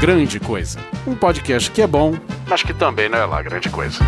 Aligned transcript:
Grande 0.00 0.38
Coisa. 0.38 0.78
Um 1.06 1.14
podcast 1.14 1.70
que 1.70 1.80
é 1.80 1.86
bom, 1.86 2.14
mas 2.46 2.62
que 2.62 2.74
também 2.74 3.08
não 3.08 3.18
é 3.18 3.24
lá 3.24 3.42
grande 3.42 3.68
coisa. 3.70 3.98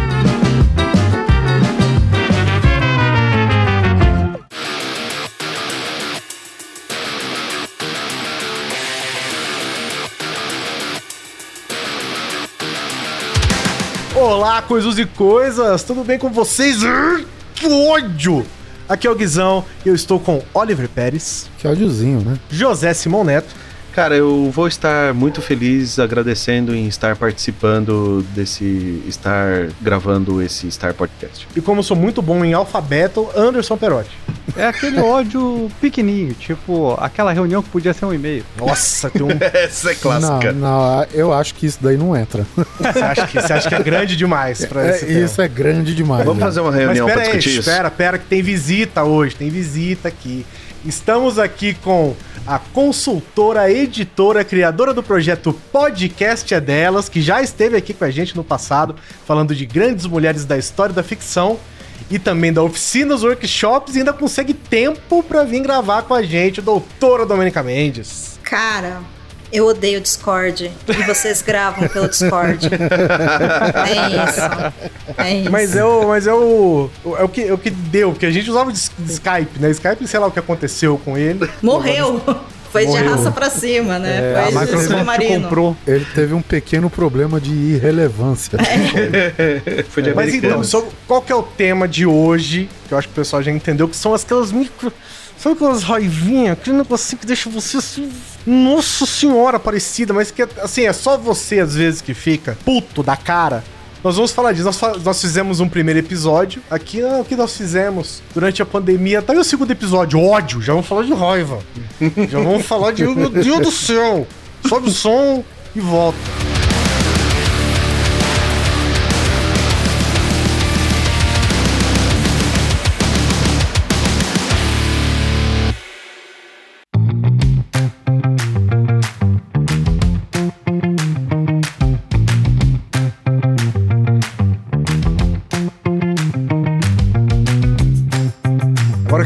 Olá, 14.14 14.60
coisas 14.62 14.98
e 14.98 15.06
coisas, 15.06 15.82
tudo 15.84 16.02
bem 16.04 16.18
com 16.18 16.28
vocês? 16.30 16.78
Que 17.54 17.66
ódio! 17.66 18.44
Aqui 18.88 19.06
é 19.06 19.10
o 19.10 19.14
Guizão 19.14 19.64
e 19.84 19.88
eu 19.88 19.94
estou 19.94 20.18
com 20.18 20.42
Oliver 20.54 20.88
Pérez, 20.88 21.48
Que 21.58 21.68
ódiozinho, 21.68 22.20
né? 22.20 22.38
José 22.50 22.94
Simão 22.94 23.22
Neto, 23.22 23.54
Cara, 23.94 24.16
eu 24.16 24.50
vou 24.52 24.68
estar 24.68 25.12
muito 25.12 25.42
feliz 25.42 25.98
agradecendo 25.98 26.74
em 26.74 26.86
estar 26.86 27.16
participando 27.16 28.24
desse. 28.34 29.02
estar 29.08 29.68
gravando 29.80 30.40
esse 30.40 30.70
Star 30.70 30.94
Podcast. 30.94 31.48
e 31.56 31.60
como 31.60 31.80
eu 31.80 31.82
sou 31.82 31.96
muito 31.96 32.22
bom 32.22 32.44
em 32.44 32.52
alfabeto, 32.52 33.28
Anderson 33.36 33.76
Perotti. 33.76 34.10
É 34.56 34.66
aquele 34.66 34.98
ódio 35.00 35.70
pequenininho, 35.80 36.32
tipo 36.34 36.94
aquela 36.98 37.32
reunião 37.32 37.62
que 37.62 37.68
podia 37.68 37.92
ser 37.92 38.06
um 38.06 38.14
e-mail. 38.14 38.44
Nossa, 38.56 39.10
tem 39.10 39.22
um. 39.22 39.28
Essa 39.52 39.92
é 39.92 39.96
Não, 40.20 40.40
não, 40.54 41.06
eu 41.12 41.32
acho 41.32 41.54
que 41.54 41.66
isso 41.66 41.78
daí 41.80 41.96
não 41.96 42.16
entra. 42.16 42.46
Você 42.78 42.98
acha 42.98 43.26
que, 43.26 43.40
você 43.40 43.52
acha 43.52 43.68
que 43.68 43.74
é 43.74 43.82
grande 43.82 44.16
demais 44.16 44.64
pra 44.64 44.86
É, 44.86 44.92
tema? 44.92 45.12
isso 45.20 45.42
é 45.42 45.48
grande 45.48 45.94
demais. 45.94 46.24
Vamos 46.24 46.38
né? 46.40 46.46
fazer 46.46 46.60
uma 46.60 46.70
Mas 46.70 46.80
reunião 46.80 47.06
pra 47.06 47.16
pera 47.16 47.26
aí, 47.28 47.36
discutir 47.38 47.58
isso? 47.60 47.68
espera, 47.68 47.88
espera 47.88 48.18
que 48.18 48.24
tem 48.26 48.42
visita 48.42 49.02
hoje, 49.04 49.34
tem 49.36 49.50
visita 49.50 50.08
aqui. 50.08 50.46
Estamos 50.84 51.38
aqui 51.38 51.74
com 51.74 52.14
a 52.46 52.58
consultora, 52.58 53.70
editora, 53.70 54.44
criadora 54.44 54.94
do 54.94 55.02
projeto 55.02 55.52
Podcast 55.72 56.54
é 56.54 56.60
Delas, 56.60 57.08
que 57.08 57.20
já 57.20 57.42
esteve 57.42 57.76
aqui 57.76 57.92
com 57.92 58.04
a 58.04 58.10
gente 58.10 58.36
no 58.36 58.44
passado, 58.44 58.94
falando 59.26 59.54
de 59.54 59.66
grandes 59.66 60.06
mulheres 60.06 60.44
da 60.44 60.56
história 60.56 60.94
da 60.94 61.02
ficção 61.02 61.58
e 62.08 62.18
também 62.18 62.52
da 62.52 62.62
oficinas, 62.62 63.24
workshops 63.24 63.96
e 63.96 63.98
ainda 63.98 64.12
consegue 64.12 64.54
tempo 64.54 65.22
pra 65.22 65.42
vir 65.42 65.62
gravar 65.62 66.02
com 66.02 66.14
a 66.14 66.22
gente, 66.22 66.62
doutora 66.62 67.26
Domenica 67.26 67.62
Mendes. 67.62 68.38
Cara, 68.42 69.02
eu 69.52 69.66
odeio 69.66 70.00
Discord. 70.00 70.70
E 70.88 71.02
vocês 71.04 71.42
gravam 71.42 71.88
pelo 71.88 72.08
Discord. 72.08 72.68
É 73.88 74.28
isso. 74.28 75.18
É 75.18 75.34
isso. 75.40 75.50
Mas 75.50 75.76
é 75.76 75.84
o, 75.84 76.08
mas 76.08 76.26
é 76.26 76.32
o, 76.32 76.90
é 77.18 77.22
o 77.24 77.28
que, 77.28 77.44
é 77.44 77.52
o 77.52 77.58
que 77.58 77.70
deu, 77.70 78.10
porque 78.12 78.26
a 78.26 78.30
gente 78.30 78.50
usava 78.50 78.70
o 78.70 78.72
Skype, 78.72 79.58
né? 79.58 79.70
Skype, 79.70 80.06
sei 80.06 80.20
lá 80.20 80.26
o 80.26 80.30
que 80.30 80.38
aconteceu 80.38 80.98
com 81.04 81.16
ele. 81.16 81.48
Morreu. 81.62 82.20
Foi 82.70 82.82
de 82.82 82.88
Morreu. 82.92 83.10
raça 83.16 83.30
pra 83.30 83.48
cima, 83.48 83.98
né? 83.98 84.32
É, 84.32 84.38
a 84.38 84.42
Foi 84.42 84.50
de 84.52 84.58
Microsoft 84.58 84.88
submarino. 84.90 85.42
comprou. 85.44 85.76
Ele 85.86 86.06
teve 86.14 86.34
um 86.34 86.42
pequeno 86.42 86.90
problema 86.90 87.40
de 87.40 87.50
irrelevância. 87.50 88.58
Foi 89.88 90.02
de 90.02 90.14
Mas 90.14 90.34
então, 90.34 90.62
qual 91.06 91.22
que 91.22 91.32
é 91.32 91.34
o 91.34 91.42
tema 91.42 91.88
de 91.88 92.04
hoje? 92.04 92.68
Que 92.86 92.92
eu 92.94 92.98
acho 92.98 93.08
que 93.08 93.12
o 93.12 93.16
pessoal 93.16 93.42
já 93.42 93.50
entendeu, 93.50 93.88
que 93.88 93.96
são 93.96 94.14
aquelas 94.14 94.52
micro. 94.52 94.92
Sabe 95.38 95.54
aquelas 95.54 95.82
raivinhas? 95.82 96.52
Aquele 96.52 96.78
negocinho 96.78 97.20
que 97.20 97.26
deixa 97.26 97.48
você 97.48 97.76
assim. 97.76 98.10
Nossa 98.44 99.06
senhora, 99.06 99.58
parecida, 99.58 100.12
mas 100.12 100.30
que 100.30 100.42
assim, 100.42 100.86
é 100.86 100.92
só 100.92 101.16
você 101.16 101.60
às 101.60 101.74
vezes 101.74 102.00
que 102.00 102.12
fica 102.12 102.58
puto 102.64 103.02
da 103.02 103.16
cara. 103.16 103.62
Nós 104.02 104.16
vamos 104.16 104.32
falar 104.32 104.52
disso. 104.52 104.64
Nós, 104.64 105.02
nós 105.02 105.20
fizemos 105.20 105.60
um 105.60 105.68
primeiro 105.68 106.00
episódio. 106.00 106.62
Aqui 106.70 107.02
ah, 107.02 107.18
o 107.20 107.24
que 107.24 107.36
nós 107.36 107.56
fizemos 107.56 108.22
durante 108.32 108.62
a 108.62 108.66
pandemia. 108.66 109.22
Tá 109.22 109.32
aí 109.32 109.38
o 109.38 109.44
segundo 109.44 109.70
episódio, 109.70 110.20
ódio. 110.20 110.60
Já 110.62 110.72
vamos 110.72 110.88
falar 110.88 111.04
de 111.04 111.14
raiva. 111.14 111.58
Já 112.28 112.38
vamos 112.38 112.66
falar 112.66 112.92
de. 112.92 113.04
Meu 113.04 113.28
Deus 113.28 113.60
do 113.60 113.70
céu! 113.70 114.26
Sobe 114.66 114.88
o 114.88 114.92
som 114.92 115.44
e 115.74 115.80
volta. 115.80 116.47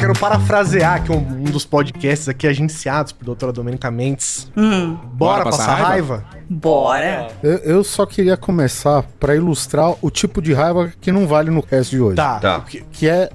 Quero 0.02 0.18
parafrasear 0.18 0.94
aqui 0.96 1.12
um, 1.12 1.18
um 1.18 1.44
dos 1.44 1.64
podcasts 1.64 2.28
aqui 2.28 2.48
agenciados 2.48 3.12
por 3.12 3.24
doutora 3.24 3.52
Domenica 3.52 3.88
Mendes. 3.88 4.50
Hum, 4.56 4.96
Bora, 5.12 5.44
passar, 5.44 5.76
raiva? 5.76 6.24
bora. 6.50 7.28
Eu, 7.40 7.58
eu 7.58 7.84
só 7.84 8.04
queria 8.04 8.36
começar 8.36 9.04
pra 9.20 9.36
ilustrar 9.36 9.94
o 10.02 10.10
tipo 10.10 10.42
de 10.42 10.52
raiva 10.52 10.92
que 11.00 11.12
não 11.12 11.28
vale 11.28 11.50
no 11.52 11.62
cast 11.62 11.94
de 11.94 12.00
hoje. 12.02 12.16
Tá. 12.16 12.40
Tá. 12.40 12.60
Que- 12.62 12.82
Que 12.90 13.08
é. 13.08 13.30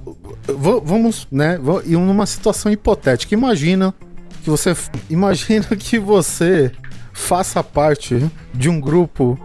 Vamos, 0.84 1.26
né? 1.32 1.58
E 1.86 1.92
numa 1.96 2.26
situação 2.26 2.70
hipotética. 2.70 3.34
Imagina 3.34 3.94
que 4.44 4.50
você. 4.50 4.76
Imagina 5.08 5.64
que 5.74 5.98
você 5.98 6.70
faça 7.14 7.64
parte 7.64 8.30
de 8.52 8.68
um 8.68 8.78
grupo. 8.78 9.38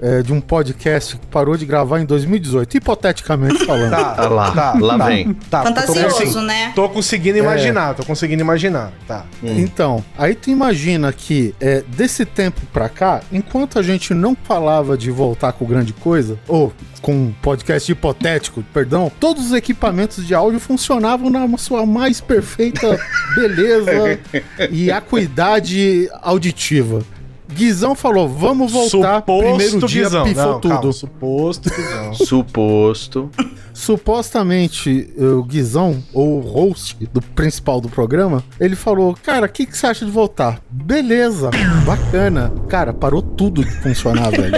É, 0.00 0.22
de 0.22 0.32
um 0.32 0.40
podcast 0.40 1.16
que 1.16 1.26
parou 1.26 1.56
de 1.56 1.64
gravar 1.66 2.00
em 2.00 2.04
2018, 2.04 2.76
hipoteticamente 2.76 3.64
falando. 3.64 3.90
Tá, 3.90 4.14
Ah 4.18 4.28
lá, 4.28 4.74
lá 4.80 5.06
vem. 5.06 5.32
Tá, 5.50 5.60
tô 5.62 5.68
Fantasioso, 5.68 6.08
consegui- 6.16 6.46
né? 6.46 6.72
Tô 6.74 6.88
conseguindo 6.88 7.38
imaginar, 7.38 7.94
tô 7.94 8.04
conseguindo 8.04 8.40
imaginar. 8.42 8.92
Tá. 9.06 9.24
Então, 9.42 10.04
aí 10.18 10.34
tu 10.34 10.50
imagina 10.50 11.12
que 11.12 11.54
é, 11.60 11.82
desse 11.88 12.24
tempo 12.24 12.60
pra 12.72 12.88
cá, 12.88 13.20
enquanto 13.32 13.78
a 13.78 13.82
gente 13.82 14.12
não 14.14 14.36
falava 14.44 14.96
de 14.96 15.10
voltar 15.10 15.52
com 15.52 15.64
grande 15.64 15.92
coisa, 15.92 16.38
ou 16.46 16.72
com 17.02 17.12
um 17.14 17.34
podcast 17.40 17.90
hipotético, 17.92 18.64
perdão, 18.74 19.10
todos 19.20 19.46
os 19.46 19.52
equipamentos 19.52 20.26
de 20.26 20.34
áudio 20.34 20.58
funcionavam 20.58 21.30
na 21.30 21.46
sua 21.56 21.86
mais 21.86 22.20
perfeita 22.20 22.98
beleza 23.36 24.18
e 24.70 24.90
acuidade 24.90 26.08
auditiva. 26.22 27.02
Guizão 27.52 27.94
falou, 27.94 28.28
vamos 28.28 28.72
voltar, 28.72 29.22
primeiro 29.22 29.86
dia 29.86 30.04
Guizão. 30.04 30.24
pifou 30.24 30.44
Não, 30.44 30.60
tudo. 30.60 30.72
calma, 30.74 30.92
suposto 30.92 31.70
Guizão. 31.70 32.14
Suposto. 32.26 33.30
Supostamente, 33.72 35.08
o 35.18 35.42
Guizão, 35.42 36.02
ou 36.12 36.38
o 36.38 36.40
host 36.40 36.96
do 37.12 37.20
principal 37.22 37.80
do 37.80 37.88
programa, 37.88 38.42
ele 38.58 38.74
falou: 38.74 39.16
Cara, 39.22 39.46
o 39.46 39.48
que, 39.48 39.64
que 39.66 39.76
você 39.76 39.86
acha 39.86 40.04
de 40.04 40.10
voltar? 40.10 40.60
Beleza, 40.70 41.50
bacana. 41.84 42.52
Cara, 42.68 42.92
parou 42.92 43.20
tudo 43.22 43.64
de 43.64 43.70
funcionar, 43.82 44.30
velho. 44.32 44.54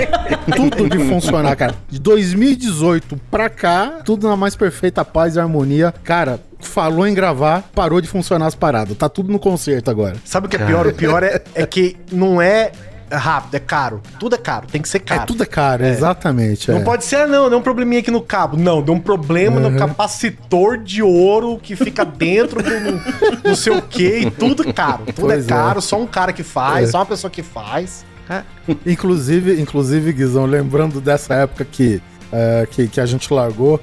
Tudo 0.56 0.88
de 0.88 0.98
funcionar, 1.08 1.54
cara. 1.56 1.74
De 1.88 1.98
2018 1.98 3.20
pra 3.30 3.50
cá, 3.50 4.00
tudo 4.04 4.28
na 4.28 4.36
mais 4.36 4.54
perfeita 4.56 5.04
paz 5.04 5.36
e 5.36 5.40
harmonia. 5.40 5.92
Cara, 6.04 6.40
falou 6.60 7.06
em 7.06 7.14
gravar, 7.14 7.62
parou 7.74 8.00
de 8.00 8.08
funcionar 8.08 8.46
as 8.46 8.54
paradas. 8.54 8.96
Tá 8.96 9.08
tudo 9.08 9.30
no 9.32 9.38
concerto 9.38 9.90
agora. 9.90 10.16
Sabe 10.24 10.46
o 10.46 10.50
que 10.50 10.56
é 10.56 10.64
pior? 10.64 10.86
O 10.86 10.92
pior 10.92 11.22
é, 11.22 11.42
é 11.54 11.66
que 11.66 11.96
não 12.12 12.40
é 12.42 12.72
rápido, 13.10 13.54
é 13.54 13.58
caro. 13.60 14.02
Tudo 14.20 14.34
é 14.34 14.38
caro, 14.38 14.66
tem 14.70 14.82
que 14.82 14.88
ser 14.88 14.98
caro. 14.98 15.22
É 15.22 15.24
tudo 15.24 15.42
é 15.42 15.46
caro, 15.46 15.84
exatamente. 15.86 16.70
Não 16.70 16.78
é. 16.78 16.84
pode 16.84 17.04
ser, 17.06 17.16
ah, 17.16 17.26
não, 17.26 17.48
deu 17.48 17.58
um 17.58 17.62
probleminha 17.62 18.00
aqui 18.00 18.10
no 18.10 18.20
cabo. 18.20 18.56
Não, 18.56 18.82
deu 18.82 18.92
um 18.92 19.00
problema 19.00 19.60
Uhum. 19.60 19.70
no 19.70 19.78
capacitor 19.78 20.76
de 20.76 21.02
ouro 21.02 21.58
que 21.62 21.74
fica 21.74 22.04
dentro 22.04 22.62
do 22.62 22.68
não- 23.48 23.54
sei 23.56 23.72
o 23.72 23.80
que 23.80 24.18
e 24.18 24.30
tudo 24.30 24.72
caro. 24.74 25.04
Tudo 25.06 25.20
Pois 25.22 25.44
é 25.44 25.46
é. 25.46 25.48
caro, 25.56 25.80
só 25.80 25.98
um 25.98 26.06
cara 26.06 26.32
que 26.34 26.42
faz, 26.42 26.88
É. 26.88 26.92
só 26.92 26.98
uma 26.98 27.06
pessoa 27.06 27.30
que 27.30 27.42
faz. 27.42 28.04
Inclusive, 28.84 29.58
inclusive, 29.60 30.12
Guizão, 30.12 30.44
lembrando 30.44 31.00
dessa 31.00 31.34
época 31.34 31.64
que, 31.64 32.02
é, 32.30 32.66
que, 32.70 32.88
que 32.88 33.00
a 33.00 33.06
gente 33.06 33.32
largou, 33.32 33.80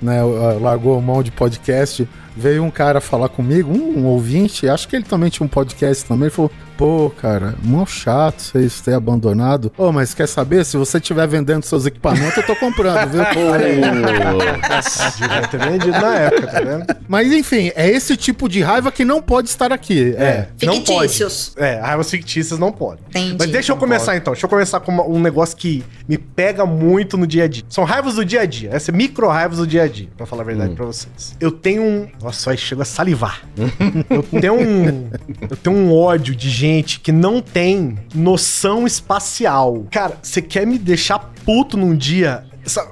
né? 0.00 0.20
Largou 0.60 1.00
mão 1.00 1.22
de 1.22 1.30
podcast, 1.30 2.08
veio 2.36 2.62
um 2.62 2.70
cara 2.70 3.00
falar 3.00 3.28
comigo, 3.28 3.72
um, 3.72 4.00
um 4.00 4.06
ouvinte, 4.06 4.68
acho 4.68 4.88
que 4.88 4.96
ele 4.96 5.04
também 5.04 5.30
tinha 5.30 5.44
um 5.44 5.48
podcast 5.48 6.04
também, 6.04 6.24
ele 6.24 6.30
falou, 6.30 6.50
pô, 6.78 7.10
cara, 7.20 7.54
mó 7.62 7.84
chato 7.84 8.40
vocês 8.40 8.80
terem 8.80 8.96
abandonado. 8.96 9.72
Ô, 9.76 9.90
mas 9.90 10.14
quer 10.14 10.28
saber? 10.28 10.64
Se 10.64 10.76
você 10.76 10.98
estiver 10.98 11.26
vendendo 11.26 11.64
seus 11.64 11.84
equipamentos, 11.84 12.36
eu 12.36 12.46
tô 12.46 12.54
comprando, 12.54 13.10
viu? 13.10 13.20
Devia 15.18 15.48
ter 15.48 15.58
vendido 15.58 15.90
na 15.90 16.14
época, 16.14 16.46
tá 16.46 16.60
vendo? 16.60 16.86
mas 17.08 17.32
enfim, 17.32 17.72
é 17.74 17.88
esse 17.88 18.16
tipo 18.16 18.48
de 18.48 18.62
raiva 18.62 18.92
que 18.92 19.04
não 19.04 19.20
pode 19.20 19.48
estar 19.48 19.72
aqui. 19.72 20.14
É. 20.16 20.46
não 20.62 20.80
pode. 20.80 21.08
Fictícios. 21.08 21.52
É, 21.56 21.80
raivas 21.80 22.08
fictícias 22.10 22.58
não 22.60 22.70
podem. 22.70 23.04
Entendi. 23.08 23.36
Mas 23.38 23.50
deixa 23.50 23.72
eu 23.72 23.76
começar 23.76 24.16
então. 24.16 24.32
Deixa 24.32 24.46
eu 24.46 24.50
começar 24.50 24.78
com 24.80 24.92
uma- 24.92 25.04
um 25.06 25.18
negócio 25.20 25.56
que 25.56 25.84
me 26.08 26.16
pega 26.16 26.64
muito 26.64 27.16
no 27.18 27.26
dia 27.26 27.44
a 27.44 27.48
dia. 27.48 27.64
São 27.68 27.82
raivas 27.82 28.14
do 28.14 28.24
dia 28.24 28.42
a 28.42 28.46
dia. 28.46 28.70
Essa 28.72 28.92
é 28.92 28.94
micro 28.94 29.26
raivas 29.28 29.58
do 29.58 29.66
dia 29.66 29.82
a 29.82 29.88
dia, 29.88 30.08
pra 30.16 30.26
falar 30.26 30.42
a 30.42 30.46
verdade 30.46 30.74
pra 30.74 30.84
vocês. 30.86 31.34
Eu 31.40 31.50
tenho 31.50 31.82
um. 31.82 32.06
Nossa, 32.22 32.52
aí 32.52 32.56
chega 32.56 32.82
a 32.82 32.84
salivar. 32.84 33.42
eu 34.08 34.22
tenho 34.40 34.54
um. 34.54 35.10
Eu 35.50 35.56
tenho 35.56 35.74
um 35.76 35.92
ódio 35.92 36.36
de 36.36 36.48
gente 36.48 36.67
que 37.02 37.12
não 37.12 37.40
tem 37.40 37.98
noção 38.14 38.86
espacial. 38.86 39.86
Cara, 39.90 40.18
você 40.22 40.42
quer 40.42 40.66
me 40.66 40.78
deixar 40.78 41.18
puto 41.44 41.76
num 41.76 41.96
dia? 41.96 42.44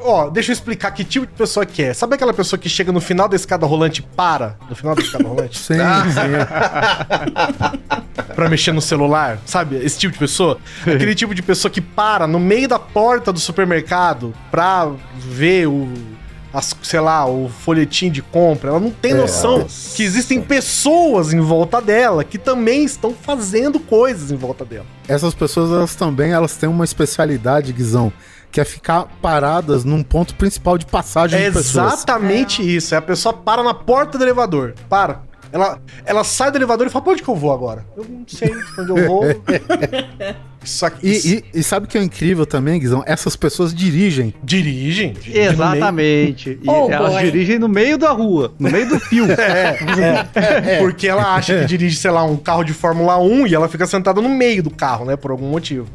Ó, 0.02 0.30
deixa 0.30 0.50
eu 0.50 0.54
explicar 0.54 0.90
que 0.92 1.04
tipo 1.04 1.26
de 1.26 1.32
pessoa 1.32 1.66
que 1.66 1.82
é. 1.82 1.92
Sabe 1.92 2.14
aquela 2.14 2.32
pessoa 2.32 2.58
que 2.58 2.68
chega 2.68 2.90
no 2.90 3.00
final 3.00 3.28
da 3.28 3.36
escada 3.36 3.66
rolante 3.66 4.00
e 4.00 4.02
para? 4.02 4.56
No 4.70 4.74
final 4.74 4.94
da 4.94 5.02
escada 5.02 5.28
rolante? 5.28 5.58
Sim, 5.58 5.74
sim. 5.74 5.82
pra 8.34 8.48
mexer 8.48 8.72
no 8.72 8.80
celular? 8.80 9.38
Sabe? 9.44 9.76
Esse 9.76 9.98
tipo 9.98 10.14
de 10.14 10.18
pessoa? 10.18 10.58
Aquele 10.82 11.14
tipo 11.14 11.34
de 11.34 11.42
pessoa 11.42 11.70
que 11.70 11.80
para 11.80 12.26
no 12.26 12.40
meio 12.40 12.68
da 12.68 12.78
porta 12.78 13.32
do 13.32 13.38
supermercado 13.38 14.32
pra 14.50 14.90
ver 15.16 15.66
o. 15.66 16.15
as- 16.56 16.74
sei 16.82 17.00
lá, 17.00 17.26
o 17.26 17.48
folhetim 17.48 18.10
de 18.10 18.22
compra. 18.22 18.70
Ela 18.70 18.80
não 18.80 18.90
tem 18.90 19.12
noção 19.14 19.66
que 19.94 20.02
existem 20.02 20.40
pessoas 20.40 21.32
em 21.32 21.40
volta 21.40 21.80
dela 21.80 22.24
que 22.24 22.38
também 22.38 22.84
estão 22.84 23.12
fazendo 23.14 23.78
coisas 23.78 24.30
em 24.30 24.36
volta 24.36 24.64
dela. 24.64 24.86
Essas 25.08 25.34
pessoas, 25.34 25.70
elas 25.70 25.94
também, 25.94 26.32
elas 26.32 26.56
têm 26.56 26.68
uma 26.68 26.84
especialidade, 26.84 27.72
Guizão, 27.72 28.12
que 28.50 28.60
é 28.60 28.64
ficar 28.64 29.04
paradas 29.20 29.84
num 29.84 30.02
ponto 30.02 30.34
principal 30.34 30.78
de 30.78 30.86
passagem 30.86 31.38
É 31.40 31.50
de 31.50 31.56
pessoas. 31.56 31.92
exatamente 31.94 32.62
isso. 32.76 32.94
É 32.94 32.98
a 32.98 33.02
pessoa 33.02 33.32
para 33.32 33.62
na 33.62 33.74
porta 33.74 34.16
do 34.16 34.24
elevador. 34.24 34.74
Para. 34.88 35.20
Ela, 35.56 35.80
ela 36.04 36.24
sai 36.24 36.50
do 36.50 36.58
elevador 36.58 36.86
e 36.86 36.90
fala: 36.90 37.02
pra 37.04 37.12
onde 37.14 37.22
que 37.22 37.28
eu 37.28 37.34
vou 37.34 37.52
agora? 37.52 37.84
Eu 37.96 38.04
não 38.08 38.24
sei 38.26 38.50
onde 38.78 38.90
eu 38.90 39.06
vou. 39.06 39.24
Aqui. 40.82 41.06
E, 41.06 41.28
e- 41.54 41.60
e 41.60 41.62
sabe 41.62 41.86
o 41.86 41.88
que 41.88 41.96
é 41.96 42.02
incrível 42.02 42.44
também, 42.44 42.80
Guizão? 42.80 43.04
Essas 43.06 43.36
pessoas 43.36 43.72
dirigem. 43.72 44.34
dirigem. 44.42 45.12
dirigem. 45.12 45.42
Exatamente. 45.44 46.58
E 46.60 46.68
Oh, 46.68 46.90
elas 46.90 47.12
boy. 47.12 47.22
dirigem 47.22 47.56
no 47.58 47.68
meio 47.68 47.96
da 47.96 48.10
rua, 48.10 48.52
no 48.58 48.68
meio 48.68 48.88
do 48.88 48.98
fio. 48.98 49.26
É, 49.38 50.78
porque 50.82 51.06
ela 51.06 51.36
acha 51.36 51.60
que 51.60 51.66
dirige, 51.66 51.96
sei 51.96 52.10
lá, 52.10 52.24
um 52.24 52.36
carro 52.36 52.64
de 52.64 52.72
Fórmula 52.72 53.16
1 53.16 53.46
e 53.46 53.54
ela 53.54 53.68
fica 53.68 53.86
sentada 53.86 54.20
no 54.20 54.28
meio 54.28 54.60
do 54.62 54.70
carro, 54.70 55.04
né? 55.04 55.14
Por 55.16 55.30
algum 55.30 55.46
motivo. 55.48 55.86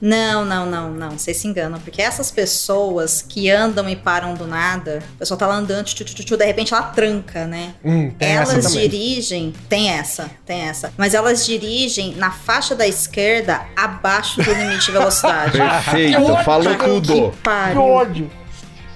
Não, 0.00 0.44
não, 0.44 0.66
não, 0.66 0.90
não. 0.90 1.10
Vocês 1.10 1.36
se 1.36 1.46
enganam. 1.46 1.78
Porque 1.80 2.00
essas 2.00 2.30
pessoas 2.30 3.24
que 3.26 3.50
andam 3.50 3.88
e 3.88 3.96
param 3.96 4.34
do 4.34 4.46
nada, 4.46 5.02
a 5.16 5.18
pessoa 5.18 5.36
tá 5.36 5.46
lá 5.46 5.56
andando, 5.56 5.84
tchu, 5.86 6.04
tchu, 6.04 6.14
tchu, 6.14 6.24
tchu, 6.24 6.36
de 6.36 6.44
repente 6.44 6.72
ela 6.72 6.84
tranca, 6.84 7.46
né? 7.46 7.74
Hum, 7.84 8.12
elas 8.18 8.72
dirigem. 8.72 9.52
Tem 9.68 9.90
essa, 9.90 10.30
tem 10.46 10.62
essa. 10.62 10.92
Mas 10.96 11.14
elas 11.14 11.44
dirigem 11.44 12.14
na 12.16 12.30
faixa 12.30 12.74
da 12.74 12.86
esquerda 12.86 13.62
abaixo 13.76 14.42
do 14.42 14.52
limite 14.52 14.86
de 14.86 14.92
velocidade. 14.92 15.58
Perfeito, 15.58 16.36
falou 16.44 16.74
tudo. 16.76 17.30
Que 17.30 17.36
pariu. 17.38 17.80
ódio. 17.82 18.39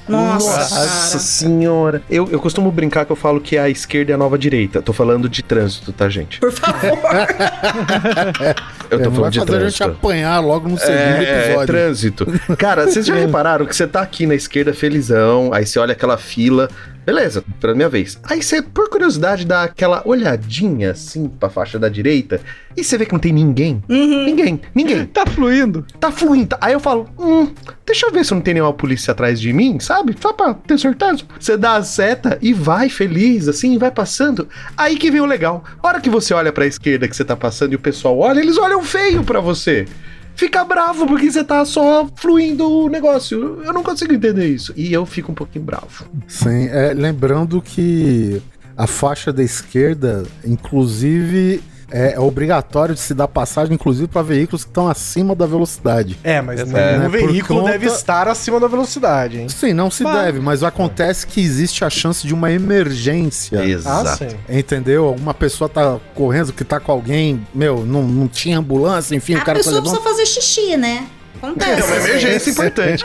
Nossa, 0.07 0.59
Nossa 0.59 1.19
senhora. 1.19 2.03
Eu, 2.11 2.29
eu 2.31 2.39
costumo 2.39 2.71
brincar 2.71 3.05
que 3.07 3.13
eu 3.13 3.17
falo 3.17 3.41
que 3.41 3.57
a 3.57 3.69
esquerda 3.71 4.13
é 4.13 4.15
a 4.15 4.19
nova 4.19 4.37
direita. 4.39 4.83
Tô 4.83 4.93
falando 4.93 5.29
de 5.29 5.43
trânsito, 5.43 5.93
tá, 5.93 6.09
gente? 6.09 6.41
Por 6.41 6.53
favor. 6.53 6.99
Eu 8.91 9.01
É, 9.01 9.03
tô 9.03 9.11
vai 9.11 9.17
falando 9.17 9.33
de 9.33 9.39
fazer 9.41 9.57
a 9.57 9.61
gente 9.69 9.79
trânsito. 9.79 9.85
apanhar 9.85 10.41
logo 10.41 10.69
no 10.69 10.79
segundo 10.79 10.95
É, 10.95 11.25
é 11.25 11.45
episódio. 11.47 11.67
trânsito. 11.67 12.27
Cara, 12.59 12.87
vocês 12.87 13.07
já 13.07 13.15
repararam 13.17 13.65
que 13.67 13.75
você 13.75 13.87
tá 13.87 14.03
aqui 14.03 14.27
na 14.27 14.35
esquerda 14.35 14.75
felizão, 14.75 15.51
aí 15.53 15.67
você 15.67 15.79
olha 15.79 15.93
aquela 15.93 16.19
fila, 16.19 16.69
beleza, 17.05 17.45
pra 17.61 17.75
minha 17.75 17.89
vez. 17.89 18.19
Aí 18.25 18.43
você, 18.43 18.63
por 18.63 18.89
curiosidade, 18.89 19.45
dá 19.47 19.65
aquela 19.65 20.03
olhadinha 20.05 20.93
assim 20.93 21.29
pra 21.29 21.49
faixa 21.49 21.79
da 21.79 21.89
direita 21.89 22.41
e 22.77 22.83
você 22.83 22.99
vê 22.99 23.07
que 23.07 23.13
não 23.13 23.21
tem 23.21 23.33
ninguém. 23.33 23.83
Ninguém, 23.89 24.61
ninguém. 24.75 25.05
Tá 25.15 25.25
fluindo. 25.27 25.87
Tá 26.01 26.11
fluindo. 26.11 26.57
Aí 26.61 26.73
eu 26.73 26.81
falo, 26.81 27.09
hum, 27.19 27.53
deixa 27.87 28.07
eu 28.07 28.13
ver 28.13 28.25
se 28.25 28.33
não 28.35 28.41
tem 28.41 28.55
nenhuma 28.55 28.73
polícia 28.73 29.13
atrás 29.13 29.41
de 29.41 29.53
mim, 29.53 29.79
sabe? 29.79 30.15
Só 30.21 30.33
pra 30.33 30.55
ter 30.55 30.79
certeza. 30.79 31.23
Você 31.39 31.57
dá 31.57 31.77
a 31.77 31.83
seta 31.83 32.39
e 32.43 32.53
vai 32.53 32.89
feliz, 32.89 33.49
assim, 33.49 33.79
vai 33.79 33.91
passando. 33.91 34.49
Aí 34.77 34.97
que 34.97 35.11
vem 35.11 35.21
o 35.21 35.27
legal. 35.27 35.63
A 35.83 35.89
hora 35.89 36.01
que 36.01 36.11
você 36.11 36.35
olha 36.35 36.53
pra 36.53 36.67
esquerda 36.67 37.07
que 37.07 37.17
você 37.17 37.25
tá 37.25 37.37
passando 37.37 37.73
e 37.73 37.77
o 37.77 37.79
pessoal 37.79 38.19
olha, 38.19 38.41
eles 38.41 38.59
olham 38.59 38.83
feio 38.83 39.23
pra 39.23 39.41
você. 39.41 39.87
Fica 40.35 40.65
bravo 40.65 41.07
porque 41.07 41.31
você 41.31 41.45
tá 41.45 41.65
só 41.65 42.09
fluindo 42.17 42.69
o 42.69 42.89
negócio. 42.89 43.63
Eu 43.65 43.73
não 43.73 43.83
consigo 43.83 44.13
entender 44.13 44.47
isso. 44.47 44.73
E 44.77 44.93
eu 44.93 45.07
fico 45.07 45.33
um 45.33 45.35
pouquinho 45.35 45.65
bravo. 45.65 46.07
Sim, 46.27 46.67
é, 46.69 46.93
lembrando 46.93 47.63
que 47.63 48.43
a 48.77 48.87
faixa 48.87 49.33
da 49.33 49.43
esquerda, 49.43 50.25
inclusive, 50.45 51.63
é, 51.97 52.15
é 52.15 52.19
obrigatório 52.21 52.93
de 52.95 53.01
se 53.01 53.15
dar 53.15 53.29
passagem, 53.29 53.75
inclusive 53.75 54.09
para 54.09 54.21
veículos 54.23 54.65
que 54.65 54.71
estão 54.71 54.89
acima 54.89 55.35
da 55.35 55.47
velocidade. 55.47 56.19
É, 56.25 56.41
mas 56.43 56.59
É, 56.61 56.65
por 57.01 57.11
veículo 57.11 57.61
conta- 57.61 57.73
deve 57.73 57.87
estar 57.87 58.27
acima 58.27 58.59
da 58.59 58.67
velocidade, 58.67 59.39
hein? 59.39 59.49
Sim, 59.49 59.73
não 59.73 59.91
se 59.91 60.03
Mas- 60.03 60.25
deve, 60.25 60.41
mas 60.41 60.63
acontece 60.65 61.25
que 61.27 61.41
existe 61.41 61.85
a 61.85 61.91
chance 61.91 62.27
de 62.27 62.35
uma 62.35 62.51
emergência. 62.51 63.61
Ah, 63.61 63.65
Exato. 63.67 64.19
sim. 64.25 64.37
Entendeu? 64.49 65.05
Alguma 65.07 65.33
pessoa 65.33 65.69
tá 65.69 65.99
correndo, 66.15 66.53
que 66.53 66.65
tá 66.65 66.81
com 66.81 66.91
alguém, 66.91 67.47
meu, 67.55 67.87
não, 67.87 68.03
não 68.03 68.27
tinha 68.27 68.59
ambulância, 68.59 69.15
enfim, 69.15 69.35
o 69.35 69.39
A 69.39 69.41
cara 69.43 69.59
tá 69.59 69.65
pessoa 69.65 69.77
levando. 69.77 69.91
precisa 70.01 70.11
fazer 70.11 70.27
xixi, 70.27 70.77
né? 70.77 71.07
Acontece. 71.41 71.81
É 71.81 71.85
uma 71.85 71.97
emergência 71.97 72.51
importante. 72.51 73.05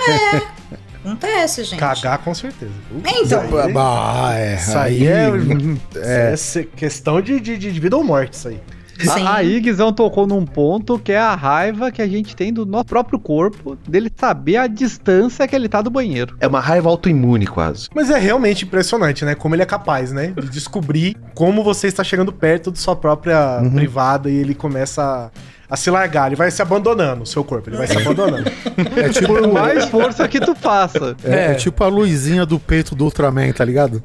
Acontece, 1.04 1.64
gente. 1.64 1.80
Cagar 1.80 2.18
com 2.20 2.34
certeza. 2.34 2.72
Então. 2.94 3.24
Isso 3.24 3.36
aí, 3.38 3.74
Ah, 3.78 4.32
é. 4.36 4.56
isso 4.56 4.78
aí 4.78 5.08
é, 5.08 5.30
é. 5.96 6.34
é 6.34 6.36
se- 6.36 6.66
questão 6.66 7.22
de, 7.22 7.40
de, 7.40 7.58
de 7.58 7.70
vida 7.80 7.96
ou 7.96 8.04
morte, 8.04 8.34
isso 8.34 8.48
aí. 8.50 8.60
Sim. 9.00 9.25
A- 9.25 9.36
Aí 9.36 9.60
Guizão 9.60 9.94
tocou 9.94 10.28
num 10.28 10.46
ponto 10.46 11.00
que 11.00 11.12
é 11.12 11.19
a 11.19 11.34
raiva 11.36 11.92
que 11.92 12.01
a 12.01 12.07
gente 12.07 12.36
tem 12.36 12.51
do 12.51 12.66
nosso 12.66 12.86
próprio 12.86 13.18
corpo, 13.19 13.78
dele 13.88 14.12
saber 14.16 14.57
a 14.57 14.68
distância 14.68 15.48
que 15.48 15.56
ele 15.56 15.69
tá 15.69 15.81
do 15.81 15.90
banheiro. 15.90 16.36
É 16.40 16.48
uma 16.48 16.60
raiva 16.60 16.90
autoimune, 16.90 17.48
quase. 17.48 17.88
Mas 17.96 18.10
é 18.10 18.18
realmente 18.19 18.66
impressionante, 18.66 19.24
né? 19.24 19.36
Como 19.36 19.56
ele 19.56 19.62
é 19.62 19.66
capaz, 19.66 20.12
né? 20.12 20.34
De 20.40 20.50
descobrir 20.50 21.16
como 21.34 21.63
você 21.63 21.88
está 21.88 22.04
chegando 22.04 22.34
perto 22.34 22.72
de 22.72 22.80
sua 22.80 22.96
própria 22.96 23.62
privada 23.74 24.30
e 24.30 24.36
ele 24.36 24.54
começa 24.54 25.02
a, 25.02 25.74
a 25.74 25.78
se 25.78 25.90
largar. 25.90 26.28
Ele 26.28 26.36
vai 26.36 26.52
se 26.52 26.62
abandonando, 26.62 27.24
o 27.24 27.25
seu 27.25 27.44
corpo. 27.44 27.69
Ele 27.69 27.78
vai 27.78 27.88
se 27.88 27.98
abandonando. 27.98 28.50
É 28.98 29.10
tipo, 29.10 29.28
Por 29.28 29.48
mais 29.54 29.86
força 29.86 30.28
que 30.28 30.40
tu 30.40 30.54
faça. 30.56 31.16
é, 31.24 31.31
É. 31.48 31.52
é 31.52 31.54
tipo 31.56 31.84
a 31.84 31.88
luzinha 31.88 32.45
do 32.45 32.60
peito 32.60 32.94
do 32.95 33.06
Ultraman, 33.06 33.52
tá 33.54 33.63
ligado? 33.63 34.04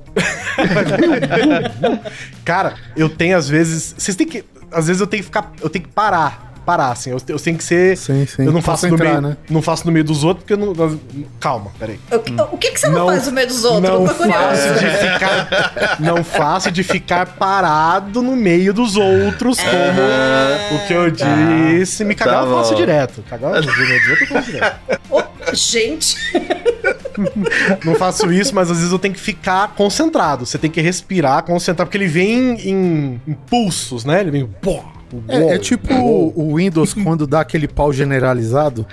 Cara, 2.44 2.74
eu 2.96 3.08
tenho 3.08 3.36
às 3.36 3.48
vezes. 3.48 3.94
Vocês 3.96 4.16
têm 4.16 4.26
que. 4.26 4.44
Às 4.74 4.86
vezes 4.86 5.00
eu 5.00 5.06
tenho 5.06 5.22
que 5.22 5.26
ficar. 5.26 5.52
Eu 5.62 5.70
tenho 5.70 5.84
que 5.84 5.90
parar. 5.90 6.52
Parar, 6.64 6.92
assim. 6.92 7.10
Eu, 7.10 7.18
eu 7.28 7.38
tenho 7.38 7.58
que 7.58 7.64
ser. 7.64 7.94
Sim, 7.94 8.24
sim. 8.24 8.46
Eu 8.46 8.50
não 8.50 8.62
faço, 8.62 8.88
no 8.88 8.96
meio, 8.96 9.20
né? 9.20 9.36
não 9.50 9.60
faço 9.60 9.84
no 9.84 9.92
meio 9.92 10.02
dos 10.02 10.24
outros 10.24 10.44
porque 10.44 10.54
eu 10.54 10.56
não. 10.56 10.98
Calma, 11.38 11.70
peraí. 11.78 12.00
O, 12.10 12.18
que- 12.18 12.32
o 12.40 12.56
que, 12.56 12.70
que 12.70 12.80
você 12.80 12.88
não, 12.88 13.06
faz 13.06 13.26
no 13.26 13.32
meio 13.32 13.46
dos 13.48 13.64
outros? 13.66 13.82
Não 13.82 14.00
Eu 14.02 14.08
tô 14.08 14.14
curiosa. 14.14 14.56
faço 14.56 14.78
de 14.80 14.90
ficar. 14.90 15.96
Não 16.00 16.24
faço 16.24 16.70
de 16.72 16.82
ficar 16.82 17.26
parado 17.36 18.22
no 18.22 18.34
meio 18.34 18.72
dos 18.72 18.96
outros, 18.96 19.58
como 19.60 20.78
o 20.82 20.86
que 20.86 20.92
eu 20.94 21.10
disse. 21.10 22.02
Me 22.02 22.14
cagar 22.14 22.44
Tá 22.44 22.48
eu 22.48 22.56
faço 22.56 22.74
direto. 22.74 23.22
Cagar 23.28 23.50
no 23.60 23.76
meio 23.76 24.00
dos 24.00 24.08
outros 24.08 24.20
eu 24.22 24.26
faço 24.36 24.50
direto. 24.50 24.76
Gente, 25.52 26.16
Não 27.84 27.94
faço 27.94 28.32
isso, 28.32 28.54
mas 28.54 28.70
às 28.70 28.78
vezes 28.78 28.92
eu 28.92 28.98
tenho 28.98 29.14
que 29.14 29.20
ficar 29.20 29.74
concentrado. 29.74 30.44
Você 30.46 30.58
tem 30.58 30.70
que 30.70 30.80
respirar, 30.80 31.42
concentrar, 31.44 31.86
porque 31.86 31.98
ele 31.98 32.08
vem 32.08 32.54
em 32.68 33.20
impulsos, 33.26 34.04
né? 34.04 34.20
Ele 34.20 34.30
vem. 34.30 34.46
Pô, 34.60 34.80
É, 35.28 35.54
é 35.54 35.58
tipo 35.58 35.92
o, 35.94 36.56
Windows 36.56 36.92
quando 37.04 37.26
dá 37.26 37.40
aquele 37.40 37.68
pau 37.68 37.92
generalizado 37.92 38.84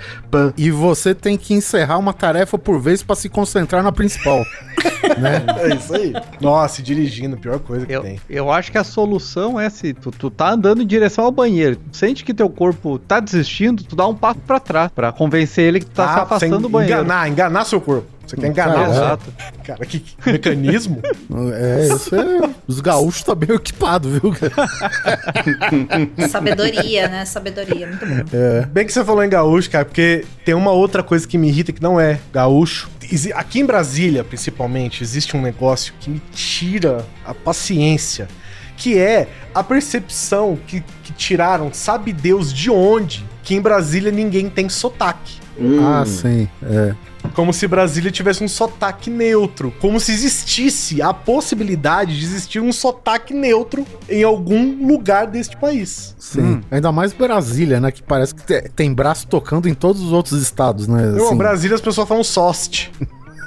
e 0.56 0.70
você 0.70 1.14
tem 1.14 1.36
que 1.36 1.52
encerrar 1.54 1.98
uma 1.98 2.12
tarefa 2.12 2.56
por 2.58 2.78
vez 2.80 3.02
pra 3.02 3.16
se 3.16 3.28
concentrar 3.28 3.82
na 3.82 3.90
principal. 3.90 4.44
né? 5.18 5.44
É 5.58 5.74
isso 5.74 5.94
aí. 5.94 6.12
Nossa, 6.40 6.80
dirigindo, 6.82 7.36
pior 7.36 7.58
coisa 7.58 7.84
que 7.86 7.92
Eu, 7.92 8.02
tem. 8.02 8.20
eu 8.30 8.50
acho 8.52 8.70
que 8.70 8.78
a 8.78 8.84
solução 8.84 9.58
é 9.58 9.68
se 9.68 9.92
tu, 9.92 10.10
tu 10.10 10.30
tá 10.30 10.50
andando 10.52 10.82
em 10.82 10.86
direção 10.86 11.24
ao 11.24 11.32
banheiro, 11.32 11.78
sente 11.90 12.24
que 12.24 12.32
teu 12.32 12.48
corpo 12.48 12.98
tá 12.98 13.18
desistindo, 13.20 13.82
tu 13.82 13.96
dá 13.96 14.06
um 14.06 14.14
passo 14.14 14.38
pra 14.46 14.60
trás, 14.60 14.90
pra 14.94 15.10
convencer 15.12 15.64
ele 15.66 15.80
que 15.80 15.86
tu 15.86 15.92
tá 15.92 16.14
se 16.14 16.18
Ah, 16.20 16.22
afastando 16.22 16.56
você 16.56 16.62
do 16.62 16.68
banheiro. 16.68 17.00
Enganar, 17.02 17.28
enganar 17.28 17.64
seu 17.64 17.80
corpo. 17.80 18.06
Você 18.26 18.36
quer 18.36 18.46
enganar 18.46 18.74
Cara, 18.74 18.88
o 18.88 18.94
seu 18.94 19.02
Exato. 19.02 19.34
Cara, 19.64 19.86
que 19.86 20.04
mecanismo? 20.26 21.02
É, 21.54 21.88
isso 21.94 22.14
é. 22.14 22.50
Os 22.66 22.80
gaúchos 22.80 23.16
estão 23.16 23.34
bem 23.34 23.54
equipados, 23.54 24.12
viu? 24.12 24.34
sabedoria, 26.28 27.08
né? 27.08 27.24
Sabedoria, 27.24 27.86
muito 27.86 28.04
bom. 28.06 28.14
Bem 28.70 28.86
que 28.86 28.92
você 28.92 29.04
falou 29.04 29.24
em 29.24 29.28
gaúcho, 29.28 29.70
cara, 29.70 29.84
porque 29.84 30.24
tem 30.44 30.54
uma 30.54 30.70
outra 30.70 31.02
coisa 31.02 31.26
que 31.26 31.38
me 31.38 31.48
irrita 31.48 31.72
que 31.72 31.82
não 31.82 31.98
é 31.98 32.20
gaúcho. 32.32 32.90
Aqui 33.34 33.60
em 33.60 33.66
Brasília, 33.66 34.22
principalmente, 34.24 35.02
existe 35.02 35.36
um 35.36 35.42
negócio 35.42 35.94
que 36.00 36.10
me 36.10 36.20
tira 36.32 37.04
a 37.24 37.34
paciência, 37.34 38.28
que 38.76 38.98
é 38.98 39.28
a 39.54 39.62
percepção 39.62 40.58
que, 40.66 40.82
que 41.02 41.12
tiraram, 41.12 41.72
sabe 41.72 42.12
Deus 42.12 42.52
de 42.52 42.70
onde, 42.70 43.24
que 43.42 43.54
em 43.54 43.60
Brasília 43.60 44.12
ninguém 44.12 44.48
tem 44.48 44.68
sotaque. 44.68 45.40
Ah, 45.80 46.04
sim. 46.06 46.48
É. 46.62 46.94
Como 47.34 47.52
se 47.52 47.66
Brasília 47.66 48.10
tivesse 48.10 48.44
um 48.44 48.48
sotaque 48.48 49.08
neutro. 49.08 49.72
Como 49.80 49.98
se 49.98 50.12
existisse 50.12 51.00
a 51.00 51.14
possibilidade 51.14 52.18
de 52.18 52.24
existir 52.24 52.60
um 52.60 52.72
sotaque 52.72 53.32
neutro 53.32 53.86
em 54.08 54.22
algum 54.22 54.86
lugar 54.86 55.26
deste 55.26 55.56
país. 55.56 56.14
Sim. 56.18 56.60
Ainda 56.70 56.92
mais 56.92 57.12
Brasília, 57.12 57.80
né? 57.80 57.90
Que 57.90 58.02
parece 58.02 58.34
que 58.34 58.42
te- 58.42 58.68
tem 58.76 58.92
braço 58.92 59.26
tocando 59.26 59.68
em 59.68 59.74
todos 59.74 60.02
os 60.02 60.12
outros 60.12 60.42
estados, 60.42 60.86
né? 60.86 61.14
Assim, 61.16 61.36
Brasília 61.36 61.74
as 61.74 61.80
pessoas 61.80 62.06
falam 62.08 62.24
sost. 62.24 62.92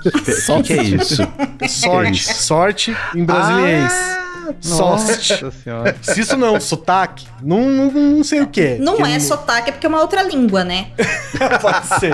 O 0.04 0.12
que 0.64 0.74
é 0.74 0.84
isso? 0.84 1.22
Sorte. 1.68 2.12
isso? 2.12 2.34
Sorte 2.44 2.96
em 3.16 3.24
brasiliense. 3.24 4.25
Sost. 4.62 5.32
Nossa 5.44 5.52
senhora. 5.64 5.96
Se 6.02 6.20
isso 6.22 6.36
não 6.38 6.48
é 6.48 6.52
um 6.52 6.60
sotaque, 6.60 7.28
não, 7.42 7.62
não, 7.70 7.92
não 7.92 8.24
sei 8.24 8.42
o 8.42 8.48
que 8.48 8.62
é. 8.62 8.78
Não 8.78 9.06
é 9.06 9.20
sotaque, 9.20 9.70
é 9.70 9.72
porque 9.72 9.86
é 9.86 9.90
uma 9.90 10.02
outra 10.02 10.22
língua, 10.24 10.64
né? 10.64 10.88
Pode 11.62 11.88
ser. 12.00 12.12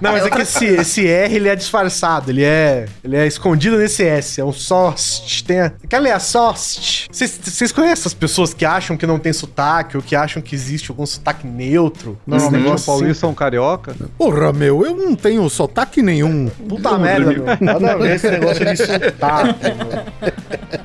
Não, 0.00 0.12
mas 0.12 0.24
é 0.26 0.30
que 0.30 0.40
esse, 0.42 0.64
esse 0.66 1.06
R 1.06 1.34
ele 1.34 1.48
é 1.48 1.56
disfarçado, 1.56 2.30
ele 2.30 2.44
é, 2.44 2.86
ele 3.02 3.16
é 3.16 3.26
escondido 3.26 3.76
nesse 3.78 4.04
S. 4.04 4.40
É 4.40 4.44
um 4.44 4.52
sost. 4.52 5.44
Tem 5.44 5.60
a, 5.60 5.66
aquela 5.82 6.08
é 6.08 6.12
a 6.12 6.18
sost. 6.20 7.08
Vocês- 7.10 7.72
conhecem 7.72 8.06
as 8.06 8.14
pessoas 8.14 8.54
que 8.54 8.64
acham 8.64 8.96
que 8.96 9.06
não 9.06 9.18
tem 9.18 9.32
sotaque 9.32 9.96
ou 9.96 10.02
que 10.02 10.14
acham 10.14 10.40
que 10.42 10.54
existe 10.54 10.90
algum 10.90 11.04
sotaque 11.06 11.46
neutro? 11.46 12.18
Normalmente 12.26 12.82
o 12.82 12.84
paulista 12.84 13.20
são 13.20 13.34
carioca. 13.34 13.94
Porra, 14.16 14.52
meu, 14.52 14.84
eu 14.86 14.96
não 14.96 15.14
tenho 15.14 15.48
sotaque 15.48 16.02
nenhum. 16.02 16.46
assim. 16.46 16.68
Puta 16.68 16.98
merda, 16.98 17.30
meu. 17.32 17.44
Nada 17.60 17.92
a 17.92 17.96
ver 17.96 18.16
esse 18.16 18.30
negócio 18.30 18.64
de 18.64 18.76
sotaque, 18.76 19.64
meu. 19.64 20.74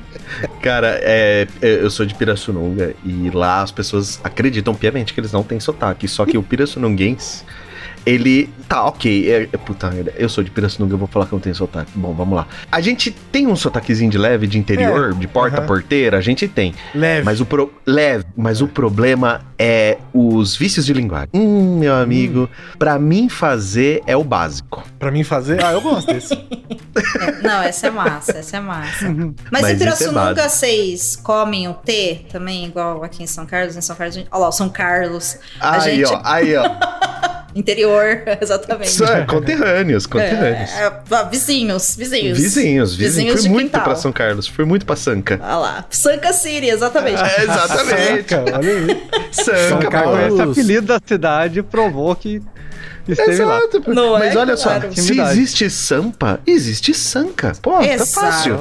Cara, 0.62 0.98
é, 1.02 1.46
é, 1.62 1.68
eu 1.82 1.90
sou 1.90 2.04
de 2.04 2.14
Pirassununga 2.14 2.94
e 3.02 3.30
lá 3.30 3.62
as 3.62 3.72
pessoas 3.72 4.20
acreditam 4.22 4.74
piamente 4.74 5.14
que 5.14 5.20
eles 5.20 5.32
não 5.32 5.42
têm 5.42 5.58
sotaque. 5.58 6.06
Só 6.06 6.26
que 6.26 6.36
o 6.36 6.42
pirassununguense, 6.42 7.44
ele. 8.04 8.48
Tá, 8.68 8.84
ok. 8.84 9.30
É, 9.30 9.42
é, 9.42 9.56
puta 9.56 9.90
eu 10.16 10.28
sou 10.28 10.44
de 10.44 10.50
Pirassununga, 10.50 10.94
eu 10.94 10.98
vou 10.98 11.08
falar 11.08 11.26
que 11.26 11.32
eu 11.32 11.36
não 11.36 11.42
tenho 11.42 11.54
sotaque. 11.54 11.90
Bom, 11.94 12.14
vamos 12.14 12.36
lá. 12.36 12.46
A 12.70 12.80
gente 12.80 13.10
tem 13.10 13.46
um 13.46 13.56
sotaquezinho 13.56 14.10
de 14.10 14.18
leve 14.18 14.46
de 14.46 14.58
interior, 14.58 15.10
É, 15.10 15.14
de 15.14 15.26
porta-porteira, 15.26 16.18
a 16.18 16.20
gente 16.20 16.46
tem. 16.46 16.74
Leve. 16.94 17.24
Mas 17.24 17.40
o 17.40 17.46
pro... 17.46 17.72
leve, 17.86 18.24
mas 18.36 18.60
o 18.60 18.68
problema 18.68 19.42
é 19.58 19.98
os 20.14 20.56
vícios 20.56 20.86
de 20.86 20.92
linguagem. 20.92 21.28
Hum, 21.34 21.78
meu 21.78 21.94
amigo, 21.94 22.48
pra 22.78 22.98
mim 22.98 23.28
fazer 23.28 24.02
é 24.06 24.16
o 24.16 24.24
básico. 24.24 24.82
Pra 24.98 25.10
mim 25.10 25.24
fazer. 25.24 25.62
Ah, 25.64 25.72
eu 25.72 25.80
gosto 25.80 26.12
desse. 26.12 26.34
Não, 27.42 27.62
essa 27.62 27.88
é 27.88 27.90
massa, 27.90 28.32
essa 28.32 28.56
é 28.56 28.60
massa. 28.60 29.08
Mas, 29.08 29.34
Mas 29.62 29.70
em 29.70 29.72
é 29.72 29.76
Pirassununga 29.76 30.48
vocês 30.48 31.16
comem 31.16 31.68
o 31.68 31.74
T 31.74 32.26
também, 32.30 32.66
igual 32.66 33.02
aqui 33.02 33.22
em 33.22 33.26
São 33.26 33.46
Carlos? 33.46 33.76
Em 33.76 33.80
São 33.80 33.96
Carlos, 33.96 34.16
a 34.16 34.18
gente... 34.20 34.28
Olha 34.30 34.40
lá, 34.40 34.48
o 34.48 34.52
São 34.52 34.68
Carlos. 34.68 35.38
A 35.58 35.82
Aí, 35.82 35.96
gente... 35.96 36.12
ó, 36.12 36.20
aí, 36.24 36.56
ó. 36.56 36.70
Interior, 37.54 37.89
exatamente. 38.40 38.88
Isso 38.88 39.04
é 39.04 39.24
conterrâneos, 39.24 40.06
conterrâneos. 40.06 40.70
É, 40.70 40.84
é, 40.84 40.92
ah, 41.10 41.22
vizinhos, 41.24 41.96
vizinhos. 41.96 42.38
Vizinhos, 42.38 42.94
vizinhos. 42.94 43.36
de 43.36 43.40
Fui 43.42 43.50
muito 43.50 43.66
quintal. 43.72 43.84
pra 43.84 43.96
São 43.96 44.12
Carlos, 44.12 44.46
fui 44.46 44.64
muito 44.64 44.86
pra 44.86 44.96
Sanca. 44.96 45.38
Olha 45.42 45.56
lá. 45.56 45.84
Sanca 45.90 46.32
City, 46.32 46.66
exatamente. 46.68 47.20
É, 47.22 47.42
exatamente. 47.42 48.30
Sanca, 48.30 48.44
olha 48.56 48.72
aí. 48.72 49.02
Sanca, 49.32 49.68
São 49.68 49.78
pô. 49.80 49.90
Carlos. 49.90 50.40
Esse 50.40 50.60
apelido 50.60 50.86
da 50.86 51.00
cidade 51.04 51.62
provou 51.62 52.14
que 52.14 52.42
esteve 53.08 53.44
lá. 53.44 53.58
Exato. 53.58 53.82
Não 53.92 54.12
Mas 54.12 54.34
é, 54.34 54.38
olha 54.38 54.56
só, 54.56 54.70
claro. 54.70 54.92
se 54.92 55.00
Intimidade. 55.00 55.30
existe 55.38 55.70
Sampa, 55.70 56.40
existe 56.46 56.94
Sanca. 56.94 57.52
Pô, 57.60 57.72
tá 57.78 58.06
fácil. 58.06 58.58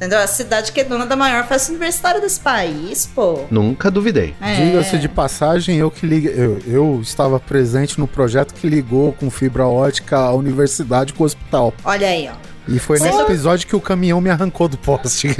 Entendeu? 0.00 0.18
A 0.18 0.26
cidade 0.26 0.72
que 0.72 0.80
é 0.80 0.84
dona 0.84 1.04
da 1.04 1.14
maior 1.14 1.46
festa 1.46 1.70
universitária 1.70 2.22
desse 2.22 2.40
país, 2.40 3.04
pô. 3.14 3.40
Nunca 3.50 3.90
duvidei. 3.90 4.34
É. 4.40 4.54
Diga-se 4.54 4.96
de 4.96 5.10
passagem, 5.10 5.76
eu 5.76 5.90
que 5.90 6.06
liguei, 6.06 6.32
eu, 6.34 6.58
eu 6.66 7.00
estava 7.02 7.38
presente 7.38 8.00
no 8.00 8.08
projeto 8.08 8.54
que 8.54 8.66
ligou 8.66 9.12
com 9.12 9.30
fibra 9.30 9.66
ótica 9.66 10.16
a 10.16 10.32
universidade 10.32 11.12
com 11.12 11.22
o 11.22 11.26
hospital. 11.26 11.74
Olha 11.84 12.08
aí, 12.08 12.30
ó. 12.32 12.49
E 12.70 12.78
foi 12.78 12.98
Mas 12.98 13.08
nesse 13.08 13.18
eu- 13.18 13.24
episódio 13.26 13.66
que 13.66 13.74
o 13.74 13.80
caminhão 13.80 14.20
me 14.20 14.30
arrancou 14.30 14.68
do 14.68 14.78
poste. 14.78 15.28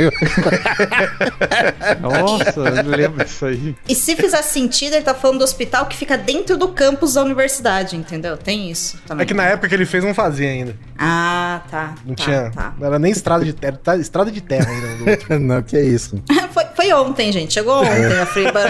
Nossa, 2.00 2.60
eu 2.60 2.84
lembro 2.88 3.24
disso 3.24 3.46
aí. 3.46 3.74
E 3.88 3.94
se 3.94 4.16
fizer 4.16 4.42
sentido, 4.42 4.94
ele 4.94 5.04
tá 5.04 5.14
falando 5.14 5.38
do 5.38 5.44
hospital 5.44 5.86
que 5.86 5.96
fica 5.96 6.18
dentro 6.18 6.56
do 6.56 6.68
campus 6.68 7.14
da 7.14 7.22
universidade, 7.22 7.96
entendeu? 7.96 8.36
Tem 8.36 8.70
isso 8.70 8.98
também. 9.06 9.22
É 9.24 9.26
que 9.26 9.34
na 9.34 9.44
época 9.44 9.68
que 9.68 9.74
ele 9.74 9.86
fez 9.86 10.02
não 10.04 10.12
fazia 10.14 10.48
ainda. 10.48 10.74
Ah, 10.98 11.60
tá. 11.70 11.94
Não 12.04 12.14
tá, 12.14 12.24
tinha. 12.24 12.50
Tá. 12.50 12.74
Não 12.78 12.86
era 12.86 12.98
nem 12.98 13.12
estrada 13.12 13.44
de 13.44 13.52
terra. 13.52 13.78
tá- 13.82 13.96
Estrada 13.96 14.30
de 14.30 14.40
terra 14.40 14.68
ainda. 14.68 15.10
outro. 15.10 15.38
Não, 15.40 15.62
que 15.62 15.76
é 15.76 15.82
isso. 15.82 16.22
foi, 16.52 16.64
foi 16.74 16.92
ontem, 16.92 17.30
gente. 17.32 17.54
Chegou 17.54 17.80
ontem 17.82 18.18
a 18.18 18.26
Friba. 18.26 18.60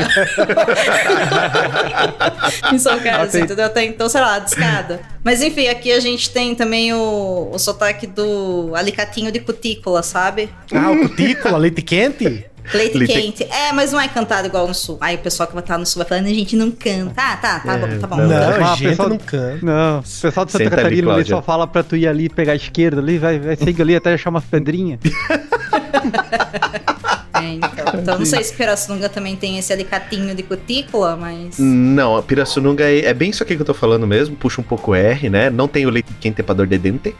em 2.72 2.78
São 2.78 2.98
Carlos, 3.00 3.34
entendeu? 3.34 3.66
Até 3.66 3.84
então, 3.84 4.08
sei 4.08 4.20
lá, 4.20 4.38
de 4.38 4.50
escada. 4.50 5.00
Mas 5.22 5.42
enfim, 5.42 5.68
aqui 5.68 5.92
a 5.92 6.00
gente 6.00 6.30
tem 6.30 6.54
também 6.54 6.92
o, 6.94 7.50
o 7.52 7.58
sotaque 7.58 8.06
do 8.06 8.72
alicatinho 8.74 9.30
de 9.30 9.38
cutícula, 9.40 10.02
sabe? 10.02 10.48
ah, 10.74 10.90
o 10.90 11.08
cutícula, 11.08 11.58
leite 11.58 11.82
quente? 11.82 12.46
Leite 12.72 12.96
Leite- 12.98 13.12
quente. 13.12 13.42
É, 13.44 13.72
mas 13.72 13.90
não 13.92 14.00
é 14.00 14.06
cantado 14.06 14.46
igual 14.46 14.68
no 14.68 14.74
sul. 14.74 14.96
Aí 15.00 15.16
o 15.16 15.18
pessoal 15.18 15.46
que 15.46 15.54
vai 15.54 15.62
estar 15.62 15.76
no 15.76 15.84
sul 15.84 16.00
vai 16.00 16.08
falando, 16.08 16.26
a 16.26 16.34
gente 16.34 16.54
não 16.56 16.70
canta. 16.70 17.12
Ah, 17.16 17.36
tá, 17.36 17.58
tá 17.60 17.76
bom, 17.76 17.98
tá 17.98 18.06
bom. 18.06 18.16
não, 18.16 18.28
Não, 18.28 18.36
Ah, 18.36 18.72
a 18.72 18.76
gente 18.76 18.88
pessoal- 18.90 19.08
não 19.08 19.18
canta. 19.18 19.58
Não, 19.66 19.98
o 19.98 20.02
pessoal 20.02 20.46
de 20.46 20.52
Santa 20.52 20.64
Senta 20.64 20.74
ali, 20.76 20.76
Catarina 20.76 21.14
ali 21.14 21.24
só 21.24 21.42
fala 21.42 21.66
pra 21.66 21.82
tu 21.82 21.96
ir 21.96 22.06
ali 22.06 22.28
pegar 22.28 22.52
a 22.52 22.56
esquerda 22.56 23.00
ali, 23.00 23.18
vai, 23.18 23.38
vai 23.38 23.56
seguir 23.56 23.82
ali 23.82 23.96
até 23.96 24.12
achar 24.14 24.30
umas 24.30 24.44
pedrinhas. 24.44 25.00
É, 27.42 27.54
então. 27.54 27.70
Então 28.00 28.18
não 28.18 28.26
sei 28.26 28.42
se 28.44 28.54
Pirassununga 28.54 29.08
também 29.08 29.36
tem 29.36 29.58
esse 29.58 29.72
alicatinho 29.72 30.34
de 30.34 30.42
cutícula, 30.42 31.16
mas. 31.16 31.58
Não, 31.58 32.16
a 32.16 32.22
Pirassununga 32.22 32.84
é, 32.84 33.04
é 33.06 33.14
bem 33.14 33.30
isso 33.30 33.42
aqui 33.42 33.56
que 33.56 33.62
eu 33.62 33.66
tô 33.66 33.74
falando 33.74 34.06
mesmo, 34.06 34.36
puxa 34.36 34.60
um 34.60 34.64
pouco 34.64 34.94
R, 34.94 35.28
né? 35.28 35.50
Não 35.50 35.66
tem 35.68 35.86
o 35.86 35.90
leite 35.90 36.12
quente 36.20 36.42
pra 36.42 36.54
dor 36.54 36.66
de 36.66 36.78
dente, 36.78 37.14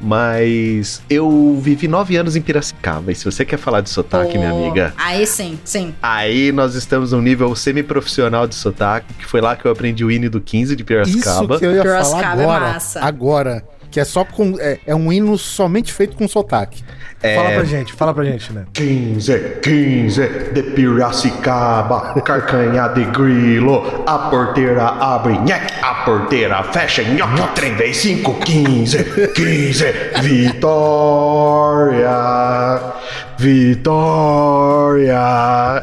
mas 0.00 1.00
eu 1.08 1.56
vivi 1.60 1.86
nove 1.86 2.16
anos 2.16 2.34
em 2.34 2.40
Piracicaba, 2.42 3.12
e 3.12 3.14
se 3.14 3.24
você 3.24 3.44
quer 3.44 3.56
falar 3.56 3.80
de 3.80 3.90
sotaque, 3.90 4.36
minha 4.36 4.50
Pô, 4.50 4.56
amiga, 4.66 4.92
Aí 4.98 5.26
sim, 5.26 5.58
sim. 5.64 5.94
aí 6.02 6.50
nós 6.52 6.74
estamos 6.74 7.12
num 7.12 7.20
nível 7.22 7.54
semi-profissional 7.54 8.46
de 8.46 8.54
sotaque, 8.54 9.14
que 9.14 9.24
foi 9.26 9.40
lá 9.40 9.54
que 9.54 9.64
eu 9.64 9.70
aprendi 9.70 10.04
o 10.04 10.10
hino 10.10 10.28
do 10.28 10.40
15 10.40 10.74
de 10.74 10.82
Isso 10.82 10.86
Piracicaba. 10.86 11.58
que 11.58 11.64
eu 11.66 11.72
ia 11.74 11.82
falar 11.82 11.94
Piracicaba 11.94 12.40
é 12.40 12.44
agora. 12.44 12.60
massa. 12.72 13.00
agora. 13.00 13.64
Que 13.92 14.00
é 14.00 14.04
só 14.04 14.24
com. 14.24 14.56
É, 14.58 14.80
é 14.86 14.94
um 14.94 15.12
hino 15.12 15.38
somente 15.38 15.92
feito 15.92 16.16
com 16.16 16.26
sotaque. 16.26 16.82
É, 17.22 17.36
Fala 17.36 17.50
pra 17.50 17.64
gente, 17.64 17.92
fala 17.92 18.12
pra 18.12 18.24
gente, 18.24 18.52
né? 18.52 18.64
15, 18.72 19.58
15 19.62 20.28
de 20.52 20.62
Piracicaba, 20.74 22.20
carcanha 22.22 22.88
de 22.88 23.04
grilo, 23.04 24.02
a 24.04 24.18
porteira 24.28 24.86
abre, 24.86 25.38
nhaque, 25.38 25.72
a 25.82 25.94
porteira 26.04 26.60
fecha, 26.64 27.04
nhoque, 27.04 27.54
trem 27.54 27.76
vem 27.76 27.94
5, 27.94 28.34
15, 28.40 29.04
15, 29.36 29.84
Vitória, 30.22 32.10
Vitória. 33.42 35.18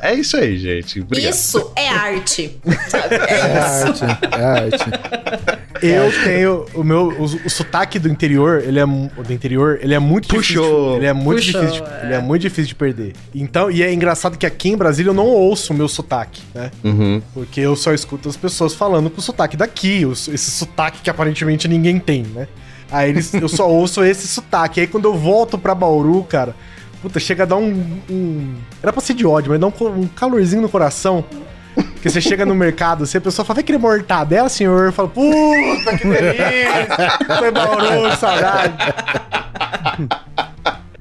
É 0.02 0.14
isso 0.14 0.38
aí, 0.38 0.58
gente. 0.58 1.02
Obrigado. 1.02 1.34
Isso 1.34 1.72
é 1.76 1.90
arte. 1.90 2.58
Sabe? 2.88 3.16
É 3.20 3.24
É 3.24 3.90
isso. 3.90 4.06
arte. 4.06 4.28
É 4.32 4.44
arte. 4.46 4.86
Eu 5.82 6.12
tenho 6.26 6.66
o 6.74 6.84
meu 6.84 7.08
o, 7.10 7.24
o 7.24 7.50
sotaque 7.50 7.98
do 8.00 8.10
interior, 8.10 8.62
ele 8.66 8.80
é 8.80 8.86
do 8.86 9.34
interior, 9.34 9.80
ele 9.82 9.94
é 9.94 10.00
muito 10.00 10.28
Puxou. 10.28 10.64
difícil. 10.64 10.96
Ele 10.98 11.06
é 11.06 11.14
muito 11.14 11.38
Puxou, 11.46 11.62
difícil, 11.62 11.86
de, 11.86 11.92
é. 11.92 12.02
ele 12.06 12.14
é 12.16 12.22
muito 12.22 12.42
difícil 12.42 12.68
de 12.68 12.76
perder. 12.76 13.14
Então, 13.34 13.72
e 13.72 13.82
é 13.82 13.94
engraçado 13.94 14.38
que 14.38 14.46
aqui 14.46 14.70
em 14.70 14.78
Brasília 14.78 15.10
eu 15.10 15.14
não 15.14 15.28
ouço 15.28 15.72
o 15.72 15.76
meu 15.76 15.88
sotaque, 15.88 16.42
né? 16.54 16.70
Uhum. 16.84 17.22
Porque 17.34 17.62
eu 17.62 17.76
só 17.78 17.94
escuto 17.94 18.28
as 18.28 18.36
pessoas 18.36 18.74
falando 18.74 19.10
com 19.10 19.20
o 19.20 19.22
sotaque 19.22 19.56
daqui, 19.56 20.06
os- 20.06 20.28
esse 20.28 20.52
sotaque 20.52 21.00
que 21.02 21.10
aparentemente 21.10 21.66
ninguém 21.68 21.98
tem, 22.00 22.24
né? 22.24 22.48
Aí 22.92 23.10
eles, 23.10 23.34
eu 23.34 23.48
só 23.48 23.68
ouço 23.70 24.04
esse 24.04 24.28
sotaque. 24.28 24.82
Aí 24.82 24.88
quando 24.88 25.06
eu 25.06 25.16
volto 25.18 25.58
pra 25.58 25.74
Bauru, 25.74 26.24
cara, 26.24 26.54
puta, 27.02 27.20
chega 27.20 27.44
a 27.44 27.46
dar 27.46 27.58
um. 27.58 27.72
um- 28.10 28.56
era 28.82 28.92
pra 28.94 29.02
ser 29.02 29.14
de 29.14 29.26
ódio, 29.26 29.52
mas 29.52 29.60
dá 29.60 29.68
um, 29.68 30.02
um 30.02 30.08
calorzinho 30.08 30.62
no 30.62 30.70
coração. 30.70 31.24
Porque 31.76 32.10
você 32.10 32.20
chega 32.20 32.46
no 32.46 32.56
mercado, 32.56 33.04
assim, 33.04 33.18
a 33.18 33.22
pessoa 33.22 33.46
fala, 33.46 33.56
vai 33.56 33.64
querer 33.64 33.78
mortadela, 33.78 34.50
senhor? 34.50 34.88
Eu 34.88 34.94
falo, 34.94 35.10
puta, 35.10 35.98
que 35.98 36.08
delícia! 36.08 37.38
Foi 37.38 37.52
Bauru, 37.52 38.10
que 38.10 38.18
saudade. 38.18 38.74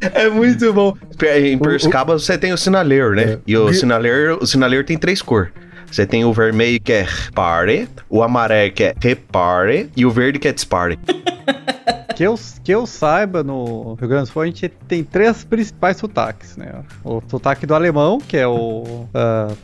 É 0.00 0.28
muito 0.28 0.72
bom. 0.72 0.94
Em 1.36 1.58
Piracicaba 1.58 2.18
você 2.18 2.38
tem 2.38 2.52
o 2.52 2.58
sinaleiro, 2.58 3.14
né? 3.14 3.22
É. 3.22 3.38
E 3.46 3.56
o 3.56 3.72
sinaleiro, 3.72 4.38
o 4.40 4.46
sinaleiro 4.46 4.84
tem 4.84 4.96
três 4.96 5.20
cores. 5.20 5.50
Você 5.90 6.06
tem 6.06 6.24
o 6.24 6.32
vermelho 6.32 6.78
que 6.80 6.92
é 6.92 7.02
repare, 7.08 7.88
o 8.08 8.22
amarelo 8.22 8.72
que 8.72 8.84
é 8.84 8.94
repare 9.00 9.90
e 9.96 10.04
o 10.04 10.10
verde 10.10 10.38
que 10.38 10.46
é 10.46 10.52
dispare. 10.52 10.98
Que 12.18 12.24
eu, 12.24 12.34
que 12.64 12.74
eu 12.74 12.84
saiba, 12.84 13.44
no 13.44 13.94
Rio 13.94 14.08
Grande 14.08 14.28
do 14.28 14.32
Sul, 14.32 14.42
a 14.42 14.46
gente 14.46 14.68
tem 14.68 15.04
três 15.04 15.44
principais 15.44 15.98
sotaques, 15.98 16.56
né? 16.56 16.82
O 17.04 17.22
sotaque 17.28 17.64
do 17.64 17.76
alemão, 17.76 18.18
que 18.18 18.36
é 18.36 18.44
o. 18.44 19.06
ah, 19.14 19.54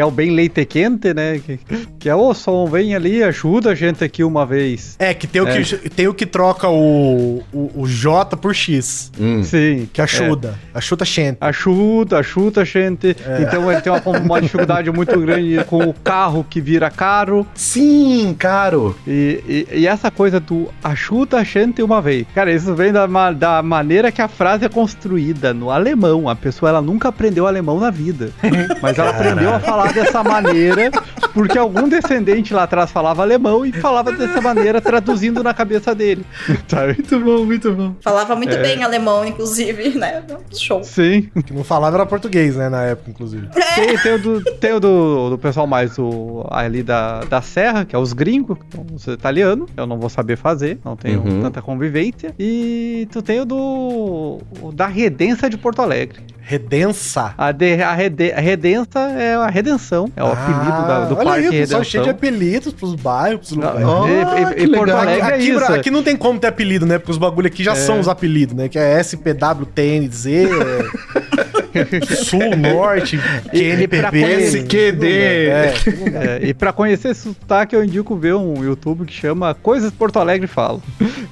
que 0.00 0.02
é 0.02 0.06
o 0.06 0.10
bem 0.10 0.30
leite 0.30 0.64
quente, 0.64 1.12
né? 1.12 1.38
Que, 1.44 1.58
que 1.98 2.08
é 2.08 2.14
o 2.14 2.32
som, 2.32 2.66
vem 2.66 2.94
ali, 2.94 3.22
ajuda 3.22 3.72
a 3.72 3.74
gente 3.74 4.02
aqui 4.02 4.24
uma 4.24 4.46
vez. 4.46 4.96
É, 4.98 5.12
que 5.12 5.26
tem 5.26 5.42
o, 5.42 5.46
É. 5.46 5.60
que, 5.62 5.90
tem 5.90 6.08
o 6.08 6.14
que 6.14 6.24
troca 6.24 6.70
o, 6.70 7.42
o, 7.52 7.70
o 7.82 7.86
J 7.86 8.34
por 8.38 8.54
X, 8.54 9.12
Hum. 9.20 9.42
Sim. 9.42 9.86
que 9.92 10.00
é 10.00 10.04
a 10.04 10.06
chuda. 10.06 10.58
A 10.72 10.80
chuta 10.80 11.04
gente. 11.04 11.36
Ajuda, 11.38 12.18
ajuda 12.20 12.62
a 12.62 12.64
gente. 12.64 13.14
Então 13.42 13.70
ele 13.70 13.82
tem 13.82 13.92
uma, 13.92 14.00
uma 14.18 14.40
dificuldade 14.40 14.90
muito 14.90 15.20
grande 15.20 15.62
com 15.66 15.80
o 15.84 15.92
carro 15.92 16.46
que 16.48 16.62
vira 16.62 16.88
caro. 16.90 17.46
Sim, 17.54 18.34
caro. 18.38 18.96
E, 19.06 19.66
e- 19.70 19.80
e 19.80 19.86
essa 19.86 20.10
coisa 20.10 20.40
do 20.40 20.70
ajuda 20.82 21.36
a 21.40 21.44
gente 21.44 21.82
uma 21.82 22.00
vez. 22.00 22.26
Cara, 22.34 22.50
isso 22.50 22.74
vem 22.74 22.90
da, 22.90 23.06
da 23.32 23.62
maneira 23.62 24.10
que 24.10 24.22
a 24.22 24.28
frase 24.28 24.64
é 24.64 24.68
construída 24.70 25.52
no 25.52 25.70
alemão. 25.70 26.26
A 26.26 26.34
pessoa 26.34 26.70
ela 26.70 26.80
nunca 26.80 27.08
aprendeu 27.10 27.46
alemão 27.46 27.78
na 27.78 27.90
vida. 27.90 28.30
Mas 28.80 28.98
ela 28.98 29.10
aprendeu 29.10 29.54
a 29.54 29.60
falar 29.60 29.89
dessa 29.92 30.22
maneira, 30.24 30.90
porque 31.34 31.58
algum 31.58 31.88
descendente 31.88 32.52
lá 32.54 32.64
atrás 32.64 32.90
falava 32.90 33.22
alemão 33.22 33.64
e 33.64 33.72
falava 33.72 34.12
dessa 34.12 34.40
maneira, 34.40 34.80
traduzindo 34.80 35.42
na 35.42 35.52
cabeça 35.54 35.94
dele. 35.94 36.24
Sabe? 36.68 36.94
Muito 36.94 37.20
bom, 37.20 37.44
muito 37.44 37.72
bom. 37.72 37.94
Falava 38.00 38.34
muito 38.36 38.54
É. 38.54 38.62
bem 38.62 38.82
alemão, 38.82 39.24
inclusive, 39.24 39.90
né? 39.98 40.22
Show. 40.52 40.82
Sim. 40.84 41.28
Que 41.44 41.52
não 41.52 41.64
falava 41.64 41.96
era 41.96 42.06
português, 42.06 42.56
né, 42.56 42.68
na 42.68 42.82
época, 42.84 43.10
inclusive. 43.10 43.48
Tem, 43.74 43.96
tem 43.98 44.14
o, 44.14 44.18
do, 44.18 44.40
tem 44.56 44.72
o 44.72 44.80
do, 44.80 45.30
do 45.30 45.38
pessoal 45.38 45.66
mais 45.66 45.98
o, 45.98 46.46
ali 46.50 46.82
da, 46.82 47.20
da 47.24 47.40
Serra, 47.42 47.84
que 47.84 47.94
é 47.94 47.98
os 47.98 48.12
gringos, 48.12 48.58
os 48.94 49.06
italianos. 49.06 49.68
Eu 49.76 49.86
não 49.86 49.98
vou 49.98 50.08
saber 50.10 50.36
fazer, 50.36 50.78
não 50.84 50.96
tenho 50.96 51.20
Uhum. 51.20 51.42
tanta 51.42 51.60
convivência. 51.60 52.34
E 52.38 53.06
tu 53.12 53.20
tem 53.22 53.40
o 53.40 53.44
do. 53.44 54.38
o 54.62 54.72
da 54.72 54.86
Redença 54.86 55.48
de 55.50 55.58
Porto 55.58 55.80
Alegre. 55.82 56.20
Redença. 56.50 57.32
A, 57.38 57.52
de, 57.52 57.80
a, 57.80 57.92
rede, 57.94 58.32
a 58.32 58.40
Redença 58.40 58.98
é 58.98 59.34
a 59.36 59.46
Redenção. 59.48 60.10
É 60.16 60.24
o 60.24 60.32
apelido 60.32 60.64
da- 60.64 61.04
do 61.04 61.14
Ah, 61.14 61.18
olha 61.18 61.24
Parque 61.24 61.40
aí, 61.42 61.46
o 61.46 61.50
pessoal 61.50 61.80
Redenção. 61.80 61.84
cheio 61.84 62.02
de 62.04 62.10
apelidos 62.10 62.72
pros 62.72 62.94
bairros, 62.96 63.38
pros 63.40 63.52
lugares. 63.52 63.84
Ó, 63.84 64.06
e, 64.08 64.10
e- 64.10 64.54
que 64.54 64.62
e 64.64 64.68
Porto 64.68 64.80
legal. 64.86 65.00
Alegre 65.02 65.20
é 65.30 65.34
Aqui, 65.36 65.48
isso. 65.50 65.72
aqui 65.72 65.90
não 65.90 66.02
tem 66.02 66.16
como 66.16 66.40
ter 66.40 66.48
apelido, 66.48 66.84
né? 66.86 66.98
Porque 66.98 67.12
os 67.12 67.18
bagulho 67.18 67.46
aqui 67.46 67.62
já 67.62 67.74
são 67.76 68.00
os 68.00 68.08
apelidos, 68.08 68.54
né? 68.56 68.68
Que 68.68 68.78
é 68.78 68.98
SPWTNZ, 69.00 70.26
é... 70.26 71.29
Sul, 72.24 72.56
Norte, 72.56 73.18
pra 73.18 73.50
QNPB, 73.52 74.10
conhecer- 74.10 74.58
SQD. 74.62 75.06
É, 75.08 75.74
É, 76.14 76.48
e 76.48 76.54
pra 76.54 76.72
conhecer 76.72 77.10
esse 77.10 77.22
sotaque, 77.22 77.74
eu 77.74 77.84
indico 77.84 78.16
ver 78.16 78.34
um 78.34 78.62
YouTube 78.64 79.04
que 79.06 79.12
chama 79.12 79.54
Coisas 79.54 79.90
Porto 79.92 80.18
Alegre 80.18 80.46
Fala. 80.46 80.80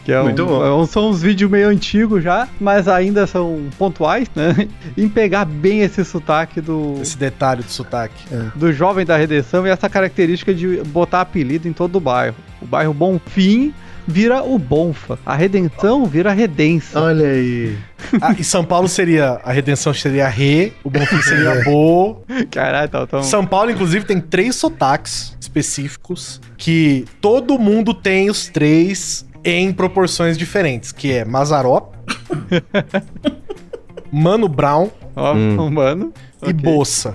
Que 0.04 0.12
é 0.12 0.21
um- 0.21 0.25
Muito 0.25 0.47
bom. 0.47 0.64
é 0.64 0.75
um- 0.75 0.87
são 0.87 1.11
uns 1.11 1.21
vídeos 1.23 1.50
meio 1.50 1.68
antigos 1.68 2.23
já, 2.23 2.49
mas 2.61 2.88
ainda 2.88 3.26
são 3.26 3.62
pontuais, 3.78 4.28
né? 4.35 4.68
Em 4.97 5.09
pegar 5.09 5.45
bem 5.45 5.80
esse 5.83 6.04
sotaque 6.04 6.61
do, 6.61 6.99
esse 7.02 7.16
detalhe 7.18 7.62
do 7.62 7.71
sotaque. 7.71 8.25
do 8.54 8.73
jovem 8.73 9.04
da 9.04 9.16
redenção 9.16 9.66
e 9.66 9.71
essa 9.71 9.88
característica 9.88 10.54
de 10.54 10.78
botar 10.87 11.21
apelido 11.23 11.68
em 11.68 11.73
todo 11.73 11.97
o 11.97 12.00
bairro. 12.00 12.37
O 12.61 12.66
bairro 12.66 12.92
Bonfim 12.92 13.73
vira 14.08 14.42
o 14.42 14.58
Bonfa. 14.58 15.18
A 15.24 15.36
redenção 15.36 16.06
vira 16.06 16.30
a 16.30 16.32
redença. 16.32 16.98
Olha 16.98 17.28
aí. 17.28 17.76
Ah, 18.20 18.34
e 18.38 18.42
São 18.42 18.64
Paulo 18.64 18.88
seria, 18.88 19.40
a 19.44 19.52
redenção 19.52 19.92
seria 19.92 20.26
Re, 20.28 20.72
o 20.82 20.88
Bonfim 20.90 21.20
seria 21.22 21.62
Bo. 21.62 22.22
Caralho, 22.50 22.88
tá 22.88 23.06
tão... 23.06 23.22
São 23.22 23.44
Paulo, 23.44 23.70
inclusive, 23.70 24.06
tem 24.06 24.20
três 24.20 24.56
sotaques 24.56 25.36
específicos 25.38 26.40
que 26.56 27.04
todo 27.20 27.58
mundo 27.58 27.92
tem 27.92 28.30
os 28.30 28.48
três 28.48 29.26
em 29.44 29.72
proporções 29.72 30.38
diferentes, 30.38 30.90
que 30.90 31.12
é 31.12 31.24
Mazarop, 31.24 31.94
Mano 34.12 34.48
Brown 34.48 34.88
Ó, 35.16 35.34
Hum. 35.34 35.70
mano. 35.70 36.12
e 36.40 36.44
Ok. 36.50 36.52
Bolsa. 36.54 37.14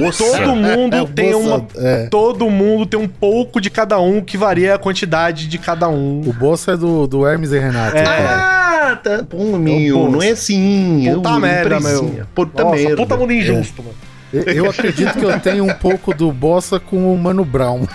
Moça. 0.00 0.24
Todo 0.24 0.54
mundo 0.56 0.94
É, 0.96 1.04
tem 1.06 1.32
Bolsa, 1.32 1.48
uma 1.48 1.66
é. 1.76 2.06
todo 2.08 2.50
mundo 2.50 2.84
tem 2.84 3.00
um 3.00 3.08
pouco 3.08 3.58
de 3.60 3.70
cada 3.70 3.98
um 3.98 4.20
que 4.20 4.36
varia 4.36 4.74
a 4.74 4.78
quantidade 4.78 5.46
de 5.48 5.56
cada 5.58 5.88
um. 5.88 6.20
O 6.26 6.32
bolso 6.32 6.70
é 6.70 6.76
do, 6.76 7.06
do 7.06 7.26
Hermes 7.26 7.50
e 7.52 7.58
Renato. 7.58 7.96
É. 7.96 8.04
Ah, 8.06 8.98
tá. 9.02 9.24
Pô, 9.28 9.56
meu, 9.56 9.98
Ô, 10.00 10.08
não 10.10 10.22
é 10.22 10.30
assim. 10.30 11.10
Puta 11.14 11.30
eu- 11.30 11.40
merda, 11.40 11.80
meu. 11.80 12.20
Puta 12.34 12.62
Nossa, 12.64 12.76
merda. 12.76 12.96
puta 12.96 13.16
mundo 13.16 13.32
injusto, 13.32 13.82
mano. 13.82 13.94
Eu- 14.30 14.42
Eu 14.64 14.70
acredito 14.70 15.14
que 15.18 15.24
eu 15.24 15.40
tenho 15.40 15.64
um 15.64 15.72
pouco 15.74 16.12
do 16.14 16.30
Bossa 16.30 16.78
com 16.78 17.12
o 17.14 17.16
Mano 17.18 17.46
Brown. 17.46 17.86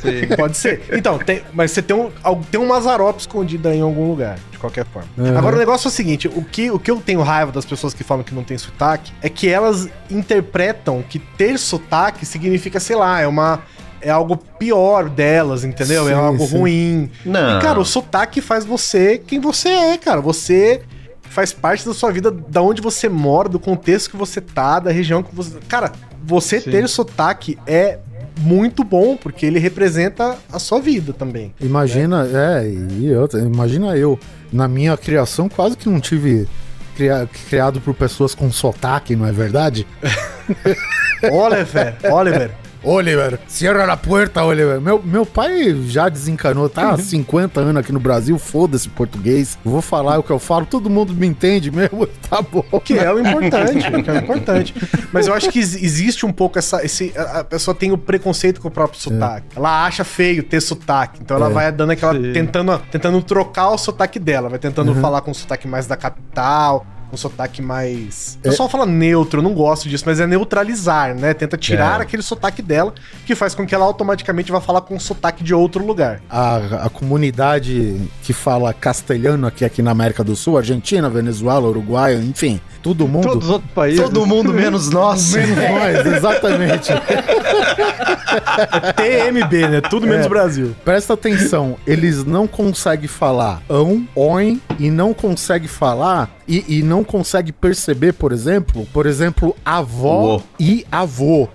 Sim. 0.00 0.36
Pode 0.36 0.56
ser. 0.56 0.82
Então, 0.92 1.18
tem, 1.18 1.42
mas 1.52 1.70
você 1.70 1.82
tem 1.82 1.96
um, 1.96 2.10
tem 2.50 2.60
um 2.60 2.66
Mazarop 2.66 3.18
escondido 3.18 3.68
aí 3.68 3.78
em 3.78 3.82
algum 3.82 4.08
lugar, 4.08 4.38
de 4.50 4.58
qualquer 4.58 4.84
forma. 4.86 5.08
Uhum. 5.16 5.36
Agora, 5.36 5.56
o 5.56 5.58
negócio 5.58 5.88
é 5.88 5.90
o 5.90 5.92
seguinte: 5.92 6.28
o 6.28 6.42
que, 6.42 6.70
o 6.70 6.78
que 6.78 6.90
eu 6.90 7.00
tenho 7.00 7.22
raiva 7.22 7.52
das 7.52 7.64
pessoas 7.64 7.94
que 7.94 8.04
falam 8.04 8.22
que 8.22 8.34
não 8.34 8.44
tem 8.44 8.56
sotaque 8.58 9.12
é 9.22 9.28
que 9.28 9.48
elas 9.48 9.88
interpretam 10.10 11.02
que 11.02 11.18
ter 11.18 11.58
sotaque 11.58 12.24
significa, 12.24 12.80
sei 12.80 12.96
lá, 12.96 13.20
é 13.20 13.26
uma. 13.26 13.60
É 13.98 14.10
algo 14.10 14.36
pior 14.36 15.08
delas, 15.08 15.64
entendeu? 15.64 16.06
é 16.06 16.12
Sim, 16.12 16.20
algo 16.20 16.46
sim. 16.46 16.58
ruim. 16.58 17.10
Não. 17.24 17.58
E, 17.58 17.62
cara, 17.62 17.80
o 17.80 17.84
sotaque 17.84 18.40
faz 18.40 18.64
você 18.64 19.18
quem 19.18 19.40
você 19.40 19.70
é, 19.70 19.98
cara. 19.98 20.20
Você 20.20 20.82
faz 21.22 21.52
parte 21.52 21.84
da 21.84 21.92
sua 21.92 22.12
vida, 22.12 22.30
da 22.30 22.62
onde 22.62 22.80
você 22.80 23.08
mora, 23.08 23.48
do 23.48 23.58
contexto 23.58 24.10
que 24.10 24.16
você 24.16 24.40
tá, 24.40 24.78
da 24.78 24.92
região 24.92 25.22
que 25.22 25.34
você. 25.34 25.58
Cara, 25.66 25.92
você 26.24 26.60
Sim. 26.60 26.70
ter 26.70 26.88
sotaque 26.88 27.58
é 27.66 27.98
muito 28.38 28.84
bom, 28.84 29.16
porque 29.16 29.46
ele 29.46 29.58
representa 29.58 30.36
a 30.52 30.58
sua 30.58 30.80
vida 30.80 31.12
também. 31.12 31.54
Imagina, 31.60 32.26
é, 32.32 32.68
e 32.68 33.12
outra, 33.14 33.40
imagina 33.40 33.96
eu, 33.96 34.18
na 34.52 34.68
minha 34.68 34.96
criação, 34.96 35.48
quase 35.48 35.76
que 35.76 35.88
não 35.88 36.00
tive 36.00 36.46
cria- 36.96 37.28
criado 37.48 37.80
por 37.80 37.94
pessoas 37.94 38.34
com 38.34 38.50
sotaque, 38.52 39.16
não 39.16 39.26
é 39.26 39.32
verdade? 39.32 39.86
Oliver, 41.32 41.96
Oliver. 42.12 42.50
Oliver, 42.88 43.38
cierra 43.48 43.92
a 43.92 43.96
porta, 43.96 44.42
Oliver. 44.44 44.80
Meu, 44.80 45.02
meu 45.02 45.26
pai 45.26 45.74
já 45.86 46.08
desencanou, 46.08 46.68
tá 46.68 46.90
há 46.90 46.98
50 46.98 47.60
anos 47.60 47.76
aqui 47.78 47.92
no 47.92 47.98
Brasil, 48.00 48.38
foda-se 48.38 48.88
português. 48.88 49.58
Vou 49.64 49.82
falar 49.82 50.18
o 50.18 50.22
que 50.22 50.30
eu 50.30 50.38
falo, 50.38 50.64
todo 50.66 50.88
mundo 50.88 51.12
me 51.12 51.26
entende 51.26 51.70
mesmo, 51.70 52.06
tá 52.30 52.40
bom. 52.40 52.64
Que 52.84 52.98
é 52.98 53.12
o 53.12 53.18
importante, 53.18 54.02
que 54.02 54.10
é 54.10 54.12
o 54.12 54.16
importante. 54.18 54.74
Mas 55.12 55.26
eu 55.26 55.34
acho 55.34 55.50
que 55.50 55.58
ex- 55.58 55.74
existe 55.74 56.24
um 56.24 56.32
pouco 56.32 56.58
essa. 56.58 56.84
Esse, 56.84 57.12
a 57.16 57.42
pessoa 57.42 57.74
tem 57.74 57.90
o 57.92 57.98
preconceito 57.98 58.60
com 58.60 58.68
o 58.68 58.70
próprio 58.70 59.00
sotaque. 59.00 59.46
Ela 59.56 59.84
acha 59.84 60.04
feio 60.04 60.42
ter 60.42 60.60
sotaque. 60.60 61.18
Então 61.20 61.36
ela 61.36 61.50
É. 61.50 61.52
vai 61.52 61.72
dando 61.72 61.90
aquela. 61.90 62.14
Sim. 62.14 62.32
Tentando, 62.32 62.78
tentando 62.90 63.20
trocar 63.22 63.70
o 63.70 63.78
sotaque 63.78 64.18
dela. 64.18 64.48
Vai 64.48 64.58
tentando 64.58 64.94
falar 64.94 65.20
com 65.22 65.30
o 65.30 65.34
sotaque 65.34 65.66
mais 65.66 65.86
da 65.86 65.96
capital. 65.96 66.86
Um 67.12 67.16
sotaque 67.16 67.62
mais. 67.62 68.36
O 68.40 68.42
pessoal 68.42 68.68
fala 68.68 68.84
neutro, 68.84 69.38
eu 69.38 69.42
não 69.42 69.54
gosto 69.54 69.88
disso, 69.88 70.04
mas 70.06 70.18
é 70.20 70.26
neutralizar, 70.26 71.14
né? 71.14 71.32
Tenta 71.34 71.56
tirar 71.56 72.00
É. 72.00 72.02
aquele 72.02 72.22
sotaque 72.22 72.60
dela, 72.60 72.92
que 73.24 73.34
faz 73.34 73.54
com 73.54 73.64
que 73.66 73.74
ela 73.74 73.84
automaticamente 73.84 74.50
vá 74.50 74.60
falar 74.60 74.80
com 74.80 74.94
um 74.96 75.00
sotaque 75.00 75.44
de 75.44 75.54
outro 75.54 75.84
lugar. 75.86 76.20
A, 76.28 76.56
a 76.86 76.90
comunidade 76.90 78.00
que 78.22 78.32
fala 78.32 78.72
castelhano 78.74 79.46
aqui, 79.46 79.64
aqui 79.64 79.82
na 79.82 79.90
América 79.92 80.22
do 80.24 80.34
Sul, 80.36 80.58
Argentina, 80.58 81.08
Venezuela, 81.08 81.68
Uruguai, 81.68 82.14
enfim, 82.16 82.60
todo 82.86 83.08
mundo. 83.08 83.26
Todos 83.26 83.44
os 83.46 83.50
outros 83.50 83.70
países. 83.72 84.00
Todo 84.00 84.24
mundo 84.24 84.54
menos 84.54 84.88
nós. 84.90 85.16
Menos 85.34 85.56
nós, 85.56 86.06
exatamente. 86.06 86.92
TMB, 88.96 89.68
né? 89.68 89.80
Tudo 89.80 90.06
menos 90.06 90.26
É. 90.26 90.28
Brasil. 90.28 90.74
Presta 90.84 91.14
atenção, 91.14 91.76
eles 91.86 92.24
não 92.24 92.46
conseguem 92.46 93.08
falar 93.08 93.60
ão, 93.68 94.06
oin 94.14 94.60
e 94.78 94.90
não 94.90 95.12
conseguem 95.12 95.68
falar 95.68 96.30
e, 96.46 96.78
e 96.78 96.82
não 96.82 97.02
conseguem 97.02 97.52
perceber, 97.52 98.12
por 98.12 98.32
exemplo, 98.32 98.86
por 98.92 99.06
exemplo, 99.06 99.56
avó 99.64 100.36
Uô. 100.36 100.42
e 100.60 100.86
avô. 100.92 101.48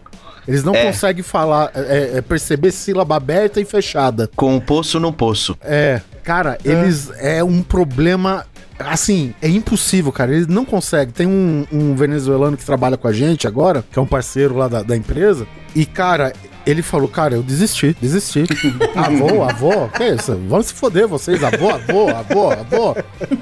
Eles 0.48 0.63
não 0.63 0.74
É. 0.76 0.86
conseguem 0.88 1.24
falar, 1.24 1.72
é, 1.76 2.13
é, 2.17 2.22
perceber 2.22 2.72
sílaba 2.72 3.15
aberta 3.15 3.62
e 3.62 3.65
fechada. 3.65 4.30
Com 4.36 4.58
o 4.58 4.62
poço 4.62 5.00
no 5.00 5.13
poço. 5.13 5.56
É, 5.62 6.02
cara, 6.24 6.58
eles 6.65 7.12
é 7.20 7.44
um 7.44 7.62
problema. 7.62 8.46
Assim, 8.88 9.34
é 9.41 9.48
impossível, 9.50 10.12
cara. 10.12 10.34
Eles 10.34 10.48
não 10.48 10.65
conseguem. 10.65 11.13
Tem 11.13 11.28
um, 11.28 11.65
um 11.72 11.96
venezuelano 11.96 12.58
que 12.58 12.65
trabalha 12.65 12.98
com 12.98 13.08
a 13.08 13.13
gente 13.13 13.48
agora, 13.48 13.84
que 13.91 13.98
é 13.98 14.02
um 14.02 14.06
parceiro 14.08 14.56
lá 14.58 14.67
da, 14.67 14.84
da 14.84 14.96
empresa. 14.96 15.48
E, 15.76 15.86
cara, 15.86 16.34
ele 16.65 16.82
falou: 16.82 17.08
Cara, 17.08 17.36
eu 17.36 17.44
desisti, 17.44 17.96
desisti. 18.00 18.44
avô, 18.96 19.44
avô, 19.44 19.88
que 19.89 20.04
isso? 20.04 20.39
Vamos 20.48 20.67
se 20.67 20.74
foder 20.74 21.08
vocês, 21.08 21.44
avô, 21.44 21.70
avô, 21.70 22.10
avô, 22.10 22.52
avô. 22.52 22.96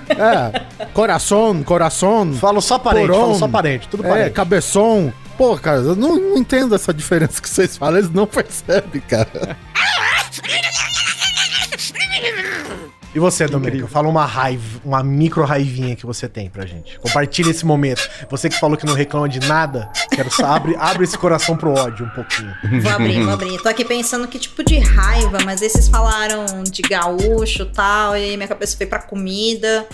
É, 0.09 0.87
coração, 0.93 1.61
coração. 1.63 2.33
Falo 2.33 2.61
só 2.61 2.77
parente, 2.79 3.07
Porão. 3.07 3.21
falo 3.21 3.35
só 3.35 3.47
parente, 3.47 3.87
tudo 3.87 4.05
É, 4.05 4.09
parente. 4.09 4.31
cabeção. 4.31 5.13
Pô, 5.37 5.55
cara, 5.57 5.77
eu 5.79 5.95
não, 5.95 6.17
não 6.17 6.37
entendo 6.37 6.75
essa 6.75 6.93
diferença 6.93 7.41
que 7.41 7.49
vocês 7.49 7.77
falam, 7.77 7.97
eles 7.99 8.11
não 8.11 8.27
percebem, 8.27 9.01
cara. 9.01 9.57
E 13.19 13.21
você, 13.21 13.47
Domênico? 13.47 13.85
Fala 13.85 14.07
uma 14.07 14.25
raiva, 14.25 14.79
uma 14.85 15.03
micro 15.03 15.43
raivinha 15.43 15.93
que 15.93 16.05
você 16.05 16.25
tem 16.25 16.49
pra 16.49 16.65
gente. 16.65 16.97
Compartilha 16.99 17.49
esse 17.49 17.65
momento. 17.65 18.09
Você 18.29 18.47
que 18.47 18.57
falou 18.57 18.77
que 18.77 18.85
não 18.85 18.93
reclama 18.93 19.27
de 19.27 19.41
nada, 19.41 19.91
quero 20.09 20.31
só 20.31 20.45
abre, 20.45 20.73
abre 20.79 21.03
esse 21.03 21.17
coração 21.17 21.57
pro 21.57 21.73
ódio 21.73 22.05
um 22.05 22.09
pouquinho. 22.11 22.55
Vou 22.81 22.89
abrir, 22.89 23.21
vou 23.21 23.33
abrir. 23.33 23.61
Tô 23.61 23.67
aqui 23.67 23.83
pensando 23.83 24.25
que 24.25 24.39
tipo 24.39 24.63
de 24.63 24.79
raiva, 24.79 25.39
mas 25.43 25.61
esses 25.61 25.89
falaram 25.89 26.63
de 26.63 26.81
gaúcho 26.81 27.63
e 27.63 27.73
tal, 27.73 28.15
e 28.15 28.23
aí 28.23 28.37
minha 28.37 28.47
cabeça 28.47 28.77
foi 28.77 28.85
pra 28.85 28.99
comida. 28.99 29.85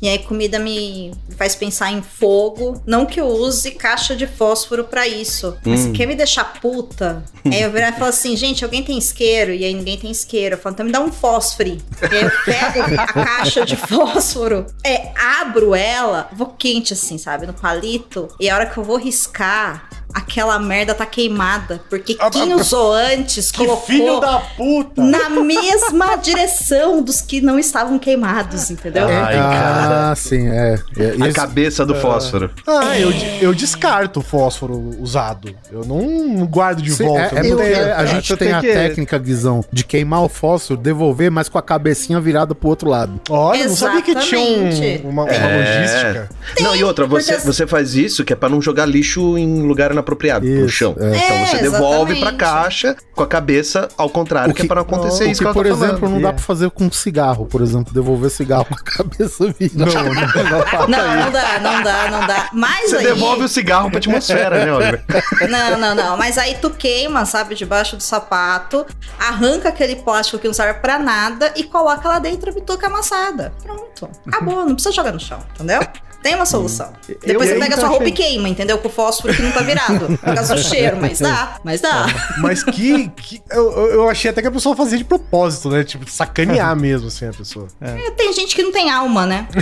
E 0.00 0.08
aí 0.08 0.18
comida 0.18 0.58
me 0.58 1.12
faz 1.36 1.54
pensar 1.54 1.92
em 1.92 2.02
fogo. 2.02 2.80
Não 2.86 3.04
que 3.04 3.20
eu 3.20 3.26
use 3.26 3.72
caixa 3.72 4.14
de 4.14 4.26
fósforo 4.26 4.84
pra 4.84 5.06
isso. 5.06 5.56
Mas 5.64 5.80
se 5.80 5.90
quer 5.90 6.06
me 6.06 6.14
deixar 6.14 6.44
puta, 6.60 7.24
aí 7.44 7.62
eu 7.62 7.70
virar 7.70 7.90
e 7.90 7.92
falo 7.92 8.06
assim, 8.06 8.36
gente, 8.36 8.64
alguém 8.64 8.82
tem 8.82 8.98
isqueiro? 8.98 9.52
E 9.52 9.64
aí 9.64 9.74
ninguém 9.74 9.98
tem 9.98 10.10
isqueiro. 10.10 10.54
Eu 10.54 10.58
falo, 10.58 10.74
então 10.74 10.86
me 10.86 10.92
dá 10.92 11.00
um 11.00 11.12
fósforo. 11.12 11.68
E 11.68 11.76
aí 12.16 12.22
eu 12.22 12.30
pego 12.44 13.00
a 13.00 13.06
caixa 13.12 13.64
de 13.64 13.76
fósforo, 13.76 14.66
é, 14.84 15.12
abro 15.16 15.74
ela, 15.74 16.28
vou 16.32 16.48
quente 16.48 16.92
assim, 16.92 17.18
sabe? 17.18 17.46
No 17.46 17.52
palito. 17.52 18.28
E 18.38 18.48
a 18.48 18.54
hora 18.54 18.66
que 18.66 18.78
eu 18.78 18.84
vou 18.84 18.96
riscar, 18.96 19.88
aquela 20.12 20.58
merda 20.58 20.94
tá 20.94 21.06
queimada. 21.06 21.80
Porque 21.88 22.16
Ah, 22.18 22.30
quem 22.30 22.52
ah, 22.52 22.56
usou 22.56 22.92
antes 22.92 23.50
Que 23.50 23.58
colocou 23.58 23.86
filho 23.86 24.20
da 24.20 24.38
puta! 24.56 25.02
na 25.02 25.28
mesma 25.30 26.16
direção 26.22 27.02
dos 27.02 27.20
que 27.20 27.40
não 27.40 27.58
estavam 27.58 27.98
queimados, 27.98 28.70
entendeu? 28.70 29.06
Ai, 29.08 29.34
cara. 29.34 30.10
ah, 30.10 30.14
sim, 30.16 30.48
é. 30.48 30.78
é 30.96 31.10
A 31.22 31.28
isso- 31.28 31.32
cabeça 31.34 31.84
do 31.86 31.94
fósforo. 31.94 32.50
Ah, 32.66 32.98
eu, 32.98 33.10
eu 33.40 33.54
descarto 33.54 34.20
o 34.20 34.22
fósforo 34.22 34.90
usado. 35.00 35.54
Eu 35.70 35.84
não 35.84 36.44
guardo 36.46 36.82
de 36.82 36.90
Sim, 36.92 37.04
volta. 37.04 37.38
é, 37.40 37.46
é 37.46 37.52
eu 37.52 37.94
a 37.96 38.06
gente 38.06 38.28
tem 38.36 38.48
tem 38.48 38.52
a 38.56 38.60
que- 38.60 38.72
técnica, 38.72 39.18
Guizão, 39.18 39.64
de 39.72 39.84
queimar 39.84 40.22
o 40.22 40.28
fósforo, 40.28 40.78
devolver, 40.80 41.30
mas 41.30 41.48
com 41.48 41.58
a 41.58 41.62
cabecinha 41.62 42.20
virada 42.20 42.54
pro 42.54 42.68
outro 42.68 42.88
lado. 42.88 43.20
Olha, 43.28 43.62
eu 43.62 43.68
não 43.68 43.76
sabia 43.76 44.02
que 44.02 44.14
tinha 44.14 44.40
um- 44.40 44.68
Exatamente. 44.68 45.06
uma, 45.06 45.22
uma 45.24 45.30
É. 45.32 45.56
logística. 45.56 46.28
não, 46.60 46.74
e 46.74 46.82
outra, 46.84 47.06
você, 47.06 47.32
porque- 47.34 47.46
você 47.46 47.66
faz 47.66 47.94
isso 47.94 48.24
que 48.24 48.32
é 48.32 48.36
pra 48.36 48.48
não 48.48 48.60
jogar 48.62 48.86
lixo 48.86 49.36
em 49.36 49.62
lugar 49.62 49.92
inapropriado, 49.98 50.46
no 50.46 50.66
Isso, 50.66 50.68
chão. 50.70 50.96
é. 50.98 51.16
Então 51.16 51.46
você 51.46 51.56
É, 51.56 51.62
devolve 51.62 52.20
pra 52.20 52.32
caixa 52.32 52.96
com 53.14 53.22
a 53.22 53.26
cabeça 53.26 53.88
ao 53.96 54.08
contrário, 54.08 54.50
O 54.52 54.54
que, 54.54 54.62
que- 54.62 54.66
é 54.66 54.68
pra 54.68 54.76
não 54.76 54.82
acontecer 54.82 55.24
O 55.24 55.30
isso 55.30 55.40
que, 55.42 55.46
que, 55.48 55.52
por 55.54 55.64
tá 55.64 55.70
exemplo, 55.70 55.98
falando. 55.98 56.14
não 56.14 56.20
dá 56.22 56.32
pra 56.32 56.42
fazer 56.42 56.70
com 56.70 56.90
cigarro, 56.90 57.46
por 57.46 57.60
exemplo, 57.60 57.92
devolver 57.92 58.30
cigarro 58.30 58.64
com 58.64 58.74
a 58.74 58.78
cabeça 58.78 59.52
virada. 59.58 59.78
Não, 59.84 60.14
não. 60.14 60.58
Não, 60.88 61.16
não 61.24 61.30
dá, 61.30 61.58
não 61.60 61.82
dá, 61.82 62.10
não 62.10 62.26
dá. 62.26 62.48
Mas 62.52 62.90
Você 62.90 62.96
aí. 62.98 63.04
devolve 63.04 63.44
o 63.44 63.48
cigarro 63.48 63.90
pra 63.90 63.98
atmosfera, 63.98 64.64
né, 64.64 64.72
Oliver? 64.72 65.04
Não, 65.48 65.78
não, 65.78 65.94
não. 65.94 66.16
Mas 66.16 66.38
aí 66.38 66.56
tu 66.60 66.70
queima, 66.70 67.24
sabe, 67.24 67.54
debaixo 67.54 67.96
do 67.96 68.02
sapato, 68.02 68.86
arranca 69.18 69.68
aquele 69.68 69.96
plástico 69.96 70.38
que 70.38 70.46
não 70.46 70.54
serve 70.54 70.80
pra 70.80 70.98
nada 70.98 71.52
e 71.56 71.64
coloca 71.64 72.08
lá 72.08 72.18
dentro 72.18 72.50
a 72.50 72.52
bituca 72.54 72.86
amassada. 72.86 73.52
Pronto. 73.62 74.08
Acabou, 74.26 74.64
não 74.64 74.74
precisa 74.74 74.94
jogar 74.94 75.12
no 75.12 75.20
chão, 75.20 75.38
entendeu? 75.54 75.80
Tem 76.22 76.34
uma 76.34 76.44
solução. 76.46 76.92
Depois 77.24 77.48
eu 77.48 77.54
você 77.56 77.60
pega 77.60 77.76
sua 77.76 77.88
roupa 77.88 78.02
achei- 78.04 78.14
e 78.14 78.16
queima, 78.16 78.48
entendeu? 78.48 78.76
Com 78.78 78.88
o 78.88 78.90
fósforo 78.90 79.32
que 79.32 79.40
não 79.40 79.52
tá 79.52 79.60
virado. 79.60 80.18
Por 80.18 80.34
causa 80.34 80.54
do 80.56 80.60
cheiro, 80.62 80.96
mas 81.00 81.20
dá, 81.20 81.58
mas 81.62 81.80
dá. 81.80 82.06
Mas 82.38 82.64
que. 82.64 83.08
que 83.10 83.40
eu, 83.50 83.70
eu- 83.90 84.08
achei 84.10 84.30
até 84.30 84.42
que 84.42 84.48
a 84.48 84.50
pessoa 84.50 84.74
fazia 84.74 84.98
de 84.98 85.04
propósito, 85.04 85.70
né? 85.70 85.84
Tipo, 85.84 86.10
sacanear 86.10 86.74
mesmo, 86.76 87.06
assim, 87.08 87.26
a 87.26 87.32
pessoa. 87.32 87.68
É, 87.80 88.10
Tem 88.12 88.32
gente 88.32 88.54
que 88.56 88.62
não 88.62 88.72
tem 88.72 88.90
alma, 88.90 89.24
né? 89.26 89.46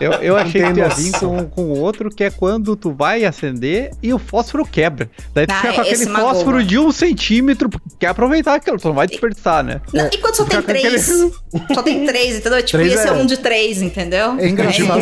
Eu, 0.00 0.12
eu 0.14 0.36
achei 0.36 0.62
que 0.62 0.78
ia 0.78 0.88
noção. 0.88 1.02
vir 1.02 1.12
com, 1.18 1.44
com 1.48 1.68
outro, 1.70 2.08
que 2.10 2.24
é 2.24 2.30
quando 2.30 2.76
tu 2.76 2.92
vai 2.92 3.24
acender 3.24 3.90
e 4.02 4.12
o 4.14 4.18
fósforo 4.18 4.64
quebra. 4.64 5.10
Daí 5.34 5.46
tu 5.46 5.52
Ah, 5.52 5.60
fica 5.60 5.74
com 5.74 5.80
aquele 5.80 6.06
fósforo 6.06 6.62
de 6.64 6.78
um 6.78 6.92
centímetro, 6.92 7.68
porque 7.68 7.88
quer 7.98 8.06
aproveitar 8.08 8.54
aquilo, 8.54 8.78
tu 8.78 8.88
não 8.88 8.94
vai 8.94 9.06
desperdiçar, 9.06 9.62
né? 9.64 9.80
Não, 9.92 10.06
e 10.06 10.18
quando 10.18 10.36
só 10.36 10.44
tem 10.44 10.62
com 10.62 10.70
aquele- 10.70 10.88
três? 10.88 11.12
Só 11.74 11.82
tem 11.82 12.06
três, 12.06 12.36
entendeu? 12.36 12.62
Tipo, 12.62 12.78
Três 12.78 12.94
esse 12.94 13.06
é 13.06 13.10
é- 13.10 13.12
um 13.12 13.26
de 13.26 13.36
três, 13.36 13.82
entendeu? 13.82 14.36
É 14.38 14.48
engraçado. 14.48 14.71
Tipo, 14.72 14.92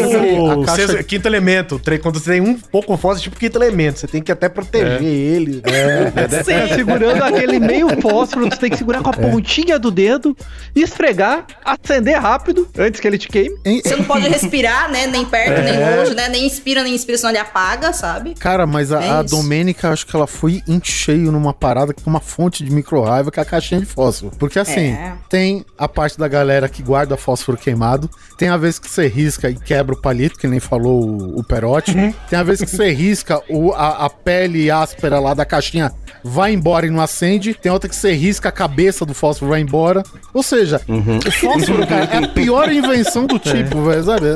O 0.61 0.66
sexto- 0.68 1.04
quinto 1.04 1.26
elemento. 1.28 1.80
Quando 2.02 2.18
você 2.18 2.33
tem 2.33 2.40
um 2.40 2.54
pouco 2.59 2.96
fósforo, 2.96 3.22
tipo 3.22 3.37
quinto 3.37 3.56
elemento. 3.59 3.98
Você 4.00 4.06
tem 4.06 4.22
que 4.22 4.30
até 4.33 4.48
proteger 4.48 5.02
ele. 5.02 5.62
É. 5.64 6.11
Fica 6.42 6.74
segurando 6.74 7.22
aquele 7.22 7.59
meio 7.59 7.88
fósforo, 8.00 8.48
tu 8.50 8.59
tem 8.59 8.70
que 8.70 8.76
segurar 8.76 9.02
com 9.02 9.11
a 9.11 9.12
pontinha 9.12 9.78
do 9.78 9.90
dedo, 9.90 10.37
esfregar, 10.74 11.46
acender 11.64 12.16
rápido, 12.20 12.68
antes 12.78 13.00
que 13.00 13.06
ele 13.06 13.18
te 13.18 13.28
queime. 13.28 13.56
Você 13.85 13.96
não 13.96 14.04
pode 14.04 14.28
respirar, 14.28 14.90
né? 14.90 15.06
Nem 15.06 15.24
perto, 15.24 15.62
nem 15.62 15.74
É. 15.74 15.96
longe, 15.96 16.14
né? 16.14 16.28
Nem 16.28 16.46
inspira, 16.46 16.83
nem 16.83 16.94
inspira, 16.94 17.18
senão 17.18 17.30
ele 17.30 17.38
apaga, 17.38 17.92
sabe? 17.92 18.35
Cara, 18.35 18.66
mas 18.66 18.92
a, 18.92 19.00
É 19.02 19.11
a. 19.11 19.22
Domênica, 19.22 19.90
acho 19.90 20.06
que 20.06 20.14
ela 20.16 20.26
foi 20.26 20.62
em 20.66 20.80
cheio 20.83 21.30
numa 21.33 21.52
parada 21.52 21.92
com 21.94 22.09
uma 22.09 22.20
fonte 22.20 22.64
de 22.64 22.70
micro-raiva, 22.72 23.30
que 23.30 23.38
é 23.38 23.42
a 23.42 23.46
caixinha 23.46 23.80
de 23.80 23.87
fósforo. 23.87 24.33
Porque 24.38 24.59
assim, 24.59 24.90
É. 24.92 25.12
tem 25.28 25.64
a 25.78 25.88
parte 25.88 26.18
da 26.18 26.26
galera 26.28 26.68
que 26.68 26.83
guarda 26.83 27.16
fósforo 27.16 27.56
queimado, 27.56 28.09
tem 28.37 28.48
a 28.48 28.56
vez 28.56 28.78
que 28.78 28.88
você 28.90 29.06
risca 29.06 29.48
e 29.50 29.54
quebra 29.64 29.94
o 29.94 30.01
palito, 30.01 30.38
que 30.38 30.46
nem 30.46 30.61
falou 30.61 31.05
o, 31.05 31.40
o 31.40 31.44
Perotti, 31.44 31.94
tem 32.29 32.38
a 32.38 32.42
vez 32.42 32.61
que 32.61 32.66
você 32.66 32.90
risca 32.92 33.40
o, 33.49 33.73
a, 33.73 34.07
a 34.07 34.11
pele 34.11 34.70
áspera 34.70 35.18
lá 35.18 35.35
da 35.35 35.44
caixinha, 35.44 35.92
vai 36.23 36.53
embora 36.53 36.87
e 36.87 36.90
não 36.90 37.01
acende, 37.01 37.55
tem 37.55 37.70
outra 37.70 37.88
que 37.88 37.96
você 37.96 38.12
risca 38.12 38.49
a 38.49 38.53
cabeça 38.53 39.05
do 39.07 39.14
fósforo 39.14 39.51
vai 39.51 39.61
embora. 39.61 40.03
Ou 40.35 40.42
seja, 40.42 40.81
o 40.88 41.31
fósforo, 41.31 41.87
cara, 41.87 42.05
é 42.05 42.25
a 42.25 42.29
pior 42.29 42.70
invenção 42.70 43.27
do 43.27 43.38
tipo, 43.40 43.83
velho, 43.85 44.03
sabe? 44.05 44.27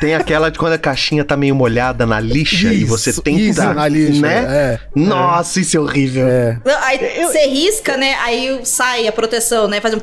Tem 0.00 0.14
aquela 0.14 0.50
de 0.50 0.58
quando 0.58 0.72
a 0.74 0.78
caixinha 0.78 1.24
tá 1.24 1.36
meio 1.36 1.54
molhada 1.54 2.06
na 2.06 2.18
lixa 2.20 2.72
e 2.72 2.84
você 2.84 3.10
Isso, 3.10 3.22
tenta, 3.22 3.40
isso, 3.40 3.74
na 3.74 3.88
lixa, 3.88 4.20
né? 4.20 4.44
é. 4.48 4.80
Nossa, 4.94 5.60
isso 5.60 5.76
é 5.76 5.80
horrível. 5.80 6.26
É. 6.26 6.58
Não, 6.64 6.80
Aí 6.82 6.98
você 7.24 7.46
risca, 7.46 7.96
né? 7.96 8.14
Aí 8.14 8.60
sai 8.64 9.06
a 9.06 9.12
proteção, 9.12 9.68
né? 9.68 9.80
Faz 9.80 9.94
um. 9.94 10.00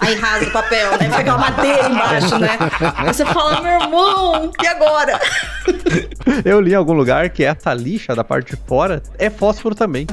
Aí 0.00 0.14
rasga 0.14 0.48
o 0.48 0.52
papel, 0.52 0.90
né? 0.92 0.98
Fica 0.98 1.18
aquela 1.18 1.38
madeira 1.38 1.88
embaixo, 1.88 2.38
né? 2.38 2.58
Aí 2.96 3.06
você 3.12 3.24
fala, 3.24 3.60
meu 3.60 3.72
irmão, 3.80 4.09
e 4.62 4.66
agora? 4.66 5.20
Eu 6.44 6.60
li 6.60 6.72
em 6.72 6.74
algum 6.74 6.92
lugar 6.92 7.30
que 7.30 7.44
essa 7.44 7.72
lixa 7.74 8.14
da 8.14 8.24
parte 8.24 8.54
de 8.54 8.62
fora 8.66 9.02
é 9.18 9.28
fósforo 9.28 9.74
também. 9.74 10.06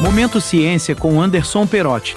Momento 0.00 0.40
Ciência 0.40 0.94
com 0.94 1.20
Anderson 1.20 1.66
Perotti. 1.66 2.16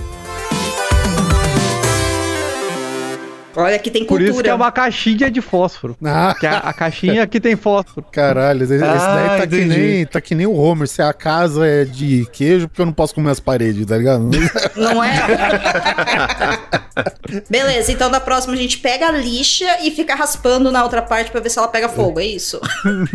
Olha, 3.55 3.75
aqui 3.75 3.89
tem 3.89 4.03
Por 4.03 4.09
cultura. 4.17 4.29
isso 4.31 4.43
que 4.43 4.49
é 4.49 4.53
uma 4.53 4.71
caixinha 4.71 5.31
de 5.31 5.41
fósforo. 5.41 5.95
Ah, 6.05 6.35
Que 6.39 6.45
é 6.45 6.49
a, 6.49 6.57
a 6.57 6.73
caixinha 6.73 7.25
que 7.27 7.39
tem 7.39 7.55
fósforo. 7.55 8.05
Caralho, 8.11 8.63
esse, 8.63 8.75
Ah, 8.83 9.27
daí 9.27 9.39
tá 9.41 9.47
que, 9.47 9.65
nem, 9.65 10.05
tá 10.05 10.21
que 10.21 10.35
nem 10.35 10.45
o 10.45 10.53
Homer. 10.55 10.87
Se 10.87 11.01
a 11.01 11.13
casa 11.13 11.65
é 11.65 11.85
de 11.85 12.27
queijo, 12.31 12.67
porque 12.67 12.81
eu 12.81 12.85
não 12.85 12.93
posso 12.93 13.13
comer 13.15 13.31
as 13.31 13.39
paredes, 13.39 13.85
tá 13.85 13.97
ligado? 13.97 14.29
Não 14.75 15.03
é? 15.03 15.13
Beleza, 17.49 17.91
então 17.91 18.09
da 18.09 18.19
próxima 18.19 18.53
a 18.53 18.57
gente 18.57 18.77
pega 18.77 19.07
a 19.07 19.11
lixa 19.11 19.65
e 19.83 19.91
fica 19.91 20.15
raspando 20.15 20.71
na 20.71 20.83
outra 20.83 21.01
parte 21.01 21.31
pra 21.31 21.41
ver 21.41 21.49
se 21.49 21.57
ela 21.59 21.67
pega 21.67 21.89
fogo, 21.89 22.19
é 22.19 22.25
isso? 22.25 22.59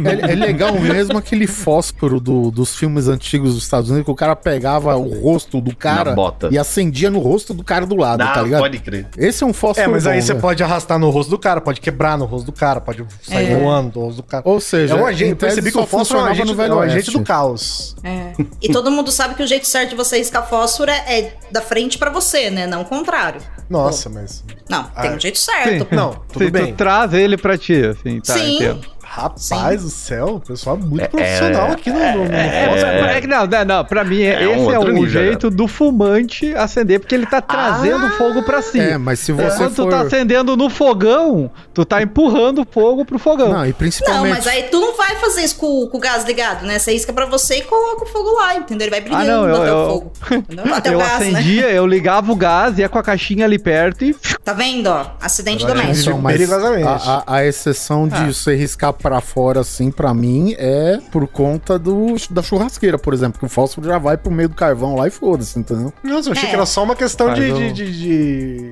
É, 0.05 0.33
é 0.33 0.35
legal 0.35 0.79
mesmo 0.79 1.17
aquele 1.17 1.47
fósforo 1.47 2.21
do- 2.21 2.51
dos 2.51 2.75
filmes 2.77 3.09
antigos 3.09 3.55
dos 3.55 3.63
Estados 3.63 3.89
Unidos, 3.89 4.05
que 4.05 4.11
o 4.11 4.15
cara 4.15 4.37
pegava 4.37 4.95
o 4.97 5.21
rosto 5.21 5.61
do 5.61 5.75
cara 5.75 6.11
Na 6.11 6.17
bota. 6.17 6.49
e 6.51 6.59
acendia 6.59 7.11
no 7.11 7.19
rosto 7.21 7.55
do 7.55 7.65
cara 7.65 7.87
do 7.87 7.97
lado, 7.97 8.23
Ah, 8.23 8.29
tá 8.33 8.43
ligado? 8.43 8.61
pode 8.61 8.79
crer. 8.81 9.07
Esse 9.17 9.43
é 9.43 9.47
um 9.47 9.53
fósforo 9.53 9.89
É, 9.89 9.91
mas 9.91 10.07
aí 10.07 10.21
bom, 10.21 10.27
você 10.31 10.35
né? 10.35 10.41
pode 10.41 10.63
arrastar 10.63 10.99
no 10.99 11.11
rosto 11.11 11.31
do 11.31 11.39
cara, 11.39 11.61
pode 11.61 11.81
quebrar 11.81 12.17
no 12.19 12.25
rosto 12.25 12.47
do 12.47 12.53
cara, 12.53 12.81
pode 12.81 13.05
sair 13.23 13.53
É. 13.53 13.57
voando 13.59 13.91
do 13.93 14.01
rosto 14.01 14.17
do 14.17 14.23
cara. 14.23 14.43
Ou 14.47 14.61
seja, 14.61 14.95
é 14.95 15.01
um 15.01 15.07
agente, 15.07 15.35
percebi 15.37 15.71
que 15.73 15.79
o 15.79 15.87
fósforo 15.87 16.21
é 16.21 16.23
um 16.25 16.27
agente, 16.27 16.53
é 16.61 16.73
um 16.75 16.81
agente 16.81 17.11
do 17.11 17.23
caos. 17.23 17.97
É. 18.03 18.33
E 18.61 18.71
todo 18.73 18.91
mundo 18.91 19.11
sabe 19.11 19.35
que 19.35 19.43
o 19.43 19.47
jeito 19.47 19.67
certo 19.67 19.91
de 19.91 19.97
você 19.97 20.19
riscar 20.19 20.49
fósforo 20.49 20.91
é, 20.91 21.19
é 21.19 21.37
da 21.51 21.61
frente 21.61 21.99
pra 21.99 22.11
você, 22.11 22.51
né? 22.51 22.67
Não 22.67 22.83
o 22.83 22.85
contrário. 22.85 23.41
Nossa, 23.69 24.09
mas. 24.09 24.43
Não, 24.69 24.85
tem 24.85 25.11
Ah. 25.11 25.15
um 25.15 25.21
jeito 25.21 25.39
certo. 25.39 25.87
Não, 25.95 26.15
tudo 26.33 26.45
Se 26.45 26.51
bem. 26.51 26.73
tu 26.73 26.77
traz 26.77 27.13
ele 27.15 27.37
pra 27.37 27.57
ti, 27.57 27.85
assim, 27.85 28.21
tá, 28.21 28.35
Sim. 28.35 28.57
entendo. 28.57 28.87
Rapaz 29.13 29.83
do 29.83 29.91
céu, 29.91 30.37
o 30.37 30.41
pessoal 30.41 30.77
é 30.81 30.85
muito 30.87 31.11
profissional 31.11 31.73
aqui 31.73 31.91
no, 31.91 31.99
no, 31.99 32.25
no 32.27 32.33
É, 32.33 32.69
fósforo. 32.69 33.05
é 33.07 33.21
que 33.21 33.27
não, 33.27 33.45
não, 33.45 33.65
não, 33.65 33.85
pra 33.85 34.05
mim, 34.05 34.23
É 34.23 34.47
um 34.47 34.53
esse 34.67 34.75
é 34.75 34.79
o 34.79 34.85
nível, 34.89 35.09
jeito 35.09 35.51
do 35.51 35.67
fumante 35.67 36.55
acender, 36.55 37.01
porque 37.01 37.17
ele 37.17 37.27
tá 37.27 37.41
trazendo 37.41 38.07
o 38.07 38.11
fogo 38.11 38.45
pra 38.45 38.63
si. 38.63 38.79
É, 38.79 38.97
mas 38.97 39.19
se 39.19 39.33
você 39.33 39.57
Quando 39.57 39.75
for... 39.75 39.85
tu 39.87 39.91
tá 39.91 40.01
acendendo 40.03 40.57
no 40.57 40.71
fogão, 40.71 41.51
tu 41.75 41.85
tá 41.85 42.01
empurrando 42.01 42.63
o 42.63 42.65
fogo 42.71 43.05
pro 43.05 43.19
fogão. 43.19 43.49
Não, 43.53 43.65
e 43.65 43.69
Não, 43.71 43.75
principalmente... 43.75 44.33
mas 44.33 44.47
aí 44.47 44.63
tu 44.71 44.81
não 44.81 44.97
vai 44.97 45.17
fazer 45.17 45.43
isso 45.43 45.57
com, 45.57 45.89
com 45.89 45.99
o 45.99 46.01
gás 46.01 46.25
ligado, 46.25 46.65
né? 46.65 46.79
Você 46.79 46.93
risca 46.93 47.13
pra 47.13 47.27
você 47.27 47.57
e 47.57 47.63
coloca 47.63 48.05
o 48.05 48.07
fogo 48.07 48.31
lá, 48.37 48.55
entendeu? 48.55 48.85
Ele 48.87 48.91
vai 48.93 49.01
brilhando 49.01 49.25
Ah, 49.25 49.35
não, 49.35 49.49
eu- 49.49 49.57
até 49.57 49.71
eu- 49.71 49.77
o 49.77 49.87
fogo. 49.89 50.13
Entendeu? 50.31 50.73
Até 50.75 50.91
eu 50.95 50.95
o 50.95 50.99
gás, 51.01 51.19
né? 51.33 51.39
acendia, 51.41 51.69
eu 51.73 51.85
ligava 51.85 52.31
o 52.31 52.37
gás, 52.37 52.79
ia 52.79 52.89
com 52.89 52.99
a 52.99 53.03
caixinha 53.03 53.45
ali 53.45 53.59
perto 53.59 54.05
e. 54.05 54.15
Tá 54.45 54.53
vendo, 54.53 54.87
ó? 54.87 55.07
Acidente 55.21 55.65
Agora 55.65 55.81
doméstico. 55.81 56.17
mas 56.19 56.37
perigosamente. 56.37 56.87
a, 56.87 57.25
a- 57.27 57.35
a 57.37 57.45
exceção 57.45 58.07
de 58.07 58.15
Ah. 58.15 58.27
você 58.33 58.55
riscar 58.55 58.93
pra 59.01 59.21
fora, 59.21 59.61
assim, 59.61 59.91
pra 59.91 60.13
mim, 60.15 60.55
é 60.59 60.99
por 61.11 61.27
conta 61.27 61.79
do, 61.79 62.15
da 62.31 62.43
churrasqueira, 62.43 62.99
por 62.99 63.13
exemplo, 63.15 63.39
que 63.39 63.47
o 63.47 63.49
fósforo 63.49 63.87
já 63.87 63.99
vai 63.99 64.17
pro 64.17 64.31
meio 64.31 64.49
do 64.49 64.55
carvão 64.55 64.95
lá 64.97 65.07
e 65.07 65.11
foda-se, 65.11 65.59
entendeu? 65.59 65.93
Nossa, 66.03 66.29
eu 66.29 66.33
achei 66.33 66.47
É. 66.47 66.51
que 66.51 66.57
era 66.57 66.67
só 66.67 66.83
uma 66.85 66.95
questão 66.97 67.33
de, 67.35 67.53
de, 67.53 67.73
de- 67.73 67.93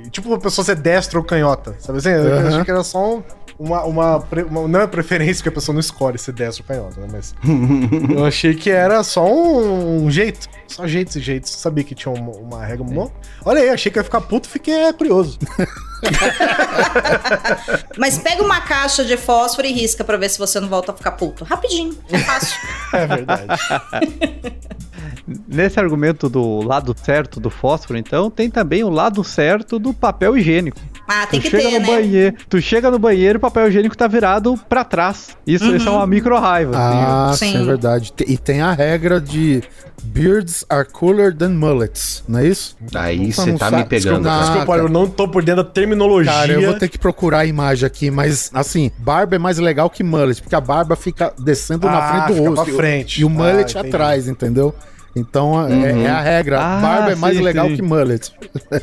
de- 0.02 0.10
Tipo, 0.10 0.34
a 0.34 0.38
pessoa 0.38 0.64
ser 0.64 0.76
destra 0.76 1.18
ou 1.18 1.24
canhota. 1.24 1.74
Sabe 1.78 1.98
assim? 1.98 2.10
Eu 2.10 2.48
achei 2.48 2.64
que 2.64 2.70
era 2.70 2.82
só 2.84 3.16
um- 3.16 3.22
uma, 3.58 3.82
uma, 3.84 4.16
uma- 4.48 4.68
Não 4.68 4.80
é 4.80 4.86
preferência, 4.86 5.36
porque 5.36 5.48
a 5.48 5.52
pessoa 5.52 5.72
não 5.74 5.80
escolhe 5.80 6.18
ser 6.18 6.32
destra 6.32 6.62
ou 6.62 6.66
canhota, 6.68 7.00
né? 7.00 7.08
Mas. 7.10 7.34
eu 8.16 8.24
achei 8.24 8.54
que 8.54 8.70
era 8.70 9.02
só 9.02 9.24
um, 9.26 10.04
um 10.04 10.10
jeito. 10.10 10.46
Só 10.66 10.86
jeitos 10.86 11.16
e 11.16 11.20
jeitos. 11.20 11.50
Sabia 11.52 11.82
que 11.84 11.94
tinha 11.94 12.12
uma, 12.14 12.30
uma 12.32 12.64
regra. 12.64 12.84
Mo- 12.84 13.10
Olha 13.44 13.60
aí, 13.62 13.70
achei 13.70 13.90
que 13.90 13.98
ia 13.98 14.04
ficar 14.04 14.20
puto, 14.20 14.48
fiquei 14.48 14.92
curioso. 14.92 15.38
Mas 17.98 18.18
pega 18.18 18.42
uma 18.42 18.60
caixa 18.60 19.04
de 19.04 19.16
fósforo 19.16 19.66
e 19.66 19.72
risca 19.72 20.04
pra 20.04 20.16
ver 20.16 20.28
se 20.28 20.38
você 20.38 20.60
não 20.60 20.68
volta 20.68 20.92
a 20.92 20.94
ficar 20.96 21.12
puto. 21.12 21.44
Rapidinho, 21.44 21.96
é 22.10 22.18
fácil. 22.18 22.56
É 22.92 23.06
verdade. 23.06 23.46
Nesse 25.46 25.78
argumento 25.78 26.28
do 26.28 26.62
lado 26.62 26.94
certo 27.00 27.38
do 27.38 27.50
fósforo, 27.50 27.98
então, 27.98 28.30
tem 28.30 28.48
também 28.50 28.82
o 28.82 28.88
lado 28.88 29.22
certo 29.22 29.78
do 29.78 29.92
papel 29.92 30.36
higiênico. 30.38 30.78
Ah, 31.06 31.26
tem 31.26 31.40
tu 31.40 31.44
que 31.44 31.50
chega 31.50 31.62
ter, 31.68 31.74
no 31.74 31.80
né? 31.80 31.86
banheiro, 31.86 32.36
tu 32.48 32.60
chega 32.60 32.90
no 32.90 32.98
banheiro, 32.98 33.38
o 33.38 33.40
papel 33.40 33.68
higiênico 33.68 33.96
tá 33.96 34.06
virado 34.06 34.56
pra 34.68 34.84
trás. 34.84 35.36
Isso, 35.46 35.74
isso 35.74 35.88
é 35.88 35.92
uma 35.92 36.06
micro 36.06 36.38
raiva. 36.38 36.72
Ah, 36.76 37.32
Sim. 37.34 37.52
sim, 37.52 37.62
é 37.62 37.64
verdade. 37.64 38.12
E 38.26 38.36
tem 38.38 38.60
a 38.60 38.72
regra 38.72 39.20
de 39.20 39.62
beards 40.02 40.64
are 40.68 40.86
cooler 40.90 41.34
than 41.34 41.50
mullets, 41.50 42.22
não 42.28 42.38
é 42.40 42.46
isso? 42.46 42.76
Aí 42.94 43.32
Você 43.32 43.52
tá 43.54 43.70
me 43.70 43.84
pegando. 43.84 44.22
desculpa. 44.22 44.44
Desculpa, 44.44 44.76
eu 44.76 44.88
não 44.88 45.08
tô 45.08 45.28
por 45.28 45.42
dentro 45.42 45.62
da 45.64 45.68
terminologia. 45.70 46.32
Cara, 46.32 46.52
eu 46.52 46.62
vou 46.62 46.74
ter 46.78 46.88
que 46.88 46.98
procurar 46.98 47.40
a 47.40 47.46
imagem 47.46 47.86
aqui, 47.86 48.10
mas 48.10 48.50
assim, 48.54 48.90
barba 48.98 49.36
é 49.36 49.38
mais 49.38 49.58
legal 49.58 49.90
que 49.90 50.02
mullet, 50.02 50.40
porque 50.40 50.54
a 50.54 50.60
barba 50.60 50.94
fica 50.96 51.32
descendo 51.38 51.86
Ah, 51.88 51.92
na 51.92 52.02
frente 52.26 52.38
do 52.42 52.54
rosto. 52.54 52.74
frente. 52.76 53.20
E 53.20 53.24
o 53.24 53.30
mullet 53.30 53.76
Ah, 53.76 53.80
entendi. 53.80 53.88
atrás, 53.94 54.28
entendeu? 54.28 54.74
Então 55.16 55.66
é, 55.68 56.04
é 56.04 56.08
a 56.08 56.20
regra. 56.20 56.60
Ah, 56.60 56.80
barba 56.80 57.12
é 57.12 57.14
mais 57.14 57.36
sim, 57.36 57.42
legal 57.42 57.68
sim. 57.68 57.76
que 57.76 57.82
mullet. 57.82 58.32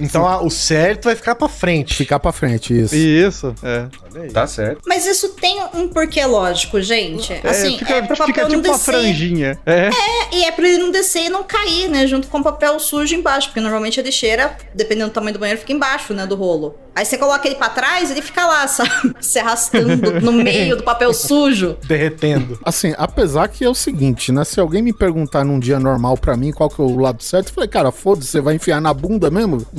Então 0.01 0.27
ah, 0.27 0.43
o 0.43 0.49
certo 0.49 1.05
vai 1.05 1.15
ficar 1.15 1.35
pra 1.35 1.47
frente. 1.47 1.95
Ficar 1.95 2.19
pra 2.19 2.31
frente, 2.31 2.77
isso. 2.77 2.95
Isso, 2.95 3.55
é. 3.63 3.87
Tá 4.31 4.47
certo. 4.47 4.81
Mas 4.85 5.05
isso 5.05 5.29
tem 5.29 5.61
um 5.73 5.87
porquê 5.87 6.25
lógico, 6.25 6.81
gente. 6.81 7.33
Assim, 7.43 7.75
é, 7.75 7.79
fica, 7.79 7.93
é 7.93 8.01
pro 8.01 8.17
papel 8.17 8.25
fica 8.27 8.41
não 8.43 8.49
tipo 8.49 8.67
uma 8.67 8.77
descer. 8.77 8.93
franjinha. 8.93 9.59
É. 9.65 9.89
É, 9.89 10.35
e 10.35 10.45
é 10.45 10.51
pra 10.51 10.67
ele 10.67 10.77
não 10.77 10.91
descer 10.91 11.25
e 11.25 11.29
não 11.29 11.43
cair, 11.43 11.89
né? 11.89 12.07
Junto 12.07 12.27
com 12.27 12.39
o 12.39 12.43
papel 12.43 12.79
sujo 12.79 13.15
embaixo. 13.15 13.49
Porque 13.49 13.61
normalmente 13.61 13.99
a 13.99 14.03
lixeira, 14.03 14.55
dependendo 14.73 15.09
do 15.09 15.13
tamanho 15.13 15.33
do 15.33 15.39
banheiro, 15.39 15.59
fica 15.59 15.73
embaixo, 15.73 16.13
né? 16.13 16.25
Do 16.25 16.35
rolo. 16.35 16.75
Aí 16.95 17.03
você 17.03 17.17
coloca 17.17 17.45
ele 17.45 17.55
pra 17.55 17.67
trás, 17.67 18.09
ele 18.09 18.21
fica 18.21 18.45
lá, 18.45 18.65
sabe? 18.69 19.13
Se 19.19 19.37
arrastando 19.37 20.21
no 20.21 20.31
meio 20.31 20.77
do 20.77 20.83
papel 20.83 21.13
sujo. 21.13 21.75
Derretendo. 21.85 22.57
Assim, 22.63 22.93
apesar 22.97 23.49
que 23.49 23.65
é 23.65 23.69
o 23.69 23.75
seguinte, 23.75 24.31
né? 24.31 24.45
Se 24.45 24.61
alguém 24.61 24.81
me 24.81 24.93
perguntar 24.93 25.43
num 25.43 25.59
dia 25.59 25.77
normal 25.77 26.17
pra 26.17 26.37
mim 26.37 26.53
qual 26.53 26.69
que 26.69 26.81
é 26.81 26.83
o 26.85 26.97
lado 26.97 27.21
certo, 27.21 27.49
eu 27.49 27.53
falei, 27.53 27.67
cara, 27.67 27.91
foda-se, 27.91 28.29
você 28.29 28.39
vai 28.39 28.55
enfiar 28.55 28.79
na 28.79 28.93
bunda 28.93 29.29
mesmo? 29.29 29.65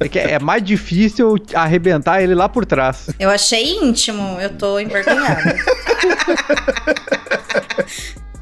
É, 0.00 0.08
que 0.08 0.18
é 0.18 0.38
mais 0.38 0.62
difícil 0.62 1.36
arrebentar 1.54 2.22
ele 2.22 2.34
lá 2.34 2.48
por 2.48 2.64
trás. 2.66 3.10
Eu 3.18 3.30
achei 3.30 3.76
íntimo, 3.76 4.40
eu 4.40 4.50
tô 4.50 4.78
envergonhada. 4.78 5.54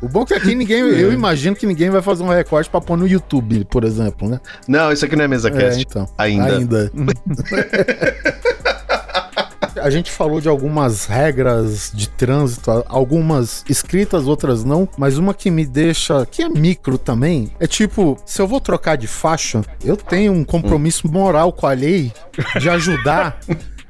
O 0.00 0.08
bom 0.08 0.22
é 0.22 0.26
que 0.26 0.34
aqui 0.34 0.54
ninguém, 0.54 0.78
eu 0.98 1.12
imagino 1.12 1.56
que 1.56 1.66
ninguém 1.66 1.90
vai 1.90 2.00
fazer 2.02 2.22
um 2.22 2.28
recorte 2.28 2.70
pra 2.70 2.80
pôr 2.80 2.96
no 2.96 3.06
YouTube, 3.06 3.64
por 3.64 3.84
exemplo, 3.84 4.28
né? 4.28 4.40
Não, 4.66 4.92
isso 4.92 5.04
aqui 5.04 5.16
não 5.16 5.24
é 5.24 5.28
mesa 5.28 5.48
É, 5.48 5.50
cast. 5.52 5.80
então. 5.82 6.08
Ainda. 6.16 6.56
Ainda. 6.56 6.90
A 9.80 9.90
gente 9.90 10.10
falou 10.10 10.40
de 10.40 10.48
algumas 10.48 11.06
regras 11.06 11.92
de 11.94 12.08
trânsito, 12.08 12.84
algumas 12.88 13.64
escritas, 13.68 14.26
outras 14.26 14.64
não, 14.64 14.88
mas 14.98 15.18
uma 15.18 15.32
que 15.32 15.52
me 15.52 15.64
deixa, 15.64 16.26
que 16.26 16.42
é 16.42 16.48
micro 16.48 16.98
também, 16.98 17.52
é 17.60 17.66
tipo, 17.66 18.16
se 18.26 18.42
eu 18.42 18.48
vou 18.48 18.60
trocar 18.60 18.96
de 18.96 19.06
faixa, 19.06 19.62
eu 19.84 19.96
tenho 19.96 20.32
um 20.32 20.42
compromisso 20.44 21.06
moral 21.08 21.52
com 21.52 21.64
a 21.66 21.72
lei 21.72 22.12
de 22.60 22.68
ajudar 22.68 23.38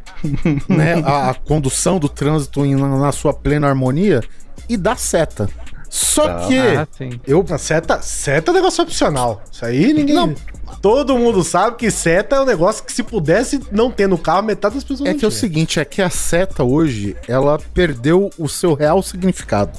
né, 0.68 1.02
a, 1.04 1.30
a 1.30 1.34
condução 1.34 1.98
do 1.98 2.08
trânsito 2.08 2.66
em- 2.66 2.74
na, 2.76 2.98
na 2.98 3.10
sua 3.12 3.32
plena 3.32 3.66
harmonia 3.66 4.20
e 4.68 4.76
dar 4.76 4.98
seta. 4.98 5.48
Só 5.90 6.26
Tá. 6.28 6.46
que 6.46 6.58
Ah, 6.58 6.86
eu 7.26 7.44
A 7.50 7.58
seta, 7.58 8.00
seta 8.02 8.50
é 8.50 8.52
um 8.52 8.54
negócio 8.54 8.82
opcional. 8.84 9.42
Isso 9.50 9.64
aí 9.64 9.92
ninguém. 9.92 10.14
Não. 10.14 10.34
Todo 10.82 11.16
mundo 11.16 11.42
sabe 11.42 11.76
que 11.76 11.90
seta 11.90 12.36
é 12.36 12.40
um 12.40 12.44
negócio 12.44 12.84
que 12.84 12.92
se 12.92 13.02
pudesse 13.02 13.58
não 13.72 13.90
ter 13.90 14.06
no 14.06 14.18
carro, 14.18 14.42
metade 14.42 14.74
das 14.74 14.84
pessoas 14.84 15.08
É 15.08 15.12
não 15.12 15.18
que 15.18 15.24
é 15.24 15.28
o 15.28 15.30
tinha. 15.30 15.40
seguinte, 15.40 15.80
é 15.80 15.84
que 15.84 16.02
a 16.02 16.10
seta 16.10 16.62
hoje, 16.62 17.16
ela 17.26 17.58
perdeu 17.72 18.30
o 18.38 18.48
seu 18.48 18.74
real 18.74 19.02
significado. 19.02 19.72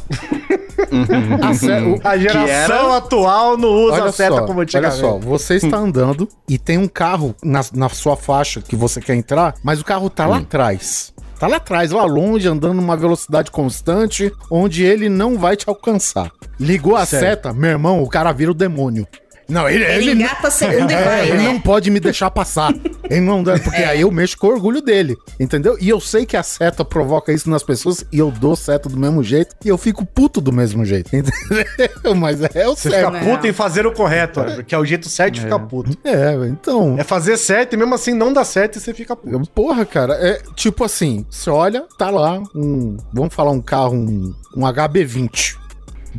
A 1.42 1.54
se- 1.54 1.72
o- 1.72 2.00
A 2.04 2.18
geração 2.18 2.86
era- 2.88 2.98
atual 2.98 3.58
não 3.58 3.70
usa 3.70 3.94
olha 3.96 4.04
a 4.06 4.12
seta 4.12 4.36
só, 4.36 4.42
como 4.42 4.54
olha 4.60 4.64
antigamente. 4.64 5.00
só, 5.00 5.18
você 5.20 5.56
está 5.56 5.78
andando 5.78 6.28
e 6.48 6.58
tem 6.58 6.78
um 6.78 6.88
carro 6.88 7.36
na, 7.44 7.62
na 7.74 7.90
sua 7.90 8.16
faixa 8.18 8.62
que 8.62 8.76
você 8.76 9.00
quer 9.00 9.16
entrar, 9.16 9.56
mas 9.64 9.80
o 9.80 9.86
carro 9.86 10.10
tá 10.10 10.26
lá 10.26 10.38
atrás. 10.38 11.14
Tá 11.40 11.48
lá 11.48 11.56
atrás, 11.56 11.92
lá 11.92 12.04
longe, 12.04 12.50
andando 12.50 12.74
numa 12.74 12.98
velocidade 12.98 13.50
constante, 13.50 14.30
onde 14.52 14.84
ele 14.84 15.08
não 15.08 15.38
vai 15.38 15.56
te 15.56 15.70
alcançar. 15.70 16.34
Ligou 16.60 16.98
a 16.98 17.06
seta, 17.06 17.54
meu 17.54 17.70
irmão, 17.70 18.04
o 18.04 18.10
cara 18.10 18.34
vira 18.34 18.52
o 18.52 18.54
demônio. 18.54 19.08
Não, 19.50 19.68
ele, 19.68 19.84
Ele 19.84 20.12
ele, 20.12 20.24
engata 20.24 20.48
a 20.48 20.52
segunda 20.52 20.94
e 20.94 20.96
é, 20.96 21.04
vai, 21.04 21.28
ele 21.28 21.38
né? 21.38 21.44
não 21.44 21.60
pode 21.60 21.90
me 21.90 22.00
deixar 22.00 22.30
passar. 22.30 22.74
Ele 23.10 23.22
não 23.22 23.42
dá, 23.42 23.58
porque 23.58 23.82
aí 23.82 24.02
eu 24.02 24.12
mexo 24.12 24.38
com 24.38 24.46
o 24.46 24.52
orgulho 24.52 24.84
dele, 24.84 25.18
entendeu? 25.40 25.76
E 25.82 25.90
eu 25.90 26.00
sei 26.00 26.28
que 26.28 26.38
a 26.38 26.44
seta 26.44 26.86
provoca 26.86 27.34
isso 27.34 27.50
nas 27.50 27.64
pessoas 27.64 28.06
e 28.12 28.20
eu 28.20 28.30
dou 28.30 28.56
seta 28.56 28.88
do 28.88 28.96
mesmo 28.96 29.24
jeito 29.24 29.56
e 29.66 29.68
eu 29.68 29.80
fico 29.80 30.06
puto 30.06 30.40
do 30.40 30.54
mesmo 30.54 30.86
jeito, 30.86 31.10
entendeu? 31.16 32.14
Mas 32.16 32.40
é 32.54 32.68
o 32.68 32.76
Você 32.76 32.92
certo. 32.92 33.12
fica 33.12 33.26
puto 33.26 33.48
em 33.48 33.52
fazer 33.52 33.88
o 33.88 33.92
correto, 33.92 34.42
né? 34.42 34.56
porque 34.58 34.76
é 34.76 34.78
o 34.78 34.86
jeito 34.86 35.10
certo 35.10 35.34
de 35.34 35.42
ficar 35.42 35.58
puto. 35.58 35.98
É, 36.04 36.36
então. 36.48 36.98
É 37.00 37.04
fazer 37.04 37.36
certo 37.38 37.74
e 37.74 37.78
mesmo 37.78 37.96
assim 37.96 38.14
não 38.14 38.32
dá 38.32 38.44
certo 38.44 38.76
e 38.76 38.80
você 38.80 38.94
fica 38.94 39.16
puto. 39.16 39.50
Porra, 39.50 39.84
cara, 39.88 40.14
é 40.14 40.44
tipo 40.56 40.84
assim, 40.84 41.26
você 41.28 41.50
olha, 41.50 41.86
tá 41.98 42.12
lá 42.12 42.44
um, 42.54 42.96
vamos 43.12 43.34
falar 43.34 43.50
um 43.50 43.62
carro, 43.62 43.96
um, 43.96 44.36
um 44.56 44.62
HB20. 44.62 45.59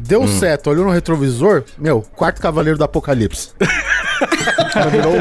Deu 0.01 0.27
certo, 0.27 0.71
olhou 0.71 0.85
no 0.85 0.91
retrovisor, 0.91 1.63
meu, 1.79 2.03
quarto 2.17 2.41
cavaleiro 2.41 2.79
do 2.79 2.85
apocalipse. 2.85 3.51
Virou, 4.91 5.13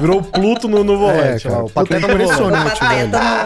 virou 0.00 0.18
o 0.18 0.22
Pluto 0.22 0.68
no, 0.68 0.84
no 0.84 0.98
volante. 0.98 1.46
É, 1.46 1.50
cara, 1.50 1.64
o 1.64 1.70
pateta 1.70 2.06
no 2.06 2.12
impressionante. 2.14 2.80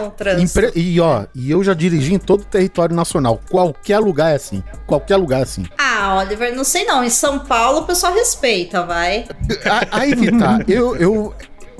no 0.03 0.09
trânsito. 0.11 0.59
Impre- 0.59 0.71
E 0.75 0.99
ó, 0.99 1.23
e 1.33 1.49
eu 1.51 1.63
já 1.63 1.73
dirigi 1.73 2.13
em 2.13 2.17
todo 2.19 2.41
o 2.41 2.45
território 2.45 2.95
nacional. 2.95 3.39
Qualquer 3.49 3.99
lugar 3.99 4.31
é 4.31 4.35
assim. 4.35 4.61
Qualquer 4.85 5.15
lugar 5.17 5.39
é 5.39 5.43
assim. 5.43 5.65
Ah, 5.77 6.17
Oliver, 6.19 6.53
não 6.55 6.63
sei 6.63 6.83
não. 6.85 7.03
Em 7.03 7.09
São 7.09 7.39
Paulo 7.39 7.79
o 7.81 7.83
pessoal 7.85 8.13
respeita, 8.13 8.83
vai. 8.83 9.25
A- 9.65 9.99
Aí 9.99 10.15
que 10.15 10.37
tá. 10.37 10.59
Eu, 10.67 10.95
eu, 10.97 11.33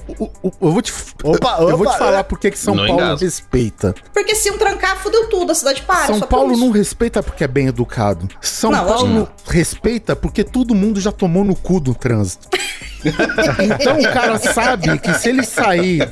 eu, 0.07 0.31
eu 0.43 0.71
vou 0.71 0.81
te, 0.81 0.93
Opa, 1.23 1.57
eu 1.59 1.77
vou 1.77 1.81
opa, 1.81 1.91
te 1.91 1.97
falar 1.97 2.23
porque 2.23 2.51
que 2.51 2.59
São 2.59 2.75
Não 2.75 2.87
Paulo 2.87 3.15
respeita. 3.17 3.93
Porque 4.13 4.35
se 4.35 4.49
um 4.51 4.57
trancar, 4.57 4.97
fudeu 4.97 5.29
tudo, 5.29 5.51
a 5.51 5.55
cidade 5.55 5.81
para. 5.81 6.07
São 6.07 6.19
só 6.19 6.25
por 6.25 6.37
Paulo 6.37 6.57
não 6.57 6.71
respeita 6.71 7.21
porque 7.21 7.43
é 7.43 7.47
bem 7.47 7.67
educado. 7.67 8.27
São 8.41 8.71
Não, 8.71 8.85
Paulo 8.85 9.19
lógico 9.19 9.31
respeita 9.47 10.15
porque 10.15 10.43
todo 10.43 10.75
mundo 10.75 10.99
já 10.99 11.11
tomou 11.11 11.43
no 11.43 11.55
cu 11.55 11.79
do 11.79 11.93
trânsito. 11.93 12.47
então 13.63 13.99
o 13.99 14.13
cara 14.13 14.37
sabe 14.37 14.97
que 14.99 15.13
se 15.13 15.29
ele 15.29 15.43
sair 15.43 16.09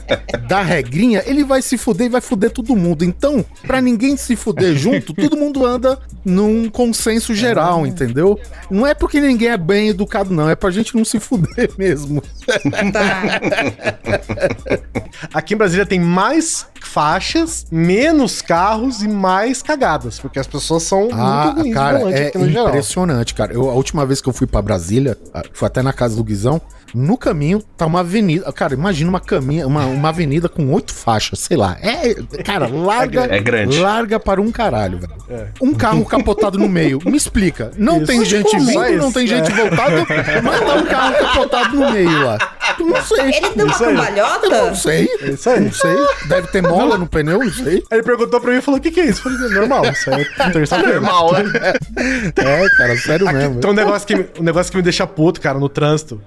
da 0.48 0.62
regrinha, 0.62 1.24
ele 1.26 1.44
vai 1.44 1.62
se 1.62 1.78
fuder 1.78 2.08
e 2.08 2.10
vai 2.10 2.22
fuder 2.22 2.52
todo 2.52 2.76
mundo. 2.76 3.04
Então, 3.04 3.44
pra 3.66 3.82
ninguém 3.82 4.16
se 4.16 4.36
fuder 4.36 4.76
junto, 4.76 5.14
todo 5.14 5.36
mundo 5.36 5.66
anda 5.66 6.00
num 6.24 6.70
consenso 6.70 7.34
geral, 7.34 7.86
entendeu? 7.86 8.40
Não 8.70 8.86
é 8.86 8.94
porque 8.94 9.20
ninguém 9.20 9.50
é 9.50 9.58
bem 9.58 9.90
educado, 9.90 10.34
não. 10.34 10.50
É 10.50 10.56
pra 10.56 10.72
gente 10.72 10.96
não 10.96 11.06
se 11.06 11.20
fuder 11.20 11.72
mesmo. 11.78 12.22
Tá. 12.92 13.42
Aqui 15.34 15.54
em 15.54 15.58
Brasília 15.58 15.86
tem 15.86 16.00
mais 16.00 16.66
faixas, 16.82 17.66
menos 17.72 18.42
carros 18.42 19.02
e 19.02 19.08
mais 19.08 19.62
cagadas, 19.62 20.20
porque 20.20 20.40
as 20.40 20.48
pessoas 20.48 20.84
são 20.84 21.10
Ah, 21.12 21.46
muito 21.48 21.62
ruins 21.62 21.74
cara, 21.74 22.00
é 22.12 22.28
aqui 22.28 22.38
no 22.38 22.48
geral. 22.50 22.68
impressionante, 22.70 23.34
cara. 23.34 23.54
Eu, 23.54 23.70
a 23.70 23.74
última 23.74 24.06
vez 24.06 24.22
que 24.22 24.30
eu 24.30 24.34
fui 24.34 24.48
pra 24.48 24.62
Brasília, 24.62 25.18
ah, 25.34 25.44
foi 25.54 25.68
até 25.68 25.82
na 25.82 25.94
casa 25.94 26.16
do 26.16 26.24
Guizão, 26.24 26.62
no 26.94 27.18
caminho 27.18 27.62
tá 27.78 27.86
uma 27.86 28.02
avenida. 28.02 28.52
Cara, 28.54 28.74
imagina 28.74 29.10
uma 29.10 29.20
caminha, 29.20 29.68
uma, 29.68 29.86
uma 29.86 30.10
avenida 30.10 30.48
com 30.48 30.72
oito 30.74 30.94
faixas, 30.94 31.40
sei 31.40 31.58
lá. 31.58 31.78
É, 31.82 32.14
cara, 32.44 32.68
larga, 32.68 33.28
É 33.30 33.40
grande. 33.40 33.80
larga 33.80 34.20
para 34.20 34.42
um 34.42 34.52
caralho, 34.52 35.00
velho. 35.00 35.48
Um 35.62 35.74
carro 35.74 36.06
capotado 36.06 36.58
no 36.58 36.70
meio. 36.70 37.00
Me 37.06 37.18
explica. 37.18 37.72
Não 37.78 37.98
Isso. 37.98 38.06
tem 38.06 38.26
gente 38.26 38.58
vindo, 38.58 38.86
isso, 38.86 38.98
não 38.98 39.12
tem 39.12 39.24
é. 39.26 39.28
gente 39.28 39.52
voltada, 39.52 40.06
mas 40.44 40.60
tá 40.60 40.76
um 40.76 40.86
carro 40.86 41.16
capotado 41.16 41.76
no 41.76 41.92
meio 41.92 42.24
lá. 42.24 42.38
Eu 42.80 42.86
Não 42.86 43.02
sei. 43.04 43.30
Ele 43.36 43.50
deu 43.56 43.66
uma 43.66 43.78
cambalhota? 43.78 44.50
não 44.50 44.76
sei. 44.76 45.08
É 45.22 45.30
isso 45.30 45.50
aí. 45.50 45.60
Não 45.60 45.72
sei. 45.72 45.96
Deve 46.28 46.48
ter 46.48 46.62
mola 46.62 46.98
no 46.98 47.08
pneu, 47.08 47.40
não 47.40 47.52
sei. 47.52 47.84
Aí 47.90 47.98
ele 47.98 48.04
perguntou 48.04 48.40
pra 48.42 48.52
mim 48.52 48.58
e 48.58 48.62
falou: 48.62 48.80
o 48.80 48.82
que, 48.82 48.92
que 48.92 49.00
é 49.00 49.06
isso? 49.06 49.28
Eu 49.28 49.38
falei, 49.38 49.50
normal, 49.56 49.86
isso 49.86 50.14
aí 50.14 50.22
é 50.40 50.50
terça-feira. 50.50 51.00
Normal, 51.00 51.34
né? 51.34 51.44
É, 52.38 52.78
cara, 52.78 52.98
sério 52.98 53.28
Aqui, 53.28 53.38
mesmo. 53.38 53.58
Então, 53.58 53.72
um 53.72 53.74
negócio, 53.74 54.08
que, 54.08 54.40
um 54.40 54.44
negócio 54.44 54.72
que 54.72 54.78
me 54.78 54.84
deixa 54.84 55.06
puto, 55.08 55.40
cara, 55.42 55.58
no 55.60 55.70
trânsito, 55.70 56.22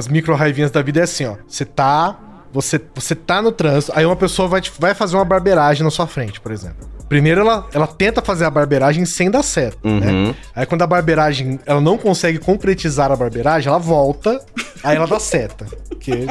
as 0.00 0.08
micro 0.08 0.34
raivinhas 0.34 0.70
da 0.70 0.82
vida 0.82 1.00
é 1.00 1.02
assim, 1.04 1.26
ó. 1.26 1.36
Você 1.46 1.64
tá. 1.64 2.18
Você, 2.52 2.80
você 2.96 3.14
tá 3.14 3.40
no 3.40 3.52
trânsito, 3.52 3.92
aí 3.94 4.04
uma 4.04 4.16
pessoa 4.16 4.48
vai, 4.48 4.60
te- 4.60 4.72
vai 4.76 4.92
fazer 4.92 5.14
uma 5.14 5.24
barbeiragem 5.24 5.84
na 5.84 5.90
sua 5.90 6.08
frente, 6.08 6.40
por 6.40 6.50
exemplo. 6.50 6.88
Primeiro 7.08 7.42
ela, 7.42 7.64
ela 7.72 7.86
tenta 7.86 8.20
fazer 8.20 8.44
a 8.44 8.50
barbeiragem 8.50 9.04
sem 9.04 9.30
dar 9.30 9.44
certo, 9.44 9.78
né? 9.86 10.34
Aí 10.56 10.66
quando 10.66 10.82
a 10.82 10.86
barbeiragem, 10.86 11.60
ela 11.64 11.80
não 11.80 11.96
consegue 11.96 12.38
concretizar 12.38 13.12
a 13.12 13.14
barbeiragem, 13.14 13.68
ela 13.68 13.78
volta, 13.78 14.44
aí 14.82 14.96
ela 14.96 15.06
dá 15.06 15.20
seta. 15.20 15.64
Porque 15.88 16.26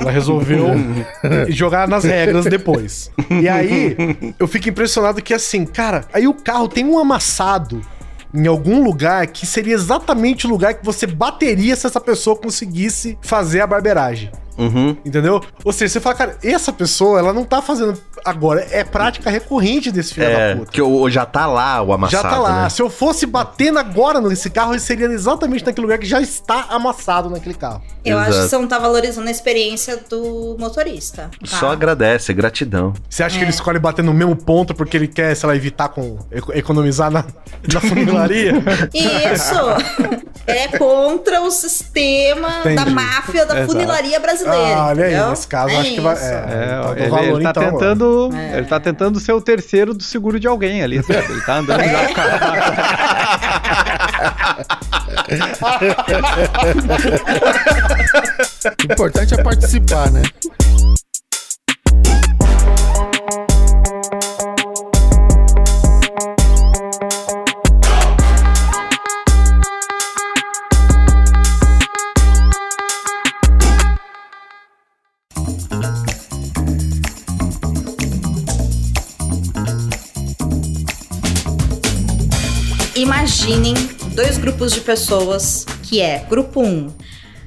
ela 0.00 0.10
resolveu 0.10 0.66
jogar 1.50 1.86
nas 1.86 2.02
regras 2.02 2.44
depois. 2.46 3.12
E 3.30 3.48
aí, 3.48 3.96
eu 4.40 4.48
fico 4.48 4.68
impressionado 4.68 5.22
que 5.22 5.32
assim, 5.32 5.64
cara, 5.64 6.06
aí 6.12 6.26
o 6.26 6.34
carro 6.34 6.66
tem 6.66 6.84
um 6.84 6.98
amassado 6.98 7.80
em 8.34 8.46
algum 8.46 8.82
lugar 8.82 9.26
que 9.26 9.46
seria 9.46 9.74
exatamente 9.74 10.46
o 10.46 10.50
lugar 10.50 10.74
que 10.74 10.84
você 10.84 11.06
bateria 11.06 11.76
se 11.76 11.86
essa 11.86 12.00
pessoa 12.00 12.36
conseguisse 12.36 13.18
fazer 13.20 13.60
a 13.60 13.66
barbeiragem. 13.66 14.30
Uhum. 14.58 14.96
Entendeu? 15.04 15.40
Ou 15.64 15.72
seja, 15.72 15.92
você 15.94 16.00
fala, 16.00 16.14
cara, 16.14 16.36
essa 16.42 16.72
pessoa, 16.72 17.18
ela 17.18 17.32
não 17.32 17.44
tá 17.44 17.62
fazendo 17.62 17.98
agora, 18.24 18.66
é 18.70 18.84
prática 18.84 19.30
recorrente 19.30 19.90
desse 19.90 20.14
filho 20.14 20.26
É, 20.26 20.54
da 20.54 20.60
puta. 20.60 20.70
que 20.72 20.80
o, 20.82 21.08
já 21.10 21.24
tá 21.26 21.46
lá 21.46 21.82
o 21.82 21.92
amassado, 21.92 22.22
Já 22.22 22.30
tá 22.30 22.38
lá. 22.38 22.62
né? 22.64 22.68
Se 22.68 22.80
eu 22.82 22.88
fosse 22.90 23.26
batendo 23.26 23.78
agora 23.78 24.20
nesse 24.20 24.48
carro, 24.50 24.72
ele 24.72 24.80
seria 24.80 25.06
exatamente 25.06 25.64
naquele 25.64 25.86
lugar 25.86 25.98
que 25.98 26.06
já 26.06 26.20
está 26.20 26.66
amassado 26.70 27.28
naquele 27.30 27.54
carro. 27.54 27.82
Eu 28.04 28.18
acho 28.18 28.30
Exato. 28.30 28.44
que 28.44 28.50
você 28.50 28.58
não 28.58 28.66
tá 28.68 28.78
valorizando 28.78 29.28
a 29.28 29.30
experiência 29.30 29.96
do 30.08 30.56
motorista. 30.58 31.30
tá? 31.40 31.46
Só 31.58 31.70
agradece, 31.72 32.30
é 32.32 32.34
gratidão. 32.34 32.92
Você 33.08 33.22
acha 33.22 33.36
que 33.38 33.44
ele 33.44 33.50
escolhe 33.50 33.78
bater 33.78 34.02
no 34.04 34.12
mesmo 34.14 34.36
ponto 34.36 34.74
porque 34.74 34.96
ele 34.96 35.08
quer, 35.08 35.34
sei 35.34 35.46
lá, 35.48 35.56
evitar 35.56 35.88
com. 35.88 36.18
eco- 36.30 36.52
economizar 36.52 37.10
na, 37.10 37.24
na 37.72 37.80
funilaria? 37.80 38.54
Isso! 38.94 40.22
é 40.46 40.68
contra 40.78 41.40
o 41.42 41.50
sistema 41.50 42.48
da 42.64 42.72
Entendi. 42.72 42.90
máfia 42.90 43.44
da 43.46 43.56
Exato. 43.58 43.72
funilaria 43.72 44.18
brasileira. 44.20 44.76
Ah, 44.76 44.86
olha 44.88 45.04
aí, 45.04 45.30
nesse 45.30 45.46
caso, 45.46 45.76
acho 45.78 45.92
que 45.94 46.00
vai- 46.00 46.14
isso. 46.14 46.24
é. 46.24 46.28
É, 46.28 46.80
do 46.86 46.92
ele, 46.98 47.08
valor, 47.10 47.34
ele 47.40 47.44
tá 47.44 47.50
então, 47.50 47.72
tentando. 47.72 48.30
É. 48.34 48.56
Ele 48.58 48.66
tá 48.66 48.80
tentando 48.80 49.20
ser 49.20 49.32
o 49.32 49.40
terceiro 49.40 49.94
do 49.94 50.02
seguro 50.02 50.40
de 50.40 50.48
alguém 50.48 50.82
ali, 50.82 51.00
sabe? 51.02 51.24
Ele 51.30 51.40
tá 51.42 51.56
andando 51.58 51.84
já 51.84 52.14
com 52.14 52.20
a- 52.20 52.32
O 58.88 58.92
importante 58.92 59.34
é 59.34 59.42
participar, 59.42 60.10
né? 60.10 60.22
Imaginem 83.02 83.74
dois 84.14 84.38
grupos 84.38 84.72
de 84.72 84.80
pessoas 84.80 85.66
que 85.82 86.00
é 86.00 86.24
grupo 86.30 86.60
1, 86.60 86.64
um, 86.64 86.88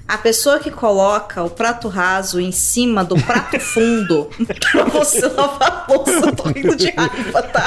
a 0.08 0.18
pessoa 0.20 0.60
que 0.60 0.70
coloca 0.70 1.42
o 1.44 1.50
prato 1.50 1.88
raso 1.88 2.40
em 2.40 2.52
cima 2.52 3.04
do 3.04 3.16
prato 3.16 3.58
fundo 3.62 4.30
pra 4.72 4.84
você 4.86 5.26
lavar 5.28 5.86
a 5.88 5.92
louça. 5.94 6.12
Eu 6.28 6.36
tô 6.36 6.44
rindo 6.50 6.76
de 6.76 6.92
raiva, 6.92 7.42
tá? 7.44 7.66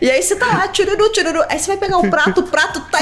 E 0.00 0.10
aí 0.10 0.22
você 0.22 0.36
tá 0.36 0.46
lá, 0.46 0.68
tiruru, 0.68 1.10
tiruru. 1.12 1.42
Aí 1.48 1.58
você 1.58 1.68
vai 1.68 1.76
pegar 1.76 1.98
o 1.98 2.08
prato, 2.10 2.40
o 2.40 2.44
prato 2.44 2.80
tá 2.90 2.98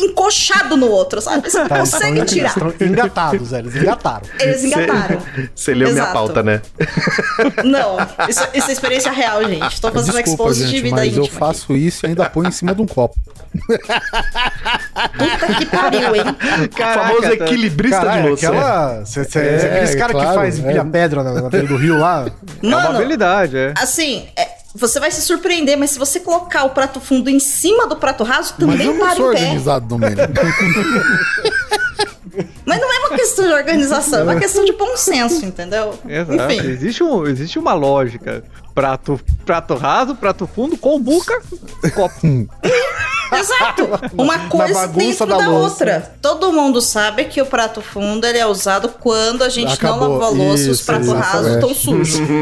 encoxado 0.00 0.76
no 0.76 0.86
outro, 0.88 1.20
sabe? 1.20 1.50
Você 1.50 1.58
não 1.58 1.68
Tá, 1.68 1.78
consegue 1.80 2.12
estão- 2.20 2.26
tirar. 2.26 2.48
Estão 2.68 2.86
engatados, 2.88 3.50
velho. 3.50 3.68
Eles 3.68 3.82
engataram. 3.82 4.26
Eles 4.38 4.64
engataram. 4.64 5.22
Você 5.54 5.74
leu 5.74 5.90
minha 5.92 6.06
pauta, 6.06 6.42
né? 6.42 6.60
Não, 7.64 7.96
isso, 8.28 8.46
isso 8.54 8.68
é 8.68 8.72
experiência 8.72 9.10
real, 9.12 9.42
gente. 9.44 9.80
Tô 9.80 9.90
fazendo 9.90 10.14
Desculpa, 10.16 10.30
expose 10.30 10.64
de 10.64 10.70
gente, 10.70 10.82
vida 10.82 10.96
mas 10.96 11.08
íntima. 11.08 11.24
eu 11.26 11.30
faço 11.30 11.74
isso 11.76 12.04
e 12.06 12.08
ainda 12.08 12.28
põe 12.28 12.48
em 12.48 12.52
cima 12.52 12.74
de 12.74 12.82
um 12.82 12.86
copo. 12.86 13.16
aqui. 14.94 15.18
Puta 15.18 15.54
que 15.54 15.66
pariu, 15.66 15.81
hein? 16.16 16.22
o 16.72 16.76
famoso 16.94 17.22
tá- 17.22 17.32
equilibrista 17.34 18.00
de 18.00 18.22
louça. 18.28 18.46
aquela. 18.48 19.04
Cê, 19.04 19.24
cê, 19.24 19.38
É, 19.38 19.56
aqueles 19.74 19.94
caras 19.94 20.12
claro, 20.12 20.28
que 20.30 20.34
faz 20.34 20.58
é. 20.58 20.62
pilha 20.68 20.84
pedra 20.84 21.22
na, 21.22 21.32
na 21.42 21.48
beira 21.48 21.66
do 21.66 21.76
rio 21.76 21.98
lá. 21.98 22.26
É 22.26 22.66
uma 22.66 22.76
Mano, 22.82 22.96
habilidade, 22.98 23.56
é. 23.56 23.74
assim, 23.76 24.26
é, 24.36 24.48
você 24.74 24.98
vai 25.00 25.10
se 25.10 25.20
surpreender, 25.22 25.76
mas 25.76 25.90
se 25.90 25.98
você 25.98 26.18
colocar 26.20 26.64
o 26.64 26.70
prato 26.70 27.00
fundo 27.00 27.28
em 27.28 27.38
cima 27.40 27.86
do 27.86 27.96
prato 27.96 28.24
raso, 28.24 28.54
Mas 28.58 28.70
também 28.70 28.86
eu 28.86 28.94
não 28.94 29.00
para 29.06 29.16
sou 29.16 29.32
em 29.32 29.36
pé. 29.36 29.40
organizado. 29.42 29.98
Mas 32.64 32.80
não 32.80 32.90
é 32.94 32.98
uma 33.00 33.10
questão 33.18 33.46
de 33.46 33.52
organização, 33.52 34.20
é 34.20 34.22
uma 34.22 34.36
questão 34.36 34.64
de 34.64 34.72
bom 34.72 34.96
senso, 34.96 35.44
entendeu? 35.44 35.98
Exato. 36.08 36.52
Enfim, 36.52 36.66
Existe, 36.70 37.02
um, 37.04 37.26
existe 37.26 37.58
uma 37.58 37.74
lógica. 37.74 38.42
Prato, 38.74 39.20
prato 39.44 39.74
raso, 39.74 40.14
prato 40.14 40.46
fundo, 40.46 40.76
combuca, 40.76 41.40
copo. 41.94 42.20
exato. 43.36 43.88
Uma 44.16 44.48
coisa 44.48 44.86
bagunça 44.86 44.98
dentro 44.98 45.26
da 45.26 45.36
da, 45.38 45.48
louça. 45.48 45.70
outra. 45.72 46.14
Todo 46.22 46.52
mundo 46.52 46.80
sabe 46.80 47.24
que 47.26 47.40
o 47.40 47.46
prato 47.46 47.82
fundo 47.82 48.26
ele 48.26 48.38
é 48.38 48.46
usado 48.46 48.88
quando 48.88 49.42
a 49.42 49.48
gente 49.48 49.74
Acabou. 49.74 50.00
não 50.00 50.18
lavou 50.18 50.26
a 50.26 50.30
louça 50.30 50.64
e 50.64 50.70
os 50.70 50.82
pratos 50.82 51.12
rasos 51.12 51.52
estão 51.54 51.74
sujos. 51.74 52.20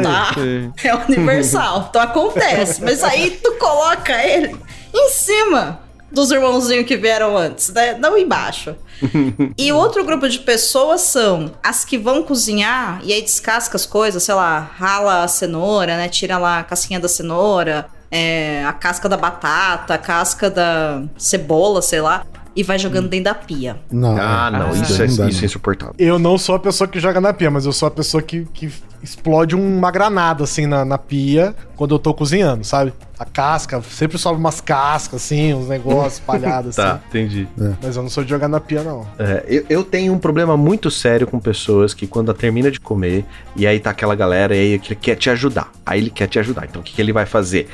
É. 0.00 0.02
Tá? 0.02 0.34
Sim. 0.34 0.72
É 0.84 0.94
universal. 0.94 1.86
Então 1.90 2.00
acontece. 2.00 2.82
Mas 2.82 3.02
aí 3.02 3.38
tu 3.42 3.52
coloca 3.58 4.12
ele 4.24 4.56
em 4.94 5.08
cima 5.10 5.79
dos 6.10 6.30
irmãozinhos 6.30 6.86
que 6.86 6.96
vieram 6.96 7.36
antes, 7.36 7.70
né? 7.72 7.94
Não 7.94 8.16
embaixo. 8.16 8.74
e 9.56 9.72
outro 9.72 10.04
grupo 10.04 10.28
de 10.28 10.38
pessoas 10.40 11.02
são 11.02 11.52
as 11.62 11.84
que 11.84 11.96
vão 11.96 12.22
cozinhar 12.22 13.00
e 13.04 13.12
aí 13.12 13.22
descasca 13.22 13.76
as 13.76 13.86
coisas, 13.86 14.22
sei 14.22 14.34
lá, 14.34 14.58
rala 14.58 15.24
a 15.24 15.28
cenoura, 15.28 15.96
né? 15.96 16.08
Tira 16.08 16.38
lá 16.38 16.60
a 16.60 16.64
casquinha 16.64 17.00
da 17.00 17.08
cenoura, 17.08 17.86
é, 18.10 18.64
a 18.64 18.72
casca 18.72 19.08
da 19.08 19.16
batata, 19.16 19.94
a 19.94 19.98
casca 19.98 20.50
da 20.50 21.02
cebola, 21.16 21.80
sei 21.80 22.00
lá, 22.00 22.26
e 22.54 22.62
vai 22.62 22.78
jogando 22.78 23.08
dentro 23.08 23.24
da 23.24 23.34
pia. 23.34 23.76
Não, 23.90 24.16
Ah, 24.18 24.50
não, 24.50 24.70
isso, 24.72 24.92
não 24.92 25.24
é, 25.26 25.28
isso 25.30 25.42
é 25.42 25.46
insuportável. 25.46 25.94
Eu 25.98 26.18
não 26.18 26.36
sou 26.36 26.56
a 26.56 26.58
pessoa 26.58 26.88
que 26.88 26.98
joga 26.98 27.20
na 27.20 27.32
pia, 27.32 27.50
mas 27.50 27.64
eu 27.64 27.72
sou 27.72 27.86
a 27.86 27.90
pessoa 27.90 28.22
que, 28.22 28.44
que 28.52 28.70
explode 29.02 29.54
uma 29.54 29.90
granada 29.90 30.44
assim 30.44 30.66
na, 30.66 30.84
na 30.84 30.98
pia 30.98 31.54
quando 31.76 31.94
eu 31.94 31.98
tô 31.98 32.12
cozinhando, 32.12 32.64
sabe? 32.64 32.92
A 33.20 33.24
casca, 33.26 33.82
sempre 33.82 34.16
sobe 34.16 34.40
umas 34.40 34.62
cascas 34.62 35.22
assim, 35.22 35.52
uns 35.52 35.68
negócios 35.68 36.14
espalhados 36.24 36.76
Tá, 36.76 36.92
assim. 36.94 37.02
entendi. 37.10 37.46
Mas 37.82 37.94
eu 37.94 38.02
não 38.02 38.08
sou 38.08 38.24
de 38.24 38.30
jogar 38.30 38.48
na 38.48 38.58
pia, 38.58 38.82
não. 38.82 39.06
É, 39.18 39.44
eu, 39.46 39.66
eu 39.68 39.84
tenho 39.84 40.14
um 40.14 40.18
problema 40.18 40.56
muito 40.56 40.90
sério 40.90 41.26
com 41.26 41.38
pessoas 41.38 41.92
que 41.92 42.06
quando 42.06 42.32
termina 42.32 42.70
de 42.70 42.80
comer, 42.80 43.26
e 43.54 43.66
aí 43.66 43.78
tá 43.78 43.90
aquela 43.90 44.14
galera, 44.14 44.56
e 44.56 44.58
aí 44.58 44.66
ele 44.72 44.78
quer 44.96 45.16
te 45.16 45.28
ajudar. 45.28 45.70
Aí 45.84 46.00
ele 46.00 46.08
quer 46.08 46.28
te 46.28 46.38
ajudar. 46.38 46.64
Então 46.64 46.80
o 46.80 46.84
que, 46.84 46.94
que 46.94 47.02
ele 47.02 47.12
vai 47.12 47.26
fazer? 47.26 47.68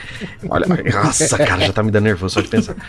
Olha, 0.48 0.66
nossa, 0.92 1.38
cara, 1.38 1.64
já 1.64 1.72
tá 1.72 1.80
me 1.80 1.92
dando 1.92 2.02
nervoso 2.04 2.34
só 2.34 2.40
de 2.40 2.48
pensar. 2.48 2.74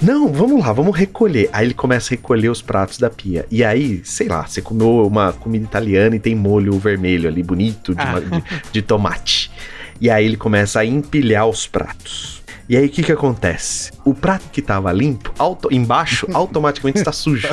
Não, 0.00 0.32
vamos 0.32 0.60
lá, 0.64 0.72
vamos 0.72 0.96
recolher. 0.96 1.48
Aí 1.52 1.66
ele 1.66 1.74
começa 1.74 2.08
a 2.08 2.10
recolher 2.16 2.48
os 2.48 2.60
pratos 2.60 2.98
da 2.98 3.08
pia. 3.08 3.46
E 3.50 3.62
aí, 3.62 4.00
sei 4.04 4.28
lá, 4.28 4.44
você 4.46 4.60
comeu 4.60 5.06
uma 5.06 5.32
comida 5.32 5.64
italiana 5.64 6.16
e 6.16 6.18
tem 6.18 6.34
molho 6.34 6.76
vermelho 6.78 7.28
ali, 7.28 7.42
bonito, 7.42 7.94
de, 7.94 8.04
ma- 8.04 8.20
de- 8.20 8.42
de 8.72 8.82
tomate. 8.82 9.41
E 10.02 10.10
aí 10.10 10.24
ele 10.24 10.36
começa 10.36 10.80
a 10.80 10.84
empilhar 10.84 11.46
os 11.46 11.64
pratos. 11.68 12.42
E 12.68 12.76
aí 12.76 12.86
o 12.86 12.90
que 12.90 13.04
que 13.04 13.12
acontece? 13.12 13.92
O 14.04 14.12
prato 14.12 14.46
que 14.50 14.60
tava 14.60 14.90
limpo, 14.92 15.32
auto- 15.38 15.68
embaixo, 15.72 16.26
automaticamente 16.34 16.98
está 16.98 17.12
sujo. 17.12 17.46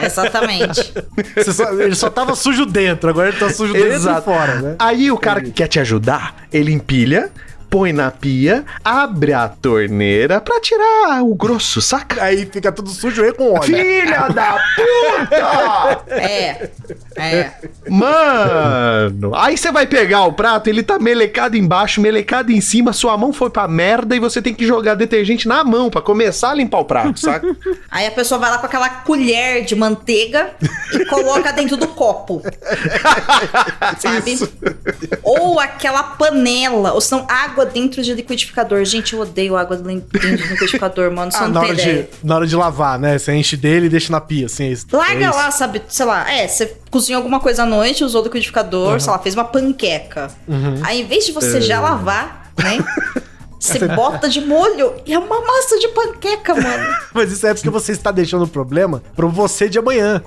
Exatamente. 0.00 0.92
Só- 1.52 1.72
ele 1.72 1.96
só 1.96 2.08
tava 2.08 2.36
sujo 2.36 2.64
dentro, 2.64 3.10
agora 3.10 3.30
ele 3.30 3.38
tá 3.38 3.50
sujo 3.50 3.72
dentro 3.72 3.88
Exato. 3.94 4.20
e 4.20 4.24
fora, 4.24 4.54
né? 4.62 4.76
Aí 4.78 5.10
o 5.10 5.18
cara 5.18 5.40
que 5.40 5.50
quer 5.50 5.66
te 5.66 5.80
ajudar, 5.80 6.46
ele 6.52 6.72
empilha, 6.72 7.28
põe 7.68 7.92
na 7.92 8.10
pia, 8.12 8.64
abre 8.84 9.32
a 9.32 9.48
torneira 9.48 10.40
pra 10.40 10.60
tirar 10.60 11.22
o 11.24 11.34
grosso, 11.34 11.82
saca? 11.82 12.22
Aí 12.22 12.46
fica 12.46 12.70
tudo 12.70 12.88
sujo 12.90 13.24
e 13.24 13.32
com 13.32 13.52
óleo. 13.54 13.64
Filha 13.64 14.28
da 14.28 14.58
puta! 14.76 16.14
É. 16.14 16.70
É. 17.16 17.50
Mano! 17.88 19.34
Aí 19.34 19.56
você 19.56 19.72
vai 19.72 19.86
pegar 19.86 20.24
o 20.24 20.32
prato, 20.32 20.68
ele 20.68 20.82
tá 20.82 20.98
melecado 20.98 21.56
embaixo, 21.56 22.00
melecado 22.00 22.52
em 22.52 22.60
cima, 22.60 22.92
sua 22.92 23.16
mão 23.16 23.32
foi 23.32 23.50
pra 23.50 23.66
merda 23.66 24.14
e 24.14 24.20
você 24.20 24.40
tem 24.42 24.54
que 24.54 24.66
jogar 24.66 24.94
detergente 24.94 25.48
na 25.48 25.64
mão 25.64 25.88
pra 25.90 26.00
começar 26.00 26.50
a 26.50 26.54
limpar 26.54 26.78
o 26.80 26.84
prato, 26.84 27.18
saca? 27.18 27.46
Aí 27.90 28.06
a 28.06 28.10
pessoa 28.10 28.38
vai 28.38 28.50
lá 28.50 28.58
com 28.58 28.66
aquela 28.66 28.88
colher 28.88 29.64
de 29.64 29.74
manteiga 29.74 30.50
e 30.92 31.04
coloca 31.06 31.52
dentro 31.52 31.76
do 31.76 31.88
copo. 31.88 32.42
Sabe? 33.98 34.38
Ou 35.22 35.58
aquela 35.60 36.02
panela, 36.02 36.92
ou 36.92 37.00
senão 37.00 37.26
água 37.28 37.64
dentro 37.66 38.02
de 38.02 38.12
liquidificador. 38.14 38.84
Gente, 38.84 39.14
eu 39.14 39.20
odeio 39.20 39.56
água 39.56 39.76
dentro 39.76 40.18
de 40.20 40.26
liquidificador, 40.36 41.10
mano. 41.10 41.30
Você 41.32 41.38
Ah, 41.38 41.48
na 41.48 41.60
hora, 41.60 41.74
de, 41.74 42.04
na 42.22 42.36
hora 42.36 42.46
de 42.46 42.56
lavar, 42.56 42.98
né? 42.98 43.18
Você 43.18 43.32
enche 43.34 43.56
dele 43.56 43.86
e 43.86 43.88
deixa 43.88 44.12
na 44.12 44.20
pia, 44.20 44.46
assim. 44.46 44.64
é 44.64 44.68
isso- 44.72 44.86
é 44.92 44.96
Larga 44.96 45.28
isso. 45.28 45.36
lá, 45.36 45.50
sabe? 45.50 45.82
Sei 45.88 46.06
lá, 46.06 46.30
é, 46.30 46.46
você 46.48 46.66
cozinhou 47.06 47.18
alguma 47.20 47.38
coisa 47.38 47.62
à 47.62 47.66
noite, 47.66 48.02
usou 48.02 48.20
o 48.20 48.24
liquidificador, 48.24 49.00
sei 49.00 49.12
lá, 49.12 49.18
fez 49.18 49.34
uma 49.34 49.44
panqueca. 49.44 50.28
Aí, 50.82 51.02
em 51.02 51.06
vez 51.06 51.24
de 51.24 51.32
você 51.32 51.60
já 51.60 51.80
lavar, 51.80 52.52
né? 52.58 52.78
Você 53.58 53.88
bota 53.88 54.28
de 54.28 54.40
molho 54.42 54.94
e 55.04 55.12
é 55.12 55.18
uma 55.18 55.40
massa 55.40 55.76
de 55.78 55.88
panqueca, 55.88 56.54
mano. 56.54 56.86
Mas 57.12 57.32
isso 57.32 57.44
é 57.48 57.54
porque 57.54 57.70
você 57.70 57.90
está 57.90 58.12
deixando 58.12 58.44
o 58.44 58.48
problema 58.48 59.02
pra 59.16 59.26
você 59.26 59.68
de 59.68 59.76
amanhã. 59.76 60.22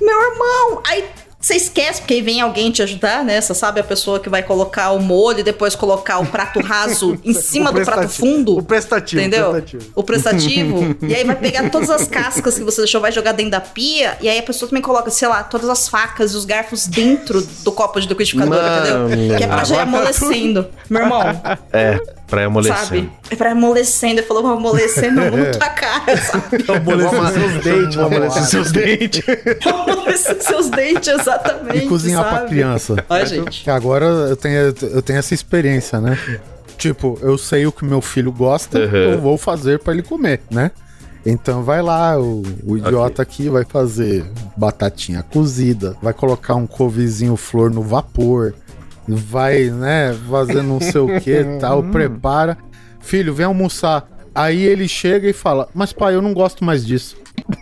Meu 0.00 0.22
irmão! 0.30 0.80
Aí 0.86 1.04
você 1.44 1.56
esquece, 1.56 2.00
porque 2.00 2.14
aí 2.14 2.22
vem 2.22 2.40
alguém 2.40 2.70
te 2.70 2.82
ajudar, 2.82 3.22
né? 3.22 3.38
Você 3.38 3.52
sabe 3.54 3.78
a 3.78 3.84
pessoa 3.84 4.18
que 4.18 4.30
vai 4.30 4.42
colocar 4.42 4.92
o 4.92 4.98
molho 4.98 5.40
e 5.40 5.42
depois 5.42 5.74
colocar 5.76 6.18
o 6.18 6.24
prato 6.24 6.58
raso 6.60 7.18
em 7.22 7.34
cima 7.34 7.70
do 7.70 7.82
prato 7.82 8.08
fundo. 8.08 8.56
O 8.56 8.62
prestativo, 8.62 9.20
o 9.20 9.26
Entendeu? 9.26 9.50
prestativo. 9.50 9.90
O 9.94 10.02
prestativo. 10.02 10.96
e 11.06 11.14
aí 11.14 11.22
vai 11.22 11.36
pegar 11.36 11.68
todas 11.68 11.90
as 11.90 12.08
cascas 12.08 12.56
que 12.56 12.64
você 12.64 12.80
deixou, 12.80 12.98
vai 12.98 13.12
jogar 13.12 13.32
dentro 13.32 13.50
da 13.50 13.60
pia. 13.60 14.16
E 14.22 14.28
aí 14.28 14.38
a 14.38 14.42
pessoa 14.42 14.70
também 14.70 14.82
coloca, 14.82 15.10
sei 15.10 15.28
lá, 15.28 15.42
todas 15.42 15.68
as 15.68 15.86
facas 15.86 16.32
e 16.32 16.36
os 16.36 16.46
garfos 16.46 16.86
dentro 16.86 17.46
do 17.62 17.72
copo 17.72 18.00
de 18.00 18.08
liquidificador, 18.08 18.54
Mano. 18.62 19.12
entendeu? 19.12 19.36
Que 19.36 19.44
é 19.44 19.46
pra 19.46 19.64
já 19.64 19.74
ir 19.74 19.76
tá 19.76 19.82
amolecendo. 19.82 20.66
Meu 20.88 21.02
irmão, 21.02 21.22
É, 21.70 22.00
Pra 22.34 22.42
ir 22.42 22.46
amolecendo. 22.46 22.78
sabe? 22.86 23.10
É 23.30 23.36
pra 23.36 23.52
amolecendo. 23.52 24.12
Ele 24.20 24.22
falou 24.22 24.46
amolecendo 24.46 25.20
muito 25.20 25.56
a 25.62 25.68
cara, 25.70 26.16
sabe? 26.16 26.64
Amolecer 26.68 27.32
seus 27.32 27.64
dentes, 27.64 27.94
Vou 27.96 28.04
amolecer 28.06 28.42
seus 28.44 28.72
dentes. 28.72 29.22
amolecer 29.66 30.42
seus 30.42 30.68
dentes, 30.70 31.08
exatamente. 31.08 31.84
E 31.84 31.88
cozinhar 31.88 32.22
pra 32.24 32.38
sabe? 32.38 32.48
criança. 32.50 32.96
Olha, 33.08 33.26
gente. 33.26 33.64
Que 33.64 33.70
agora 33.70 34.04
eu 34.06 34.36
tenho, 34.36 34.74
eu 34.82 35.02
tenho 35.02 35.18
essa 35.18 35.34
experiência, 35.34 36.00
né? 36.00 36.18
Tipo, 36.76 37.18
eu 37.22 37.38
sei 37.38 37.66
o 37.66 37.72
que 37.72 37.84
meu 37.84 38.00
filho 38.00 38.32
gosta, 38.32 38.78
Uhum. 38.78 38.94
eu 38.96 39.20
vou 39.20 39.38
fazer 39.38 39.78
pra 39.78 39.92
ele 39.92 40.02
comer, 40.02 40.40
né? 40.50 40.70
Então 41.26 41.62
vai 41.62 41.80
lá, 41.80 42.18
o, 42.20 42.42
o 42.66 42.76
idiota 42.76 43.22
aqui 43.22 43.48
vai 43.48 43.64
fazer 43.64 44.24
batatinha 44.56 45.22
cozida, 45.22 45.96
vai 46.02 46.12
colocar 46.12 46.54
um 46.54 46.66
couvezinho 46.66 47.34
flor 47.36 47.70
no 47.70 47.80
vapor, 47.80 48.52
vai, 49.06 49.64
né, 49.70 50.16
fazer 50.30 50.62
não 50.62 50.80
sei 50.80 51.00
o 51.00 51.20
que 51.20 51.44
tal, 51.60 51.82
prepara. 51.82 52.56
Filho, 53.00 53.34
vem 53.34 53.46
almoçar. 53.46 54.08
Aí 54.34 54.62
ele 54.62 54.88
chega 54.88 55.28
e 55.28 55.32
fala: 55.32 55.68
Mas 55.74 55.92
pai, 55.92 56.14
eu 56.14 56.22
não 56.22 56.32
gosto 56.34 56.64
mais 56.64 56.84
disso. 56.84 57.16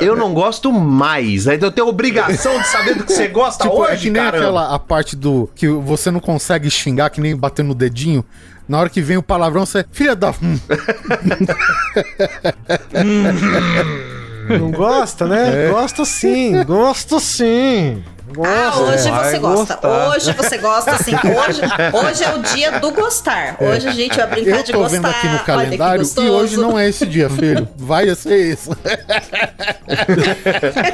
Eu 0.00 0.16
não 0.16 0.32
gosto 0.34 0.72
mais. 0.72 1.46
Aí 1.48 1.58
eu 1.60 1.70
tenho 1.70 1.86
obrigação 1.88 2.58
de 2.60 2.66
saber 2.66 2.94
do 2.96 3.04
que 3.04 3.12
você 3.12 3.28
gosta 3.28 3.64
Tipo, 3.64 3.84
é 3.84 3.92
hoje, 3.92 4.02
que 4.02 4.10
nem 4.10 4.22
caramba. 4.22 4.38
aquela 4.44 4.74
a 4.74 4.78
parte 4.78 5.14
do 5.16 5.48
que 5.54 5.68
você 5.68 6.10
não 6.10 6.20
consegue 6.20 6.70
xingar, 6.70 7.10
que 7.10 7.20
nem 7.20 7.36
bater 7.36 7.64
no 7.64 7.74
dedinho. 7.74 8.24
Na 8.68 8.80
hora 8.80 8.90
que 8.90 9.00
vem 9.00 9.16
o 9.16 9.22
palavrão, 9.22 9.64
você. 9.64 9.84
Filha 9.92 10.16
da. 10.16 10.34
Não 14.48 14.70
gosta, 14.70 15.26
né? 15.26 15.70
Gosta 15.70 16.04
sim, 16.04 16.62
gosta 16.64 17.18
sim. 17.20 18.02
Ah, 18.44 18.80
hoje 18.80 19.10
vai 19.10 19.30
você 19.30 19.38
gosta. 19.38 19.74
gostar. 19.74 20.08
Hoje 20.08 20.32
você 20.32 20.58
gosta, 20.58 20.90
assim. 20.92 21.12
Hoje, 21.14 21.60
hoje 21.92 22.24
é 22.24 22.34
o 22.34 22.42
dia 22.42 22.80
do 22.80 22.90
gostar. 22.90 23.56
Hoje 23.60 23.86
a 23.88 23.92
gente 23.92 24.16
vai 24.16 24.26
brincar 24.26 24.56
Eu 24.58 24.62
de 24.64 24.72
tô 24.72 24.78
gostar. 24.78 24.96
vendo 24.96 25.06
aqui 25.06 25.28
no 25.28 25.38
que 25.38 25.44
calendário 25.44 26.00
e 26.02 26.04
gostoso. 26.04 26.32
hoje 26.32 26.56
não 26.56 26.78
é 26.78 26.88
esse 26.88 27.06
dia, 27.06 27.30
filho. 27.30 27.68
Vai 27.76 28.12
ser 28.14 28.52
isso. 28.52 28.70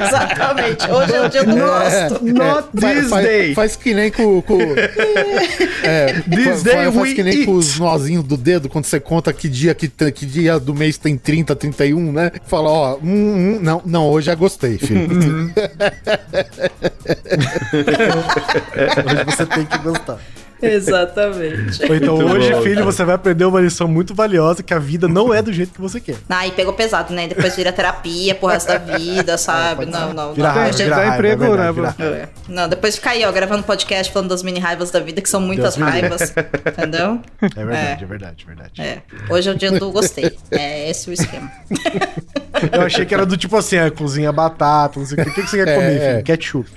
Exatamente. 0.06 0.90
Hoje 0.90 1.14
é 1.14 1.20
o 1.26 1.28
dia 1.28 1.44
do 1.44 1.54
gosto. 1.56 2.24
Not 2.24 2.68
Faz- 2.80 2.98
this 3.00 3.08
faz, 3.10 3.26
day. 3.26 3.54
Faz 3.54 3.76
que 3.76 3.94
nem 3.94 4.10
com. 4.10 4.42
com 4.42 4.58
é, 5.82 6.12
This 6.28 6.44
faz, 6.44 6.62
day 6.62 6.74
faz 6.74 6.96
we 6.96 7.14
que 7.14 7.22
nem 7.22 7.34
eat. 7.38 7.46
com 7.46 7.52
os 7.54 7.78
nozinhos 7.78 8.24
do 8.24 8.36
dedo, 8.36 8.68
quando 8.68 8.84
você 8.84 9.00
conta 9.00 9.32
que 9.32 9.48
dia, 9.48 9.74
que, 9.74 9.88
que 9.88 10.26
dia 10.26 10.58
do 10.60 10.74
mês 10.74 10.98
tem 10.98 11.16
30, 11.16 11.56
31, 11.56 12.12
né? 12.12 12.30
Fala, 12.46 12.68
ó, 12.70 12.94
hum, 12.96 12.98
hum, 13.04 13.58
não, 13.62 13.82
não, 13.84 14.08
hoje 14.10 14.26
já 14.26 14.34
gostei, 14.34 14.76
filho. 14.78 15.52
Hoje 19.06 19.24
você 19.24 19.46
tem 19.46 19.64
que 19.66 19.78
gostar. 19.78 20.18
Exatamente. 20.64 21.84
Ou 21.90 21.96
então, 21.96 22.16
Muito 22.18 22.36
hoje, 22.36 22.52
bom, 22.52 22.62
filho, 22.62 22.84
você 22.84 23.04
vai 23.04 23.16
aprender 23.16 23.44
uma 23.44 23.60
lição 23.60 23.88
muito 23.88 24.14
valiosa, 24.14 24.62
que 24.62 24.72
a 24.72 24.78
vida 24.78 25.08
não 25.08 25.34
é 25.34 25.42
do 25.42 25.52
jeito 25.52 25.72
que 25.72 25.80
você 25.80 26.00
quer. 26.00 26.14
Aí 26.28 26.52
pegou 26.52 26.72
pesado, 26.72 27.12
né? 27.12 27.26
Depois 27.26 27.56
vira 27.56 27.72
terapia 27.72 28.32
pro 28.36 28.46
resto 28.46 28.68
da 28.68 28.78
vida, 28.78 29.36
sabe? 29.36 29.86
Não, 29.86 30.14
não, 30.14 30.32
Vira 30.34 30.46
não. 30.48 30.54
raiva, 30.54 30.68
Hoje- 30.72 30.84
vira 30.84 30.90
dá 30.90 30.96
raiva, 31.02 31.14
emprego, 31.16 31.42
é 31.44 31.48
verdade, 31.48 31.66
né, 31.66 31.72
vira 31.72 31.94
Bruno? 31.98 32.12
raiva. 32.12 32.30
É. 32.48 32.52
Não, 32.52 32.68
depois 32.68 32.94
fica 32.94 33.10
aí, 33.10 33.24
ó, 33.24 33.32
gravando 33.32 33.64
podcast 33.64 34.12
falando 34.12 34.28
das 34.28 34.44
mini 34.44 34.60
raivas 34.60 34.92
da 34.92 35.00
vida, 35.00 35.20
que 35.20 35.28
são 35.28 35.40
muitas 35.40 35.74
Deus 35.74 35.88
raivas. 35.90 36.32
Entendeu? 36.32 37.18
É 37.56 37.64
verdade, 37.64 38.04
é, 38.04 38.06
verdade, 38.06 38.44
é 38.44 38.46
verdade. 38.46 38.80
É. 38.82 39.02
Hoje 39.28 39.48
é 39.48 39.52
o 39.52 39.56
dia 39.56 39.72
do 39.72 39.90
gostei. 39.90 40.38
É 40.52 40.88
esse 40.88 41.10
o 41.10 41.12
esquema. 41.12 41.50
Eu 42.70 42.82
achei 42.82 43.04
que 43.06 43.14
era 43.14 43.24
do 43.26 43.36
tipo 43.36 43.56
assim, 43.56 43.76
ah, 43.78 43.90
cozinha 43.90 44.30
batata, 44.32 45.00
não 45.00 45.06
sei 45.06 45.18
o 45.18 45.24
que. 45.24 45.30
O 45.30 45.34
que 45.34 45.42
que 45.42 45.50
você 45.50 45.64
quer 45.64 45.68
É, 45.68 45.74
comer, 45.74 46.00
é. 46.00 46.10
filho? 46.12 46.24
Ketchup. 46.24 46.70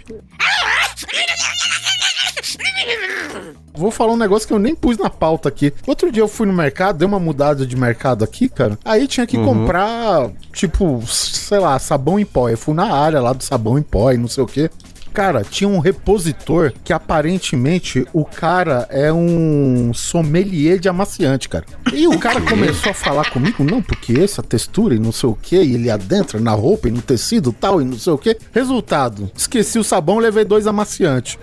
Vou 3.77 3.91
falar 3.91 4.13
um 4.13 4.17
negócio 4.17 4.47
que 4.47 4.53
eu 4.53 4.59
nem 4.59 4.73
pus 4.73 4.97
na 4.97 5.09
pauta 5.09 5.49
aqui. 5.49 5.73
Outro 5.86 6.09
dia 6.09 6.23
eu 6.23 6.29
fui 6.29 6.47
no 6.47 6.53
mercado, 6.53 6.97
dei 6.97 7.07
uma 7.07 7.19
mudada 7.19 7.65
de 7.65 7.75
mercado 7.75 8.23
aqui, 8.23 8.47
cara. 8.47 8.79
Aí 8.86 9.05
tinha 9.05 9.27
que 9.27 9.38
comprar, 9.38 10.29
tipo, 10.53 11.03
sei 11.07 11.59
lá, 11.59 11.77
sabão 11.77 12.17
em 12.17 12.25
pó. 12.25 12.47
Eu 12.47 12.57
fui 12.57 12.73
na 12.73 12.93
área 12.93 13.19
lá 13.19 13.33
do 13.33 13.43
sabão 13.43 13.77
em 13.77 13.83
pó 13.83 14.13
e 14.13 14.17
não 14.17 14.29
sei 14.29 14.43
o 14.43 14.47
quê. 14.47 14.69
Cara, 15.16 15.45
tinha 15.49 15.70
um 15.70 15.80
repositor 15.80 16.74
que 16.84 16.91
aparentemente 16.91 18.05
o 18.11 18.26
cara 18.26 18.86
é 18.89 19.13
um 19.13 19.93
sommelier 19.93 20.78
de 20.78 20.89
amaciante, 20.89 21.47
cara. 21.47 21.66
E 21.93 22.05
o 22.05 22.20
cara 22.20 22.41
começou 22.41 22.91
a 22.91 22.93
falar 22.93 23.32
comigo, 23.32 23.63
não, 23.63 23.82
porque 23.82 24.11
essa 24.20 24.43
textura 24.43 24.93
e 24.93 24.99
não 24.99 25.13
sei 25.13 25.30
o 25.30 25.34
que, 25.34 25.55
e 25.55 25.76
ele 25.76 25.89
adentra 25.89 26.38
na 26.38 26.51
roupa 26.51 26.89
e 26.89 26.91
no 26.91 27.01
tecido 27.01 27.53
tal 27.53 27.82
e 27.82 27.86
não 27.86 27.97
sei 27.97 28.11
o 28.11 28.18
que. 28.18 28.38
Resultado, 28.51 29.32
esqueci 29.34 29.80
o 29.80 29.86
sabão, 29.86 30.18
levei 30.18 30.43
dois 30.43 30.68
amaciantes. 30.68 31.39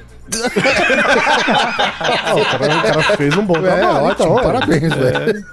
Ah, 2.01 2.35
o, 2.35 2.45
cara, 2.45 2.79
o 2.79 2.83
cara 2.83 3.03
fez 3.17 3.37
um 3.37 3.45
bom 3.45 3.57
É, 3.57 3.61
trabalho. 3.63 4.05
ótimo, 4.07 4.11
então, 4.33 4.43
parabéns, 4.43 4.93
velho. 4.95 5.45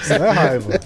Isso 0.00 0.18
não 0.18 0.26
é 0.26 0.30
raiva. 0.30 0.80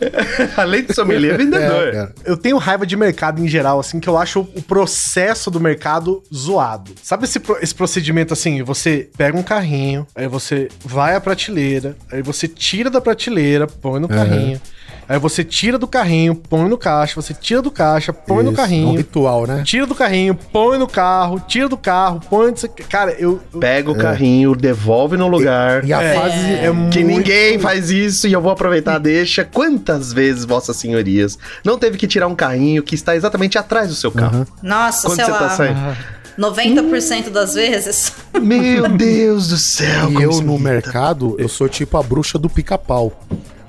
Além 0.56 0.84
de 0.84 0.94
sommelier, 0.94 1.32
é 1.32 1.34
É, 1.34 1.38
vendedor. 1.38 1.92
cara. 1.92 2.14
Eu 2.24 2.36
tenho 2.36 2.56
raiva 2.58 2.86
de 2.86 2.96
mercado 2.96 3.40
em 3.42 3.48
geral, 3.48 3.78
assim, 3.80 4.00
que 4.00 4.08
eu 4.08 4.16
acho 4.18 4.40
o 4.40 4.62
processo 4.62 5.50
do 5.50 5.60
mercado 5.60 6.22
zoado. 6.34 6.92
Sabe 7.02 7.24
esse, 7.24 7.40
esse 7.60 7.74
procedimento 7.74 8.32
assim? 8.32 8.62
Você 8.62 9.08
pega 9.16 9.36
um 9.36 9.42
carrinho, 9.42 10.06
aí 10.14 10.26
você 10.28 10.68
vai 10.84 11.14
à 11.14 11.20
prateleira, 11.20 11.96
aí 12.10 12.22
você 12.22 12.46
tira 12.48 12.90
da 12.90 13.00
prateleira, 13.00 13.66
põe 13.66 14.00
no 14.00 14.08
carrinho. 14.08 14.60
Aí 15.08 15.18
você 15.18 15.44
tira 15.44 15.78
do 15.78 15.86
carrinho, 15.86 16.34
põe 16.34 16.68
no 16.68 16.78
caixa, 16.78 17.14
você 17.20 17.34
tira 17.34 17.60
do 17.60 17.70
caixa, 17.70 18.12
põe 18.12 18.42
no 18.42 18.50
Isso, 18.52 18.60
É 18.60 18.62
um 18.62 18.66
carrinho. 18.66 18.96
ritual, 18.96 19.46
né? 19.46 19.62
Tira 19.64 19.86
do 19.86 19.94
carrinho, 19.94 20.34
põe 20.34 20.78
no 20.78 20.86
carro, 20.86 21.40
tira 21.46 21.68
do 21.68 21.76
carro, 21.76 22.20
põe. 22.30 22.50
no- 22.52 22.84
Cara, 22.88 23.12
eu. 23.18 23.40
Pega 23.60 23.90
o 23.90 23.94
carrinho, 23.96 24.54
devolve 24.54 25.16
no 25.16 25.28
lugar. 25.28 25.84
E 25.84 25.92
a 25.92 26.02
É. 26.02 26.14
fase 26.14 26.36
é 26.54 26.62
Que 26.62 26.70
muito- 26.72 27.00
ninguém 27.18 27.58
faz 27.58 27.90
isso 27.90 28.26
e 28.26 28.32
eu 28.32 28.40
vou 28.40 28.50
aproveitar, 28.52 28.98
deixa. 28.98 29.44
Quantas 29.44 30.12
vezes, 30.12 30.44
vossas 30.44 30.76
senhorias, 30.76 31.38
não 31.64 31.78
teve 31.78 31.98
que 31.98 32.06
tirar 32.06 32.26
um 32.26 32.34
carrinho 32.34 32.82
que 32.82 32.94
está 32.94 33.14
exatamente 33.14 33.58
atrás 33.58 33.88
do 33.88 33.94
seu 33.94 34.10
carro? 34.10 34.46
Nossa, 34.62 35.08
Quando 35.08 35.16
sei 35.16 35.24
você 35.26 35.30
lá, 35.30 35.38
tá 35.38 35.48
saindo. 35.50 35.96
90% 36.36 37.30
das 37.30 37.54
vezes. 37.54 38.12
Meu 38.40 38.88
Deus 38.88 39.48
do 39.48 39.56
céu. 39.56 40.10
E 40.10 40.14
como 40.14 40.20
eu 40.22 40.40
no 40.40 40.58
mercado, 40.58 41.36
eu 41.38 41.48
sou 41.48 41.68
tipo 41.68 41.96
a 41.96 42.02
bruxa 42.02 42.38
do 42.38 42.48
pica-pau. 42.50 43.12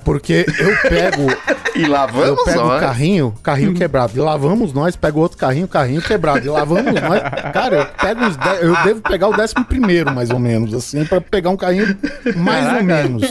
Porque 0.06 0.46
eu 0.60 0.90
pego, 0.90 1.26
E 1.76 1.86
lá 1.86 2.08
eu 2.16 2.38
pego 2.46 2.62
o 2.68 2.80
carrinho, 2.80 3.34
carrinho 3.44 3.74
quebrado. 3.74 4.14
E 4.16 4.20
lá 4.22 4.38
vamos 4.38 4.72
nós, 4.72 4.96
pego 4.96 5.20
outro 5.20 5.38
carrinho, 5.38 5.68
carrinho 5.68 6.02
quebrado. 6.02 6.46
E 6.46 6.50
lá 6.50 6.64
vamos 6.64 6.86
nós. 6.94 7.22
Cara, 7.52 7.76
eu 7.76 7.86
pego 7.86 8.26
os 8.26 8.38
dez, 8.38 8.62
eu 8.62 8.76
devo 8.84 9.02
pegar 9.02 9.28
o 9.28 9.36
décimo 9.36 9.66
primeiro, 9.66 10.10
mais 10.14 10.30
ou 10.30 10.40
menos, 10.40 10.74
assim, 10.74 11.04
pra 11.04 11.20
pegar 11.20 11.50
um 11.50 11.58
carrinho 11.58 11.98
mais 12.38 12.72
ou 12.78 12.82
menos. 12.84 13.24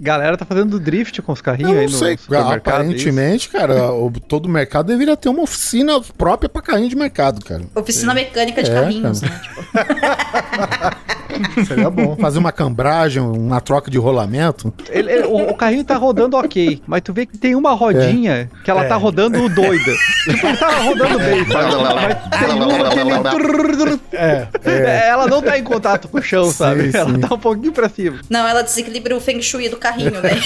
Galera 0.00 0.36
tá 0.36 0.44
fazendo 0.44 0.78
drift 0.78 1.20
com 1.22 1.32
os 1.32 1.40
carrinhos 1.40 1.72
Eu 1.72 1.78
aí 1.80 1.86
não 1.86 1.92
no 1.92 1.98
sei, 1.98 2.16
supermercado. 2.16 2.52
é 2.52 2.56
aparentemente, 2.56 3.48
cara, 3.48 3.90
o- 3.92 4.12
todo 4.28 4.48
mercado 4.48 4.86
deveria 4.86 5.16
ter 5.16 5.28
uma 5.30 5.42
oficina 5.42 6.00
própria 6.16 6.48
pra 6.48 6.62
carrinho 6.62 6.88
de 6.90 6.94
mercado, 6.96 7.44
cara. 7.44 7.62
Oficina 7.74 8.14
mecânica 8.14 8.62
de 8.62 8.70
É, 8.70 8.74
carrinhos, 8.74 9.22
né? 9.22 9.40
Tipo, 9.42 9.58
Seria 11.66 11.90
bom. 11.90 12.16
Fazer 12.16 12.38
uma 12.38 12.52
cambragem, 12.52 13.22
uma 13.22 13.60
troca 13.60 13.90
de 13.90 13.98
rolamento. 13.98 14.72
Ele- 14.90 15.10
ele- 15.12 15.26
o, 15.26 15.50
o 15.50 15.54
carrinho 15.54 15.84
tá 15.84 15.96
rodando 15.96 16.36
ok, 16.36 16.82
mas 16.86 17.02
tu 17.02 17.12
vê 17.12 17.26
que 17.26 17.36
tem 17.38 17.54
uma 17.54 17.72
rodinha 17.72 18.50
que 18.64 18.70
ela 18.70 18.84
É. 18.84 18.88
tá 18.88 18.96
rodando 18.96 19.48
doida. 19.48 19.92
tipo, 20.24 20.46
ele 20.46 20.56
tá 20.56 20.68
rodando 20.78 21.18
bem, 21.18 21.44
sabe? 21.46 21.74
Mas 21.94 22.40
tem 22.40 22.50
uma 22.62 22.90
que 22.90 22.98
ele... 22.98 23.98
É. 24.12 24.46
É, 24.64 25.08
Ela 25.08 25.26
não 25.26 25.40
tá 25.42 25.58
em 25.58 25.62
contato 25.62 26.08
com 26.08 26.18
o 26.18 26.22
chão, 26.22 26.50
sabe? 26.50 26.90
sim. 26.90 26.98
Ela 26.98 27.18
tá 27.18 27.34
um 27.34 27.38
pouquinho 27.38 27.72
pra 27.72 27.88
cima. 27.88 28.18
não, 28.28 28.46
ela 28.46 28.62
desequilibra 28.62 29.16
o 29.16 29.20
feng 29.20 29.40
shui 29.42 29.68
do 29.68 29.76
carrinho, 29.76 30.20
né? 30.20 30.30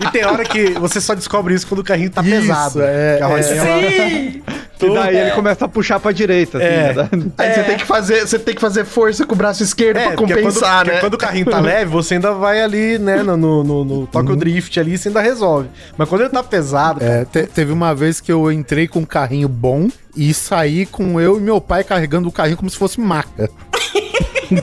E 0.00 0.10
tem 0.10 0.24
hora 0.24 0.44
que 0.44 0.70
você 0.78 1.00
só 1.00 1.14
descobre 1.14 1.54
isso 1.54 1.66
quando 1.66 1.80
o 1.80 1.84
carrinho 1.84 2.10
tá 2.10 2.22
Isso, 2.22 2.30
pesado. 2.30 2.82
é, 2.82 3.16
Que 3.18 3.22
a 3.22 3.26
é. 3.26 3.30
rodinha, 3.30 3.62
ela- 3.62 4.46
E 4.78 4.94
daí 4.94 5.16
ele 5.16 5.30
começa 5.30 5.64
a 5.64 5.68
puxar 5.68 5.98
pra 5.98 6.12
direita, 6.12 6.58
assim, 6.58 6.66
É. 6.66 6.92
né? 6.92 7.08
Aí 7.38 7.54
você 7.54 7.62
tem 7.62 7.76
que 7.78 7.84
fazer, 7.86 8.26
você 8.36 8.44
tem 8.44 8.54
que 8.54 8.60
fazer 8.60 8.84
força 8.84 9.24
com 9.26 9.34
o 9.34 9.36
braço 9.36 9.62
esquerdo 9.62 9.96
pra 9.98 10.12
porque 10.12 10.34
compensar, 10.34 10.70
quando, 10.70 10.78
porque 10.84 10.90
né? 10.94 11.00
quando 11.00 11.14
o 11.14 11.18
carrinho 11.18 11.46
tá 11.46 11.60
leve, 11.60 11.90
você 11.90 12.14
ainda 12.14 12.32
vai 12.32 12.60
ali, 12.62 12.98
né, 12.98 13.22
no, 13.22 13.36
no, 13.36 13.64
no, 13.64 13.84
no 13.84 14.06
toque 14.06 14.32
o 14.32 14.36
drift 14.36 14.78
ali, 14.78 14.96
você 14.98 15.08
ainda 15.08 15.20
resolve. 15.20 15.68
Mas 15.96 16.08
quando 16.08 16.20
ele 16.22 16.30
tá 16.30 16.42
pesado, 16.42 17.02
É, 17.04 17.24
te- 17.24 17.46
teve 17.46 17.72
uma 17.72 17.94
vez 17.94 18.20
que 18.20 18.30
eu 18.32 18.50
entrei 18.52 18.86
com 18.88 19.00
um 19.00 19.04
carrinho 19.04 19.48
bom 19.48 19.88
e 20.16 20.32
saí 20.34 20.86
com 20.86 21.20
eu 21.20 21.38
e 21.38 21.40
meu 21.40 21.60
pai 21.60 21.82
carregando 21.84 22.28
o 22.28 22.32
carrinho 22.32 22.56
como 22.56 22.70
se 22.70 22.76
fosse 22.76 23.00
maca. 23.00 23.48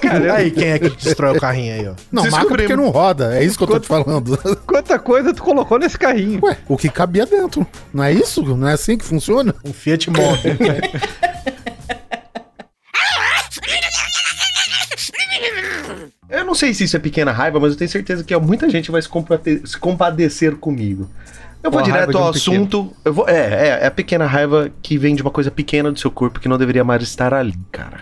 cara, 0.02 0.36
aí 0.36 0.50
quem 0.52 0.70
é 0.70 0.80
que 0.80 0.90
destrói 0.90 1.36
o 1.38 1.40
carrinho 1.42 1.74
aí, 1.74 1.88
ó? 1.88 1.94
Não, 2.12 2.24
maca 2.24 2.38
Descobrimos. 2.38 2.72
porque 2.72 2.76
não 2.76 2.90
roda, 2.90 3.36
é 3.38 3.44
isso 3.44 3.58
que 3.58 3.64
eu 3.64 3.68
tô 3.68 3.80
te 3.80 3.88
falando. 3.88 4.38
Quanta 4.66 4.98
coisa 4.98 5.34
tu 5.34 5.44
colocou 5.44 5.78
nesse 5.78 5.98
carrinho? 5.98 6.40
Ué, 6.44 6.58
o 6.68 6.78
que 6.78 6.90
cabia 6.90 7.26
dentro. 7.26 7.68
Não 7.94 8.04
é 8.04 8.14
isso? 8.14 8.42
Não 8.56 8.68
é 8.68 8.74
assim 8.74 8.98
que 8.98 9.04
funciona? 9.06 9.54
Um 9.66 9.74
Fiat 9.74 10.10
Mobi. 10.10 10.58
Eu 16.30 16.46
não 16.46 16.56
sei 16.56 16.74
se 16.74 16.84
isso 16.86 16.96
é 16.96 17.00
pequena 17.00 17.32
raiva, 17.32 17.60
mas 17.60 17.72
eu 17.74 17.78
tenho 17.78 17.90
certeza 17.90 18.24
que 18.24 18.36
muita 18.38 18.70
gente 18.70 18.90
vai 18.92 19.02
se, 19.02 19.10
se 19.66 19.78
compadecer 19.78 20.56
comigo. 20.56 21.10
Eu 21.62 21.72
vou 21.72 21.80
Uma 21.80 21.86
direto 21.86 22.18
um 22.18 22.24
ao 22.24 22.34
pequeno. 22.34 22.56
assunto. 22.56 22.94
Eu 23.06 23.14
vou, 23.14 23.30
é, 23.30 23.34
é, 23.38 23.80
é 23.84 23.86
a 23.88 23.92
pequena 23.92 24.26
raiva 24.26 24.70
que 24.82 24.98
vem 24.98 25.16
de 25.16 25.22
uma 25.22 25.32
coisa 25.32 25.50
pequena 25.50 25.92
do 25.92 26.00
seu 26.00 26.12
corpo 26.12 26.40
que 26.40 26.50
não 26.50 26.58
deveria 26.58 26.84
mais 26.84 27.02
estar 27.04 27.34
ali, 27.34 27.54
cara. 27.72 28.02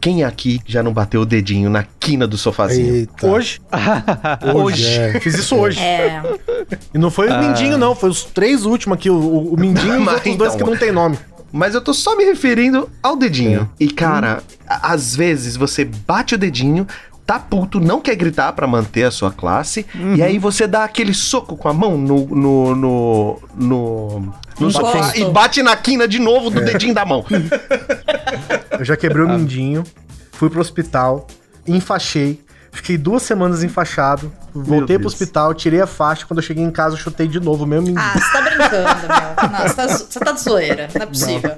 Quem 0.00 0.22
aqui 0.22 0.60
já 0.64 0.80
não 0.80 0.92
bateu 0.92 1.22
o 1.22 1.26
dedinho 1.26 1.68
na 1.68 1.84
quina 1.98 2.24
do 2.24 2.38
sofazinho? 2.38 2.94
Eita. 2.94 3.26
Hoje. 3.26 3.60
Hoje. 4.54 4.86
É. 4.96 5.18
Fiz 5.18 5.34
isso 5.36 5.56
hoje. 5.56 5.80
É. 5.80 6.22
E 6.94 6.98
não 6.98 7.10
foi 7.10 7.28
o 7.28 7.38
Mindinho, 7.38 7.76
não. 7.78 7.94
Foi 7.96 8.08
os 8.10 8.22
três 8.24 8.64
últimos 8.64 8.96
aqui. 8.96 9.10
O, 9.10 9.14
o, 9.16 9.54
o 9.54 9.58
Mindinho 9.58 9.94
e 9.94 9.98
os 9.98 10.04
Mas 10.04 10.14
outros 10.16 10.36
dois 10.36 10.54
então, 10.54 10.66
que 10.66 10.72
não 10.72 10.78
tem 10.78 10.92
nome. 10.92 11.18
Mas 11.50 11.74
eu 11.74 11.80
tô 11.80 11.92
só 11.94 12.14
me 12.16 12.24
referindo 12.24 12.88
ao 13.02 13.16
dedinho. 13.16 13.68
E, 13.80 13.88
cara, 13.88 14.42
a- 14.68 14.92
às 14.92 15.16
vezes 15.16 15.56
você 15.56 15.84
bate 15.84 16.34
o 16.34 16.38
dedinho, 16.38 16.86
tá 17.28 17.38
puto, 17.38 17.78
não 17.78 18.00
quer 18.00 18.16
gritar 18.16 18.54
pra 18.54 18.66
manter 18.66 19.04
a 19.04 19.10
sua 19.10 19.30
classe, 19.30 19.84
e 20.16 20.22
aí 20.22 20.38
você 20.38 20.66
dá 20.66 20.84
aquele 20.84 21.12
soco 21.12 21.58
com 21.58 21.68
a 21.68 21.74
mão 21.74 21.98
no. 21.98 22.26
no. 22.26 22.74
no. 22.74 23.42
no, 23.54 24.34
no 24.58 24.70
sofá 24.70 25.14
e 25.14 25.26
bate 25.26 25.62
na 25.62 25.76
quina 25.76 26.08
de 26.08 26.18
novo 26.18 26.48
do 26.48 26.64
dedinho 26.64 26.94
da 26.94 27.04
mão. 27.04 27.22
Eu 28.78 28.82
já 28.82 28.96
quebrei 28.96 29.22
o 29.22 29.28
Mindinho, 29.28 29.84
fui 30.32 30.48
pro 30.48 30.58
hospital, 30.58 31.26
enfaixei, 31.66 32.40
fiquei 32.78 32.96
duas 32.98 33.22
semanas 33.22 33.62
enfaixado, 33.62 34.32
voltei 34.54 34.98
pro 34.98 35.06
hospital, 35.06 35.52
tirei 35.54 35.80
a 35.80 35.86
faixa, 35.86 36.24
quando 36.26 36.38
eu 36.38 36.42
cheguei 36.44 36.62
em 36.64 36.70
casa 36.70 36.94
eu 36.94 36.98
chutei 36.98 37.26
de 37.28 37.38
novo 37.40 37.64
o 37.64 37.66
meu 37.66 37.82
Mindinho. 37.82 37.98
Ah, 38.00 38.12
você 38.18 38.32
tá 38.32 38.40
brincando, 38.40 38.72
meu. 39.08 39.50
Não, 39.50 39.68
você 39.68 39.74
tá, 39.74 39.88
você 39.88 40.20
tá 40.20 40.32
de 40.32 40.40
zoeira. 40.40 40.88
Não 40.94 41.02
é 41.02 41.06
possível. 41.06 41.50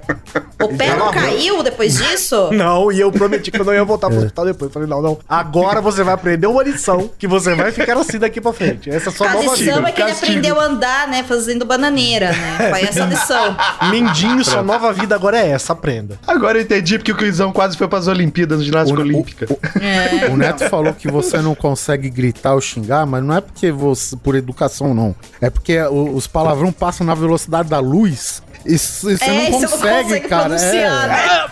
O 0.62 0.68
pé 0.76 0.94
não 0.96 1.10
caiu 1.10 1.62
depois 1.62 1.96
disso? 1.96 2.50
Não, 2.52 2.90
e 2.92 3.00
eu 3.00 3.10
prometi 3.12 3.50
que 3.50 3.60
eu 3.60 3.64
não 3.64 3.72
ia 3.74 3.84
voltar 3.84 4.08
pro 4.08 4.18
hospital 4.18 4.44
depois. 4.44 4.68
Eu 4.68 4.72
falei, 4.72 4.88
não, 4.88 5.00
não. 5.02 5.18
Agora 5.28 5.80
você 5.80 6.02
vai 6.02 6.14
aprender 6.14 6.46
uma 6.46 6.62
lição 6.62 7.10
que 7.18 7.26
você 7.26 7.54
vai 7.54 7.72
ficar 7.72 7.96
assim 7.96 8.18
daqui 8.18 8.40
pra 8.40 8.52
frente. 8.52 8.90
Essa 8.90 9.08
é 9.08 9.12
sua 9.12 9.28
A 9.28 9.32
nova 9.34 9.56
lição 9.56 9.86
é 9.86 9.92
que 9.92 10.00
ele 10.02 10.10
Castigo. 10.10 10.30
aprendeu 10.32 10.60
a 10.60 10.64
andar, 10.64 11.08
né? 11.08 11.22
Fazendo 11.22 11.64
bananeira, 11.64 12.32
né? 12.32 12.70
Foi 12.70 12.82
essa 12.82 13.04
a 13.04 13.06
lição. 13.06 13.56
Mindinho, 13.90 14.44
sua 14.44 14.62
nova 14.62 14.92
vida 14.92 15.14
agora 15.14 15.38
é 15.38 15.48
essa, 15.50 15.72
aprenda. 15.72 16.18
Agora 16.26 16.58
eu 16.58 16.62
entendi 16.62 16.98
porque 16.98 17.12
o 17.12 17.16
Crisão 17.16 17.52
quase 17.52 17.76
foi 17.76 17.88
pras 17.88 18.06
Olimpíadas 18.08 18.62
ginástica 18.64 18.98
O- 18.98 19.02
o- 19.02 19.04
olímpica. 19.06 19.46
É. 19.80 20.26
O 20.30 20.36
Neto 20.36 20.68
falou 20.68 20.92
que 20.92 21.09
você 21.10 21.38
não 21.42 21.54
consegue 21.54 22.08
gritar 22.10 22.54
ou 22.54 22.60
xingar, 22.60 23.04
mas 23.06 23.22
não 23.22 23.34
é 23.36 23.40
porque 23.40 23.70
você 23.72 24.16
por 24.16 24.34
educação, 24.34 24.94
não. 24.94 25.14
É 25.40 25.50
porque 25.50 25.80
o- 25.82 26.14
os 26.14 26.26
palavrão 26.26 26.72
passam 26.72 27.06
na 27.06 27.14
velocidade 27.14 27.68
da 27.68 27.78
luz. 27.80 28.42
E 28.66 28.76
c- 28.78 29.16
você 29.16 29.24
É, 29.24 29.28
não 29.28 29.44
e 29.44 29.50
você 29.52 29.68
consegue, 29.68 30.20
cara. 30.28 30.54
É. 30.60 30.88
né? 31.08 31.48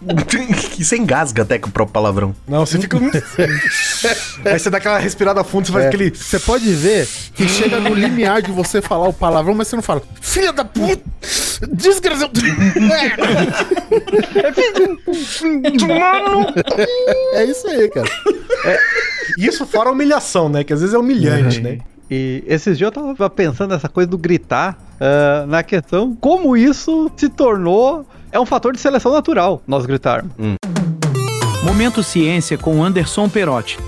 você 0.78 0.96
engasga 0.96 1.42
até 1.42 1.58
com 1.58 1.68
o 1.68 1.72
próprio 1.72 1.92
palavrão. 1.92 2.34
Não, 2.48 2.64
você 2.64 2.78
fica. 2.78 2.98
Aí 4.44 4.58
você 4.58 4.70
dá 4.70 4.78
aquela 4.78 4.98
respirada 4.98 5.44
fundo, 5.44 5.66
você 5.66 5.72
faz 5.72 5.84
É. 5.84 5.88
aquele. 5.88 6.10
Você 6.10 6.38
pode 6.38 6.72
ver 6.74 7.06
que 7.34 7.46
chega 7.48 7.78
no 7.78 7.94
limiar 7.94 8.40
de 8.42 8.50
você 8.50 8.80
falar 8.80 9.08
o 9.08 9.12
palavrão, 9.12 9.54
mas 9.54 9.68
você 9.68 9.76
não 9.76 9.82
fala, 9.82 10.02
filha 10.20 10.52
da 10.52 10.64
puta, 10.64 11.02
desgraçado. 11.72 12.40
é 17.34 17.44
isso 17.44 17.66
aí, 17.68 17.88
cara. 17.90 18.08
Isso 19.38 19.66
fora 19.66 19.88
a 19.90 19.92
humilhação, 19.92 20.48
né? 20.48 20.64
Que 20.64 20.72
às 20.72 20.80
vezes 20.80 20.94
é 20.94 20.98
humilhante, 20.98 21.60
né? 21.60 21.78
E 22.10 22.42
esses 22.46 22.76
dias 22.76 22.90
eu 22.94 23.02
tava 23.14 23.30
pensando 23.30 23.70
nessa 23.72 23.88
coisa 23.88 24.10
do 24.10 24.18
gritar, 24.18 24.76
ah, 25.00 25.44
na 25.46 25.62
questão 25.62 26.14
como 26.16 26.56
isso 26.56 27.10
se 27.16 27.28
tornou. 27.28 28.04
É 28.32 28.38
um 28.38 28.46
fator 28.46 28.72
de 28.72 28.80
seleção 28.80 29.12
natural, 29.12 29.62
nós 29.66 29.86
gritarmos. 29.86 30.32
Momento 31.64 32.02
Ciência 32.02 32.56
com 32.56 32.82
Anderson 32.82 33.28
Perotti. 33.28 33.78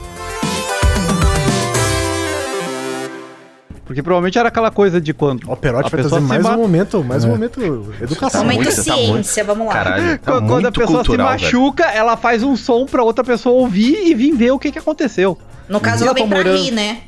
Porque 3.85 4.03
provavelmente 4.03 4.39
era 4.39 4.49
aquela 4.49 4.71
coisa 4.71 5.01
de 5.01 5.13
quando. 5.13 5.51
O 5.51 5.57
Perotti 5.57 5.91
vai 5.91 6.01
trazer 6.01 6.21
mais 6.21 6.43
ma- 6.43 6.55
um 6.55 6.59
momento, 6.59 7.05
mais 7.05 7.25
um 7.25 7.29
momento 7.29 7.61
educação. 8.01 8.43
Momento 8.43 8.63
muito- 8.65 8.85
tá 8.85 8.97
muito- 8.97 9.13
ciência, 9.15 9.45
vamos 9.45 9.67
lá. 9.67 9.73
Caralho, 9.73 10.19
tá 10.19 10.33
Quando, 10.33 10.47
quando 10.47 10.59
a 10.59 10.63
muito 10.63 10.81
pessoa 10.81 10.99
cultural, 11.05 11.39
se 11.39 11.45
machuca, 11.45 11.85
ela 11.85 12.17
faz 12.17 12.43
um 12.43 12.57
som 12.57 12.87
pra 12.87 13.03
outra 13.03 13.23
pessoa 13.23 13.55
ouvir 13.57 14.07
e 14.07 14.15
vir 14.15 14.33
ver 14.35 14.51
o 14.53 14.59
que, 14.59 14.71
que 14.73 14.79
aconteceu. 14.79 15.37
No 15.69 15.81
caso, 15.81 16.05
ela 16.05 16.13
vem 16.15 16.29
pra 16.29 16.39
morando- 16.39 16.63
rir, 16.63 16.71
né? 16.71 16.99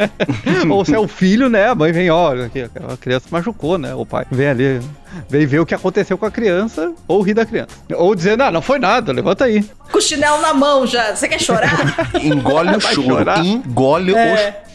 Ou 0.70 0.84
se 0.84 0.94
é 0.94 0.98
o 0.98 1.08
filho, 1.08 1.48
né? 1.48 1.68
A 1.68 1.74
mãe 1.74 1.92
vem, 1.92 2.10
ó, 2.10 2.34
aqui, 2.44 2.62
a 2.62 2.96
criança 2.96 3.26
machucou, 3.30 3.78
né? 3.78 3.94
O 3.94 4.04
pai 4.06 4.24
vem 4.30 4.48
ali, 4.48 4.80
vem 5.28 5.46
ver 5.46 5.60
o 5.60 5.66
que 5.66 5.74
aconteceu 5.74 6.16
com 6.16 6.26
a 6.26 6.30
criança, 6.30 6.92
ou 7.08 7.20
rir 7.22 7.34
da 7.34 7.44
criança. 7.46 7.70
Ou 7.94 8.14
dizendo, 8.14 8.42
ah, 8.42 8.50
não 8.50 8.62
foi 8.62 8.78
nada, 8.78 9.12
levanta 9.12 9.44
aí. 9.44 9.64
Com 9.90 9.98
o 9.98 10.02
chinelo 10.02 10.40
na 10.40 10.52
mão 10.54 10.86
já. 10.86 11.14
Você 11.14 11.28
quer 11.28 11.40
chorar? 11.40 12.10
Engole 12.22 12.76
o 12.76 12.80
choro. 12.80 13.30
Engole 13.44 14.12
o 14.12 14.16
É. 14.16 14.36
choro. 14.36 14.66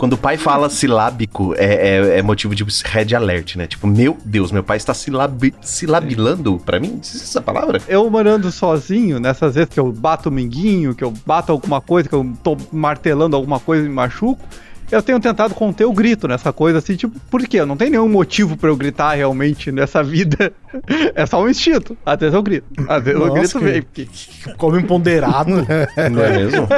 Quando 0.00 0.14
o 0.14 0.16
pai 0.16 0.38
fala 0.38 0.70
silábico, 0.70 1.54
é, 1.58 1.64
é, 1.64 2.18
é 2.20 2.22
motivo 2.22 2.54
de 2.54 2.64
red 2.86 3.14
alert, 3.14 3.56
né? 3.56 3.66
Tipo, 3.66 3.86
meu 3.86 4.16
Deus, 4.24 4.50
meu 4.50 4.64
pai 4.64 4.78
está 4.78 4.94
silabi 4.94 5.54
silabilando 5.60 6.58
pra 6.64 6.80
mim? 6.80 6.98
Existe 7.02 7.24
essa 7.24 7.42
palavra? 7.42 7.82
Eu 7.86 8.08
morando 8.08 8.50
sozinho, 8.50 9.20
nessas 9.20 9.56
vezes 9.56 9.68
que 9.68 9.78
eu 9.78 9.92
bato 9.92 10.30
o 10.30 10.32
minguinho, 10.32 10.94
que 10.94 11.04
eu 11.04 11.12
bato 11.26 11.52
alguma 11.52 11.82
coisa, 11.82 12.08
que 12.08 12.14
eu 12.14 12.32
tô 12.42 12.56
martelando 12.72 13.36
alguma 13.36 13.60
coisa 13.60 13.84
e 13.84 13.88
me 13.90 13.94
machuco, 13.94 14.42
eu 14.90 15.02
tenho 15.02 15.20
tentado 15.20 15.54
conter 15.54 15.84
o 15.84 15.92
grito 15.92 16.26
nessa 16.28 16.52
coisa, 16.52 16.78
assim, 16.78 16.96
tipo, 16.96 17.18
por 17.30 17.42
quê? 17.46 17.64
Não 17.64 17.76
tem 17.76 17.90
nenhum 17.90 18.08
motivo 18.08 18.56
pra 18.56 18.68
eu 18.70 18.76
gritar 18.76 19.14
realmente 19.14 19.70
nessa 19.72 20.02
vida. 20.02 20.52
É 21.16 21.26
só 21.26 21.42
um 21.42 21.48
instinto. 21.48 21.98
Às 22.06 22.16
vezes 22.20 22.32
eu 22.32 22.40
grito. 22.44 22.64
Às 22.88 23.02
vezes 23.02 23.20
eu 23.20 23.26
Nossa, 23.26 23.40
grito 23.40 23.58
que- 23.58 23.64
bem. 23.64 23.82
Porque... 23.82 24.08
Como 24.56 24.78
empoderado. 24.78 25.50
Não 26.12 26.22
é 26.24 26.30
mesmo? 26.30 26.68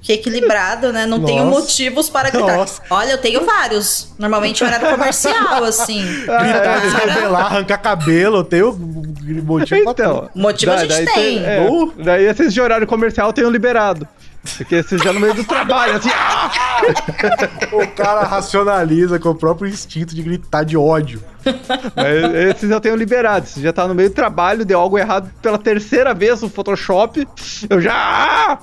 Que 0.00 0.12
equilibrado, 0.14 0.92
né? 0.92 1.04
Não 1.04 1.20
tenho 1.24 1.44
Nossa. 1.46 1.58
motivos 1.62 2.08
para 2.08 2.30
gritar. 2.30 2.56
Nossa. 2.56 2.80
Olha, 2.88 3.10
eu 3.10 3.18
tenho 3.18 3.44
vários. 3.44 4.14
Normalmente 4.20 4.62
horário 4.62 4.88
comercial, 4.88 5.64
assim. 5.64 6.00
Gritar, 6.00 6.80
se 6.80 6.96
Cara, 6.96 7.12
rebelar, 7.12 7.46
arrancar 7.46 7.78
cabelo, 7.78 8.44
tem 8.44 8.62
o 8.62 8.72
motivo 9.44 9.82
pra 9.82 9.92
Então, 9.92 10.30
Motivo 10.36 10.70
a 10.70 10.86
gente 10.86 11.12
tem. 11.12 11.44
é, 11.44 11.68
Uh. 11.68 11.92
daí 12.04 12.24
esses 12.24 12.54
de 12.54 12.60
horário 12.60 12.86
comercial 12.86 13.30
eu 13.30 13.32
tenho 13.32 13.50
liberado. 13.50 14.06
Porque 14.56 14.76
esses 14.76 15.02
já 15.02 15.12
no 15.12 15.20
meio 15.20 15.34
do 15.34 15.44
trabalho, 15.44 15.96
assim, 15.96 16.08
ah! 16.14 16.50
O 17.72 17.86
cara 17.88 18.22
racionaliza 18.22 19.18
com 19.18 19.30
o 19.30 19.34
próprio 19.34 19.68
instinto 19.68 20.14
de 20.14 20.22
gritar 20.22 20.64
de 20.64 20.76
ódio. 20.76 21.22
Mas 21.94 22.34
esses 22.56 22.70
eu 22.70 22.80
tenho 22.80 22.96
liberado. 22.96 23.44
Esses 23.44 23.62
já 23.62 23.72
tá 23.72 23.86
no 23.86 23.94
meio 23.94 24.08
do 24.08 24.14
trabalho, 24.14 24.64
deu 24.64 24.80
algo 24.80 24.98
errado 24.98 25.30
pela 25.42 25.58
terceira 25.58 26.14
vez 26.14 26.40
no 26.40 26.48
Photoshop. 26.48 27.26
Eu 27.68 27.80
já. 27.80 27.92
ah! 27.94 28.58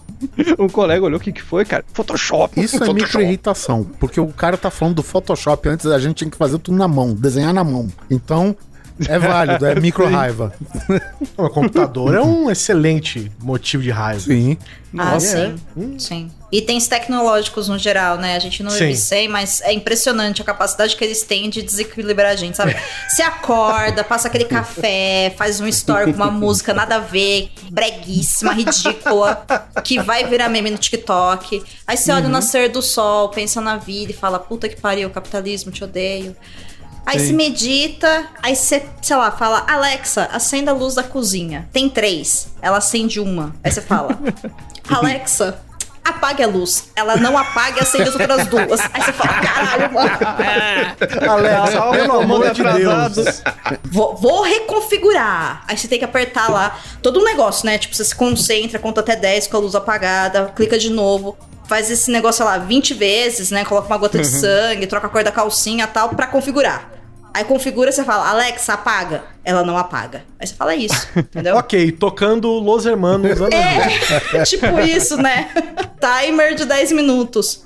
Um 0.58 0.68
colega 0.68 1.06
olhou 1.06 1.20
o 1.20 1.22
que, 1.22 1.32
que 1.32 1.44
foi, 1.44 1.64
cara. 1.64 1.86
Photoshop. 1.94 2.60
Isso 2.60 2.78
é 2.78 2.80
Photoshop. 2.80 3.02
micro-irritação, 3.02 3.84
porque 4.00 4.20
o 4.20 4.28
cara 4.28 4.58
tá 4.58 4.72
falando 4.72 4.96
do 4.96 5.04
Photoshop, 5.04 5.70
antes 5.70 5.86
a 5.86 6.00
gente 6.00 6.18
tinha 6.18 6.30
que 6.30 6.38
fazer 6.38 6.58
tudo 6.58 6.76
na 6.76 6.88
mão, 6.88 7.14
desenhar 7.14 7.54
na 7.54 7.64
mão. 7.64 7.88
Então, 8.10 8.56
é 9.08 9.20
válido, 9.20 9.66
é 9.66 9.76
micro-raiva. 9.80 10.54
O 11.36 11.50
computador 11.50 12.16
é 12.16 12.22
um 12.22 12.50
excelente 12.50 13.32
motivo 13.40 13.84
de 13.84 13.92
raiva. 13.92 14.22
Sim. 14.22 14.58
Ah, 14.98 15.12
Nossa, 15.12 15.56
sim. 15.76 16.00
Sim. 16.00 16.32
Itens 16.50 16.88
tecnológicos 16.88 17.68
no 17.68 17.78
geral, 17.78 18.18
né? 18.18 18.36
A 18.36 18.40
gente 18.40 18.64
não 18.64 18.72
sem, 18.72 19.28
mas 19.28 19.60
é 19.62 19.74
impressionante 19.74 20.42
a 20.42 20.46
capacidade 20.46 20.96
que 20.96 21.04
eles 21.04 21.22
têm 21.24 21.50
de 21.50 21.62
desequilibrar 21.62 22.32
a 22.32 22.36
gente, 22.38 22.56
sabe? 22.56 22.74
Se 23.10 23.22
acorda, 23.22 24.02
passa 24.02 24.30
aquele 24.30 24.46
café, 24.46 25.34
faz 25.38 25.60
um 25.60 25.68
story 25.68 26.14
com 26.14 26.18
uma 26.18 26.32
música 26.32 26.74
nada 26.74 26.96
a 26.96 27.00
ver, 27.00 27.52
breguíssima, 27.70 28.54
ridícula, 28.54 29.46
que 29.84 30.02
vai 30.02 30.24
virar 30.24 30.48
meme 30.48 30.72
no 30.72 30.78
TikTok. 30.78 31.62
Aí 31.86 31.98
você 31.98 32.14
olha 32.14 32.28
o 32.28 32.30
nascer 32.30 32.70
do 32.70 32.82
sol, 32.82 33.28
pensa 33.30 33.60
na 33.60 33.76
vida 33.76 34.14
e 34.14 34.16
fala: 34.16 34.40
puta 34.40 34.70
que 34.70 34.80
pariu, 34.80 35.10
capitalismo, 35.10 35.70
te 35.70 35.84
odeio. 35.84 36.34
Aí 37.08 37.20
se 37.22 37.32
medita, 37.32 38.28
aí 38.44 38.54
você, 38.54 38.84
sei 39.02 39.16
lá, 39.16 39.32
fala, 39.32 39.66
Alexa, 39.66 40.30
acenda 40.32 40.72
a 40.72 40.74
luz 40.74 40.94
da 40.96 41.04
cozinha. 41.04 41.68
Tem 41.72 41.88
três. 41.90 42.50
Ela 42.62 42.80
acende 42.80 43.22
uma. 43.22 43.56
Aí 43.64 43.72
você 43.72 43.82
fala, 43.82 44.20
Alexa, 44.90 45.58
apague 46.04 46.44
a 46.44 46.48
luz. 46.48 46.90
Ela 46.98 47.16
não 47.16 47.38
apaga 47.38 47.80
e 47.80 47.84
acende 47.84 48.10
as 48.10 48.16
outras 48.16 48.48
duas. 48.48 48.82
Aí 48.94 49.02
você 49.02 49.14
fala, 49.14 49.40
caralho, 49.40 49.94
mano. 49.94 50.10
Alexa, 51.30 51.78
Tá 51.78 51.92
pelo 51.92 52.20
amor 52.20 52.52
de 52.52 52.62
atrasado. 52.62 53.24
Deus. 53.24 53.44
Vou, 53.86 54.16
vou 54.18 54.42
reconfigurar. 54.42 55.64
Aí 55.66 55.78
você 55.78 55.88
tem 55.88 56.00
que 56.00 56.06
apertar 56.06 56.52
lá 56.52 56.78
todo 57.02 57.22
um 57.22 57.24
negócio, 57.24 57.66
né? 57.66 57.78
Tipo, 57.78 57.96
você 57.96 58.04
se 58.04 58.14
concentra, 58.16 58.80
conta 58.80 59.00
até 59.00 59.16
10 59.16 59.48
com 59.48 59.56
a 59.56 59.60
luz 59.62 59.76
apagada, 59.76 60.52
clica 60.54 60.78
de 60.78 60.90
novo. 60.90 61.38
Faz 61.70 61.90
esse 61.90 62.12
negócio, 62.12 62.38
sei 62.38 62.46
lá, 62.46 62.58
20 62.58 62.94
vezes, 62.94 63.50
né? 63.50 63.64
Coloca 63.64 63.88
uma 63.88 63.98
gota 63.98 64.18
de 64.20 64.28
sangue, 64.28 64.88
troca 64.88 65.08
a 65.08 65.10
cor 65.10 65.24
da 65.24 65.32
calcinha 65.32 65.86
e 65.86 65.88
tal, 65.88 66.10
pra 66.10 66.28
configurar. 66.28 66.97
Aí 67.38 67.44
configura, 67.46 67.92
você 67.92 68.04
fala, 68.04 68.28
Alexa, 68.32 68.74
apaga. 68.74 69.26
Ela 69.46 69.64
não 69.64 69.78
apaga. 69.78 70.24
Aí 70.40 70.48
você 70.48 70.56
fala 70.56 70.74
isso, 70.76 71.08
entendeu? 71.16 71.56
Ok, 71.56 71.92
tocando 71.92 72.50
Los 72.54 72.84
Hermanos. 72.88 73.40
É, 74.34 74.42
tipo 74.44 74.80
isso, 74.80 75.18
né? 75.18 75.48
Timer 76.02 76.56
de 76.56 76.66
10 76.66 76.94
minutos. 76.94 77.64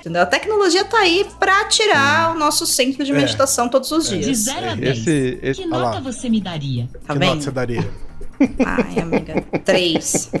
Entendeu? 0.00 0.22
A 0.22 0.26
tecnologia 0.26 0.84
tá 0.84 0.98
aí 0.98 1.24
pra 1.38 1.66
tirar 1.66 2.34
o 2.34 2.34
nosso 2.38 2.66
centro 2.66 3.04
de 3.04 3.12
meditação 3.12 3.68
todos 3.68 3.92
os 3.92 4.08
De 4.08 4.18
dias. 4.18 4.38
0 4.38 4.70
a 4.70 4.74
10. 4.74 4.98
Esse, 4.98 5.38
esse, 5.40 5.62
Que 5.62 5.68
nota 5.68 6.00
você 6.00 6.28
me 6.28 6.40
daria? 6.40 6.88
Tá 7.06 7.12
que 7.12 7.20
nota 7.20 7.32
vendo? 7.32 7.44
você 7.44 7.50
daria? 7.52 7.88
Ai, 8.66 8.98
amiga. 8.98 9.40
Três. 9.64 10.32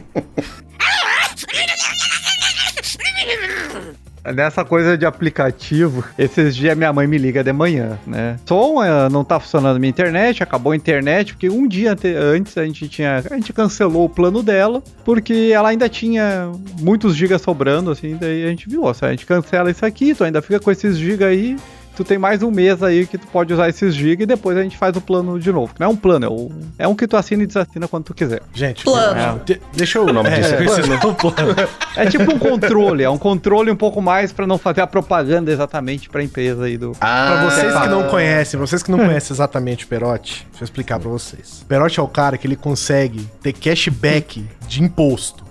Nessa 4.32 4.64
coisa 4.64 4.96
de 4.96 5.04
aplicativo, 5.04 6.02
esses 6.18 6.56
dias 6.56 6.76
minha 6.76 6.92
mãe 6.92 7.06
me 7.06 7.18
liga 7.18 7.44
de 7.44 7.52
manhã, 7.52 7.98
né? 8.06 8.36
Som, 8.46 8.82
eh, 8.82 9.08
não 9.10 9.22
tá 9.22 9.38
funcionando 9.38 9.78
minha 9.78 9.90
internet, 9.90 10.42
acabou 10.42 10.72
a 10.72 10.76
internet, 10.76 11.34
porque 11.34 11.50
um 11.50 11.68
dia 11.68 11.92
ante- 11.92 12.14
antes 12.14 12.56
a 12.56 12.64
gente 12.64 12.88
tinha. 12.88 13.22
A 13.30 13.34
gente 13.34 13.52
cancelou 13.52 14.06
o 14.06 14.08
plano 14.08 14.42
dela, 14.42 14.82
porque 15.04 15.50
ela 15.52 15.68
ainda 15.68 15.88
tinha 15.90 16.50
muitos 16.80 17.14
gigas 17.14 17.42
sobrando, 17.42 17.90
assim, 17.90 18.16
daí 18.18 18.44
a 18.46 18.48
gente 18.48 18.68
viu, 18.68 18.84
ó, 18.84 18.94
a 18.98 19.10
gente 19.10 19.26
cancela 19.26 19.70
isso 19.70 19.84
aqui, 19.84 20.14
tu 20.14 20.24
ainda 20.24 20.40
fica 20.40 20.58
com 20.58 20.70
esses 20.70 20.96
gigas 20.96 21.28
aí. 21.28 21.56
Tu 21.96 22.02
tem 22.02 22.18
mais 22.18 22.42
um 22.42 22.50
mês 22.50 22.82
aí 22.82 23.06
que 23.06 23.16
tu 23.16 23.26
pode 23.28 23.52
usar 23.52 23.68
esses 23.68 23.94
gigas 23.94 24.24
e 24.24 24.26
depois 24.26 24.56
a 24.58 24.62
gente 24.62 24.76
faz 24.76 24.96
o 24.96 25.00
plano 25.00 25.38
de 25.38 25.52
novo. 25.52 25.72
Não 25.78 25.86
é 25.86 25.90
um 25.90 25.94
plano, 25.96 26.26
é, 26.26 26.28
o- 26.28 26.50
é 26.76 26.88
um 26.88 26.94
que 26.96 27.06
tu 27.06 27.16
assina 27.16 27.44
e 27.44 27.46
desassina 27.46 27.86
quando 27.86 28.04
tu 28.06 28.14
quiser. 28.14 28.42
Gente, 28.52 28.82
Plano. 28.82 29.40
de- 29.44 29.60
deixa 29.72 29.98
eu. 29.98 30.06
O 30.06 30.12
nome 30.12 30.28
disso 30.30 30.54
é 30.54 30.96
do 30.98 31.14
plano. 31.14 31.54
É 31.96 32.06
tipo 32.06 32.32
um 32.34 32.38
controle, 32.38 33.04
é 33.04 33.08
um 33.10 33.16
controle 33.16 33.70
um 33.70 33.76
pouco 33.76 34.02
mais 34.02 34.32
pra 34.32 34.44
não 34.44 34.58
fazer 34.58 34.80
a 34.80 34.86
propaganda 34.88 35.52
exatamente 35.52 36.08
pra 36.08 36.20
empresa 36.22 36.64
aí 36.64 36.76
do. 36.76 36.92
Ah, 37.00 37.24
Pra 37.44 37.50
vocês 37.50 37.72
que 37.72 37.88
não 37.88 38.00
Ah. 38.00 38.04
conhecem, 38.08 38.58
vocês 38.58 38.82
que 38.82 38.90
não 38.90 38.98
conhecem 38.98 39.32
exatamente 39.32 39.84
o 39.84 39.88
Perotti, 39.88 40.46
deixa 40.50 40.62
eu 40.62 40.64
explicar 40.64 40.98
pra 40.98 41.08
vocês. 41.08 41.60
O 41.62 41.66
Perotti 41.66 42.00
é 42.00 42.02
o 42.02 42.08
cara 42.08 42.36
que 42.36 42.46
ele 42.46 42.56
consegue 42.56 43.28
ter 43.40 43.52
cashback 43.52 44.44
de 44.66 44.82
imposto. 44.82 45.44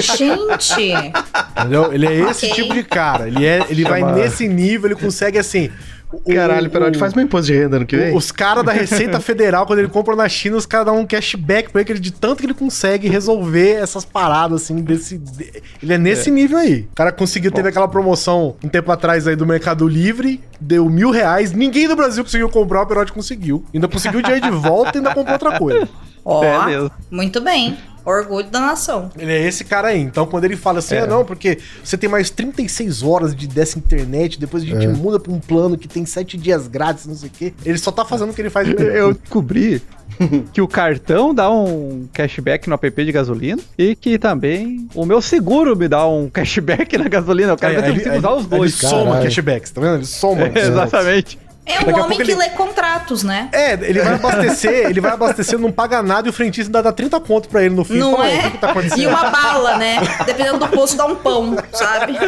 Gente, 0.00 0.92
Entendeu? 1.58 1.92
Ele 1.92 2.06
é 2.06 2.14
esse 2.30 2.46
Ok. 2.46 2.62
tipo 2.62 2.74
de 2.74 2.82
cara. 2.82 3.28
Ele, 3.28 3.44
é, 3.46 3.64
ele 3.68 3.84
vai 3.84 4.02
nesse 4.14 4.48
nível, 4.48 4.90
ele 4.90 5.00
consegue 5.00 5.38
assim. 5.38 5.59
O- 6.12 6.34
Caralho, 6.34 6.68
Perotti, 6.70 6.98
faz 6.98 7.14
meu 7.14 7.24
imposto 7.24 7.46
de 7.46 7.54
renda 7.58 7.76
ano 7.76 7.86
que 7.86 7.96
vem. 7.96 8.16
Os 8.16 8.32
caras 8.32 8.64
da 8.64 8.72
Receita 8.72 9.18
Federal, 9.20 9.64
quando 9.66 9.78
ele 9.80 9.88
compra 9.88 10.16
na 10.16 10.28
China, 10.28 10.56
os 10.56 10.66
caras 10.66 10.86
dão 10.86 10.98
um 10.98 11.06
cashback 11.06 11.70
pra 11.70 11.80
ele, 11.80 11.86
que 11.86 11.92
ele- 11.92 12.00
de 12.00 12.12
tanto 12.12 12.40
que 12.40 12.46
ele 12.46 12.54
consegue 12.54 13.08
resolver 13.08 13.74
essas 13.74 14.04
paradas, 14.04 14.62
assim, 14.62 14.76
desse. 14.82 15.18
de- 15.18 15.62
Ele 15.82 15.92
é 15.94 15.98
nesse 15.98 16.30
nível 16.30 16.58
aí. 16.58 16.88
O 16.92 16.94
cara 16.96 17.12
conseguiu, 17.12 17.50
teve 17.52 17.68
aquela 17.68 17.86
promoção 17.88 18.56
um 18.64 18.68
tempo 18.68 18.90
atrás 18.90 19.26
aí 19.28 19.36
do 19.36 19.46
Mercado 19.46 19.86
Livre, 19.86 20.40
deu 20.60 20.88
mil 20.90 21.10
reais, 21.10 21.52
ninguém 21.52 21.86
do 21.86 21.94
Brasil 21.94 22.24
conseguiu 22.24 22.48
comprar, 22.48 22.82
o 22.82 22.86
Perotti 22.86 23.12
conseguiu. 23.12 23.64
Ainda 23.72 23.86
conseguiu 23.86 24.18
o 24.20 24.22
dinheiro 24.22 24.44
de 24.44 24.50
volta 24.56 24.92
e 24.94 24.98
ainda 24.98 25.14
comprou 25.14 25.32
outra 25.34 25.58
coisa. 25.58 25.88
ó, 26.24 26.42
É 26.44 26.66
mesmo. 26.66 26.90
muito 27.10 27.40
bem. 27.40 27.78
Orgulho 28.04 28.48
da 28.48 28.60
nação. 28.60 29.10
Ele 29.18 29.32
é 29.32 29.46
esse 29.46 29.64
cara 29.64 29.88
aí. 29.88 30.00
Então, 30.00 30.26
quando 30.26 30.44
ele 30.44 30.56
fala 30.56 30.78
assim, 30.78 30.94
É. 30.96 31.00
ah, 31.00 31.06
não, 31.06 31.24
porque 31.24 31.58
você 31.84 31.96
tem 31.96 32.08
mais 32.08 32.30
36 32.30 33.02
horas 33.02 33.34
de, 33.34 33.46
dessa 33.46 33.78
internet, 33.78 34.38
depois 34.38 34.62
a 34.62 34.66
gente 34.66 34.86
muda 34.88 35.18
pra 35.20 35.32
um 35.32 35.38
plano 35.40 35.76
que 35.76 35.86
tem 35.88 36.04
7 36.06 36.36
dias 36.36 36.66
grátis, 36.66 37.06
não 37.06 37.14
sei 37.14 37.28
o 37.28 37.32
quê. 37.32 37.52
Ele 37.64 37.78
só 37.78 37.90
tá 37.92 38.04
fazendo 38.04 38.30
o 38.30 38.34
que 38.34 38.40
ele 38.42 38.50
faz 38.50 38.66
melhor. 38.68 38.90
Eu 38.94 39.12
descobri 39.14 39.82
que 40.52 40.60
o 40.60 40.68
cartão 40.68 41.34
dá 41.34 41.50
um 41.50 42.06
cashback 42.12 42.68
no 42.68 42.74
app 42.74 43.04
de 43.04 43.12
gasolina 43.12 43.62
e 43.78 43.94
que 43.94 44.18
também 44.18 44.88
o 44.94 45.04
meu 45.06 45.20
seguro 45.22 45.76
me 45.76 45.88
dá 45.88 46.06
um 46.06 46.28
cashback 46.28 46.96
na 46.98 47.08
gasolina. 47.08 47.52
Eu 47.52 47.56
quero 47.56 47.74
ver 47.74 47.80
se 47.80 47.86
eu 47.86 47.92
ele, 47.94 48.00
consigo 48.04 48.18
usar 48.18 48.30
os 48.32 48.40
ele 48.46 48.56
dois. 48.58 48.74
soma 48.74 49.04
Caralho. 49.04 49.22
cashbacks, 49.24 49.70
tá 49.70 49.80
vendo? 49.80 49.94
Ele 49.96 50.04
soma. 50.06 50.42
É, 50.54 50.58
exatamente. 50.60 51.38
É 51.66 51.84
Daqui 51.84 52.00
um 52.00 52.02
homem 52.04 52.16
que 52.16 52.22
ele- 52.22 52.34
lê 52.34 52.48
contratos, 52.50 53.22
né? 53.22 53.48
É, 53.52 53.74
ele 53.74 54.00
vai 54.02 54.14
abastecer, 54.14 54.86
ele 54.90 55.00
vai 55.00 55.12
abastecer, 55.12 55.58
não 55.58 55.70
paga 55.70 56.02
nada 56.02 56.26
e 56.26 56.30
o 56.30 56.32
frentista 56.32 56.68
ainda 56.68 56.82
dá 56.82 56.92
30 56.92 57.20
conto 57.20 57.48
pra 57.48 57.62
ele 57.62 57.74
no 57.74 57.84
fim. 57.84 57.98
Não 57.98 58.12
Fala 58.16 58.28
é? 58.28 58.46
O 58.46 58.50
que, 58.50 58.58
tá 58.58 58.70
acontecendo? 58.70 59.00
E 59.02 59.06
uma 59.06 59.30
bala, 59.30 59.76
né? 59.76 59.98
Dependendo 60.26 60.58
do 60.58 60.68
posto, 60.68 60.96
dá 60.96 61.06
um 61.06 61.14
pão, 61.16 61.56
sabe? 61.72 62.18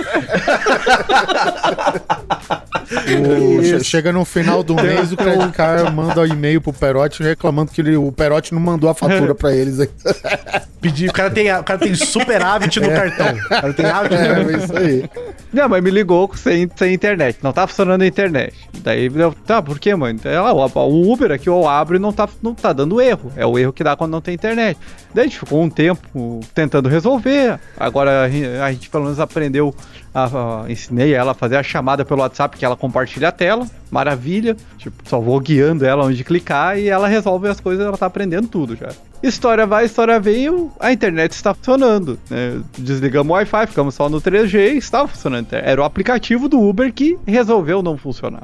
O- 3.78 3.84
chega 3.84 4.12
no 4.12 4.24
final 4.24 4.62
do 4.62 4.74
mês, 4.74 5.12
o 5.12 5.16
Credit 5.16 5.52
Card 5.52 5.90
manda 5.92 6.20
um 6.20 6.26
e-mail 6.26 6.60
pro 6.60 6.72
Perotti 6.72 7.22
reclamando 7.22 7.72
que 7.72 7.80
ele- 7.80 7.96
o 7.96 8.12
Perotti 8.12 8.52
não 8.54 8.60
mandou 8.60 8.88
a 8.90 8.94
fatura 8.94 9.34
pra 9.34 9.52
eles. 9.54 9.80
aí. 9.80 9.88
Pedir, 10.80 11.08
o 11.08 11.12
cara 11.12 11.30
tem, 11.30 11.52
o 11.54 11.62
cara 11.62 11.78
tem 11.78 11.94
superávit 11.94 12.80
no 12.80 12.90
cartão. 12.90 13.34
O 13.36 13.48
cara 13.48 13.72
tem 13.72 13.86
hábito 13.86 14.14
no 14.16 14.20
cartão. 14.26 14.50
É 14.50 14.56
isso 14.58 14.76
aí. 14.76 15.10
Minha 15.52 15.68
mãe 15.68 15.80
me 15.80 15.90
ligou 15.90 16.28
sem, 16.34 16.68
sem 16.74 16.92
internet. 16.92 17.38
Não 17.40 17.52
tá 17.52 17.66
funcionando 17.68 18.02
a 18.02 18.06
internet. 18.06 18.52
Daí 18.78 19.08
eu, 19.22 19.32
tá, 19.32 19.62
por 19.62 19.78
quê, 19.78 19.94
mãe? 19.94 20.16
Ela, 20.24 20.52
o, 20.52 21.12
Uber 21.12 21.30
aqui 21.32 21.48
eu 21.48 21.68
abro 21.68 21.96
e 21.96 21.98
não 21.98 22.12
tá, 22.12 22.28
não 22.42 22.54
tá 22.54 22.72
dando 22.72 23.00
erro. 23.00 23.32
É 23.36 23.46
o 23.46 23.58
erro 23.58 23.72
que 23.72 23.82
dá 23.84 23.96
quando 23.96 24.10
não 24.12 24.20
tem 24.20 24.34
internet. 24.34 24.78
Daí 25.14 25.24
a 25.24 25.26
gente 25.28 25.38
ficou 25.38 25.62
um 25.62 25.70
tempo 25.70 26.40
tentando 26.54 26.88
resolver. 26.88 27.58
Agora 27.76 28.22
a 28.24 28.28
gen- 28.28 28.56
a 28.60 28.70
gente 28.72 28.88
pelo 28.90 29.04
menos 29.04 29.20
aprendeu. 29.20 29.74
A, 30.14 30.24
a- 30.64 30.70
ensinei 30.70 31.14
ela 31.14 31.30
a 31.30 31.34
fazer 31.34 31.56
a 31.56 31.62
chamada 31.62 32.04
pelo 32.04 32.20
WhatsApp 32.20 32.56
que 32.58 32.64
ela 32.64 32.76
compartilha 32.76 33.28
a 33.28 33.32
tela. 33.32 33.66
Maravilha. 33.90 34.56
Tipo, 34.78 34.96
só 35.08 35.18
vou 35.20 35.38
guiando 35.40 35.84
ela 35.86 36.04
onde 36.04 36.22
clicar 36.24 36.78
e 36.78 36.88
ela 36.88 37.08
resolve 37.08 37.48
as 37.48 37.60
coisas, 37.60 37.84
ela 37.86 37.96
tá 37.96 38.06
aprendendo 38.06 38.48
tudo 38.48 38.76
já. 38.76 38.88
História 39.22 39.64
vai, 39.66 39.84
história 39.84 40.18
vem, 40.18 40.50
o- 40.50 40.70
a 40.80 40.92
internet 40.92 41.32
está 41.32 41.54
funcionando. 41.54 42.18
né? 42.28 42.60
Desligamos 42.76 43.30
o 43.30 43.34
Wi-Fi, 43.34 43.66
ficamos 43.68 43.94
só 43.94 44.08
no 44.08 44.20
3G 44.20 44.72
e 44.74 44.78
estava 44.78 45.06
funcionando. 45.08 45.46
Era 45.52 45.80
o 45.80 45.84
aplicativo 45.84 46.48
do 46.48 46.60
Uber 46.60 46.92
que 46.92 47.16
resolveu 47.26 47.82
não 47.82 47.96
funcionar. 47.96 48.42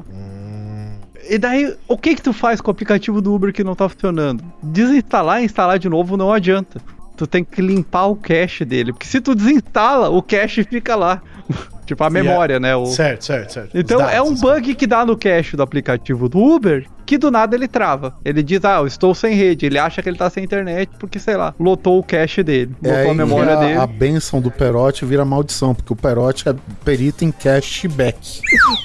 E 1.28 1.36
daí, 1.36 1.76
o 1.86 1.98
que 1.98 2.14
que 2.14 2.22
tu 2.22 2.32
faz 2.32 2.60
com 2.60 2.70
o 2.70 2.72
aplicativo 2.72 3.20
do 3.20 3.34
Uber 3.34 3.52
que 3.52 3.62
não 3.62 3.74
tá 3.74 3.88
funcionando? 3.88 4.42
Desinstalar 4.62 5.42
e 5.42 5.44
instalar 5.44 5.78
de 5.78 5.88
novo 5.88 6.16
não 6.16 6.32
adianta. 6.32 6.80
Tu 7.18 7.26
tem 7.26 7.44
que 7.44 7.60
limpar 7.60 8.06
o 8.06 8.16
cache 8.16 8.64
dele, 8.64 8.92
porque 8.92 9.06
se 9.06 9.20
tu 9.20 9.34
desinstala, 9.34 10.08
o 10.08 10.22
cache 10.22 10.64
fica 10.64 10.96
lá. 10.96 11.20
tipo 11.84 12.04
a 12.04 12.10
memória, 12.10 12.60
né? 12.60 12.76
O... 12.76 12.86
Certo, 12.86 13.24
certo, 13.24 13.52
certo. 13.52 13.76
Então 13.76 14.00
é 14.08 14.22
um 14.22 14.26
dados. 14.26 14.40
bug 14.40 14.74
que 14.74 14.86
dá 14.86 15.04
no 15.04 15.16
cache 15.16 15.56
do 15.56 15.62
aplicativo 15.62 16.28
do 16.28 16.38
Uber 16.38 16.86
que 17.08 17.16
do 17.16 17.30
nada 17.30 17.56
ele 17.56 17.66
trava. 17.66 18.14
Ele 18.22 18.42
diz, 18.42 18.62
ah, 18.66 18.80
eu 18.80 18.86
estou 18.86 19.14
sem 19.14 19.34
rede. 19.34 19.64
Ele 19.64 19.78
acha 19.78 20.02
que 20.02 20.10
ele 20.10 20.18
tá 20.18 20.28
sem 20.28 20.44
internet 20.44 20.90
porque, 20.98 21.18
sei 21.18 21.38
lá, 21.38 21.54
lotou 21.58 21.98
o 21.98 22.02
cache 22.02 22.42
dele, 22.42 22.76
É 22.84 22.98
lotou 22.98 23.10
a 23.12 23.14
memória 23.14 23.54
a, 23.54 23.56
dele. 23.56 23.78
a 23.78 23.86
benção 23.86 24.42
do 24.42 24.50
Perotti 24.50 25.06
vira 25.06 25.24
maldição, 25.24 25.74
porque 25.74 25.90
o 25.90 25.96
Perotti 25.96 26.50
é 26.50 26.54
perito 26.84 27.24
em 27.24 27.32
cashback. 27.32 28.42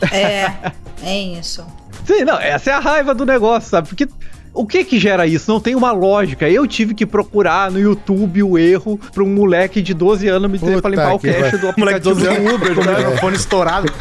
É, 0.09 0.71
é 1.03 1.21
isso. 1.21 1.65
Sim, 2.05 2.23
não, 2.23 2.39
essa 2.39 2.71
é 2.71 2.73
a 2.73 2.79
raiva 2.79 3.13
do 3.13 3.25
negócio, 3.25 3.69
sabe? 3.69 3.89
Porque 3.89 4.07
o 4.54 4.68
que 4.68 4.84
que 4.84 4.99
gera 4.99 5.26
isso? 5.26 5.51
Não 5.51 5.60
tem 5.60 5.76
uma 5.76 5.91
lógica. 5.91 6.47
Eu 6.47 6.68
tive 6.68 6.93
que 6.93 7.06
procurar 7.06 7.72
no 7.72 7.80
YouTube 7.80 8.43
o 8.43 8.58
erro 8.58 8.99
pra 9.12 9.24
um 9.24 9.28
moleque 9.34 9.82
de 9.82 9.93
12 9.93 10.28
anos 10.28 10.49
me 10.49 10.58
dizer 10.58 10.76
Puta 10.76 10.82
pra 10.82 10.91
limpar 10.91 11.16
o 11.16 11.20
cache 11.20 11.58
do 11.58 11.74
Moleque 11.78 11.99
de 11.99 12.10
aplicativo 12.10 12.16
12 12.16 12.22
do 12.22 12.30
anos 12.30 12.54
Uber, 12.54 12.76
com 12.76 12.82
o 12.82 12.86
né? 12.86 12.97
microfone 12.97 13.36
estourado. 13.36 13.93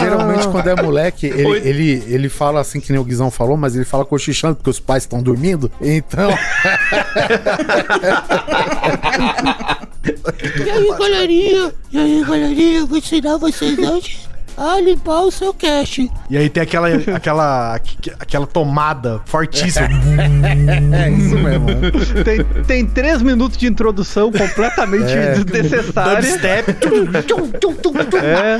Geralmente, 0.00 0.48
quando 0.48 0.68
é 0.68 0.82
moleque, 0.82 1.26
ele, 1.26 1.68
ele, 1.68 2.04
ele 2.06 2.28
fala 2.28 2.60
assim, 2.60 2.80
que 2.80 2.92
nem 2.92 3.00
o 3.00 3.04
Guizão 3.04 3.30
falou, 3.30 3.56
mas 3.56 3.74
ele 3.74 3.84
fala 3.84 4.04
cochichando 4.04 4.56
porque 4.56 4.70
os 4.70 4.80
pais 4.80 5.04
estão 5.04 5.22
dormindo. 5.22 5.70
Então, 5.80 6.30
E 10.66 10.70
aí, 10.70 10.98
galerinha? 10.98 11.72
E 11.92 11.98
aí, 11.98 12.24
galerinha? 12.24 12.78
Eu 12.78 12.86
vou 12.86 12.98
ensinar 12.98 13.36
vocês 13.38 13.78
hoje 13.78 14.27
a 14.58 14.80
limpar 14.80 15.20
o 15.22 15.30
seu 15.30 15.54
cache. 15.54 16.10
E 16.28 16.36
aí 16.36 16.48
tem 16.50 16.62
aquela, 16.62 16.88
aquela, 17.14 17.74
aqu- 17.76 18.12
aquela 18.18 18.46
tomada 18.46 19.20
fortíssima. 19.24 19.86
é 20.96 21.10
isso 21.10 21.36
mesmo. 21.38 21.66
Tem, 22.24 22.44
tem 22.64 22.86
três 22.86 23.22
minutos 23.22 23.56
de 23.56 23.66
introdução 23.66 24.32
completamente 24.32 25.12
É. 25.12 25.34
desnecessária. 25.34 26.20
Dubstep. 26.22 26.76
É. 28.22 28.58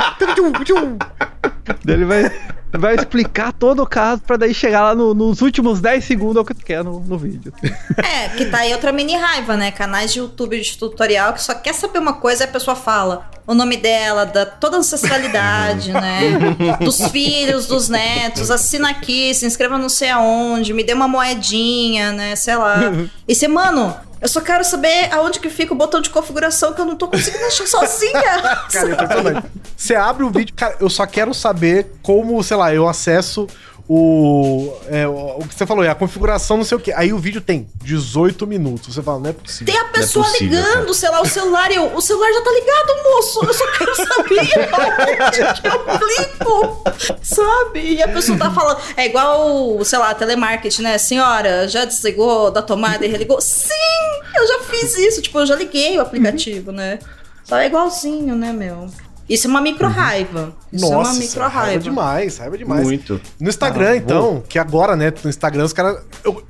Daí 1.84 1.94
Ele 1.96 2.04
vai, 2.04 2.30
vai 2.72 2.94
explicar 2.94 3.52
todo 3.52 3.82
o 3.82 3.86
caso 3.86 4.22
pra 4.26 4.36
daí 4.36 4.52
chegar 4.52 4.82
lá 4.82 4.94
no- 4.94 5.14
nos 5.14 5.40
últimos 5.40 5.80
10 5.80 6.04
segundos 6.04 6.36
ao 6.36 6.44
que 6.44 6.54
tu 6.54 6.64
quer 6.64 6.84
no, 6.84 7.00
no 7.00 7.16
vídeo. 7.18 7.52
É, 7.96 8.28
que 8.36 8.46
tá 8.46 8.58
aí 8.58 8.72
outra 8.72 8.92
mini 8.92 9.16
raiva, 9.16 9.56
né? 9.56 9.70
Canais 9.70 10.12
de 10.12 10.18
YouTube 10.18 10.60
de 10.60 10.76
tutorial 10.78 11.32
que 11.32 11.42
só 11.42 11.54
quer 11.54 11.72
saber 11.74 11.98
uma 11.98 12.12
coisa 12.14 12.44
e 12.44 12.46
a 12.46 12.48
pessoa 12.48 12.74
fala 12.76 13.30
o 13.46 13.54
nome 13.54 13.76
dela, 13.78 14.26
da 14.26 14.44
toda 14.44 14.76
a 14.76 14.80
ancestralidade, 14.80 15.92
né? 15.92 16.20
Dos 16.84 17.08
filhos, 17.10 17.66
dos 17.66 17.88
netos, 17.88 18.50
assina 18.50 18.90
aqui, 18.90 19.32
se 19.34 19.46
inscreva 19.46 19.78
não 19.78 19.88
sei 19.88 20.10
aonde, 20.10 20.74
me 20.74 20.84
dê 20.84 20.92
uma 20.92 21.08
moedinha, 21.08 22.12
né? 22.12 22.36
Sei 22.36 22.54
lá. 22.56 22.80
E 23.26 23.34
você, 23.34 23.48
mano, 23.48 23.94
eu 24.20 24.28
só 24.28 24.40
quero 24.40 24.64
saber 24.64 25.12
aonde 25.12 25.40
que 25.40 25.48
fica 25.48 25.72
o 25.72 25.76
botão 25.76 26.00
de 26.00 26.10
configuração 26.10 26.72
que 26.72 26.80
eu 26.80 26.84
não 26.84 26.96
tô 26.96 27.08
conseguindo 27.08 27.44
achar 27.44 27.66
sozinha. 27.66 28.12
Cara, 28.70 28.88
é 28.88 28.92
impressionante. 28.92 29.46
Você 29.76 29.94
abre 29.94 30.24
o 30.24 30.30
vídeo, 30.30 30.54
cara, 30.56 30.76
eu 30.80 30.90
só 30.90 31.06
quero 31.06 31.32
saber 31.32 31.92
como, 32.02 32.42
sei 32.42 32.56
lá, 32.56 32.74
eu 32.74 32.88
acesso 32.88 33.46
o. 33.88 34.70
é, 34.86 35.08
o, 35.08 35.40
que 35.48 35.54
você 35.54 35.64
falou, 35.64 35.82
é 35.82 35.88
a 35.88 35.94
configuração, 35.94 36.58
não 36.58 36.64
sei 36.64 36.76
o 36.76 36.80
que. 36.80 36.92
Aí 36.92 37.10
o 37.10 37.18
vídeo 37.18 37.40
tem 37.40 37.66
18 37.82 38.46
minutos. 38.46 38.94
Você 38.94 39.02
fala, 39.02 39.18
não 39.18 39.30
é 39.30 39.32
possível. 39.32 39.72
Tem 39.72 39.82
a 39.82 39.86
pessoa 39.86 40.26
possível, 40.26 40.60
ligando, 40.60 40.92
sei 40.92 41.08
lá, 41.08 41.22
o 41.22 41.26
celular, 41.26 41.70
e 41.70 41.76
eu, 41.76 41.96
o 41.96 42.00
celular 42.02 42.30
já 42.30 42.42
tá 42.42 42.50
ligado, 42.50 43.02
moço. 43.02 43.44
Eu 43.44 43.54
só 43.54 43.66
quero 43.72 43.96
saber 43.96 44.68
aonde 44.74 45.60
que 45.60 45.68
eu 45.68 45.98
clico, 45.98 46.84
sabe? 47.22 47.94
E 47.94 48.02
a 48.02 48.08
pessoa 48.08 48.36
tá 48.36 48.50
falando, 48.50 48.78
é 48.94 49.06
igual, 49.06 49.82
sei 49.84 49.98
lá, 49.98 50.12
telemarketing, 50.12 50.82
né? 50.82 50.98
Senhora, 50.98 51.66
já 51.66 51.86
desligou 51.86 52.50
da 52.50 52.60
tomada 52.60 53.06
e 53.06 53.08
religou? 53.08 53.40
Sim, 53.40 53.72
eu 54.36 54.46
já 54.46 54.60
fiz 54.64 54.98
isso. 54.98 55.22
Tipo, 55.22 55.40
eu 55.40 55.46
já 55.46 55.56
liguei 55.56 55.96
o 55.96 56.02
aplicativo, 56.02 56.72
né? 56.72 56.98
Só 57.42 57.56
é 57.56 57.66
igualzinho, 57.66 58.36
né, 58.36 58.52
meu? 58.52 58.90
Isso 59.28 59.46
é 59.46 59.50
uma 59.50 59.60
micro 59.60 59.86
raiva. 59.88 60.54
Isso 60.72 60.84
é 60.86 60.96
uma 60.96 61.12
micro 61.12 61.40
raiva 61.40 61.58
raiva. 61.60 61.82
demais, 61.82 62.38
raiva 62.38 62.56
demais. 62.56 62.82
Muito. 62.82 63.20
No 63.38 63.48
Instagram, 63.48 63.96
então, 63.96 64.42
que 64.48 64.58
agora, 64.58 64.96
né, 64.96 65.12
no 65.22 65.28
Instagram, 65.28 65.64
os 65.64 65.72
caras. 65.72 66.02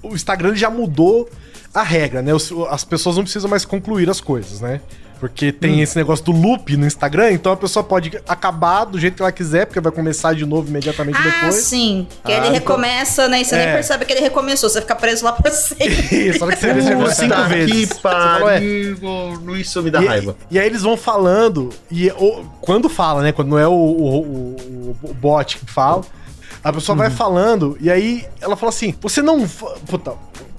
O, 0.03 0.15
Instagram 0.15 0.55
já 0.55 0.71
mudou 0.71 1.29
a 1.75 1.83
regra, 1.83 2.23
né? 2.23 2.33
As 2.71 2.85
pessoas 2.85 3.17
não 3.17 3.25
precisam 3.25 3.51
mais 3.51 3.65
concluir 3.65 4.09
as 4.09 4.21
coisas, 4.21 4.61
né? 4.61 4.81
Porque 5.21 5.51
tem 5.53 5.81
esse 5.81 5.97
negócio 5.97 6.25
do 6.25 6.33
loop 6.33 6.77
no 6.77 6.87
Instagram, 6.87 7.33
então 7.33 7.51
a 7.53 7.57
pessoa 7.57 7.83
pode 7.83 8.21
acabar 8.29 8.85
do 8.85 8.99
jeito 9.01 9.17
que 9.17 9.23
ela 9.23 9.33
quiser, 9.33 9.67
porque 9.67 9.81
vai 9.81 9.91
começar 9.91 10.33
de 10.35 10.47
novo 10.47 10.69
imediatamente 10.69 11.19
Ah, 11.19 11.23
depois. 11.23 11.55
sim. 11.57 12.07
Que 12.25 12.33
Ah, 12.33 12.37
ele 12.37 12.57
então- 12.57 12.75
recomeça, 12.75 13.27
né? 13.29 13.41
E 13.41 13.45
você 13.45 13.55
É. 13.57 13.65
nem 13.65 13.75
percebe 13.75 14.05
que 14.05 14.13
ele 14.13 14.21
recomeçou. 14.21 14.69
Você 14.71 14.81
fica 14.81 14.95
preso 14.95 15.25
lá 15.25 15.33
pra 15.33 15.51
sempre. 15.51 15.87
Isso, 16.29 16.45
olha 16.45 16.57
que 16.57 16.63
você 16.65 17.15
cinco 17.15 17.43
vezes. 17.49 17.93
Que 17.93 18.01
falou, 18.01 18.49
é. 18.49 18.55
pariu, 18.55 19.57
isso 19.57 19.83
me 19.83 19.91
dá 19.91 20.03
E, 20.03 20.07
raiva. 20.07 20.37
e 20.51 20.59
aí 20.59 20.67
eles 20.67 20.83
vão 20.83 20.97
falando, 20.97 21.71
e 21.91 22.09
o- 22.13 22.45
quando 22.61 22.89
fala, 22.89 23.23
né? 23.23 23.33
Quando 23.33 23.49
não 23.49 23.59
é 23.59 23.67
o, 23.67 23.73
o, 23.73 24.19
o- 24.21 24.97
o 25.03 25.15
bot 25.15 25.59
que 25.59 25.71
fala, 25.71 26.03
a 26.63 26.73
pessoa 26.73 26.97
vai 26.97 27.11
falando, 27.11 27.77
e 27.81 27.91
aí 27.91 28.25
ela 28.41 28.57
fala 28.57 28.71
assim: 28.71 28.95
Você 29.01 29.21
não. 29.23 29.47
Puta, 29.89 30.13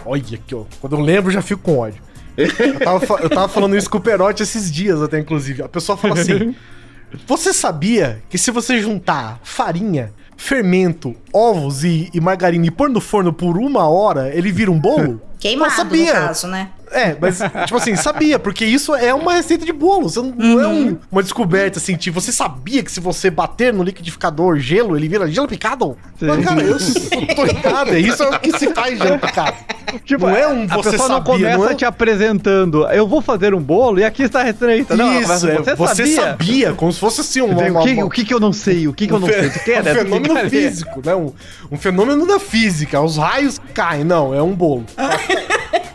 olha 0.06 0.22
aqui, 0.22 0.54
ó. 0.56 0.64
Quando 0.82 0.96
eu 0.98 1.02
lembro, 1.02 1.32
já 1.32 1.42
fico 1.42 1.62
com 1.62 1.78
ódio. 1.80 2.02
Eu 2.40 2.80
tava, 2.80 3.24
eu 3.24 3.30
tava 3.30 3.48
falando 3.50 3.76
isso 3.76 3.90
com 3.90 3.98
o 3.98 4.02
Perotti 4.02 4.44
esses 4.44 4.72
dias, 4.72 5.02
até 5.02 5.20
inclusive. 5.20 5.62
A 5.64 5.70
pessoa 5.70 5.98
fala 5.98 6.20
assim: 6.20 6.56
Você 7.28 7.54
sabia 7.54 8.22
que 8.30 8.38
se 8.38 8.52
você 8.52 8.80
juntar 8.80 9.40
farinha, 9.44 10.14
fermento, 10.38 11.16
ovos 11.34 11.84
e, 11.84 12.10
e 12.14 12.20
margarina 12.22 12.66
e 12.66 12.72
pôr 12.72 12.90
no 12.90 13.02
forno 13.02 13.34
por 13.34 13.58
uma 13.58 13.88
hora, 13.88 14.34
ele 14.34 14.52
vira 14.52 14.72
um 14.72 14.80
bolo? 14.80 15.22
Queimado, 15.40 15.72
Eu 15.72 15.76
sabia. 15.76 16.14
no 16.20 16.28
caso, 16.28 16.48
né? 16.48 16.70
É, 16.92 17.16
mas, 17.22 17.38
tipo 17.66 17.78
assim, 17.78 17.96
sabia, 17.96 18.40
porque 18.40 18.66
isso 18.66 18.96
é 18.96 19.14
uma 19.14 19.34
receita 19.34 19.64
de 19.64 19.72
bolo. 19.72 20.10
Você 20.10 20.20
não, 20.20 20.32
não 20.32 20.60
é 20.62 20.68
um- 20.68 20.98
uma 21.12 21.22
descoberta 21.22 21.78
assim, 21.78 21.96
tipo, 21.96 22.20
você 22.20 22.32
sabia 22.32 22.82
que 22.84 22.92
se 22.92 23.00
você 23.00 23.30
bater 23.30 23.72
no 23.72 23.84
liquidificador 23.84 24.58
gelo, 24.58 24.98
ele 24.98 25.08
vira 25.08 25.28
gelo 25.30 25.48
picado? 25.48 25.96
Mas, 26.20 26.44
cara, 26.44 26.62
eu 26.62 26.78
tô 27.36 27.46
errado, 27.46 27.90
é 27.94 28.00
isso 28.00 28.24
é 28.24 28.30
o 28.36 28.40
que 28.40 28.58
se 28.58 28.74
faz 28.74 28.98
gelo 28.98 29.20
picado. 29.20 29.56
Tipo, 30.04 30.28
não 30.28 30.36
é 30.36 30.48
um 30.48 30.64
a 30.70 30.76
você 30.78 30.92
pessoa 30.92 31.10
não 31.10 31.16
sabia, 31.18 31.32
começa 31.34 31.58
não 31.58 31.70
é? 31.70 31.76
te 31.76 31.86
apresentando, 31.86 32.88
eu 32.90 33.08
vou 33.08 33.22
fazer 33.22 33.54
um 33.56 33.60
bolo 33.62 34.00
e 34.00 34.04
aqui 34.04 34.24
está 34.24 34.42
a 34.42 34.44
receita. 34.44 34.96
Não, 34.96 35.20
isso, 35.20 35.28
mas 35.28 35.44
é, 35.44 35.56
você, 35.58 35.76
você 35.76 35.96
sabia. 36.08 36.22
sabia, 36.22 36.74
como 36.74 36.92
se 36.94 37.00
fosse 37.00 37.22
assim, 37.22 37.42
uma, 37.42 37.54
o, 37.64 37.68
uma- 37.72 37.82
que, 37.84 37.94
uma- 37.94 38.06
o 38.06 38.10
que 38.10 38.26
que 38.26 38.34
eu 38.34 38.40
não 38.40 38.52
sei? 38.54 38.88
O 38.88 38.94
que 38.94 39.08
que 39.08 39.14
eu 39.14 39.20
não 39.20 39.28
um 39.28 39.32
sei? 39.32 39.44
fe- 39.44 39.50
Você 39.52 39.60
quer, 39.60 39.82
um 39.82 39.84
né? 39.84 39.94
Tu 39.94 40.00
fenômeno 40.00 40.50
físico, 40.50 41.02
né? 41.06 41.16
Um, 41.16 41.32
um 41.72 41.78
fenômeno 41.78 42.26
da 42.28 42.40
física. 42.40 43.00
Os 43.02 43.18
raios 43.18 43.60
caem. 43.74 44.04
Não, 44.04 44.34
é 44.34 44.42
um 44.42 44.54
bolo. 44.54 44.86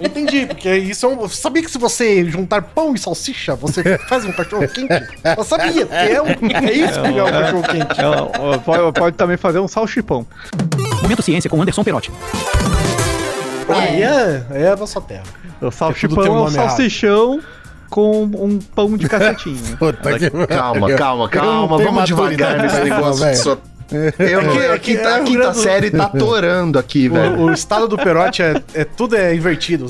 Entendi, 0.00 0.46
porque 0.46 0.74
isso 0.76 1.06
é 1.06 1.08
um. 1.08 1.28
Sabia 1.28 1.62
que 1.62 1.70
se 1.70 1.78
você 1.78 2.24
juntar 2.28 2.62
pão 2.62 2.94
e 2.94 2.98
salsicha, 2.98 3.54
você 3.54 3.96
faz 4.08 4.24
um 4.24 4.32
cachorro 4.32 4.66
quente? 4.68 4.92
Eu 5.36 5.44
sabia, 5.44 5.86
porque 5.86 5.94
é, 5.94 6.22
um, 6.22 6.26
é 6.26 6.72
isso 6.72 7.00
que 7.00 7.18
é 7.18 7.22
um 7.24 7.30
cachorro 7.30 7.62
quente. 7.62 8.00
É, 8.00 8.06
ó, 8.06 8.58
pode, 8.58 8.92
pode 8.98 9.16
também 9.16 9.36
fazer 9.36 9.58
um 9.60 9.68
salchipão. 9.68 10.26
Momento 11.02 11.22
Ciência 11.22 11.48
com 11.48 11.60
Anderson 11.60 11.84
Perotti. 11.84 12.10
Aí 13.68 14.02
é, 14.02 14.44
é 14.50 14.68
a 14.68 14.76
nossa 14.76 15.00
terra. 15.00 15.22
O 15.60 15.70
salchipão 15.70 16.24
é 16.24 16.30
um 16.30 16.48
salsichão 16.50 17.40
com 17.88 18.22
um 18.24 18.58
pão 18.58 18.96
de 18.96 19.08
cacetinho. 19.08 19.76
Puta 19.78 20.18
que 20.18 20.28
Calma, 20.48 20.92
calma, 20.94 21.28
calma. 21.28 21.78
Vamos 21.78 22.04
devagar 22.04 22.58
nesse 22.58 22.80
negócio. 22.80 23.36
só- 23.36 23.58
Eu, 24.18 24.40
É 24.40 24.42
que- 24.42 24.58
a 24.58 24.62
é 24.74 24.78
que 24.78 24.96
quinta, 24.96 25.08
é 25.08 25.14
a 25.14 25.22
quinta 25.22 25.54
série 25.54 25.90
tá 25.90 26.08
torando 26.08 26.78
aqui, 26.78 27.08
velho. 27.08 27.38
O, 27.38 27.44
o 27.46 27.52
estado 27.52 27.86
do 27.88 27.96
Perotti 27.96 28.42
é, 28.42 28.62
é 28.74 28.84
tudo 28.84 29.16
é 29.16 29.34
invertido. 29.34 29.86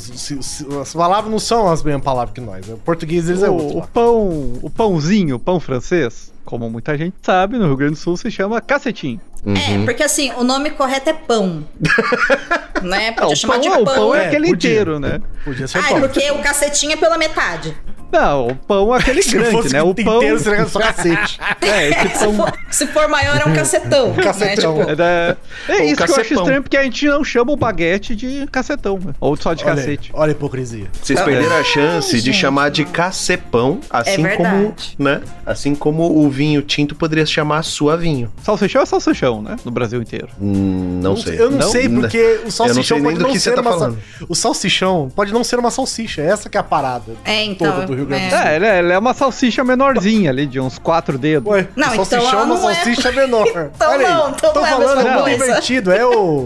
As 0.81 0.93
palavras 0.93 1.31
não 1.31 1.39
são 1.39 1.71
as 1.71 1.83
mesmas 1.83 2.03
palavras 2.05 2.35
que 2.35 2.41
nós. 2.41 2.69
O 2.69 2.77
português 2.79 3.25
deles 3.27 3.43
é 3.43 3.49
o, 3.49 3.55
outro. 3.55 3.77
o 3.77 3.81
lá. 3.81 3.87
pão, 3.93 4.19
o 4.63 4.71
pãozinho, 4.71 5.37
o 5.37 5.39
pão 5.39 5.59
francês, 5.61 6.33
como 6.45 6.69
muita 6.71 6.97
gente 6.97 7.15
sabe, 7.23 7.57
no 7.59 7.67
Rio 7.67 7.77
Grande 7.77 7.95
do 7.95 7.99
Sul 7.99 8.17
se 8.17 8.31
chama 8.31 8.61
cacetinho. 8.61 9.21
É, 9.47 9.85
porque 9.85 10.03
assim, 10.03 10.33
o 10.39 10.43
nome 10.45 10.71
correto 10.71 11.11
é 11.11 11.13
pão. 11.13 11.65
né? 12.83 13.11
Não, 13.11 13.15
Podia 13.15 13.33
o 13.33 13.37
chamar 13.37 13.55
pão, 13.55 13.61
de 13.63 13.69
o 13.69 13.85
pão. 13.85 13.95
pão 13.95 14.15
é 14.15 14.25
É, 14.25 14.27
aquele 14.29 14.49
podia. 14.49 14.71
inteiro, 14.71 14.99
né? 14.99 15.21
Podia 15.45 15.69
ser 15.69 15.79
Ah, 15.79 15.89
é 15.89 15.93
pão. 15.93 16.01
porque 16.01 16.31
o 16.31 16.39
cacetinho 16.39 16.93
é 16.93 16.97
pela 16.97 17.19
metade. 17.19 17.77
Não, 18.13 18.49
o 18.49 18.55
pão 18.57 18.95
é 18.95 18.99
aquele 18.99 19.23
Se 19.23 19.33
grande, 19.37 19.73
né? 19.73 19.83
O 19.83 19.95
pão. 19.95 20.17
inteiro, 20.19 20.39
seria 20.39 20.67
só 20.67 20.79
cacete. 20.81 21.39
É, 21.61 21.89
esse 21.89 22.19
Se 22.19 22.25
pão. 22.25 22.35
for, 22.35 22.53
se 22.71 22.87
for 22.89 23.09
maior, 23.09 23.41
é 23.41 23.49
um 23.49 23.55
cacetão. 23.55 24.13
Cacetão. 24.15 24.77
Né? 24.77 24.85
Tipo, 24.87 25.03
É, 25.03 25.37
é 25.69 25.85
isso 25.87 25.97
que 26.05 26.11
eu 26.11 26.17
acho 26.17 26.35
estranho, 26.35 26.63
porque 26.63 26.77
a 26.77 26.83
gente 26.83 27.07
não 27.07 27.25
chama 27.25 27.53
o 27.53 27.57
baguete 27.57 28.15
de 28.15 28.47
cacetão, 28.53 28.99
né? 29.03 29.15
ou 29.21 29.37
só 29.37 29.55
de 29.55 29.65
Olha, 29.65 29.75
cacete. 29.77 30.11
olha 30.15 30.31
a 30.31 30.33
hipocrisia. 30.33 30.87
Vocês 31.03 31.21
perderam 31.21 31.57
a 31.57 31.65
chance 31.65 32.21
de 32.21 32.33
chamar 32.33 32.71
de 32.71 32.85
cacepão, 32.85 33.81
assim 33.91 34.27
É 34.27 34.37
como, 34.37 34.75
né? 34.99 35.23
Assim 35.47 35.75
como 35.75 36.19
o 36.19 36.29
vinho 36.29 36.61
tinto 36.63 36.95
poderia 36.95 37.25
se 37.25 37.33
chamar 37.33 37.63
suavinho. 37.63 38.31
Salsichão 38.43 38.83
é 38.83 38.87
salsichão, 38.87 39.41
né? 39.43 39.57
No 39.65 39.71
Brasil 39.71 40.01
inteiro. 40.03 40.29
Hum, 40.41 41.01
não 41.03 41.17
sei. 41.17 41.41
Eu 41.41 41.51
não, 41.51 41.59
Não? 41.59 41.69
sei, 41.71 41.89
porque 41.89 42.41
o 42.47 42.51
salsichão 42.51 42.99
nem 42.99 43.05
pode 43.07 43.19
do 43.19 43.23
não 43.25 43.33
que 43.33 43.41
ser 43.41 43.51
você 43.51 43.57
tá 43.57 43.63
uma 43.63 43.71
falando. 43.71 43.99
O 44.29 44.35
salsichão 44.35 45.11
pode 45.15 45.33
não 45.33 45.43
ser 45.45 45.59
uma 45.59 45.71
salsicha. 45.71 46.21
Essa 46.23 46.49
que 46.49 46.57
é 46.57 46.61
a 46.61 46.65
parada 46.65 47.13
É, 47.25 47.43
então, 47.45 47.73
toda 47.73 47.87
do 47.87 47.95
Rio 47.95 48.04
Grande 48.07 48.29
do 48.29 48.35
é. 48.35 48.39
Sul. 48.39 48.49
É, 48.49 48.57
ele 48.57 48.67
é, 48.93 48.95
é 48.95 48.99
uma 48.99 49.15
salsicha 49.15 49.65
menorzinha 49.65 50.31
ali, 50.31 50.47
de 50.47 50.59
uns 50.61 50.79
quatro 50.79 51.17
dedos. 51.19 51.51
Ué, 51.53 51.67
Não, 51.77 51.89
o 51.89 51.93
então 51.93 52.05
salsichão 52.05 52.41
ela 52.41 52.41
é 52.41 52.45
uma 52.59 52.71
é- 52.73 52.75
salsicha 52.75 53.13
menor. 53.13 53.47
Então 53.75 53.91
Olha 53.91 54.07
aí, 54.09 54.15
não, 54.15 54.31
então 54.31 54.53
tô 54.53 54.61
não 54.61 54.67
é 54.67 54.71
falando, 54.71 55.01
é 55.01 55.05
muito 55.13 55.23
coisa. 55.25 55.45
invertido. 55.45 55.93
É 55.93 56.05
o, 56.07 56.45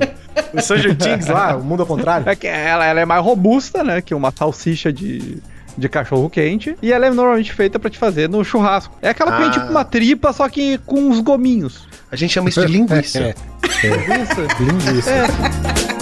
o 0.54 0.60
Stranger 0.60 0.96
Things 0.96 1.26
lá, 1.26 1.56
o 1.56 1.62
mundo 1.64 1.80
ao 1.80 1.86
contrário. 1.86 2.28
É 2.28 2.34
que 2.36 2.46
ela, 2.46 2.84
ela 2.84 3.00
é 3.00 3.04
mais 3.04 3.22
robusta, 3.22 3.82
né? 3.84 4.00
Que 4.00 4.14
uma 4.14 4.30
salsicha 4.30 4.92
de, 4.92 5.38
de 5.76 5.88
cachorro 5.88 6.28
quente. 6.30 6.76
E 6.80 6.92
ela 6.92 7.06
é 7.06 7.10
normalmente 7.10 7.52
feita 7.52 7.78
pra 7.78 7.90
te 7.90 7.98
fazer 7.98 8.28
no 8.28 8.44
churrasco. 8.44 8.96
É 9.02 9.10
aquela 9.10 9.32
que 9.32 9.38
vem 9.38 9.48
Ah. 9.48 9.52
tipo 9.52 9.66
uma 9.66 9.84
tripa, 9.84 10.32
só 10.32 10.48
que 10.48 10.78
com 10.78 11.00
uns 11.00 11.20
gominhos. 11.20 11.86
A 12.10 12.16
gente 12.16 12.32
chama 12.32 12.48
isso 12.48 12.64
de 12.64 12.72
linguiça. 12.72 13.34
É, 13.84 13.88
Isso. 14.22 14.62
linguiça. 14.64 15.10
É. 15.10 15.97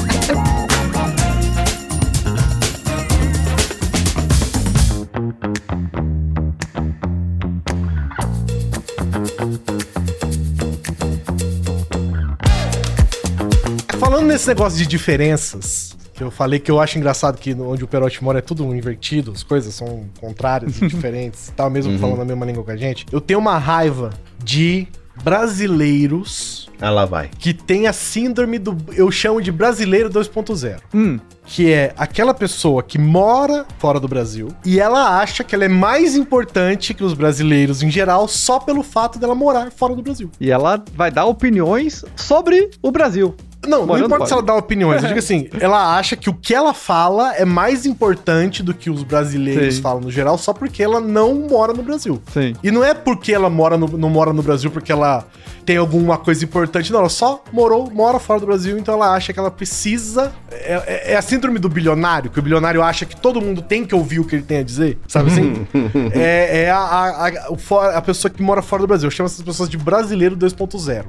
Falando 14.16 14.32
nesse 14.32 14.48
negócio 14.48 14.78
de 14.78 14.86
diferenças, 14.86 15.94
que 16.14 16.22
eu 16.22 16.30
falei 16.30 16.58
que 16.58 16.70
eu 16.70 16.80
acho 16.80 16.96
engraçado 16.96 17.36
que 17.36 17.52
onde 17.52 17.84
o 17.84 17.86
Perotti 17.86 18.24
mora 18.24 18.38
é 18.38 18.40
tudo 18.40 18.64
invertido, 18.74 19.30
as 19.30 19.42
coisas 19.42 19.74
são 19.74 20.06
contrárias 20.18 20.80
e 20.80 20.86
diferentes 20.88 21.48
e 21.48 21.52
tal, 21.52 21.68
mesmo 21.68 21.98
falando 21.98 22.22
a 22.22 22.24
mesma 22.24 22.46
língua 22.46 22.64
que 22.64 22.70
a 22.70 22.76
gente. 22.78 23.04
Eu 23.12 23.20
tenho 23.20 23.38
uma 23.38 23.58
raiva 23.58 24.08
de 24.42 24.88
brasileiros 25.22 26.70
Ah, 26.80 26.88
lá 26.88 27.04
vai. 27.04 27.28
que 27.38 27.52
tem 27.52 27.86
a 27.86 27.92
síndrome 27.92 28.58
do. 28.58 28.74
Eu 28.94 29.10
chamo 29.10 29.42
de 29.42 29.52
brasileiro 29.52 30.08
2.0. 30.08 30.78
Hum. 30.94 31.18
Que 31.44 31.70
é 31.72 31.92
aquela 31.98 32.32
pessoa 32.32 32.82
que 32.82 32.98
mora 32.98 33.66
fora 33.78 34.00
do 34.00 34.08
Brasil 34.08 34.48
e 34.64 34.80
ela 34.80 35.20
acha 35.20 35.44
que 35.44 35.54
ela 35.54 35.64
é 35.66 35.68
mais 35.68 36.16
importante 36.16 36.92
que 36.94 37.04
os 37.04 37.12
brasileiros 37.12 37.82
em 37.82 37.90
geral 37.90 38.26
só 38.26 38.58
pelo 38.58 38.82
fato 38.82 39.18
dela 39.18 39.34
morar 39.34 39.70
fora 39.70 39.94
do 39.94 40.02
Brasil. 40.02 40.30
E 40.40 40.50
ela 40.50 40.82
vai 40.94 41.10
dar 41.10 41.26
opiniões 41.26 42.02
sobre 42.16 42.70
o 42.82 42.90
Brasil. 42.90 43.34
Não, 43.66 43.86
não 43.86 43.98
importa 43.98 44.26
se 44.26 44.32
ela 44.32 44.42
dá 44.42 44.54
opiniões. 44.54 45.02
Eu 45.02 45.08
digo 45.08 45.18
assim, 45.18 45.48
ela 45.60 45.96
acha 45.96 46.16
que 46.16 46.30
o 46.30 46.34
que 46.34 46.54
ela 46.54 46.72
fala 46.72 47.34
é 47.34 47.44
mais 47.44 47.86
importante 47.86 48.62
do 48.62 48.72
que 48.72 48.90
os 48.90 49.02
brasileiros 49.02 49.76
Sim. 49.76 49.82
falam 49.82 50.00
no 50.00 50.10
geral, 50.10 50.38
só 50.38 50.52
porque 50.52 50.82
ela 50.82 51.00
não 51.00 51.34
mora 51.34 51.72
no 51.72 51.82
Brasil. 51.82 52.22
Sim. 52.32 52.54
E 52.62 52.70
não 52.70 52.84
é 52.84 52.94
porque 52.94 53.32
ela 53.32 53.50
mora 53.50 53.76
no, 53.76 53.86
não 53.88 54.10
mora 54.10 54.32
no 54.32 54.42
Brasil 54.42 54.70
porque 54.70 54.92
ela 54.92 55.26
tem 55.66 55.76
alguma 55.76 56.16
coisa 56.16 56.44
importante, 56.44 56.92
não. 56.92 57.00
Ela 57.00 57.08
só 57.08 57.42
morou, 57.52 57.90
mora 57.90 58.18
fora 58.20 58.38
do 58.40 58.46
Brasil, 58.46 58.78
então 58.78 58.94
ela 58.94 59.12
acha 59.14 59.32
que 59.32 59.38
ela 59.38 59.50
precisa. 59.50 60.32
É, 60.50 60.74
é- 60.86 61.12
é 61.12 61.16
a 61.16 61.20
síndrome 61.22 61.58
do 61.58 61.68
bilionário, 61.68 62.30
que 62.30 62.38
o 62.38 62.42
bilionário 62.42 62.80
acha 62.82 63.04
que 63.04 63.16
todo 63.16 63.40
mundo 63.40 63.60
tem 63.60 63.84
que 63.84 63.94
ouvir 63.94 64.20
o 64.20 64.24
que 64.24 64.36
ele 64.36 64.44
tem 64.44 64.58
a 64.58 64.62
dizer, 64.62 64.98
sabe 65.08 65.30
assim? 65.30 65.66
é 66.14 66.62
é 66.66 66.70
a, 66.70 66.78
a, 66.78 67.28
a- 67.28 67.96
a 67.98 68.02
pessoa 68.02 68.30
que 68.30 68.40
mora 68.42 68.62
fora 68.62 68.82
do 68.82 68.86
Brasil. 68.86 69.08
Eu 69.08 69.10
chamo 69.10 69.26
essas 69.26 69.42
pessoas 69.42 69.68
de 69.68 69.76
brasileiro 69.76 70.36
2.0. 70.36 71.04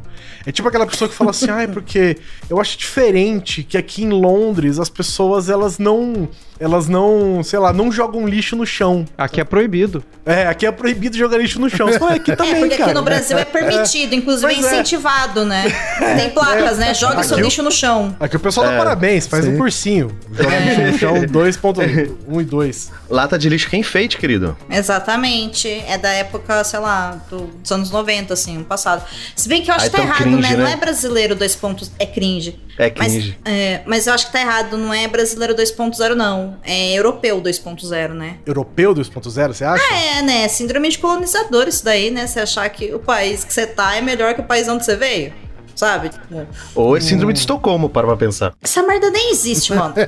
É 0.45 0.51
tipo 0.51 0.68
aquela 0.68 0.88
pessoa 0.88 1.08
que 1.08 1.14
fala 1.16 1.30
assim, 1.30 1.49
ai, 1.51 1.68
porque 1.68 2.18
eu 2.49 2.60
acho 2.60 2.78
diferente 2.78 3.64
que 3.64 3.78
aqui 3.78 4.03
em 4.03 4.10
Londres 4.10 4.80
as 4.80 4.89
pessoas 4.89 5.49
elas 5.49 5.78
não. 5.78 6.28
Elas 6.60 6.88
não, 6.88 7.41
sei 7.43 7.60
lá, 7.60 7.72
não 7.72 7.91
jogam 7.91 8.28
lixo 8.28 8.55
no 8.55 8.66
chão. 8.66 9.05
Aqui 9.18 9.39
é 9.39 9.43
proibido. 9.43 10.03
É, 10.26 10.47
aqui 10.47 10.66
é 10.66 10.72
proibido 10.72 11.16
jogar 11.16 11.38
lixo 11.38 11.60
no 11.60 11.70
chão. 11.70 11.88
"É, 11.89 12.14
aqui 12.16 12.34
também, 12.36 12.55
é, 12.55 12.60
porque 12.60 12.76
cara. 12.78 12.86
aqui 12.91 12.93
no 12.99 13.03
Brasil 13.03 13.38
é 13.38 13.45
permitido, 13.45 14.16
inclusive 14.16 14.51
é 14.51 14.55
é. 14.55 14.60
incentivado, 14.60 15.45
né? 15.45 15.64
Tem 16.18 16.30
placas, 16.32 16.78
né? 16.78 16.93
Joga 16.93 17.24
seu 17.24 17.34
Aqui 17.36 17.43
o- 17.43 17.45
lixo 17.45 17.62
no 17.64 17.72
chão. 17.72 18.16
Aqui 18.20 18.36
o 18.36 18.39
pessoal 18.39 18.68
dá 18.68 18.74
É, 18.74 18.78
parabéns, 18.78 19.28
faz 19.28 19.45
um 19.45 19.51
sim. 19.51 19.58
cursinho. 19.58 20.18
Joga 20.32 20.58
lixo 20.60 20.82
no 20.82 20.97
chão 20.97 21.14
2.1 21.32 22.41
e 22.41 22.43
2. 22.43 22.91
Lata 23.10 23.38
de 23.38 23.49
lixo 23.49 23.70
que 23.70 23.76
é 23.76 23.80
enfeite, 23.80 24.18
querido. 24.18 24.58
Exatamente. 24.70 25.68
É 25.88 25.97
da 25.97 26.10
época, 26.10 26.64
sei 26.64 26.80
lá, 26.80 27.18
do- 27.30 27.47
dos 27.47 27.72
anos 27.72 27.91
90, 27.91 28.34
assim, 28.34 28.58
no 28.58 28.66
passado. 28.66 29.03
Se 29.36 29.47
bem 29.47 29.62
que 29.62 29.70
eu 29.70 29.76
acho 29.76 29.86
que 29.86 29.91
tá 29.95 30.01
errado, 30.01 30.24
cringe, 30.24 30.41
né? 30.41 30.58
Não 30.58 30.66
né? 30.66 30.74
é 30.74 30.76
brasileiro 30.76 31.36
dois 31.36 31.55
pontos, 31.55 31.91
é 31.99 32.05
cringe. 32.05 32.60
É 32.78 32.89
cringe. 32.91 33.38
Mas, 33.43 33.53
é, 33.53 33.82
mas 33.86 34.05
eu 34.07 34.13
acho 34.13 34.28
que 34.28 34.32
tá 34.32 34.39
errado, 34.39 34.78
não 34.78 34.93
é 34.93 35.07
brasileiro 35.07 35.55
2.0, 35.55 36.13
não. 36.13 36.57
É 36.63 36.93
europeu 36.93 37.41
2.0, 37.41 38.09
né? 38.09 38.36
Europeu 38.45 38.93
2.0, 38.93 39.47
você 39.53 39.63
acha? 39.65 39.84
É, 39.93 40.21
né? 40.21 40.47
Síndrome 40.47 40.89
de 40.89 40.99
colonizador 40.99 41.67
isso 41.67 41.84
daí, 41.84 42.11
né? 42.11 42.28
Você 42.28 42.39
achar 42.39 42.69
que 42.69 42.93
o 42.93 42.99
país 42.99 43.43
que 43.43 43.51
você 43.53 43.65
tá 43.65 43.95
é 43.95 44.01
melhor 44.01 44.36
que 44.36 44.41
o 44.41 44.43
país 44.43 44.67
onde 44.67 44.86
você 44.86 44.95
veio. 44.95 45.34
sabe? 45.75 46.09
Tipo, 46.09 46.47
Ou 46.75 46.97
é 46.97 46.99
síndrome 47.01 47.34
de 47.34 47.39
Estocolmo, 47.39 47.88
para 47.89 48.05
pra 48.07 48.15
pensar. 48.17 48.53
essa 48.63 48.82
merda 48.84 49.09
nem 49.11 49.32
existe, 49.32 49.73
mano. 49.73 49.93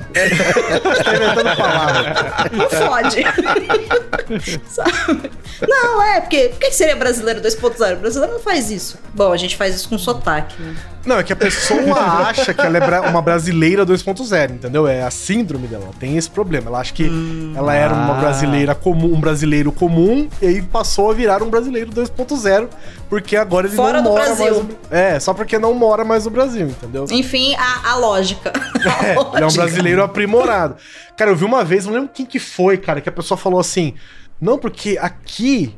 Não 2.52 2.70
fode. 2.70 3.22
Sabe? 4.68 5.30
Não, 5.68 6.02
é, 6.02 6.20
porque 6.20 6.48
por 6.50 6.58
que 6.60 6.70
seria 6.72 6.96
brasileiro 6.96 7.40
2.0? 7.40 7.94
O 7.94 8.00
brasileiro 8.00 8.34
não 8.34 8.40
faz 8.40 8.70
isso. 8.70 8.98
Bom, 9.14 9.32
a 9.32 9.36
gente 9.36 9.56
faz 9.56 9.74
isso 9.74 9.88
com 9.88 9.98
sotaque, 9.98 10.60
né? 10.62 10.76
Não, 11.04 11.18
é 11.18 11.22
que 11.22 11.32
a 11.32 11.36
pessoa 11.36 11.98
acha 12.28 12.52
que 12.52 12.60
ela 12.60 12.76
é 12.76 12.80
bra- 12.80 13.08
uma 13.08 13.22
brasileira 13.22 13.86
2.0, 13.86 14.50
entendeu? 14.52 14.86
É 14.86 15.02
a 15.02 15.10
síndrome 15.10 15.66
dela, 15.66 15.84
ela 15.84 15.94
tem 15.98 16.16
esse 16.16 16.28
problema. 16.28 16.68
Ela 16.68 16.80
acha 16.80 16.92
que 16.92 17.10
ela 17.56 17.74
era 17.74 17.94
uma 17.94 18.16
ah. 18.18 18.20
brasileira 18.20 18.74
comum, 18.74 19.14
um 19.14 19.20
brasileiro 19.20 19.72
comum, 19.72 20.28
e 20.42 20.46
aí 20.46 20.62
passou 20.62 21.10
a 21.10 21.14
virar 21.14 21.42
um 21.42 21.48
brasileiro 21.48 21.90
2.0, 21.90 22.68
porque 23.08 23.34
agora 23.36 23.66
ele 23.66 23.76
Fora 23.76 23.98
não 23.98 24.04
do 24.04 24.10
mora 24.10 24.24
Brasil. 24.26 24.44
mais. 24.54 24.56
no- 24.66 24.76
É, 24.90 25.18
só 25.18 25.32
porque 25.32 25.58
não 25.58 25.72
mora 25.74 26.04
mais 26.04 26.24
no 26.26 26.30
Brasil, 26.30 26.66
entendeu? 26.68 27.06
Enfim, 27.10 27.54
a, 27.56 27.92
a 27.92 27.96
lógica. 27.96 28.52
A 28.80 29.04
Ele 29.08 29.16
é 29.16 29.18
um 29.18 29.42
lógica. 29.44 29.62
brasileiro 29.62 30.02
aprimorado. 30.02 30.76
Cara, 31.16 31.30
eu 31.30 31.36
vi 31.36 31.44
uma 31.44 31.64
vez, 31.64 31.86
não 31.86 31.92
lembro 31.94 32.10
quem 32.12 32.24
que 32.26 32.38
foi, 32.38 32.76
cara, 32.78 33.00
que 33.00 33.08
a 33.08 33.12
pessoa 33.12 33.36
falou 33.38 33.58
assim: 33.60 33.94
Não, 34.40 34.58
porque 34.58 34.98
aqui 35.00 35.74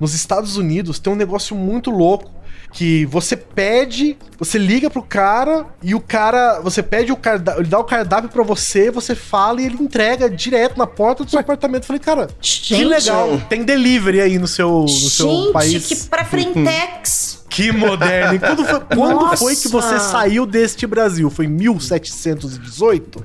nos 0.00 0.14
Estados 0.14 0.56
Unidos 0.56 0.98
tem 0.98 1.12
um 1.12 1.16
negócio 1.16 1.54
muito 1.56 1.90
louco. 1.90 2.30
Que 2.72 3.06
você 3.06 3.36
pede, 3.36 4.18
você 4.38 4.58
liga 4.58 4.90
pro 4.90 5.02
cara 5.02 5.66
e 5.82 5.94
o 5.94 6.00
cara. 6.00 6.60
Você 6.60 6.82
pede 6.82 7.10
o 7.12 7.16
cardápio, 7.16 7.62
ele 7.62 7.68
dá 7.68 7.78
o 7.78 7.84
cardápio 7.84 8.28
pra 8.28 8.42
você, 8.42 8.90
você 8.90 9.14
fala 9.14 9.62
e 9.62 9.66
ele 9.66 9.76
entrega 9.82 10.28
direto 10.28 10.76
na 10.76 10.86
porta 10.86 11.24
do 11.24 11.30
seu 11.30 11.38
apartamento. 11.40 11.82
Eu 11.84 11.86
falei, 11.86 12.00
cara, 12.00 12.26
que 12.40 12.74
Gente. 12.74 12.84
legal. 12.84 13.40
Tem 13.48 13.64
delivery 13.64 14.20
aí 14.20 14.38
no 14.38 14.46
seu, 14.46 14.82
no 14.82 14.88
seu 14.88 15.28
Gente, 15.28 15.52
país. 15.52 15.86
que 15.86 15.96
pra 16.08 16.24
frentex. 16.26 17.45
Que 17.56 17.72
moderno. 17.72 18.34
E 18.34 18.38
quando 18.38 18.64
foi, 18.66 18.80
quando 18.80 19.36
foi 19.38 19.56
que 19.56 19.68
você 19.68 19.98
saiu 19.98 20.44
deste 20.44 20.86
Brasil? 20.86 21.30
Foi 21.30 21.46
em 21.46 21.48
1718? 21.48 23.24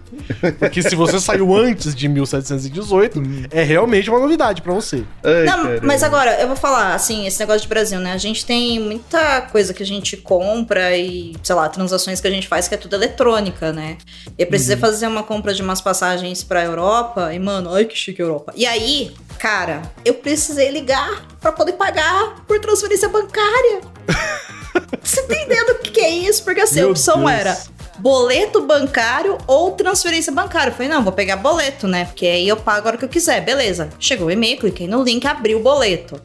Porque 0.57 0.82
se 0.82 0.95
você 0.95 1.19
saiu 1.19 1.53
antes 1.53 1.93
de 1.93 2.07
1718, 2.07 3.21
é 3.51 3.61
realmente 3.61 4.09
uma 4.09 4.19
novidade 4.19 4.61
pra 4.61 4.73
você. 4.73 5.03
Ai, 5.21 5.43
Não, 5.43 5.82
mas 5.84 6.01
agora, 6.01 6.39
eu 6.39 6.47
vou 6.47 6.55
falar, 6.55 6.95
assim, 6.95 7.27
esse 7.27 7.41
negócio 7.41 7.63
de 7.63 7.67
Brasil, 7.67 7.99
né? 7.99 8.13
A 8.13 8.17
gente 8.17 8.45
tem 8.45 8.79
muita 8.79 9.41
coisa 9.41 9.73
que 9.73 9.84
a 9.84 9.86
gente 9.86 10.15
compra 10.15 10.95
e, 10.95 11.36
sei 11.43 11.53
lá, 11.53 11.67
transações 11.67 12.21
que 12.21 12.27
a 12.27 12.32
gente 12.32 12.47
faz 12.47 12.69
que 12.69 12.75
é 12.75 12.77
tudo 12.77 12.95
eletrônica, 12.95 13.73
né? 13.73 13.97
Eu 14.38 14.47
precisei 14.47 14.77
fazer 14.77 15.07
uma 15.07 15.23
compra 15.23 15.53
de 15.53 15.61
umas 15.61 15.82
passagens 15.82 16.41
pra 16.41 16.63
Europa 16.63 17.34
e, 17.34 17.39
mano, 17.39 17.73
ai 17.73 17.84
que 17.84 17.97
chique 17.97 18.21
Europa. 18.21 18.53
E 18.55 18.65
aí, 18.65 19.11
cara, 19.41 19.81
eu 20.05 20.13
precisei 20.13 20.69
ligar 20.69 21.25
pra 21.41 21.51
poder 21.51 21.73
pagar 21.73 22.45
por 22.47 22.59
transferência 22.59 23.09
bancária. 23.09 23.81
Você 25.01 25.23
tá 25.23 25.33
entendendo 25.33 25.69
o 25.71 25.79
que 25.79 25.99
é 25.99 26.09
isso? 26.11 26.43
Porque 26.43 26.61
assim, 26.61 26.81
a 26.81 26.87
opção 26.87 27.17
Deus. 27.17 27.31
era 27.31 27.57
boleto 27.97 28.61
bancário 28.61 29.39
ou 29.47 29.71
transferência 29.71 30.31
bancária. 30.31 30.69
Eu 30.69 30.75
falei, 30.75 30.87
não, 30.87 31.03
vou 31.03 31.11
pegar 31.11 31.37
boleto, 31.37 31.87
né? 31.87 32.05
Porque 32.05 32.27
aí 32.27 32.47
eu 32.47 32.55
pago 32.55 32.87
a 32.87 32.91
hora 32.91 32.97
que 32.97 33.05
eu 33.05 33.09
quiser. 33.09 33.41
Beleza. 33.41 33.89
Chegou 33.99 34.27
o 34.27 34.31
e-mail, 34.31 34.59
cliquei 34.59 34.87
no 34.87 35.03
link, 35.03 35.25
abri 35.25 35.55
o 35.55 35.59
boleto. 35.59 36.21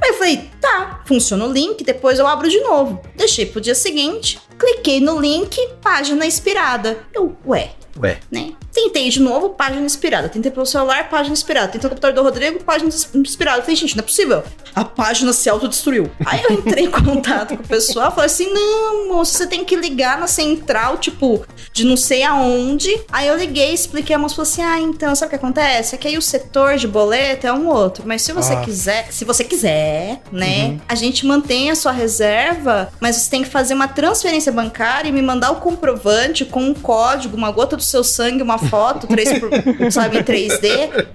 Aí 0.00 0.10
eu 0.10 0.14
falei, 0.14 0.48
tá, 0.60 1.02
funciona 1.06 1.44
o 1.44 1.52
link, 1.52 1.82
depois 1.82 2.20
eu 2.20 2.26
abro 2.26 2.48
de 2.48 2.60
novo. 2.60 3.02
Deixei 3.16 3.46
pro 3.46 3.60
dia 3.60 3.74
seguinte, 3.74 4.40
cliquei 4.56 5.00
no 5.00 5.20
link, 5.20 5.58
página 5.82 6.24
expirada. 6.24 7.04
Eu, 7.12 7.36
ué, 7.44 7.72
Ué, 7.98 8.18
né? 8.30 8.52
Tentei 8.72 9.08
de 9.10 9.20
novo, 9.20 9.50
página 9.50 9.84
inspirada. 9.84 10.28
Tentei 10.28 10.50
pelo 10.50 10.64
celular, 10.64 11.08
página 11.08 11.32
inspirada. 11.32 11.68
Tentei 11.68 11.82
no 11.88 11.90
computador 11.90 12.14
do 12.14 12.22
Rodrigo, 12.22 12.62
página 12.62 12.88
inspirada. 13.14 13.62
Falei, 13.62 13.74
gente, 13.76 13.96
não 13.96 14.02
é 14.02 14.06
possível. 14.06 14.42
A 14.74 14.84
página 14.84 15.32
se 15.32 15.50
autodestruiu. 15.50 16.08
Aí 16.24 16.40
eu 16.44 16.52
entrei 16.52 16.84
em 16.84 16.90
contato 16.92 17.56
com 17.56 17.62
o 17.64 17.66
pessoal, 17.66 18.10
falei 18.12 18.26
assim: 18.26 18.52
não, 18.52 19.08
moço, 19.08 19.32
você 19.36 19.46
tem 19.46 19.64
que 19.64 19.74
ligar 19.74 20.18
na 20.18 20.28
central, 20.28 20.98
tipo, 20.98 21.44
de 21.72 21.84
não 21.84 21.96
sei 21.96 22.22
aonde. 22.22 22.88
Aí 23.10 23.26
eu 23.26 23.36
liguei, 23.36 23.74
expliquei, 23.74 24.14
a 24.14 24.18
moça 24.18 24.36
falou 24.36 24.48
assim: 24.48 24.62
ah, 24.62 24.78
então, 24.80 25.14
sabe 25.16 25.26
o 25.26 25.30
que 25.30 25.36
acontece? 25.44 25.94
É 25.96 25.98
que 25.98 26.06
aí 26.06 26.16
o 26.16 26.22
setor 26.22 26.76
de 26.76 26.86
boleto 26.86 27.46
é 27.48 27.52
um 27.52 27.66
outro. 27.66 28.04
Mas 28.06 28.22
se 28.22 28.32
você 28.32 28.52
Ah. 28.52 28.60
quiser, 28.60 29.08
se 29.10 29.24
você 29.24 29.42
quiser, 29.42 30.20
né, 30.30 30.78
a 30.88 30.94
gente 30.94 31.26
mantém 31.26 31.70
a 31.70 31.74
sua 31.74 31.92
reserva, 31.92 32.92
mas 33.00 33.16
você 33.16 33.30
tem 33.30 33.42
que 33.42 33.48
fazer 33.48 33.74
uma 33.74 33.88
transferência 33.88 34.52
bancária 34.52 35.08
e 35.08 35.12
me 35.12 35.22
mandar 35.22 35.50
o 35.50 35.56
comprovante 35.56 36.44
com 36.44 36.62
um 36.62 36.74
código, 36.74 37.36
uma 37.36 37.50
gota 37.50 37.79
do 37.80 37.84
seu 37.84 38.04
sangue, 38.04 38.42
uma 38.42 38.58
foto, 38.58 39.06
3 39.06 39.38
por, 39.38 39.50
sabe, 39.90 40.18
em 40.18 40.22
3D, 40.22 41.06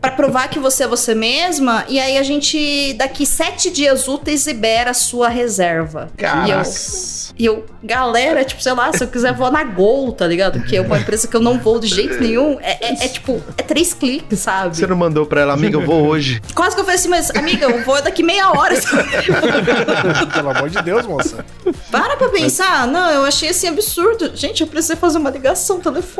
pra 0.00 0.10
provar 0.10 0.48
que 0.48 0.58
você 0.58 0.84
é 0.84 0.88
você 0.88 1.14
mesma. 1.14 1.84
E 1.88 2.00
aí 2.00 2.18
a 2.18 2.22
gente, 2.22 2.92
daqui 2.94 3.24
sete 3.26 3.70
dias 3.70 4.08
úteis, 4.08 4.46
libera 4.46 4.90
a 4.90 4.94
sua 4.94 5.28
reserva. 5.28 6.08
E 6.18 6.50
eu, 6.50 6.58
e 7.36 7.44
eu, 7.46 7.66
galera, 7.82 8.44
tipo, 8.44 8.62
sei 8.62 8.72
lá, 8.72 8.92
se 8.92 9.02
eu 9.02 9.08
quiser 9.08 9.32
vou 9.34 9.50
na 9.50 9.64
Gol, 9.64 10.12
tá 10.12 10.26
ligado? 10.26 10.60
Que 10.62 10.76
é 10.76 10.80
uma 10.80 10.98
empresa 10.98 11.26
que 11.28 11.36
eu 11.36 11.40
não 11.40 11.58
vou 11.58 11.78
de 11.80 11.86
jeito 11.88 12.20
nenhum. 12.20 12.58
É, 12.60 12.78
é- 12.80 13.04
é, 13.04 13.08
tipo, 13.08 13.42
é 13.58 13.62
três 13.62 13.92
cliques, 13.92 14.38
sabe? 14.40 14.76
você 14.76 14.86
não 14.86 14.96
mandou 14.96 15.26
pra 15.26 15.40
ela, 15.42 15.52
amiga, 15.54 15.76
eu 15.76 15.84
vou 15.84 16.06
hoje. 16.06 16.40
Quase 16.54 16.74
que 16.74 16.80
eu 16.80 16.84
falei 16.84 16.98
assim, 16.98 17.08
mas 17.08 17.30
amiga, 17.30 17.66
eu 17.66 17.84
vou 17.84 18.00
daqui 18.02 18.22
meia 18.22 18.50
hora. 18.50 18.74
Pelo 20.32 20.50
amor 20.50 20.70
de 20.70 20.80
Deus, 20.82 21.06
moça. 21.06 21.44
Para 21.90 22.16
pra 22.16 22.28
pensar. 22.28 22.86
Não, 22.86 23.10
eu 23.10 23.24
achei 23.24 23.48
assim 23.48 23.68
absurdo. 23.68 24.30
Gente, 24.34 24.60
eu 24.60 24.66
precisei 24.66 24.96
fazer 24.96 25.18
uma 25.18 25.30
ligação 25.30 25.80
telefônica, 25.80 26.13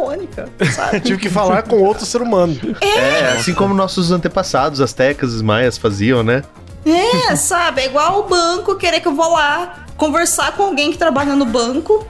sabe? 0.72 1.00
Tive 1.00 1.18
que 1.20 1.28
falar 1.30 1.62
com 1.62 1.76
outro 1.82 2.04
ser 2.04 2.20
humano. 2.22 2.56
É, 2.80 3.32
assim 3.36 3.54
como 3.54 3.72
nossos 3.74 4.10
antepassados, 4.12 4.80
as 4.80 4.92
tecas, 4.92 5.32
os 5.32 5.42
maias 5.42 5.78
faziam, 5.78 6.22
né? 6.22 6.42
É, 6.86 7.34
sabe? 7.36 7.80
É 7.82 7.86
igual 7.86 8.20
o 8.20 8.28
banco 8.28 8.74
querer 8.76 9.00
que 9.00 9.08
eu 9.08 9.14
vou 9.14 9.32
lá 9.32 9.80
conversar 9.96 10.52
com 10.56 10.64
alguém 10.64 10.90
que 10.90 10.98
trabalha 10.98 11.34
no 11.36 11.44
banco 11.46 12.04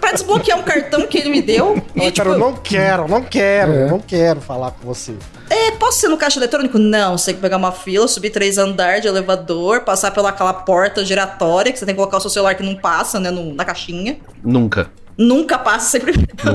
pra 0.00 0.12
desbloquear 0.12 0.58
um 0.58 0.62
cartão 0.62 1.06
que 1.06 1.16
ele 1.16 1.30
me 1.30 1.40
deu. 1.40 1.80
E, 1.94 2.00
Fala, 2.00 2.10
tipo, 2.10 2.28
eu 2.30 2.38
não 2.38 2.54
quero, 2.56 3.08
não 3.08 3.22
quero, 3.22 3.72
É. 3.72 3.86
não 3.88 4.00
quero 4.00 4.40
falar 4.40 4.72
com 4.72 4.84
você. 4.86 5.14
é, 5.48 5.70
posso 5.72 6.00
ser 6.00 6.08
no 6.08 6.16
caixa 6.18 6.38
eletrônico? 6.38 6.76
Não, 6.78 7.16
você 7.16 7.26
tem 7.26 7.36
que 7.36 7.40
pegar 7.40 7.56
uma 7.56 7.72
fila, 7.72 8.06
subir 8.08 8.30
três 8.30 8.58
andares 8.58 9.00
de 9.02 9.08
elevador, 9.08 9.82
passar 9.82 10.10
pelaquela 10.10 10.52
porta 10.52 11.02
giratória, 11.04 11.72
que 11.72 11.78
você 11.78 11.86
tem 11.86 11.94
que 11.94 11.98
colocar 11.98 12.16
o 12.18 12.20
seu 12.20 12.28
celular 12.30 12.54
que 12.56 12.62
não 12.64 12.74
passa, 12.74 13.18
né, 13.20 13.30
no- 13.30 13.54
na 13.54 13.64
caixinha. 13.64 14.18
Nunca. 14.44 14.90
Nunca 15.16 15.58
passa, 15.58 15.98
sempre, 15.98 16.12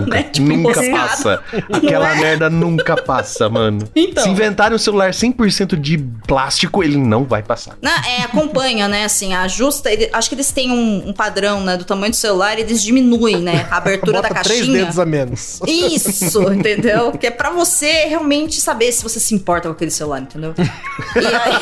né? 0.07 0.23
Tipo, 0.23 0.47
nunca 0.47 0.81
passa. 0.91 1.43
Aquela 1.71 2.11
é? 2.15 2.19
merda 2.19 2.49
nunca 2.49 2.95
passa, 3.01 3.49
mano. 3.49 3.87
Então. 3.95 4.23
Se 4.23 4.29
inventarem 4.29 4.75
um 4.75 4.79
celular 4.79 5.11
100% 5.11 5.75
de 5.79 5.97
plástico, 6.27 6.83
ele 6.83 6.97
não 6.97 7.23
vai 7.23 7.43
passar. 7.43 7.77
Não, 7.81 7.91
é, 7.91 8.23
acompanha, 8.23 8.87
né? 8.87 9.05
Assim, 9.05 9.33
ajusta. 9.33 9.91
ele- 9.91 10.09
acho 10.11 10.29
que 10.29 10.35
eles 10.35 10.51
têm 10.51 10.71
um, 10.71 11.09
um 11.09 11.13
padrão, 11.13 11.61
né? 11.63 11.77
Do 11.77 11.85
tamanho 11.85 12.11
do 12.11 12.15
celular, 12.15 12.57
eles 12.57 12.81
diminuem, 12.81 13.37
né? 13.37 13.67
A 13.69 13.77
abertura 13.77 14.21
da 14.21 14.29
Bota 14.29 14.41
três 14.43 14.59
caixinha. 14.61 14.79
dedos 14.79 14.99
a 14.99 15.05
menos. 15.05 15.59
Isso, 15.67 16.41
entendeu? 16.51 17.11
Que 17.11 17.27
é 17.27 17.31
pra 17.31 17.49
você 17.51 18.05
realmente 18.05 18.59
saber 18.59 18.91
se 18.91 19.03
você 19.03 19.19
se 19.19 19.35
importa 19.35 19.67
com 19.67 19.73
aquele 19.73 19.91
celular, 19.91 20.21
entendeu? 20.21 20.53
E 20.57 21.25
aí. 21.25 21.55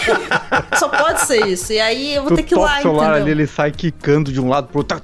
Só 0.80 0.88
pode 0.88 1.22
ser 1.22 1.46
isso. 1.48 1.72
E 1.74 1.80
aí 1.80 2.16
eu 2.16 2.24
vou 2.24 2.32
Tu 2.32 2.36
ter 2.38 2.44
que 2.44 2.54
ir 2.56 2.58
lá, 2.58 2.80
o 2.80 2.82
celular 2.82 3.06
ali, 3.14 3.16
entendeu? 3.22 3.34
ele 3.40 3.48
sai 3.48 3.72
quicando 3.72 4.32
de 4.32 4.40
um 4.40 4.48
lado 4.50 4.68
pro 4.68 4.80
outro. 4.80 5.02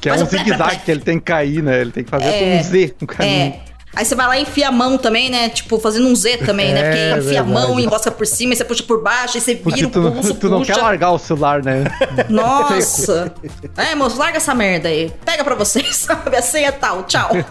Que 0.00 0.08
é 0.08 0.12
Faz 0.12 0.22
um 0.22 0.26
zigue-zague 0.26 0.80
que 0.84 0.90
ele 0.90 1.00
tem 1.00 1.17
cair, 1.20 1.62
né? 1.62 1.80
Ele 1.80 1.90
tem 1.92 2.04
que 2.04 2.10
fazer 2.10 2.26
É, 2.26 2.58
um 2.58 2.62
Z 2.62 2.94
no 3.00 3.06
caminho. 3.06 3.54
É. 3.64 3.68
Aí 3.96 4.04
você 4.04 4.14
vai 4.14 4.26
lá 4.28 4.38
e 4.38 4.42
enfia 4.42 4.68
a 4.68 4.70
mão 4.72 4.96
também, 4.98 5.30
né? 5.30 5.48
Tipo, 5.48 5.78
fazendo 5.80 6.06
um 6.06 6.14
Z 6.14 6.36
também, 6.38 6.72
né? 6.72 6.80
É, 6.80 7.14
Porque 7.14 7.26
enfia 7.26 7.40
a 7.40 7.44
mão, 7.44 7.62
verdade. 7.68 7.82
enrosca 7.82 8.10
por 8.10 8.26
cima, 8.26 8.52
e 8.52 8.56
você 8.56 8.64
puxa 8.64 8.82
por 8.84 9.02
baixo, 9.02 9.38
e 9.38 9.40
você 9.40 9.54
Porque 9.56 9.80
vira 9.80 9.90
tu, 9.90 10.06
o 10.06 10.12
pulso, 10.12 10.34
tu 10.34 10.48
não 10.48 10.58
puxa. 10.60 10.74
quer 10.74 10.80
largar 10.82 11.10
o 11.10 11.18
celular, 11.18 11.62
né? 11.64 11.84
Nossa! 12.28 13.32
É, 13.76 13.94
moço, 13.94 14.16
larga 14.18 14.36
essa 14.36 14.54
merda 14.54 14.88
aí. 14.88 15.10
Pega 15.24 15.42
pra 15.42 15.54
vocês, 15.54 15.96
sabe? 15.96 16.36
A 16.36 16.42
senha 16.42 16.68
é 16.68 16.72
tal, 16.72 17.02
tchau. 17.04 17.30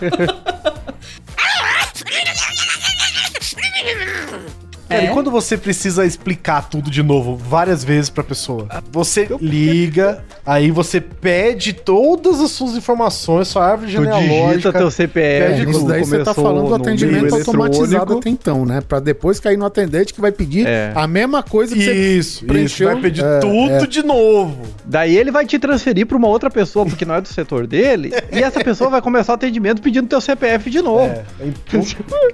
Cara, 4.89 5.01
É? 5.03 5.05
e 5.05 5.13
quando 5.13 5.29
você 5.29 5.57
precisa 5.57 6.05
explicar 6.05 6.69
tudo 6.69 6.89
de 6.89 7.03
novo 7.03 7.35
várias 7.35 7.83
vezes 7.83 8.09
pra 8.09 8.23
pessoa? 8.23 8.67
Você 8.91 9.27
liga, 9.41 10.23
aí 10.45 10.71
você 10.71 11.01
pede 11.01 11.73
todas 11.73 12.39
as 12.39 12.51
suas 12.51 12.75
informações, 12.75 13.47
sua 13.47 13.65
árvore 13.65 13.91
Tu 13.91 13.97
digita 13.99 14.19
genealógica. 14.21 14.73
teu 14.73 14.91
CPF. 14.91 15.47
pede 15.57 15.69
Isso 15.69 15.79
tudo. 15.79 15.89
daí 15.89 16.01
você 16.05 16.23
tá 16.23 16.33
falando 16.33 16.67
do 16.69 16.75
atendimento 16.75 17.35
automatizado 17.35 18.17
até 18.17 18.29
então, 18.29 18.65
né? 18.65 18.81
Pra 18.81 18.99
depois 18.99 19.39
cair 19.39 19.57
no 19.57 19.65
atendente 19.65 20.13
que 20.13 20.21
vai 20.21 20.31
pedir 20.31 20.65
É. 20.67 20.91
a 20.95 21.07
mesma 21.07 21.43
coisa 21.43 21.75
que 21.75 21.83
você 21.83 21.93
Isso, 21.93 22.37
isso. 22.37 22.45
preencheu. 22.45 22.87
Vai 22.91 23.01
pedir 23.01 23.23
É, 23.23 23.39
tudo 23.39 23.71
é. 23.83 23.87
de 23.87 24.03
novo. 24.03 24.61
Daí 24.85 25.17
ele 25.17 25.31
vai 25.31 25.45
te 25.45 25.59
transferir 25.59 26.05
pra 26.05 26.17
uma 26.17 26.27
outra 26.27 26.49
pessoa, 26.49 26.85
porque 26.85 27.03
não 27.05 27.15
é 27.15 27.21
do 27.21 27.27
setor 27.27 27.67
dele, 27.67 28.13
e 28.31 28.41
essa 28.41 28.63
pessoa 28.63 28.89
vai 28.89 29.01
começar 29.01 29.33
o 29.33 29.35
atendimento 29.35 29.81
pedindo 29.81 30.07
teu 30.07 30.21
CPF 30.21 30.69
de 30.69 30.81
novo. 30.81 31.05
É, 31.13 31.23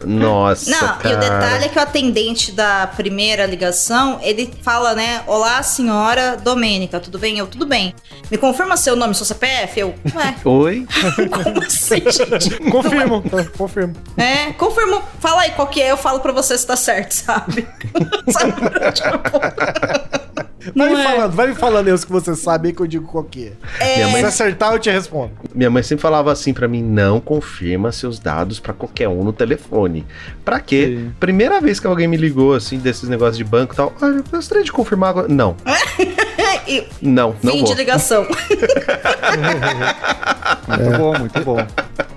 Nossa, 0.06 0.70
Não, 0.72 0.80
cara. 0.98 1.10
e 1.10 1.16
o 1.16 1.20
detalhe 1.20 1.66
é 1.66 1.68
que 1.70 1.78
o 1.80 1.82
atendente 1.82 2.43
da 2.52 2.88
primeira 2.88 3.46
ligação, 3.46 4.20
ele 4.22 4.54
fala, 4.62 4.94
né? 4.94 5.24
Olá, 5.28 5.62
senhora 5.64 6.38
Domênica, 6.38 7.00
tudo 7.00 7.18
bem? 7.18 7.38
Eu, 7.38 7.48
tudo 7.48 7.66
bem. 7.66 7.96
Me 8.30 8.38
confirma 8.38 8.76
seu 8.78 8.96
nome, 8.96 9.16
seu 9.16 9.26
CPF? 9.26 9.80
Eu, 9.80 9.96
ué, 10.16 10.36
Oi? 10.46 10.88
como 11.32 11.64
assim, 11.64 12.00
gente? 12.00 12.60
confirmo, 12.70 13.22
tá, 13.22 13.46
confirmo. 13.58 13.96
É, 14.18 14.52
confirmo. 14.54 15.02
Fala 15.20 15.44
aí 15.44 15.52
qual 15.52 15.68
que 15.68 15.82
é, 15.82 15.92
eu 15.92 15.98
falo 15.98 16.20
pra 16.20 16.32
você 16.32 16.58
se 16.58 16.66
tá 16.66 16.76
certo, 16.76 17.12
sabe? 17.14 17.68
sabe? 18.30 18.62
Tipo, 18.92 20.33
Vai 20.76 20.88
Não 20.90 20.96
me 20.96 21.02
é? 21.02 21.04
falando, 21.04 21.32
vai 21.34 21.48
me 21.48 21.56
falando 21.56 21.88
os 21.90 22.06
que 22.06 22.12
você 22.12 22.36
sabe 22.36 22.70
aí 22.70 22.74
que 22.74 22.82
eu 22.82 22.88
digo 22.88 23.06
qual 23.08 23.24
que 23.24 23.48
é. 23.80 23.96
Minha 23.96 24.06
Se 24.08 24.12
mãe, 24.14 24.24
acertar, 24.24 24.74
eu 24.74 24.80
te 24.80 24.90
respondo. 24.90 25.32
minha 25.54 25.70
mãe 25.70 25.84
sempre 25.84 26.02
falava 26.02 26.32
assim 26.32 26.54
pra 26.54 26.68
mim: 26.68 26.82
não 26.82 27.20
confirma 27.20 27.92
seus 27.92 28.20
dados 28.20 28.60
pra 28.60 28.74
qualquer 28.74 29.08
um 29.10 29.24
no 29.24 29.34
telefone. 29.34 30.06
Pra 30.46 30.60
quê? 30.60 30.98
Sim. 30.98 31.12
Primeira 31.20 31.60
vez 31.60 31.80
que 31.80 31.88
alguém 31.88 32.08
me 32.08 32.18
ligou 32.18 32.54
assim 32.54 32.78
desses 32.78 33.10
negócios 33.10 33.38
de 33.38 33.44
banco 33.44 33.74
e 33.74 33.78
tal, 33.78 33.94
ah, 34.02 34.06
eu 34.08 34.24
gostaria 34.32 34.64
de 34.64 34.72
confirmar 34.72 35.10
agora. 35.10 35.28
Não, 35.28 35.56
E 36.66 36.88
não, 37.02 37.36
não 37.44 37.52
fim 37.52 37.58
vou. 37.60 37.68
de 37.68 37.74
ligação. 37.74 38.26
Muito 40.68 40.98
bom, 40.98 41.20
muito 41.20 41.40
bom. 41.44 41.58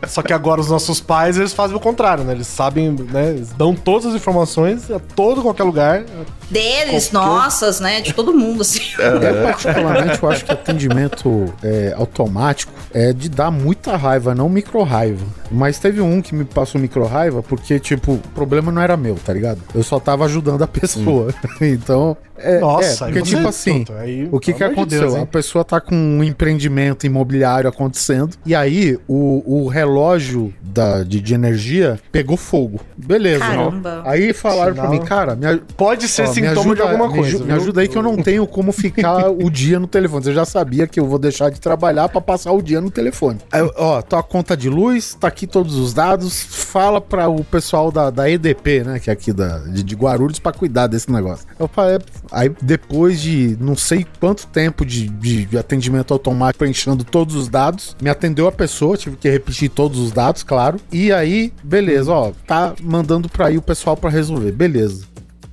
Só 0.06 0.22
que 0.22 0.32
agora 0.32 0.60
os 0.60 0.70
nossos 0.70 1.00
pais, 1.00 1.36
eles 1.36 1.52
fazem 1.52 1.76
o 1.76 1.80
contrário, 1.80 2.22
né? 2.24 2.32
Eles 2.32 2.46
sabem, 2.46 2.90
né? 2.92 3.30
Eles 3.30 3.52
dão 3.52 3.74
todas 3.74 4.06
as 4.06 4.14
informações 4.14 4.90
a 4.90 4.98
todo 5.00 5.42
qualquer 5.42 5.64
lugar. 5.64 6.04
Deles, 6.50 7.08
Qualquer- 7.08 7.28
nossas, 7.30 7.80
né? 7.80 8.00
De 8.00 8.12
todo 8.12 8.32
mundo, 8.32 8.62
assim. 8.62 8.80
Eu, 8.98 9.42
particularmente, 9.42 10.22
eu 10.22 10.30
acho 10.30 10.44
que 10.44 10.52
atendimento 10.52 11.52
é, 11.62 11.92
automático 11.96 12.72
é 12.92 13.12
de 13.12 13.28
dar 13.28 13.50
muita 13.50 13.96
raiva, 13.96 14.34
não 14.34 14.48
micro 14.48 14.82
raiva. 14.82 15.24
Mas 15.50 15.78
teve 15.78 16.00
um 16.00 16.20
que 16.20 16.34
me 16.34 16.44
passou 16.44 16.80
micro 16.80 17.04
raiva 17.06 17.42
porque, 17.42 17.78
tipo, 17.78 18.12
o 18.14 18.18
problema 18.34 18.72
não 18.72 18.82
era 18.82 18.96
meu, 18.96 19.14
tá 19.16 19.32
ligado? 19.32 19.60
Eu 19.74 19.82
só 19.82 19.98
tava 20.00 20.24
ajudando 20.24 20.62
a 20.62 20.66
pessoa. 20.66 21.32
então, 21.60 22.16
é, 22.38 22.58
Nossa, 22.58 23.04
é, 23.04 23.08
aí 23.08 23.12
porque, 23.14 23.28
você- 23.28 23.36
tipo 23.36 23.48
assim, 23.48 23.84
puta, 23.84 23.98
aí, 24.00 24.28
o 24.30 24.40
que 24.40 24.52
que 24.52 24.58
de 24.58 24.64
aconteceu? 24.64 25.08
Deus, 25.10 25.14
a 25.22 25.26
pessoa 25.26 25.64
tá 25.64 25.80
com 25.80 25.94
um 25.94 26.22
empreendimento 26.24 27.06
imobiliário 27.06 27.68
acontecendo 27.68 28.36
e 28.44 28.54
aí 28.54 28.98
o, 29.08 29.42
o 29.64 29.68
relógio 29.68 30.52
da, 30.60 31.02
de, 31.02 31.20
de 31.20 31.34
energia 31.34 31.98
pegou 32.12 32.36
fogo. 32.36 32.80
Beleza. 32.96 33.40
Caramba. 33.40 34.02
Aí 34.04 34.32
falaram 34.32 34.74
pra 34.74 34.84
Sinal- 34.86 35.00
mim, 35.00 35.06
cara, 35.06 35.38
Pode 35.76 36.08
ser 36.08 36.22
Ó, 36.22 36.26
sintoma 36.36 36.60
ajuda- 36.60 36.74
de 36.74 36.82
alguma 36.82 37.08
me 37.08 37.14
coisa. 37.18 37.38
Me, 37.38 37.44
viu? 37.44 37.56
ajuda 37.56 37.80
aí 37.80 37.88
que 37.88 37.98
eu 37.98 38.02
não 38.02 38.16
tenho 38.16 38.46
como 38.46 38.72
ficar 38.72 39.30
o 39.30 39.50
dia 39.50 39.78
no 39.78 39.86
telefone. 39.86 40.24
Você 40.24 40.32
já 40.32 40.44
sabia 40.44 40.86
que 40.86 40.98
eu 41.00 41.06
vou 41.06 41.18
deixar 41.18 41.50
de 41.50 41.60
trabalhar 41.60 42.08
pra 42.08 42.20
passar 42.20 42.52
o 42.52 42.62
dia 42.62 42.80
no 42.80 42.90
telefone. 42.90 43.38
Eu, 43.52 43.72
ó, 43.76 44.02
tua 44.02 44.22
conta 44.22 44.56
de 44.56 44.68
luz, 44.68 45.14
tá 45.18 45.28
aqui 45.28 45.46
todos 45.46 45.76
os 45.76 45.92
dados. 45.92 46.40
Fala 46.40 47.00
para 47.00 47.28
o 47.28 47.42
pessoal 47.44 47.90
da, 47.90 48.10
da 48.10 48.30
EDP, 48.30 48.84
né, 48.84 48.98
que 48.98 49.10
é 49.10 49.12
aqui 49.12 49.32
da, 49.32 49.58
de, 49.58 49.82
de 49.82 49.94
Guarulhos, 49.94 50.38
pra 50.38 50.52
cuidar 50.52 50.86
desse 50.86 51.10
negócio. 51.10 51.46
Eu 51.58 51.68
falei, 51.68 51.98
aí 52.30 52.50
depois 52.60 53.20
de 53.20 53.56
não 53.60 53.76
sei 53.76 54.06
quanto 54.20 54.46
tempo 54.46 54.84
de, 54.84 55.08
de, 55.08 55.56
atendimento 55.58 56.12
automático 56.12 56.58
preenchendo 56.58 57.04
todos 57.04 57.34
os 57.34 57.48
dados, 57.48 57.96
me 58.00 58.10
atendeu 58.10 58.46
a 58.46 58.52
pessoa, 58.52 58.96
tive 58.96 59.16
que 59.16 59.28
repetir 59.28 59.70
todos 59.70 59.98
os 59.98 60.12
dados, 60.12 60.42
claro. 60.42 60.78
E 60.92 61.12
aí, 61.12 61.52
beleza, 61.62 62.12
ó, 62.12 62.32
tá 62.46 62.74
mandando 62.82 63.28
pra 63.28 63.46
aí 63.46 63.56
o 63.56 63.62
pessoal 63.62 63.96
pra 63.96 64.10
resolver, 64.10 64.52
beleza. 64.52 65.04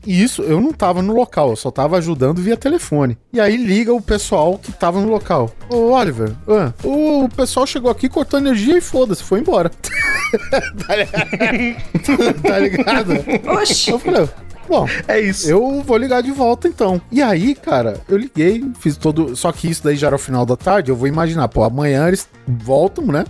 E 0.05 0.21
isso, 0.21 0.41
eu 0.41 0.59
não 0.59 0.73
tava 0.73 1.01
no 1.01 1.13
local, 1.13 1.51
eu 1.51 1.55
só 1.55 1.71
tava 1.71 1.97
ajudando 1.97 2.41
via 2.41 2.57
telefone. 2.57 3.17
E 3.31 3.39
aí 3.39 3.55
liga 3.57 3.93
o 3.93 4.01
pessoal 4.01 4.57
que 4.61 4.71
tava 4.71 4.99
no 4.99 5.09
local. 5.09 5.49
Ô, 5.69 5.91
Oliver, 5.91 6.31
ah, 6.47 6.73
o 6.83 7.29
pessoal 7.35 7.65
chegou 7.65 7.89
aqui, 7.89 8.09
cortou 8.09 8.39
energia 8.39 8.77
e 8.77 8.81
foda-se, 8.81 9.23
foi 9.23 9.39
embora. 9.39 9.71
tá 10.87 10.95
ligado? 10.95 12.41
tá 12.41 12.59
ligado? 12.59 13.13
Oxi. 13.59 13.91
Eu 13.91 13.99
falei, 13.99 14.29
bom, 14.67 14.87
É 15.07 15.19
isso. 15.19 15.49
eu 15.49 15.81
vou 15.81 15.97
ligar 15.97 16.21
de 16.21 16.31
volta 16.31 16.67
então. 16.67 17.01
E 17.11 17.21
aí, 17.21 17.55
cara, 17.55 17.99
eu 18.09 18.17
liguei, 18.17 18.63
fiz 18.79 18.97
todo. 18.97 19.35
Só 19.35 19.51
que 19.51 19.69
isso 19.69 19.83
daí 19.83 19.95
já 19.95 20.07
era 20.07 20.15
o 20.15 20.19
final 20.19 20.45
da 20.45 20.55
tarde. 20.57 20.91
Eu 20.91 20.95
vou 20.95 21.07
imaginar, 21.07 21.47
pô, 21.47 21.63
amanhã 21.63 22.07
eles 22.07 22.27
voltam, 22.47 23.05
né? 23.05 23.23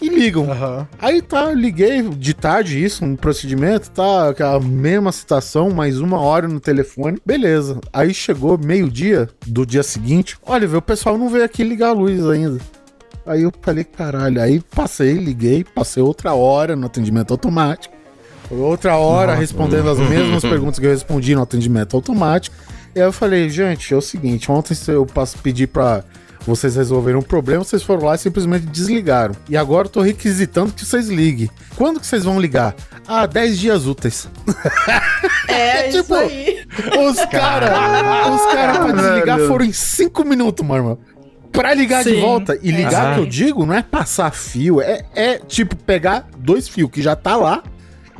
E 0.00 0.08
ligam. 0.08 0.50
Aham. 0.50 0.88
Aí 0.98 1.20
tá, 1.20 1.52
liguei 1.52 2.02
de 2.02 2.32
tarde 2.32 2.82
isso, 2.82 3.04
um 3.04 3.14
procedimento, 3.14 3.90
tá, 3.90 4.30
aquela 4.30 4.58
mesma 4.58 5.12
situação, 5.12 5.70
mais 5.70 6.00
uma 6.00 6.18
hora 6.18 6.48
no 6.48 6.58
telefone, 6.58 7.18
beleza. 7.24 7.78
Aí 7.92 8.14
chegou 8.14 8.56
meio-dia 8.56 9.28
do 9.46 9.66
dia 9.66 9.82
seguinte, 9.82 10.38
olha, 10.42 10.66
o 10.76 10.82
pessoal 10.82 11.18
não 11.18 11.28
veio 11.28 11.44
aqui 11.44 11.62
ligar 11.62 11.90
a 11.90 11.92
luz 11.92 12.26
ainda. 12.26 12.58
Aí 13.26 13.42
eu 13.42 13.52
falei, 13.60 13.84
caralho, 13.84 14.40
aí 14.40 14.60
passei, 14.74 15.12
liguei, 15.12 15.62
passei 15.62 16.02
outra 16.02 16.32
hora 16.32 16.74
no 16.74 16.86
atendimento 16.86 17.32
automático, 17.32 17.94
outra 18.50 18.96
hora 18.96 19.34
respondendo 19.34 19.88
as 19.90 19.98
mesmas 19.98 20.42
perguntas 20.42 20.78
que 20.78 20.86
eu 20.86 20.90
respondi 20.90 21.34
no 21.34 21.42
atendimento 21.42 21.94
automático. 21.94 22.56
E 22.94 22.98
aí 22.98 23.06
eu 23.06 23.12
falei, 23.12 23.48
gente, 23.48 23.92
é 23.92 23.96
o 23.96 24.00
seguinte, 24.00 24.50
ontem 24.50 24.76
eu 24.88 25.06
passo, 25.06 25.38
pedi 25.38 25.66
pra 25.66 26.02
vocês 26.46 26.76
resolveram 26.76 27.18
um 27.20 27.22
problema, 27.22 27.62
vocês 27.64 27.82
foram 27.82 28.04
lá 28.06 28.14
e 28.14 28.18
simplesmente 28.18 28.66
desligaram. 28.66 29.34
E 29.48 29.56
agora 29.56 29.86
eu 29.86 29.90
tô 29.90 30.00
requisitando 30.00 30.72
que 30.72 30.84
vocês 30.84 31.08
liguem. 31.08 31.50
Quando 31.76 32.00
que 32.00 32.06
vocês 32.06 32.24
vão 32.24 32.40
ligar? 32.40 32.74
Ah, 33.06 33.26
10 33.26 33.58
dias 33.58 33.86
úteis. 33.86 34.28
É, 35.48 35.88
isso 35.88 36.02
tipo, 36.02 36.14
aí. 36.14 36.64
Os 37.08 37.24
caras, 37.26 37.70
os 38.34 38.52
caras 38.52 38.78
pra 38.78 38.92
desligar 38.92 39.36
Mano. 39.36 39.48
foram 39.48 39.64
em 39.64 39.72
5 39.72 40.24
minutos, 40.24 40.64
irmão. 40.64 40.96
Pra 41.50 41.74
ligar 41.74 42.04
de 42.04 42.10
Sim. 42.14 42.20
volta. 42.20 42.56
E 42.62 42.70
ligar 42.70 43.12
Ah. 43.12 43.14
que 43.14 43.20
eu 43.20 43.26
digo 43.26 43.66
não 43.66 43.74
é 43.74 43.82
passar 43.82 44.30
fio, 44.30 44.80
é, 44.80 45.04
é 45.14 45.38
tipo 45.38 45.74
pegar 45.76 46.28
dois 46.38 46.68
fios 46.68 46.88
que 46.90 47.02
já 47.02 47.16
tá 47.16 47.34
lá 47.36 47.62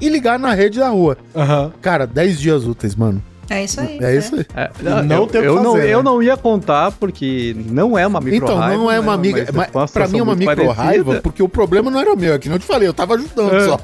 e 0.01 0.09
ligar 0.09 0.39
na 0.41 0.53
rede 0.53 0.81
da 0.81 0.89
rua. 0.89 1.17
Aham. 1.35 1.73
Cara, 1.81 2.07
10 2.07 2.41
dias 2.41 2.65
úteis, 2.65 2.97
mano. 2.97 3.23
É 3.51 3.65
isso 3.65 3.81
aí. 3.81 3.99
É 4.01 4.17
isso 4.17 4.35
aí. 4.37 4.47
É, 4.55 4.71
Não 5.03 5.17
eu, 5.23 5.27
tem 5.27 5.41
o 5.41 5.43
que 5.43 5.49
eu 5.49 5.63
não, 5.63 5.73
fazer, 5.73 5.89
eu 5.91 5.99
né? 5.99 6.05
não 6.05 6.23
ia 6.23 6.37
contar 6.37 6.93
porque 6.93 7.55
não 7.69 7.99
é 7.99 8.07
uma 8.07 8.21
micro 8.21 8.45
Então, 8.47 8.57
raiva, 8.57 8.77
não 8.83 8.91
é 8.91 8.95
né, 8.95 9.01
uma 9.01 9.13
amiga. 9.13 9.45
mas 9.53 9.55
Mas, 9.55 9.75
uma 9.75 9.89
pra 9.89 10.07
mim 10.09 10.19
é 10.19 10.23
uma 10.23 10.37
micro 10.37 10.57
muito 10.65 10.71
raiva, 10.77 11.05
parecida. 11.05 11.21
porque 11.23 11.43
o 11.43 11.49
problema 11.49 11.91
não 11.91 12.01
era 12.01 12.15
meu, 12.17 12.33
é 12.35 12.39
que 12.39 12.49
não 12.49 12.55
eu 12.57 12.61
te 12.61 12.67
falei, 12.67 12.87
eu 12.89 12.95
tava 12.95 13.15
ajudando 13.17 13.55
É. 13.57 13.61
só. 13.67 13.81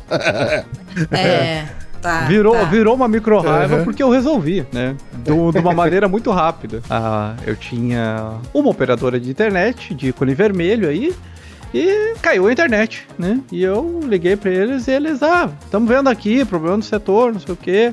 É. 1.10 1.64
Tá. 2.00 2.20
Virou, 2.26 2.52
tá. 2.54 2.64
virou 2.64 2.94
uma 2.94 3.08
micro 3.08 3.40
raiva 3.40 3.76
Uhum. 3.78 3.84
porque 3.84 4.00
eu 4.00 4.10
resolvi, 4.10 4.64
né? 4.72 4.94
Do- 5.24 5.50
de 5.50 5.58
uma 5.58 5.72
maneira 5.72 6.06
muito 6.06 6.30
rápida. 6.30 6.80
Ah, 6.88 7.34
eu 7.44 7.56
tinha 7.56 8.34
uma 8.54 8.68
operadora 8.70 9.18
de 9.18 9.28
internet, 9.28 9.92
de 9.92 10.12
cone 10.12 10.32
vermelho 10.32 10.88
aí, 10.88 11.12
e 11.74 12.14
caiu 12.22 12.46
a 12.46 12.52
internet, 12.52 13.08
né? 13.18 13.40
E 13.50 13.60
eu 13.64 13.98
liguei 14.04 14.36
pra 14.36 14.50
eles 14.52 14.86
e 14.86 14.92
eles, 14.92 15.20
ah, 15.20 15.50
estamos 15.64 15.88
vendo 15.88 16.08
aqui, 16.08 16.44
problema 16.44 16.76
no 16.76 16.82
setor, 16.82 17.32
não 17.32 17.40
sei 17.40 17.54
o 17.54 17.56
quê. 17.56 17.92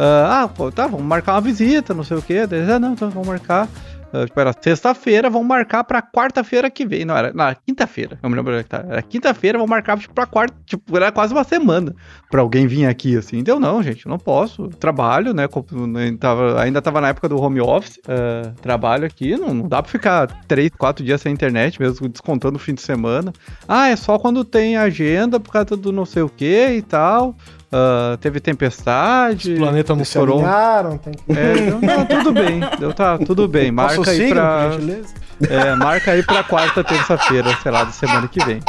Ah, 0.00 0.42
ah, 0.44 0.48
pô, 0.48 0.70
tá, 0.70 0.86
vamos 0.86 1.04
marcar 1.04 1.34
uma 1.34 1.40
visita, 1.40 1.92
não 1.92 2.04
sei 2.04 2.16
o 2.16 2.22
quê. 2.22 2.46
Daí 2.46 2.70
ah, 2.70 2.78
não, 2.78 2.92
então 2.92 3.10
vamos 3.10 3.26
marcar. 3.26 3.68
Ah, 4.12 4.24
tipo, 4.24 4.40
era 4.40 4.54
sexta-feira, 4.58 5.28
vamos 5.28 5.46
marcar 5.46 5.84
pra 5.84 6.00
quarta-feira 6.00 6.70
que 6.70 6.86
vem. 6.86 7.04
Não, 7.04 7.16
era 7.16 7.32
na 7.32 7.54
quinta-feira. 7.54 8.18
Não 8.22 8.30
me 8.30 8.36
lembro 8.36 8.54
é 8.54 8.62
que 8.62 8.68
tá. 8.68 8.84
Era 8.88 9.02
quinta-feira, 9.02 9.58
vamos 9.58 9.68
marcar 9.68 9.98
tipo, 9.98 10.14
pra 10.14 10.24
quarta. 10.24 10.56
Tipo, 10.64 10.96
era 10.96 11.12
quase 11.12 11.34
uma 11.34 11.44
semana 11.44 11.94
pra 12.30 12.40
alguém 12.40 12.66
vir 12.66 12.86
aqui, 12.86 13.16
assim. 13.16 13.38
Então, 13.38 13.58
não, 13.60 13.82
gente, 13.82 14.06
eu 14.06 14.10
não 14.10 14.18
posso. 14.18 14.68
Trabalho, 14.68 15.34
né? 15.34 15.46
né, 15.88 16.16
Tava, 16.18 16.60
ainda 16.60 16.80
tava 16.80 17.00
na 17.00 17.08
época 17.08 17.28
do 17.28 17.40
home 17.40 17.60
office. 17.60 18.00
ah, 18.08 18.52
trabalho 18.62 19.04
aqui, 19.04 19.36
não, 19.36 19.52
não 19.52 19.68
dá 19.68 19.82
pra 19.82 19.90
ficar 19.90 20.26
três, 20.46 20.70
quatro 20.70 21.04
dias 21.04 21.20
sem 21.20 21.32
internet, 21.32 21.80
mesmo 21.80 22.08
descontando 22.08 22.56
o 22.56 22.60
fim 22.60 22.74
de 22.74 22.82
semana. 22.82 23.32
Ah, 23.66 23.88
é 23.88 23.96
só 23.96 24.18
quando 24.18 24.44
tem 24.44 24.76
agenda 24.76 25.38
por 25.40 25.52
causa 25.52 25.76
do 25.76 25.92
não 25.92 26.06
sei 26.06 26.22
o 26.22 26.28
que 26.28 26.68
e 26.68 26.82
tal. 26.82 27.36
Ah, 27.70 28.16
teve 28.20 28.40
tempestade. 28.40 29.52
Os 29.52 29.58
planetas 29.58 29.96
não 29.96 30.04
se 30.04 30.18
alinharam. 30.18 30.98
Tem 30.98 31.12
que... 31.12 31.38
É, 31.38 31.52
então, 31.58 31.80
não, 31.80 32.06
tudo 32.06 32.32
bem. 32.32 32.60
Deu, 32.78 32.92
tá, 32.94 33.18
tudo 33.18 33.46
bem. 33.46 33.70
Marca 33.70 33.96
Nosso 33.96 34.10
aí 34.10 34.16
signo, 34.16 34.34
pra. 34.34 34.62
por 34.64 34.72
gentileza. 34.80 35.14
É, 35.48 35.74
marca 35.74 36.10
aí 36.12 36.22
pra 36.22 36.42
quarta, 36.42 36.82
terça-feira, 36.82 37.56
sei 37.62 37.70
lá, 37.70 37.84
da 37.84 37.92
semana 37.92 38.26
que 38.26 38.44
vem. 38.44 38.60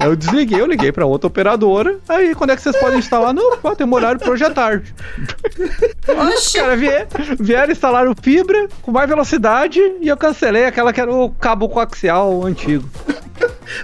Eu 0.00 0.14
desliguei, 0.14 0.60
eu 0.60 0.66
liguei 0.66 0.92
pra 0.92 1.04
outra 1.06 1.26
operadora. 1.26 1.96
Aí, 2.08 2.34
quando 2.34 2.50
é 2.50 2.56
que 2.56 2.62
vocês 2.62 2.76
podem 2.76 2.98
instalar? 2.98 3.34
Não, 3.34 3.56
pô, 3.58 3.74
tem 3.74 3.86
um 3.86 3.92
horário 3.92 4.18
pra 4.20 4.30
hoje 4.30 4.44
à 4.44 4.50
tarde. 4.50 4.94
Os 5.58 6.34
Oxi. 6.34 6.58
caras 6.58 6.78
vier, 6.78 7.06
vieram 7.40 7.72
instalar 7.72 8.06
o 8.08 8.14
fibra 8.20 8.68
com 8.80 8.92
mais 8.92 9.08
velocidade 9.08 9.80
e 10.00 10.06
eu 10.08 10.16
cancelei 10.16 10.64
aquela 10.66 10.92
que 10.92 11.00
era 11.00 11.12
o 11.12 11.30
cabo 11.30 11.68
coaxial 11.68 12.44
antigo. 12.46 12.88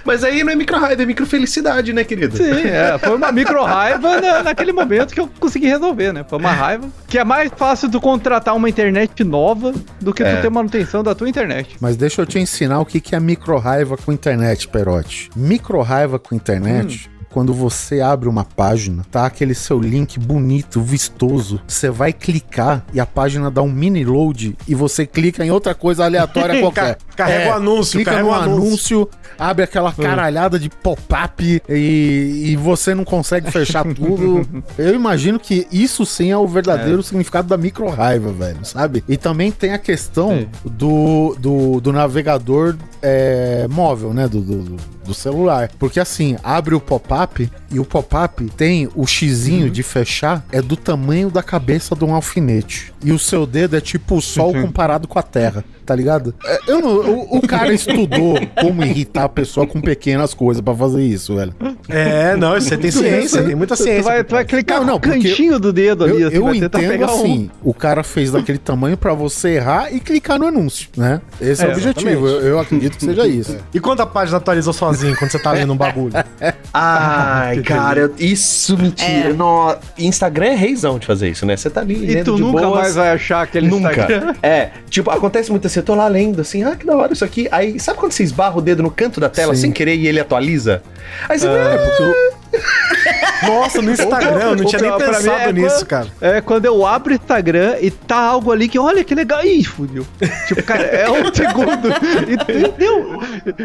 Mas 0.03 0.23
aí 0.23 0.43
não 0.43 0.51
é 0.51 0.55
micro 0.55 0.77
raiva, 0.77 1.01
é 1.03 1.05
micro 1.05 1.25
felicidade, 1.25 1.93
né, 1.93 2.03
querido? 2.03 2.35
Sim, 2.35 2.43
é, 2.67 2.97
foi 2.97 3.15
uma 3.15 3.31
micro 3.31 3.63
raiva 3.63 4.19
na- 4.19 4.43
naquele 4.43 4.71
momento 4.73 5.13
que 5.13 5.19
eu 5.19 5.29
consegui 5.39 5.67
resolver, 5.67 6.11
né? 6.11 6.25
Foi 6.27 6.39
uma 6.39 6.51
raiva 6.51 6.89
que 7.15 7.19
é 7.19 7.23
mais 7.23 7.49
fácil 7.55 7.89
tu 7.89 8.01
contratar 8.01 8.53
uma 8.53 8.67
internet 8.67 9.23
nova 9.23 9.73
do 10.01 10.13
que 10.13 10.21
É. 10.21 10.35
tu 10.35 10.41
ter 10.41 10.49
manutenção 10.51 11.01
da 11.01 11.15
tua 11.15 11.29
internet. 11.29 11.77
Mas 11.79 11.95
deixa 11.95 12.21
eu 12.21 12.25
te 12.25 12.37
ensinar 12.37 12.81
o 12.81 12.85
que 12.85 12.99
que 12.99 13.15
é 13.15 13.19
micro 13.21 13.57
raiva 13.57 13.95
com 13.95 14.11
internet, 14.11 14.67
Perote. 14.67 15.29
Micro 15.33 15.81
raiva 15.81 16.19
com 16.19 16.35
internet. 16.35 17.09
Quando 17.35 17.53
você 17.53 17.99
abre 17.99 18.29
uma 18.29 18.45
página, 18.45 19.05
tá 19.11 19.25
aquele 19.25 19.53
seu 19.53 19.77
link 19.77 20.17
bonito, 20.17 20.79
vistoso. 20.79 21.59
Você 21.67 21.89
vai 21.89 22.13
clicar 22.13 22.85
e 22.93 22.99
a 23.01 23.05
página 23.05 23.51
dá 23.51 23.61
um 23.61 23.69
mini 23.69 24.05
load 24.05 24.55
e 24.65 24.73
você 24.73 25.05
clica 25.05 25.45
em 25.45 25.51
outra 25.51 25.75
coisa 25.75 26.05
aleatória 26.05 26.61
qualquer. 26.63 26.97
Carrega 27.13 27.49
o 27.49 27.53
anúncio, 27.55 27.97
Clica 27.99 28.11
carrega 28.11 28.29
no 28.29 28.31
o 28.31 28.33
anúncio. 28.33 28.67
anúncio, 28.67 29.09
abre 29.37 29.65
aquela 29.65 29.91
caralhada 29.91 30.57
de 30.57 30.69
pop-up 30.69 31.61
e, 31.67 32.43
e 32.45 32.55
você 32.55 32.95
não 32.95 33.03
consegue 33.03 33.51
fechar 33.51 33.83
tudo. 33.93 34.63
Eu 34.77 34.95
imagino 34.95 35.37
que 35.37 35.67
isso 35.69 36.05
sim 36.05 36.31
é 36.31 36.37
o 36.37 36.47
verdadeiro 36.47 37.03
significado 37.03 37.49
da 37.49 37.57
micro 37.57 37.89
raiva, 37.89 38.31
velho, 38.31 38.63
sabe? 38.63 39.03
E 39.09 39.17
também 39.17 39.51
tem 39.51 39.73
a 39.73 39.77
questão 39.77 40.47
do, 40.63 41.35
do, 41.37 41.81
do 41.81 41.91
navegador 41.91 42.77
é, 43.01 43.67
móvel, 43.69 44.13
né? 44.13 44.25
Do, 44.25 44.39
do, 44.39 44.77
do 45.05 45.13
celular. 45.13 45.69
Porque 45.77 45.99
assim, 45.99 46.37
abre 46.43 46.75
o 46.75 46.79
pop-up 46.79 47.24
pop-up 47.25 47.51
e 47.71 47.79
o 47.79 47.85
pop-up 47.85 48.45
tem 48.51 48.87
o 48.95 49.05
xizinho 49.05 49.69
de 49.69 49.83
fechar, 49.83 50.45
é 50.51 50.61
do 50.61 50.75
tamanho 50.75 51.29
da 51.29 51.43
cabeça 51.43 51.95
de 51.95 52.05
um 52.05 52.13
alfinete. 52.13 52.93
E 53.03 53.11
o 53.11 53.19
seu 53.19 53.45
dedo 53.45 53.75
é 53.75 53.81
tipo 53.81 54.15
o 54.15 54.21
sol 54.21 54.53
comparado 54.61 55.07
com 55.07 55.19
a 55.19 55.23
terra, 55.23 55.63
tá 55.85 55.95
ligado? 55.95 56.33
É, 56.45 56.59
eu 56.67 56.81
não- 56.81 56.95
o, 56.97 57.37
o 57.37 57.41
cara 57.47 57.71
estudou 57.73 58.35
como 58.61 58.83
irritar 58.83 59.25
a 59.25 59.29
pessoa 59.29 59.67
com 59.67 59.79
pequenas 59.81 60.33
coisas 60.33 60.61
pra 60.61 60.73
fazer 60.75 61.01
isso, 61.03 61.35
velho. 61.35 61.53
É, 61.89 62.35
não, 62.35 62.53
você 62.59 62.77
tem 62.77 62.91
ciência, 62.91 63.43
tem 63.43 63.55
muita 63.55 63.75
Tu 63.75 63.83
ciência. 63.83 64.03
vai, 64.03 64.23
tu 64.23 64.31
vai 64.31 64.43
clicar 64.45 64.79
Não, 64.79 64.85
no 64.85 64.91
não, 64.93 64.99
porque 64.99 65.29
cantinho 65.29 65.59
do 65.59 65.71
dedo 65.71 66.03
ali, 66.03 66.21
Eu, 66.21 66.27
assim, 66.27 66.37
eu 66.37 66.43
vai 66.45 66.59
tentar 66.59 66.79
entendo 66.79 66.91
pegar 66.91 67.11
um. 67.11 67.15
assim, 67.15 67.49
o 67.63 67.73
cara 67.73 68.03
fez 68.03 68.31
daquele 68.31 68.57
tamanho 68.57 68.97
pra 68.97 69.13
você 69.13 69.49
errar 69.55 69.93
e 69.93 69.99
clicar 69.99 70.39
no 70.39 70.47
anúncio, 70.47 70.89
né? 70.97 71.21
Esse 71.39 71.63
é, 71.63 71.65
É, 71.65 71.69
o 71.69 71.71
objetivo. 71.73 72.27
Eu, 72.27 72.41
eu 72.41 72.59
acredito 72.59 72.97
que 72.97 73.05
seja 73.05 73.27
isso. 73.27 73.57
E 73.73 73.79
quando 73.79 74.01
a 74.01 74.05
página 74.07 74.37
atualizou 74.37 74.73
sozinho, 74.73 75.15
quando 75.17 75.31
você 75.31 75.39
tá 75.39 75.51
lendo 75.51 75.71
um 75.73 75.77
bagulho? 75.77 76.13
Ai, 76.73 77.61
cara, 77.61 77.99
eu- 78.01 78.13
isso 78.19 78.77
mentira. 78.77 79.29
É. 79.29 79.33
No, 79.33 79.75
Instagram 79.97 80.47
é 80.47 80.55
reizão 80.55 80.99
de 80.99 81.05
fazer 81.05 81.29
isso, 81.29 81.45
né? 81.45 81.55
Você 81.55 81.69
tá 81.69 81.81
ali 81.81 82.17
E 82.19 82.23
tu 82.23 82.35
de 82.35 82.41
nunca 82.41 82.61
boas. 82.67 82.79
mais 82.79 82.95
vai 82.95 83.11
achar 83.11 83.41
aquele 83.43 83.67
Nunca. 83.67 83.89
Instagram. 83.91 84.33
É, 84.43 84.69
tipo, 84.89 85.09
acontece 85.09 85.51
muito 85.51 85.67
assim, 85.67 85.74
eu 85.79 85.83
tô 85.83 85.95
lá 85.95 86.07
lendo 86.07 86.41
assim, 86.41 86.63
ah, 86.63 86.75
que 86.75 86.85
da 86.85 86.95
hora 86.95 87.13
isso 87.13 87.25
aqui. 87.25 87.47
Aí, 87.51 87.79
sabe 87.79 87.99
quando 87.99 88.11
você 88.11 88.23
esbarra 88.23 88.57
o 88.57 88.61
dedo 88.61 88.81
no 88.83 88.91
canto 88.91 89.19
da 89.19 89.29
tela 89.29 89.53
Sim. 89.55 89.61
sem 89.61 89.71
querer 89.71 89.95
e 89.95 90.07
ele 90.07 90.19
atualiza? 90.19 90.81
Aí 91.29 91.37
você, 91.39 91.47
É, 91.47 91.51
ah, 91.51 91.77
porque 91.77 92.03
o- 92.03 92.45
Nossa, 93.45 93.81
no 93.81 93.91
Instagram, 93.91 94.39
eu 94.51 94.55
não 94.55 94.65
tinha 94.65 94.81
nem 94.81 94.97
pensado 94.97 95.49
é 95.49 95.53
nisso, 95.53 95.75
quando- 95.79 95.87
cara. 95.87 96.07
É 96.21 96.41
quando 96.41 96.65
eu 96.65 96.85
abro 96.85 97.11
o 97.11 97.15
Instagram 97.15 97.75
e 97.81 97.91
tá 97.91 98.15
algo 98.17 98.51
ali 98.51 98.67
que, 98.69 98.79
olha 98.79 99.03
que 99.03 99.13
legal. 99.13 99.43
Ih, 99.43 99.63
fudeu. 99.63 100.05
Tipo, 100.47 100.63
cara, 100.63 100.83
é 100.83 101.09
um 101.09 101.25
segundo. 101.33 101.89
Entendeu? 102.31 103.19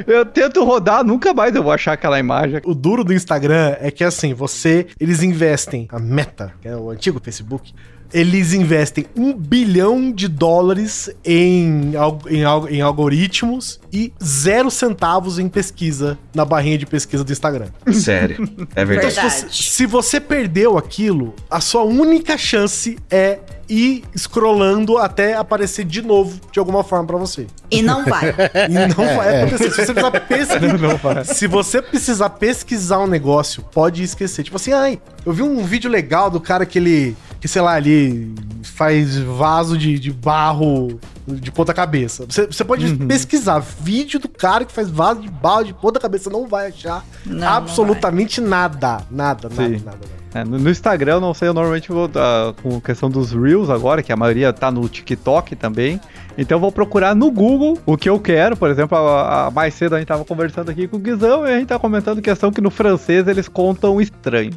Eu 0.07 0.27
tento 0.27 0.65
rodar, 0.65 1.05
nunca 1.05 1.33
mais 1.33 1.55
eu 1.55 1.63
vou 1.63 1.73
achar 1.73 1.93
aquela 1.93 2.19
imagem. 2.19 2.61
O 2.65 2.75
duro 2.75 3.05
do 3.05 3.13
Instagram 3.15 3.77
é 3.81 3.91
que 3.91 4.03
assim, 4.05 4.35
você. 4.35 4.87
Eles 4.99 5.23
investem. 5.23 5.87
A 5.93 5.99
Meta, 5.99 6.53
que 6.61 6.69
é 6.69 6.77
o 6.77 6.91
antigo 6.91 7.21
Facebook. 7.23 7.73
Eles 8.13 8.53
investem 8.53 9.07
um 9.17 9.33
bilhão 9.33 10.11
de 10.11 10.29
dólares 10.29 11.11
em, 11.25 11.93
em, 12.29 12.77
em 12.77 12.81
algoritmos 12.81 13.81
e 13.93 14.13
zero 14.23 14.71
centavos 14.71 15.39
em 15.39 15.49
pesquisa 15.49 16.19
na 16.35 16.45
barrinha 16.45 16.79
de 16.79 16.87
pesquisa 16.87 17.25
do 17.25 17.33
Instagram. 17.33 17.67
sério, 17.93 18.49
é 18.75 18.85
verdade. 18.85 19.13
Então, 19.13 19.31
se 19.31 19.43
você, 19.43 19.49
se 19.51 19.87
você 19.87 20.21
perdeu 20.21 20.77
aquilo, 20.77 21.35
a 21.51 21.61
sua 21.61 21.83
única 21.83 22.37
chance 22.37 22.99
é 23.11 23.39
ir 23.71 24.03
scrollando 24.17 24.99
até 24.99 25.35
aparecer 25.35 25.85
de 25.85 26.03
novo 26.03 26.41
de 26.51 26.59
alguma 26.59 26.83
forma 26.83 27.07
pra 27.07 27.17
você. 27.17 27.47
E 27.71 27.81
não 27.81 28.05
vai. 28.05 28.35
E 28.69 28.95
não 28.95 29.17
vai 29.17 29.43
acontecer. 29.45 29.71
Se 29.71 29.87
você 29.87 29.95
precisar 29.95 30.11
pesquisar. 30.11 31.25
se 31.35 31.47
você 31.47 31.83
precisar 31.83 32.31
pesquisar 32.31 32.99
um 32.99 33.07
negócio, 33.07 33.63
pode 33.73 34.03
esquecer. 34.03 34.43
Tipo 34.43 34.57
assim, 34.57 34.73
ai, 34.73 35.01
eu 35.25 35.33
vi 35.33 35.43
um 35.43 35.65
vídeo 35.65 35.89
legal 35.91 36.29
do 36.31 36.41
cara 36.41 36.67
que 36.67 36.79
ele. 36.79 37.17
Que, 37.41 37.49
sei 37.49 37.63
lá, 37.63 37.79
ele 37.79 38.35
faz 38.63 39.17
vaso 39.19 39.77
de, 39.79 39.99
de 39.99 40.13
barro 40.13 41.01
de 41.27 41.51
ponta 41.51 41.73
cabeça. 41.73 42.27
Você, 42.29 42.47
você 42.47 42.65
pode 42.65 42.85
Uhum. 42.87 43.07
pesquisar 43.07 43.59
vídeo 43.61 44.19
do 44.21 44.29
cara 44.29 44.65
que 44.65 44.73
faz 44.73 44.91
vaso 44.91 45.21
de 45.23 45.29
barro 45.31 45.65
de 45.65 45.73
ponta 45.75 45.99
cabeça. 45.99 46.29
Não 46.29 46.47
vai 46.47 46.69
achar 46.69 47.05
Não, 47.25 47.37
não 47.39 47.49
absolutamente 47.49 48.41
nada. 48.41 48.99
Nada, 49.11 49.49
nada, 49.49 49.55
Sim. 49.55 49.71
nada, 49.85 49.85
nada. 49.85 50.21
É, 50.33 50.45
no, 50.45 50.71
Instagram, 50.71 51.15
eu 51.15 51.21
não 51.21 51.35
sei, 51.35 51.49
eu 51.49 51.55
normalmente 51.55 51.91
vou 51.91 52.09
ah, 52.15 52.55
com 52.63 52.81
questão 52.81 53.11
dos 53.11 53.33
Reels 53.33 53.69
agora, 53.69 54.01
que 54.01 54.13
a 54.13 54.17
maioria 54.17 54.53
tá 54.53 54.71
no 54.71 54.89
TikTok 54.89 55.57
também. 55.57 56.01
Então 56.39 56.57
eu 56.57 56.61
vou 56.61 56.71
procurar 56.71 57.17
no 57.17 57.31
Google 57.33 57.77
o 57.85 57.97
que 57.97 58.09
eu 58.09 58.17
quero. 58.21 58.57
Por 58.57 58.71
exemplo, 58.71 58.97
a, 58.97 59.47
a- 59.47 59.51
mais 59.51 59.75
cedo 59.75 59.97
a 59.97 59.99
gente 59.99 60.07
tava 60.07 60.25
conversando 60.25 60.71
aqui 60.71 60.87
com 60.87 60.99
o 60.99 61.01
Guizão 61.01 61.45
e 61.47 61.53
a 61.53 61.59
gente 61.59 61.67
tá 61.69 61.79
comentando 61.81 62.23
questão 62.23 62.53
que 62.53 62.61
no 62.61 62.71
francês 62.71 63.27
eles 63.27 63.49
contam 63.49 64.01
estranho. 64.01 64.53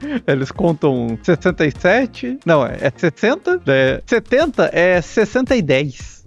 Eles 0.26 0.50
contam 0.50 1.18
67. 1.22 2.38
Não, 2.44 2.64
é, 2.66 2.76
é 2.80 2.92
60. 2.94 3.62
É, 3.66 4.02
70 4.06 4.70
é 4.72 5.00
60 5.00 5.56
e 5.56 5.62
10. 5.62 6.24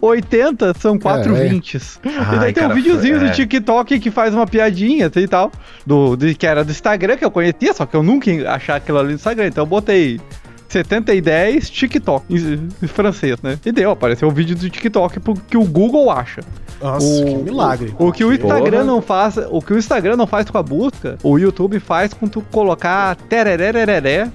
80 0.00 0.74
são 0.78 0.98
4 0.98 1.36
É, 1.36 1.46
é. 1.46 1.48
20. 1.48 1.74
e 1.74 1.80
Ai, 2.04 2.38
daí 2.38 2.52
tem 2.52 2.64
um 2.64 2.68
cara, 2.68 2.74
videozinho 2.74 3.16
é. 3.16 3.28
do 3.28 3.32
TikTok 3.32 3.98
que 4.00 4.10
faz 4.10 4.34
uma 4.34 4.46
piadinha 4.46 5.08
assim, 5.08 5.20
e 5.20 5.28
tal. 5.28 5.52
Do, 5.86 6.16
de, 6.16 6.34
que 6.34 6.46
era 6.46 6.64
do 6.64 6.70
Instagram, 6.70 7.16
que 7.16 7.24
eu 7.24 7.30
conhecia, 7.30 7.72
só 7.74 7.86
que 7.86 7.96
eu 7.96 8.02
nunca 8.02 8.30
ia 8.30 8.50
achar 8.52 8.76
aquilo 8.76 8.98
ali 8.98 9.08
no 9.08 9.14
Instagram. 9.14 9.46
Então 9.46 9.62
eu 9.62 9.66
botei 9.66 10.20
70 10.68 11.14
e 11.14 11.20
10 11.20 11.70
TikTok, 11.70 12.24
em, 12.28 12.68
em 12.82 12.86
francês, 12.86 13.36
né? 13.42 13.58
E 13.64 13.72
deu, 13.72 13.90
apareceu 13.90 14.28
o 14.28 14.30
vídeo 14.30 14.54
do 14.54 14.68
TikTok 14.68 15.18
que 15.48 15.56
o 15.56 15.64
Google 15.64 16.10
acha. 16.10 16.42
Nossa, 16.80 17.06
O- 17.06 17.24
que 17.24 17.34
milagre. 17.36 17.94
O 17.98 18.12
que 18.12 18.24
o 18.24 18.32
Instagram 18.32 18.70
Porra. 18.70 18.84
não 18.84 19.02
faz, 19.02 19.36
o 19.50 19.60
que 19.60 19.72
o 19.72 19.78
Instagram 19.78 20.16
não 20.16 20.26
faz 20.26 20.48
com 20.50 20.58
a 20.58 20.62
busca, 20.62 21.16
o 21.22 21.38
YouTube 21.38 21.80
faz 21.80 22.12
com 22.14 22.28
tu 22.28 22.42
colocar 22.52 23.16
tereré 23.16 24.30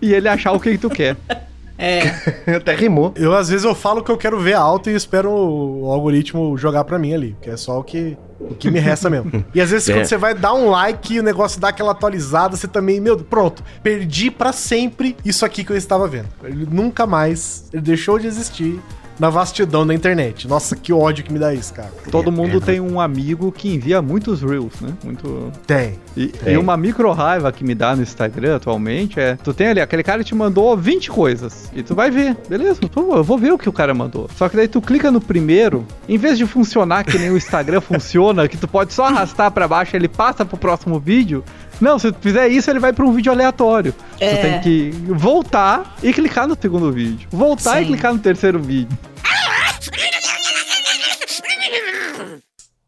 e 0.00 0.14
ele 0.14 0.28
achar 0.28 0.52
o 0.52 0.60
que 0.60 0.78
tu 0.78 0.88
quer. 0.88 1.16
É. 1.78 2.02
Até 2.54 2.76
rimou. 2.76 3.12
Eu, 3.16 3.34
às 3.34 3.48
vezes, 3.48 3.64
eu 3.64 3.74
falo 3.74 4.04
que 4.04 4.10
eu 4.12 4.16
quero 4.16 4.38
ver 4.38 4.52
alto 4.54 4.88
e 4.88 4.94
espero 4.94 5.30
o, 5.30 5.86
o 5.86 5.90
algoritmo 5.90 6.56
jogar 6.56 6.84
pra 6.84 6.96
mim 6.96 7.12
ali, 7.12 7.34
que 7.42 7.50
é 7.50 7.56
só 7.56 7.80
o 7.80 7.82
que, 7.82 8.16
o 8.50 8.54
que 8.54 8.70
me 8.70 8.78
resta 8.78 9.08
mesmo. 9.10 9.44
E 9.54 9.60
às 9.60 9.70
vezes, 9.70 9.88
É. 9.90 9.94
quando 9.94 10.06
você 10.06 10.16
vai 10.16 10.34
dar 10.34 10.54
um 10.54 10.68
like 10.70 11.14
e 11.14 11.20
o 11.20 11.22
negócio 11.22 11.60
dá 11.60 11.68
aquela 11.68 11.92
atualizada, 11.92 12.56
você 12.56 12.66
também, 12.68 13.00
meu, 13.00 13.16
pronto, 13.18 13.62
perdi 13.82 14.30
pra 14.30 14.52
sempre 14.52 15.16
isso 15.24 15.44
aqui 15.44 15.64
que 15.64 15.72
eu 15.72 15.76
estava 15.76 16.06
vendo. 16.08 16.28
Ele 16.44 16.66
nunca 16.70 17.06
mais, 17.06 17.64
ele 17.72 17.82
deixou 17.82 18.18
de 18.18 18.26
existir 18.26 18.80
na 19.18 19.30
vastidão 19.30 19.86
da 19.86 19.94
internet. 19.94 20.48
Nossa, 20.48 20.76
que 20.76 20.92
ódio 20.92 21.24
que 21.24 21.32
me 21.32 21.38
dá 21.38 21.52
isso, 21.54 21.72
cara. 21.72 21.90
Todo 22.10 22.32
mundo 22.32 22.60
tem 22.60 22.80
um 22.80 23.00
amigo 23.00 23.52
que 23.52 23.68
envia 23.72 24.02
muitos 24.02 24.42
reels, 24.42 24.80
né? 24.80 24.92
Muito 25.04 25.52
Tem. 25.66 25.98
E, 26.16 26.28
Tem. 26.28 26.54
e 26.54 26.56
uma 26.56 26.76
micro 26.76 27.10
raiva 27.12 27.50
que 27.52 27.64
me 27.64 27.74
dá 27.74 27.96
no 27.96 28.02
Instagram 28.02 28.56
atualmente 28.56 29.18
é: 29.18 29.36
tu 29.36 29.54
tem 29.54 29.68
ali, 29.68 29.80
aquele 29.80 30.02
cara 30.02 30.22
te 30.22 30.34
mandou 30.34 30.76
20 30.76 31.10
coisas. 31.10 31.70
E 31.74 31.82
tu 31.82 31.94
vai 31.94 32.10
ver, 32.10 32.36
beleza, 32.48 32.80
pô, 32.88 33.16
eu 33.16 33.24
vou 33.24 33.38
ver 33.38 33.52
o 33.52 33.58
que 33.58 33.68
o 33.68 33.72
cara 33.72 33.94
mandou. 33.94 34.28
Só 34.36 34.48
que 34.48 34.56
daí 34.56 34.68
tu 34.68 34.80
clica 34.80 35.10
no 35.10 35.20
primeiro, 35.20 35.86
em 36.08 36.18
vez 36.18 36.36
de 36.36 36.46
funcionar 36.46 37.04
que 37.04 37.18
nem 37.18 37.30
o 37.30 37.36
Instagram 37.36 37.80
funciona, 37.82 38.48
que 38.48 38.56
tu 38.56 38.68
pode 38.68 38.92
só 38.92 39.04
arrastar 39.06 39.50
pra 39.50 39.66
baixo 39.68 39.94
e 39.94 39.98
ele 39.98 40.08
passa 40.08 40.44
pro 40.44 40.56
próximo 40.56 40.98
vídeo. 40.98 41.44
Não, 41.82 41.98
se 41.98 42.12
tu 42.12 42.18
fizer 42.20 42.46
isso, 42.48 42.70
ele 42.70 42.78
vai 42.78 42.92
pra 42.92 43.04
um 43.04 43.12
vídeo 43.12 43.32
aleatório. 43.32 43.92
É. 44.20 44.36
Tu 44.36 44.42
tem 44.42 44.60
que 44.60 44.90
voltar 45.14 45.96
e 46.00 46.12
clicar 46.12 46.46
no 46.46 46.56
segundo 46.58 46.92
vídeo. 46.92 47.28
Voltar 47.30 47.80
e 47.80 47.84
Sim. 47.84 47.90
clicar 47.92 48.12
no 48.14 48.20
terceiro 48.20 48.60
vídeo. 48.62 48.96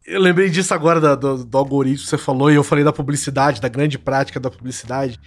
Eu 0.06 0.20
lembrei 0.20 0.50
disso 0.50 0.72
agora 0.74 1.00
da- 1.00 1.14
do, 1.14 1.44
do 1.44 1.58
algoritmo 1.58 2.04
que 2.04 2.10
você 2.10 2.18
falou, 2.18 2.52
e 2.52 2.54
eu 2.54 2.62
falei 2.62 2.84
da 2.84 2.92
publicidade, 2.92 3.60
da 3.60 3.68
grande 3.68 3.98
prática 3.98 4.38
da 4.38 4.50
publicidade. 4.50 5.18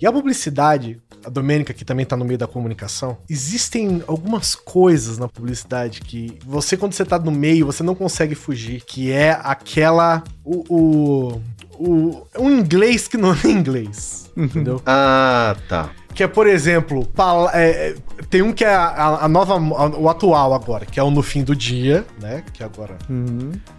E 0.00 0.06
a 0.06 0.12
publicidade, 0.12 0.98
a 1.22 1.28
Domênica, 1.28 1.74
que 1.74 1.84
também 1.84 2.06
tá 2.06 2.16
no 2.16 2.24
meio 2.24 2.38
da 2.38 2.46
comunicação, 2.46 3.18
existem 3.28 4.02
algumas 4.06 4.54
coisas 4.54 5.18
na 5.18 5.28
publicidade 5.28 6.00
que 6.00 6.38
você, 6.46 6.74
quando 6.76 6.94
você 6.94 7.04
tá 7.04 7.18
no 7.18 7.30
meio, 7.30 7.66
você 7.66 7.82
não 7.82 7.94
consegue 7.94 8.34
fugir, 8.34 8.82
que 8.82 9.10
é 9.12 9.38
aquela. 9.42 10.22
O. 10.42 10.64
o, 10.74 11.40
o 11.80 12.26
um 12.38 12.50
inglês 12.50 13.08
que 13.08 13.16
não 13.16 13.32
é 13.44 13.48
inglês. 13.48 14.30
Entendeu? 14.36 14.80
Ah, 14.86 15.56
tá. 15.68 15.90
Que 16.14 16.24
é, 16.24 16.28
por 16.28 16.46
exemplo, 16.46 17.08
é, 17.52 17.70
é, 17.90 17.94
tem 18.28 18.42
um 18.42 18.52
que 18.52 18.64
é 18.64 18.74
a, 18.74 19.20
a- 19.22 19.28
nova, 19.28 19.54
a- 19.54 19.88
o 19.96 20.08
atual 20.08 20.52
agora, 20.54 20.84
que 20.84 20.98
é 20.98 21.02
o 21.02 21.10
no 21.10 21.22
fim 21.22 21.42
do 21.44 21.54
dia, 21.54 22.04
né? 22.20 22.42
Que 22.52 22.62
agora 22.64 22.96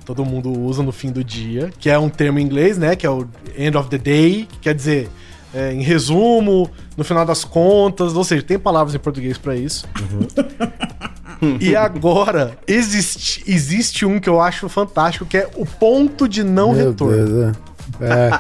todo 0.06 0.24
mundo 0.26 0.50
usa 0.52 0.82
no 0.82 0.92
fim 0.92 1.12
do 1.12 1.24
dia, 1.24 1.72
que 1.78 1.90
é 1.90 2.00
um 2.00 2.10
termo 2.10 2.40
em 2.40 2.44
inglês, 2.44 2.78
né? 2.78 2.96
Que 2.96 3.06
é 3.06 3.10
o 3.10 3.28
end 3.58 3.76
of 3.78 3.90
the 3.90 3.98
day, 3.98 4.48
que 4.50 4.60
quer 4.60 4.74
dizer, 4.74 5.10
é, 5.54 5.74
em 5.74 5.82
resumo, 5.82 6.70
no 6.96 7.04
final 7.04 7.26
das 7.26 7.44
contas, 7.44 8.16
ou 8.16 8.24
seja, 8.24 8.42
tem 8.44 8.58
palavras 8.58 8.96
em 8.96 9.00
português 9.00 9.38
pra 9.38 9.56
isso. 9.56 9.86
e 11.60 11.76
agora, 11.76 12.58
existe, 12.68 13.44
existe 13.48 14.06
um 14.06 14.20
que 14.20 14.30
eu 14.30 14.40
acho 14.40 14.70
fantástico, 14.70 15.26
que 15.26 15.38
é 15.38 15.50
o 15.56 15.66
ponto 15.66 16.28
de 16.30 16.44
não 16.44 16.74
Meu 16.74 16.90
retorno. 16.90 17.26
Deus, 17.28 17.56
é. 17.56 17.71
É, 18.02 18.32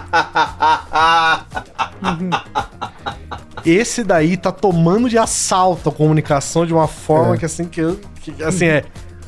Esse 3.65 4.03
daí 4.03 4.37
tá 4.37 4.51
tomando 4.51 5.09
de 5.09 5.17
assalto 5.17 5.89
a 5.89 5.91
comunicação 5.91 6.65
de 6.65 6.73
uma 6.73 6.87
forma 6.87 7.35
É. 7.35 7.37
que 7.37 7.45
assim 7.45 7.65
que, 7.65 7.81
que, 8.21 8.43
assim 8.43 8.65
é 8.65 8.83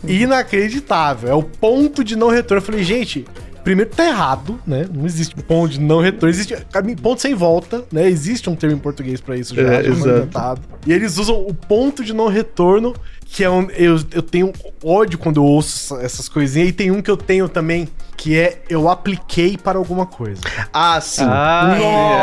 inacreditável. 0.08 1.30
É 1.30 1.34
o 1.34 1.44
ponto 1.44 2.04
de 2.04 2.16
não 2.16 2.30
retorno. 2.30 2.62
Eu 2.62 2.66
falei, 2.66 2.84
gente, 2.84 3.26
primeiro 3.64 3.92
tá 3.92 4.06
errado, 4.06 4.60
né? 4.66 4.88
Não 4.94 5.06
existe 5.06 5.36
ponto 5.36 5.72
de 5.72 5.80
não 5.80 6.02
retorno, 6.02 6.30
existe 6.30 6.56
ponto 7.02 7.22
sem 7.22 7.34
volta, 7.34 7.86
né? 7.92 8.08
Existe 8.10 8.50
um 8.50 8.56
termo 8.56 8.76
em 8.76 8.80
português 8.80 9.22
pra 9.22 9.38
isso 9.38 9.56
já, 9.56 9.62
É, 9.62 9.84
já. 9.84 10.56
E 10.86 10.92
eles 10.92 11.18
usam 11.18 11.36
o 11.48 11.54
ponto 11.54 12.04
de 12.04 12.14
não 12.14 12.28
retorno 12.28 12.94
que 13.34 13.44
é 13.44 13.50
um. 13.50 13.68
Eu, 13.72 14.00
eu 14.12 14.22
tenho 14.22 14.54
ódio 14.84 15.18
quando 15.18 15.38
eu 15.38 15.44
ouço 15.44 15.96
essa- 15.96 16.06
essas 16.06 16.30
coisinhas. 16.30 16.70
E 16.70 16.72
tem 16.72 16.92
um 16.92 17.02
que 17.02 17.10
eu 17.10 17.18
tenho 17.18 17.50
também, 17.50 17.88
que 18.16 18.38
é 18.40 18.62
eu 18.70 18.88
apliquei 18.88 19.58
para 19.58 19.78
alguma 19.80 20.06
coisa. 20.06 20.42
Ah, 20.72 21.02
sim. 21.02 21.26
Ah, 21.28 21.76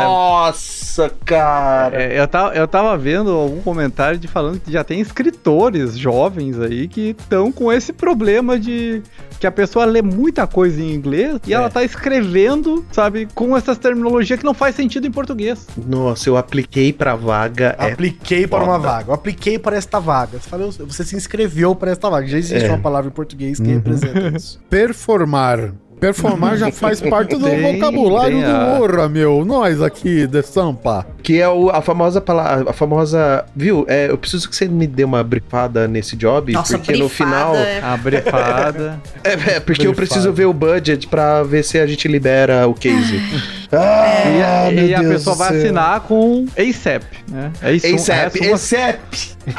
Nossa, 0.05 1.11
cara. 1.25 2.01
É, 2.01 2.19
eu, 2.19 2.27
tava, 2.27 2.53
eu 2.55 2.67
tava 2.67 2.97
vendo 2.97 3.31
algum 3.31 3.61
comentário 3.61 4.17
de 4.17 4.27
falando 4.27 4.59
que 4.59 4.71
já 4.71 4.83
tem 4.83 4.99
escritores 5.01 5.97
jovens 5.97 6.59
aí 6.59 6.87
que 6.87 7.09
estão 7.19 7.51
com 7.51 7.71
esse 7.71 7.91
problema 7.91 8.57
de 8.59 9.01
que 9.39 9.47
a 9.47 9.51
pessoa 9.51 9.85
lê 9.85 10.01
muita 10.03 10.45
coisa 10.45 10.79
em 10.79 10.93
inglês 10.93 11.39
e 11.47 11.53
ela 11.53 11.67
tá 11.69 11.83
escrevendo, 11.83 12.85
sabe, 12.91 13.27
com 13.33 13.57
essas 13.57 13.77
terminologias 13.77 14.37
que 14.39 14.45
não 14.45 14.53
faz 14.53 14.75
sentido 14.75 15.07
em 15.07 15.11
português. 15.11 15.67
Nossa, 15.75 16.29
eu 16.29 16.37
apliquei 16.37 16.93
pra 16.93 17.15
vaga. 17.15 17.75
É... 17.79 17.91
apliquei 17.91 18.45
para 18.45 18.63
uma 18.63 18.77
vaga. 18.77 19.09
Eu 19.09 19.13
apliquei 19.15 19.57
para 19.57 19.75
esta 19.75 19.99
vaga. 19.99 20.39
Você, 20.39 20.47
fala, 20.47 20.63
eu- 20.63 20.71
você 21.03 21.09
se 21.09 21.15
inscreveu 21.15 21.75
para 21.75 21.91
esta 21.91 22.09
vaga. 22.09 22.27
Já 22.27 22.37
existe 22.37 22.65
É. 22.65 22.69
uma 22.69 22.77
palavra 22.79 23.09
em 23.09 23.13
português 23.13 23.59
que 23.59 23.67
representa 23.67 24.35
isso. 24.37 24.59
Performar. 24.69 25.73
Performar 25.99 26.57
já 26.57 26.71
faz 26.71 26.99
parte 26.99 27.35
do 27.35 27.45
Tem- 27.45 27.73
vocabulário 27.75 28.37
tem 28.37 28.45
do 28.45 28.51
a- 28.51 28.79
Ora, 28.79 29.07
meu. 29.07 29.45
Nós 29.45 29.83
aqui 29.83 30.25
de 30.25 30.41
Sampa. 30.41 31.05
Que 31.21 31.39
é 31.39 31.47
o- 31.47 31.69
a 31.69 31.79
famosa 31.79 32.19
palavra. 32.19 32.71
A 32.71 32.73
famosa. 32.73 33.45
Viu? 33.55 33.85
É, 33.87 34.09
eu 34.09 34.17
preciso 34.17 34.49
que 34.49 34.55
você 34.55 34.67
me 34.67 34.87
dê 34.87 35.03
uma 35.03 35.23
brifada 35.23 35.87
nesse 35.87 36.15
job, 36.15 36.53
Nossa, 36.53 36.79
porque 36.79 36.93
no 36.93 37.07
brifada 37.07 37.29
final. 37.31 37.55
é- 37.55 37.81
A 37.83 37.95
brefada. 37.97 38.99
É, 39.23 39.33
é, 39.33 39.59
porque 39.59 39.85
eu 39.85 39.91
Brifada. 39.91 39.95
preciso 39.95 40.33
ver 40.33 40.45
o 40.45 40.53
budget 40.53 41.07
pra 41.07 41.43
ver 41.43 41.63
se 41.63 41.77
a 41.77 41.85
gente 41.85 42.07
libera 42.07 42.67
o 42.67 42.73
case. 42.73 43.21
e 43.73 44.43
a, 44.43 44.67
Ah, 44.67 44.71
meu 44.71 44.85
e 44.85 44.95
a 44.95 44.99
Deus 44.99 45.13
pessoa 45.13 45.35
do 45.35 45.39
vai 45.39 45.49
céu. 45.49 45.57
assinar 45.59 45.99
com 46.01 46.45
ASAP, 46.57 47.03
né? 47.29 47.51
É. 47.61 47.95
ASAP, 47.95 48.45
é 48.45 48.53
ASAP. 48.53 49.31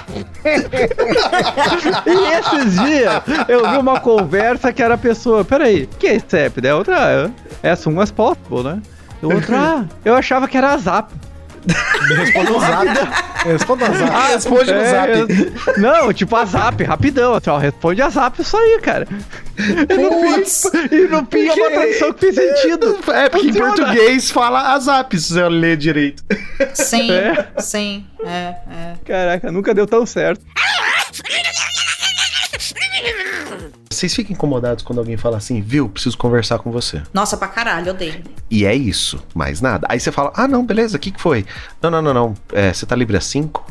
E 2.06 2.38
esses 2.38 2.80
dias 2.80 3.22
eu 3.48 3.70
vi 3.70 3.76
uma 3.78 4.00
conversa 4.00 4.72
que 4.72 4.82
era 4.82 4.94
a 4.94 4.98
pessoa, 4.98 5.44
peraí, 5.44 5.86
que 5.98 6.06
é 6.06 6.16
ASAP? 6.16 6.60
Daí 6.60 6.70
a 6.70 6.76
outra, 6.76 7.30
é 7.62 7.70
as 7.70 7.78
soon 7.78 8.00
as 8.00 8.10
possible, 8.10 8.62
né? 8.62 8.80
O 9.22 9.32
outro, 9.32 9.54
ah, 9.56 9.84
eu 10.04 10.14
achava 10.14 10.48
que 10.48 10.56
era 10.56 10.72
a 10.72 10.76
Zap. 10.76 11.12
Me 12.08 12.14
responda 12.16 12.50
no 12.50 12.60
zap. 12.60 13.22
É, 13.44 13.52
Responda 13.54 13.88
no 13.88 13.96
zap. 13.98 14.10
Ah, 14.14 14.26
responde 14.28 14.72
no 14.72 14.78
É, 14.78 14.90
zap. 14.90 15.10
eu- 15.18 15.26
Não, 15.78 16.12
tipo 16.12 16.36
a 16.36 16.44
Zap, 16.44 16.80
rapidão. 16.84 17.34
Assim, 17.34 17.50
ó, 17.50 17.58
responde 17.58 18.00
a 18.00 18.08
Zap 18.08 18.40
isso 18.40 18.56
aí, 18.56 18.78
cara. 18.80 19.08
E 19.58 19.94
no 19.96 20.10
fim, 20.46 20.94
e 20.94 21.08
no 21.08 21.26
fim 21.26 21.48
é 21.48 21.52
uma 21.52 21.70
tradução 21.70 22.12
que 22.12 22.32
fez 22.32 22.36
sentido. 22.36 22.98
É, 23.12 23.28
porque 23.28 23.48
em 23.48 23.52
português 23.54 24.30
fala 24.30 24.72
a 24.74 24.78
zap, 24.78 25.18
se 25.18 25.32
você 25.32 25.48
ler 25.48 25.76
direito. 25.76 26.22
Sim, 26.72 27.10
É. 27.10 27.48
sim, 27.58 28.06
é, 28.24 28.28
é. 28.70 28.94
Caraca, 29.04 29.50
nunca 29.50 29.74
deu 29.74 29.86
tão 29.88 30.06
certo. 30.06 30.40
Vocês 34.02 34.16
ficam 34.16 34.32
incomodados 34.32 34.82
quando 34.82 34.98
alguém 34.98 35.16
fala 35.16 35.36
assim, 35.36 35.60
viu, 35.60 35.88
preciso 35.88 36.18
conversar 36.18 36.58
com 36.58 36.72
você. 36.72 37.00
Nossa, 37.14 37.36
pra 37.36 37.46
caralho, 37.46 37.92
odeio. 37.92 38.20
E 38.50 38.66
é 38.66 38.74
isso, 38.74 39.22
mais 39.32 39.60
nada. 39.60 39.86
Aí 39.88 40.00
você 40.00 40.10
fala, 40.10 40.32
ah, 40.34 40.48
não, 40.48 40.66
beleza, 40.66 40.96
o 40.96 41.00
que, 41.00 41.12
que 41.12 41.20
foi? 41.22 41.46
Não, 41.80 41.88
não, 41.88 42.02
não, 42.02 42.12
não. 42.12 42.34
É, 42.52 42.72
você 42.72 42.84
tá 42.84 42.96
livre 42.96 43.16
às 43.16 43.24
5? 43.26 43.64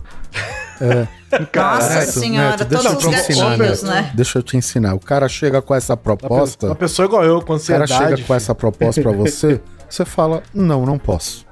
Nossa 1.53 1.99
Neto, 1.99 2.11
senhora, 2.11 2.51
Neto, 2.51 2.63
deixa 2.63 2.89
todos 2.89 3.03
eu 3.03 3.09
os 3.09 3.15
te 3.17 3.31
ensinar, 3.31 3.57
gatilhos, 3.57 3.83
né? 3.83 4.11
Deixa 4.13 4.39
eu 4.39 4.43
te 4.43 4.55
ensinar. 4.55 4.93
O 4.93 5.01
cara 5.01 5.27
chega 5.27 5.61
com 5.61 5.75
essa 5.75 5.95
Uma 5.95 5.97
proposta. 5.97 6.75
pessoa 6.75 7.05
igual 7.07 7.25
eu, 7.25 7.41
com 7.41 7.55
O 7.55 7.59
cara 7.59 7.83
ansiedade. 7.83 7.93
chega 7.93 8.17
com 8.25 8.33
essa 8.33 8.55
proposta 8.55 9.01
pra 9.01 9.11
você, 9.11 9.59
você 9.89 10.05
fala: 10.05 10.41
Não, 10.53 10.85
não 10.85 10.97
posso. 10.97 11.45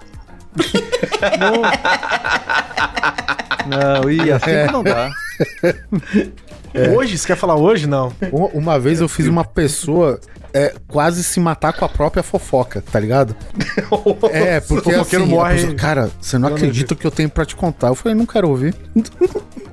Não, 3.68 4.10
e 4.10 4.32
assim 4.32 4.46
que 4.66 4.72
não 4.72 4.82
dá. 4.84 5.12
Hoje? 6.96 7.18
Você 7.18 7.28
quer 7.28 7.36
falar 7.36 7.56
hoje? 7.56 7.88
Não. 7.88 8.12
Uma- 8.54 8.80
vez 8.80 9.02
eu 9.02 9.08
fiz 9.10 9.28
uma 9.28 9.44
pessoa 9.44 10.20
é, 10.54 10.74
quase 10.88 11.24
se 11.24 11.40
matar 11.40 11.74
com 11.74 11.86
a 11.86 11.90
própria 11.90 12.24
fofoca, 12.24 12.84
tá 12.92 13.00
ligado? 13.00 13.36
É, 14.32 14.60
porque 14.60 14.92
assim, 14.92 15.16
a 15.18 15.20
morre- 15.26 15.56
pessoa, 15.56 15.76
cara, 15.76 16.12
você 16.22 16.38
não 16.38 16.50
Não, 16.50 16.56
acredita 16.56 16.94
o 16.94 16.98
que 16.98 17.06
eu 17.06 17.12
tenho 17.12 17.30
pra 17.30 17.46
te 17.46 17.56
contar. 17.56 17.88
Eu 17.88 17.96
falei, 17.96 18.16
não 18.16 18.26
quero 18.26 18.50
ouvir. 18.50 18.76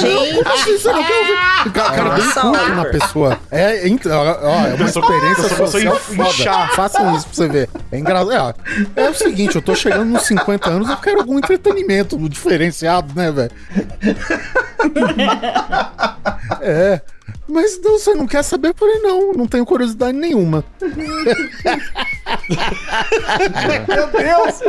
Gente, 0.00 0.78
Você 0.78 0.92
não 0.92 1.04
quer 1.04 1.18
ouvir? 1.20 1.68
O 1.68 1.72
cara, 1.72 2.74
na 2.74 2.84
pessoa. 2.86 3.38
É, 3.50 3.86
então, 3.88 4.18
ó, 4.42 4.66
é 4.66 4.74
uma 4.74 4.86
experiência 4.86 5.56
social 5.56 5.96
foda. 5.96 6.28
inchar. 6.28 6.74
Façam 6.74 7.14
isso 7.16 7.26
pra 7.26 7.34
você 7.34 7.48
ver. 7.48 7.68
É 7.92 7.98
engraçado. 7.98 8.56
É, 8.96 9.04
é 9.04 9.10
o 9.10 9.14
seguinte, 9.14 9.56
eu 9.56 9.62
tô 9.62 9.74
chegando 9.74 10.06
nos 10.06 10.22
50 10.22 10.70
anos, 10.70 10.88
eu 10.88 10.96
quero 10.96 11.20
algum 11.20 11.38
entretenimento 11.38 12.16
diferenciado, 12.28 13.12
né, 13.14 13.30
velho? 13.30 13.50
É. 16.60 17.00
Mas 17.46 17.80
não, 17.82 17.98
você 17.98 18.14
não 18.14 18.26
quer 18.26 18.42
saber? 18.42 18.68
Eu 18.68 18.74
falei, 18.74 19.00
não, 19.00 19.32
não 19.32 19.46
tenho 19.46 19.66
curiosidade 19.66 20.16
nenhuma. 20.16 20.64
Meu 23.88 24.06
Deus! 24.08 24.60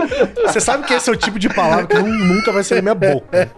Você 0.45 0.60
sabe 0.60 0.85
que 0.85 0.93
esse 0.93 1.10
é 1.10 1.14
o 1.14 1.15
tipo 1.15 1.39
de 1.39 1.47
palavra 1.49 1.88
que 1.88 1.97
nunca 1.97 2.52
vai 2.52 2.64
sair 2.64 2.81
da 2.81 2.81
minha 2.81 2.95
boca. 2.95 3.49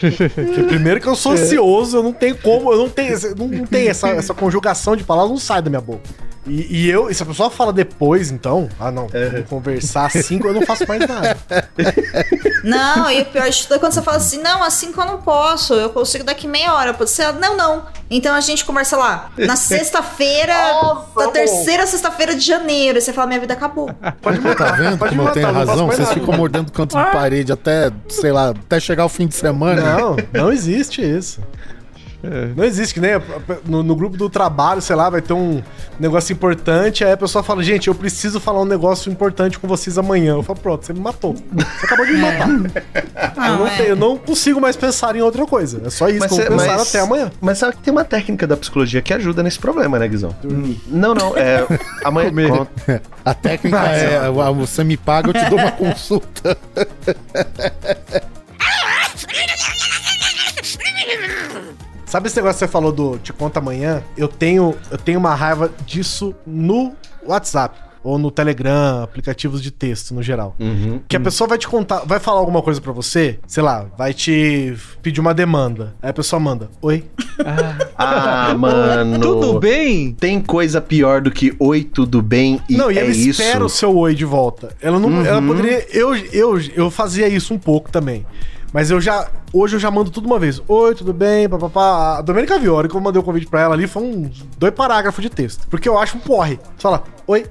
Porque 0.00 0.62
primeiro 0.64 1.00
que 1.00 1.06
eu 1.06 1.14
sou 1.14 1.32
ansioso, 1.32 1.98
eu 1.98 2.02
não 2.02 2.12
tenho 2.12 2.36
como, 2.38 2.72
eu 2.72 2.78
não 2.78 2.88
tenho, 2.88 3.16
não, 3.36 3.48
não 3.48 3.66
tenho 3.66 3.90
essa, 3.90 4.08
essa 4.08 4.34
conjugação 4.34 4.96
de 4.96 5.04
palavras, 5.04 5.30
não 5.30 5.38
sai 5.38 5.62
da 5.62 5.70
minha 5.70 5.80
boca. 5.80 6.02
E, 6.46 6.84
e 6.84 6.90
eu, 6.90 7.08
e 7.08 7.14
se 7.14 7.22
a 7.22 7.26
pessoa 7.26 7.50
fala 7.50 7.72
depois, 7.72 8.30
então, 8.30 8.68
ah 8.80 8.90
não, 8.90 9.06
vou 9.06 9.42
conversar 9.48 10.06
assim, 10.06 10.40
eu 10.42 10.52
não 10.52 10.62
faço 10.62 10.86
mais 10.88 11.06
nada. 11.06 11.36
Não, 12.64 13.10
e 13.10 13.22
o 13.22 13.24
pior 13.24 13.48
de 13.48 13.62
tudo 13.62 13.74
é 13.74 13.78
quando 13.78 13.92
você 13.92 14.02
fala 14.02 14.18
assim, 14.18 14.40
não, 14.40 14.62
assim 14.62 14.92
que 14.92 14.98
eu 14.98 15.04
não 15.04 15.20
posso, 15.20 15.74
eu 15.74 15.90
consigo 15.90 16.22
daqui 16.22 16.46
meia 16.46 16.72
hora. 16.74 16.92
Você, 16.92 17.32
não, 17.32 17.56
não. 17.56 17.86
Então 18.08 18.34
a 18.34 18.40
gente 18.40 18.64
conversa 18.64 18.96
lá, 18.96 19.30
na 19.36 19.56
sexta-feira, 19.56 20.54
da 21.16 21.28
terceira 21.28 21.86
sexta-feira 21.86 22.34
de 22.34 22.46
janeiro. 22.46 22.98
E 22.98 23.00
você 23.00 23.12
fala, 23.12 23.26
minha 23.26 23.40
vida 23.40 23.54
acabou. 23.54 23.90
Pode 24.20 24.40
me 24.40 24.54
Tá 24.54 24.72
vendo 24.72 24.96
pode 24.96 25.10
como 25.10 25.22
me 25.22 25.28
eu 25.28 25.32
tenho 25.32 25.46
matar, 25.52 25.66
razão? 25.66 25.86
Vocês 25.86 26.08
nada. 26.08 26.20
ficam 26.20 26.36
mordendo 26.36 26.70
canto 26.70 26.96
de 26.96 27.10
parede 27.10 27.50
até, 27.50 27.90
sei 28.08 28.30
lá, 28.30 28.50
até 28.50 28.78
chegar 28.78 29.04
o 29.04 29.08
fim 29.08 29.26
de 29.26 29.34
semana. 29.34 29.98
Não, 29.98 30.16
não 30.32 30.52
existe 30.52 31.02
isso. 31.02 31.40
Não 32.56 32.64
existe, 32.64 32.94
que 32.94 33.00
nem 33.00 33.14
a- 33.14 33.22
no, 33.66 33.82
no 33.82 33.96
grupo 33.96 34.16
do 34.16 34.30
trabalho, 34.30 34.80
sei 34.80 34.94
lá, 34.94 35.10
vai 35.10 35.20
ter 35.20 35.32
um 35.32 35.62
negócio 35.98 36.32
importante, 36.32 37.04
aí 37.04 37.12
a 37.12 37.16
pessoa 37.16 37.42
fala, 37.42 37.62
gente, 37.62 37.88
eu 37.88 37.94
preciso 37.94 38.38
falar 38.38 38.60
um 38.62 38.64
negócio 38.64 39.10
importante 39.10 39.58
com 39.58 39.66
vocês 39.66 39.98
amanhã. 39.98 40.34
Eu 40.34 40.42
falo, 40.42 40.58
pronto, 40.60 40.86
você 40.86 40.92
me 40.92 41.00
matou. 41.00 41.34
Você 41.34 41.86
acabou 41.86 42.06
de 42.06 42.12
me 42.12 42.20
matar. 42.20 42.48
eu, 42.48 43.58
não 43.58 43.66
é. 43.66 43.76
tenho- 43.76 43.88
eu 43.90 43.96
não 43.96 44.16
consigo 44.16 44.60
mais 44.60 44.76
pensar 44.76 45.16
em 45.16 45.20
outra 45.20 45.44
coisa. 45.46 45.82
É 45.84 45.90
só 45.90 46.08
isso, 46.08 46.18
que 46.28 46.34
eu 46.34 46.38
vou 46.38 46.46
pensar 46.58 46.80
até 46.80 47.00
amanhã. 47.00 47.30
Mas 47.40 47.58
sabe 47.58 47.76
que 47.76 47.82
tem 47.82 47.92
uma 47.92 48.04
técnica 48.04 48.46
da 48.46 48.56
psicologia 48.56 49.02
que 49.02 49.12
ajuda 49.12 49.42
nesse 49.42 49.58
problema, 49.58 49.98
né, 49.98 50.06
Guizão? 50.08 50.34
Não, 50.86 51.14
não, 51.14 51.36
é. 51.36 51.66
Amanhã. 52.04 52.28
Comer. 52.30 53.02
A 53.24 53.34
técnica 53.34 53.78
é, 53.88 54.16
ah, 54.26 54.50
você 54.50 54.82
me 54.84 54.96
paga, 54.96 55.28
eu 55.30 55.34
te 55.34 55.48
dou 55.50 55.58
uma 55.58 55.70
consulta. 55.72 56.56
Sabe 62.12 62.26
esse 62.26 62.36
negócio 62.36 62.58
que 62.58 62.66
você 62.66 62.68
falou 62.68 62.92
do 62.92 63.16
te 63.16 63.32
conta 63.32 63.58
amanhã? 63.58 64.02
Eu 64.18 64.28
tenho, 64.28 64.76
eu 64.90 64.98
tenho 64.98 65.18
uma 65.18 65.34
raiva 65.34 65.70
disso 65.86 66.34
no 66.46 66.92
WhatsApp. 67.26 67.74
Ou 68.04 68.18
no 68.18 68.30
Telegram, 68.30 69.02
aplicativos 69.02 69.62
de 69.62 69.70
texto 69.70 70.12
no 70.12 70.22
geral. 70.22 70.54
Uhum. 70.60 71.00
Que 71.08 71.16
a 71.16 71.20
pessoa 71.20 71.48
vai 71.48 71.56
te 71.56 71.66
contar, 71.66 72.00
vai 72.00 72.18
falar 72.20 72.40
alguma 72.40 72.60
coisa 72.60 72.82
pra 72.82 72.92
você, 72.92 73.38
sei 73.46 73.62
lá, 73.62 73.86
vai 73.96 74.12
te 74.12 74.76
pedir 75.00 75.20
uma 75.20 75.32
demanda. 75.32 75.94
Aí 76.02 76.10
a 76.10 76.12
pessoa 76.12 76.38
manda, 76.38 76.68
oi. 76.82 77.02
Ah, 77.96 78.54
mano. 78.58 79.18
Tudo 79.18 79.58
bem? 79.58 80.12
Tem 80.12 80.38
coisa 80.38 80.82
pior 80.82 81.22
do 81.22 81.30
que 81.30 81.54
oi, 81.58 81.82
tudo 81.82 82.20
bem 82.20 82.60
e 82.68 82.76
não, 82.76 82.90
e 82.90 82.98
é 82.98 83.02
ela 83.02 83.10
isso. 83.10 83.40
espera 83.40 83.64
o 83.64 83.70
seu 83.70 83.96
oi 83.96 84.14
de 84.14 84.26
volta. 84.26 84.76
Ela 84.82 84.98
não, 84.98 85.24
ela 85.24 85.40
poderia, 85.40 85.86
eu, 85.96 86.14
eu, 86.14 86.60
eu 86.74 86.90
fazia 86.90 87.26
isso 87.26 87.54
um 87.54 87.58
pouco 87.58 87.90
também. 87.90 88.26
Mas 88.72 88.90
eu 88.90 89.00
já, 89.00 89.28
hoje 89.52 89.76
eu 89.76 89.80
já 89.80 89.90
mando 89.90 90.10
tudo 90.10 90.26
uma 90.26 90.38
vez. 90.38 90.62
Oi, 90.66 90.94
tudo 90.94 91.12
bem, 91.12 91.48
papapá. 91.48 92.18
A 92.18 92.22
Domênica 92.22 92.58
Viori, 92.58 92.88
que 92.88 92.96
eu 92.96 93.00
mandei 93.00 93.20
o 93.20 93.24
convite 93.24 93.46
pra 93.46 93.60
ela 93.60 93.74
ali, 93.74 93.86
foi 93.86 94.02
uns 94.02 94.42
dois 94.56 94.72
parágrafos 94.72 95.22
de 95.22 95.28
texto. 95.28 95.68
Porque 95.68 95.88
eu 95.88 95.98
acho 95.98 96.16
um 96.16 96.20
porre. 96.20 96.58
Você 96.76 96.82
fala, 96.82 97.04
oi. 97.26 97.46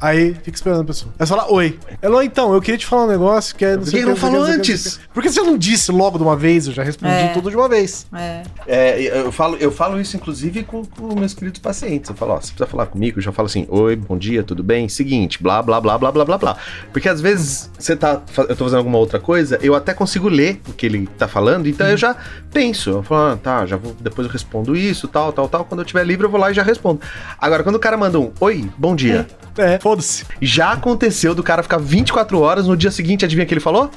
Aí 0.00 0.34
fica 0.34 0.56
esperando 0.56 0.80
a 0.80 0.84
pessoa. 0.84 1.12
Aí 1.18 1.26
você 1.26 1.34
fala, 1.34 1.52
oi. 1.52 1.78
Ela, 2.00 2.24
então, 2.24 2.54
eu 2.54 2.60
queria 2.60 2.78
te 2.78 2.86
falar 2.86 3.04
um 3.04 3.08
negócio 3.08 3.54
que 3.54 3.64
é. 3.64 3.76
Por 3.76 3.90
que 3.90 4.04
não 4.04 4.16
falou 4.16 4.42
antes? 4.42 4.98
Por 5.12 5.22
que 5.22 5.28
você 5.30 5.42
não 5.42 5.58
disse 5.58 5.92
logo 5.92 6.16
de 6.16 6.24
uma 6.24 6.36
vez? 6.36 6.66
Eu 6.66 6.72
já 6.72 6.82
respondi 6.82 7.12
É. 7.12 7.28
tudo 7.28 7.50
de 7.50 7.56
uma 7.56 7.68
vez. 7.68 8.06
É. 8.14 8.42
É, 8.66 9.20
eu 9.20 9.30
falo, 9.32 9.56
eu 9.56 9.70
falo 9.70 10.00
isso 10.00 10.16
inclusive 10.16 10.62
com, 10.64 10.84
com 10.84 11.14
meus 11.18 11.34
queridos 11.34 11.60
pacientes. 11.60 12.08
Eu 12.10 12.16
falo, 12.16 12.32
ó, 12.32 12.36
você 12.36 12.48
precisa 12.52 12.66
falar 12.66 12.86
comigo, 12.86 13.18
eu 13.18 13.22
já 13.22 13.32
falo 13.32 13.46
assim, 13.46 13.66
oi, 13.68 13.94
bom 13.96 14.16
dia, 14.16 14.42
tudo 14.42 14.62
bem? 14.62 14.88
Seguinte, 14.88 15.42
blá, 15.42 15.62
blá, 15.62 15.80
blá, 15.80 15.98
blá, 15.98 16.10
blá, 16.12 16.24
blá, 16.24 16.38
blá. 16.38 16.56
Porque 16.92 17.08
às 17.08 17.20
vezes 17.20 17.70
você 17.78 17.94
tá, 17.96 18.22
eu 18.38 18.56
tô 18.56 18.64
fazendo 18.64 18.78
alguma 18.78 18.98
outra 18.98 19.20
coisa, 19.20 19.58
eu 19.62 19.74
até 19.74 19.92
consigo 19.92 20.28
ler 20.28 20.60
o 20.68 20.72
que 20.72 20.86
ele 20.86 21.06
tá 21.18 21.28
falando, 21.28 21.68
então 21.68 21.86
eu 21.86 21.96
já 21.96 22.16
penso, 22.52 22.90
eu 22.90 23.02
falo, 23.02 23.32
ah, 23.32 23.36
tá, 23.36 23.66
já 23.66 23.76
vou, 23.76 23.94
depois 24.00 24.26
eu 24.26 24.32
respondo 24.32 24.74
isso, 24.76 25.06
tal, 25.08 25.32
tal, 25.32 25.48
tal. 25.48 25.64
Quando 25.64 25.80
eu 25.80 25.84
tiver 25.84 26.04
livre 26.04 26.26
eu 26.26 26.30
vou 26.30 26.40
lá 26.40 26.50
e 26.50 26.54
já 26.54 26.62
respondo. 26.62 27.00
Agora, 27.38 27.62
quando 27.62 27.76
o 27.76 27.80
cara 27.80 27.96
manda 27.96 28.18
um, 28.18 28.30
oi, 28.40 28.68
bom 28.78 28.94
dia. 28.96 29.26
É, 29.58 29.78
foda-se. 29.90 30.24
Já 30.40 30.72
aconteceu 30.72 31.34
do 31.34 31.42
cara 31.42 31.62
ficar 31.62 31.78
24 31.78 32.38
horas, 32.40 32.66
no 32.66 32.76
dia 32.76 32.90
seguinte, 32.92 33.24
adivinha 33.24 33.44
o 33.44 33.48
que 33.48 33.54
ele 33.54 33.60
falou? 33.60 33.90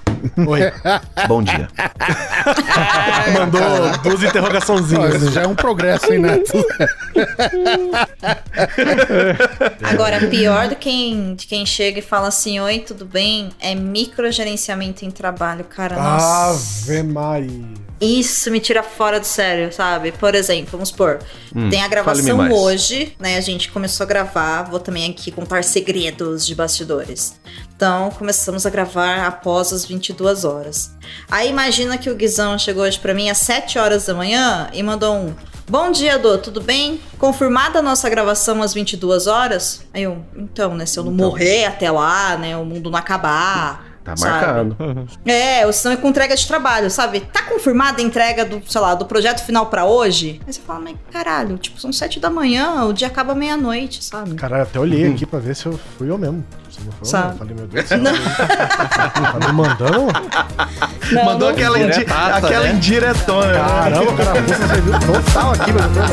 Oi. 0.47 0.59
Bom 1.27 1.43
dia. 1.43 1.67
Mandou 3.33 3.61
duas 4.01 4.23
interrogaçãozinhas. 4.23 5.31
Já 5.33 5.43
é 5.43 5.47
um 5.47 5.53
progresso, 5.53 6.11
hein, 6.11 6.19
Neto? 6.19 6.53
Agora, 9.83 10.19
pior 10.27 10.69
do 10.69 10.75
quem, 10.75 11.35
de 11.35 11.45
quem 11.45 11.65
chega 11.65 11.99
e 11.99 12.01
fala 12.01 12.29
assim: 12.29 12.59
Oi, 12.59 12.79
tudo 12.79 13.05
bem? 13.05 13.49
É 13.59 13.75
microgerenciamento 13.75 15.05
em 15.05 15.11
trabalho, 15.11 15.65
cara. 15.65 15.95
Nossa. 15.95 16.91
Ave 16.91 17.03
Maria. 17.03 17.82
Isso 18.01 18.51
me 18.51 18.59
tira 18.59 18.83
fora 18.83 19.19
do 19.19 19.25
sério, 19.25 19.71
sabe? 19.71 20.11
Por 20.11 20.35
exemplo, 20.35 20.71
vamos 20.71 20.89
supor, 20.89 21.19
Hum, 21.55 21.69
tem 21.69 21.83
a 21.83 21.87
gravação 21.87 22.51
hoje, 22.51 23.15
né? 23.19 23.37
A 23.37 23.41
gente 23.41 23.71
começou 23.71 24.03
a 24.03 24.07
gravar, 24.07 24.63
vou 24.63 24.79
também 24.79 25.09
aqui 25.09 25.31
contar 25.31 25.63
segredos 25.63 26.45
de 26.45 26.55
bastidores. 26.55 27.39
Então, 27.75 28.09
começamos 28.11 28.65
a 28.65 28.69
gravar 28.69 29.25
após 29.27 29.71
as 29.71 29.85
22 29.85 30.43
horas. 30.45 30.91
Aí 31.29 31.49
imagina 31.49 31.97
que 31.97 32.09
o 32.09 32.15
Guizão 32.15 32.57
chegou 32.57 32.83
hoje 32.83 32.99
pra 32.99 33.13
mim 33.13 33.29
às 33.29 33.37
7 33.39 33.77
horas 33.77 34.05
da 34.05 34.13
manhã 34.13 34.69
e 34.73 34.81
mandou 34.81 35.15
um 35.15 35.35
Bom 35.69 35.91
dia, 35.91 36.19
Dô, 36.19 36.37
tudo 36.37 36.59
bem? 36.59 36.99
Confirmada 37.17 37.79
a 37.79 37.81
nossa 37.81 38.09
gravação 38.09 38.61
às 38.61 38.73
22 38.73 39.27
horas? 39.27 39.85
Aí 39.93 40.03
eu, 40.03 40.23
então, 40.35 40.75
né, 40.75 40.85
se 40.85 40.99
eu 40.99 41.05
não 41.05 41.11
morrer 41.13 41.65
até 41.65 41.89
lá, 41.89 42.35
né, 42.37 42.57
o 42.57 42.65
mundo 42.65 42.91
não 42.91 42.99
acabar. 42.99 43.92
Tá 44.03 44.17
sabe? 44.17 44.31
marcado. 44.33 45.07
É, 45.25 45.65
ou 45.65 45.71
senão 45.71 45.93
é 45.93 45.97
com 45.97 46.09
entrega 46.09 46.35
de 46.35 46.45
trabalho, 46.45 46.91
sabe? 46.91 47.21
Tá 47.21 47.43
confirmada 47.43 48.01
a 48.01 48.03
entrega 48.05 48.43
do, 48.43 48.61
sei 48.67 48.81
lá, 48.81 48.95
do 48.95 49.05
projeto 49.05 49.45
final 49.45 49.67
pra 49.67 49.85
hoje? 49.85 50.41
Aí 50.45 50.51
você 50.51 50.59
fala, 50.59 50.79
mas 50.81 50.95
caralho, 51.11 51.57
tipo, 51.57 51.79
são 51.79 51.93
sete 51.93 52.19
da 52.19 52.29
manhã, 52.29 52.83
o 52.83 52.91
dia 52.93 53.07
acaba 53.07 53.33
meia-noite, 53.33 54.03
sabe? 54.03 54.35
Caralho, 54.35 54.63
até 54.63 54.77
olhei 54.79 55.09
aqui 55.11 55.25
pra 55.25 55.39
ver 55.39 55.55
se 55.55 55.65
eu 55.67 55.79
fui 55.97 56.09
eu 56.09 56.17
mesmo. 56.17 56.43
Se 56.69 56.81
não 56.81 56.91
foi 56.91 57.01
eu, 57.01 57.05
Sabe. 57.05 57.27
não. 57.29 57.37
Falei, 57.37 57.55
meu 57.55 57.67
Deus 57.67 57.83
do 57.85 57.87
céu. 57.87 57.99
Tá 58.03 59.47
me 59.47 59.53
mandando? 59.53 60.07
Não, 61.11 61.25
Mandou 61.25 61.47
não- 61.49 61.55
aquela, 61.55 61.79
indi 61.79 61.91
Diretaça, 61.93 62.47
aquela 62.47 62.63
né? 62.65 62.71
indiretona. 62.73 63.53
Caramba, 63.53 64.13
cara, 64.17 64.41
você 64.41 64.67
serviu 64.67 64.93
total 64.99 65.51
aqui, 65.53 65.71
meu 65.71 65.89
Deus 65.89 66.09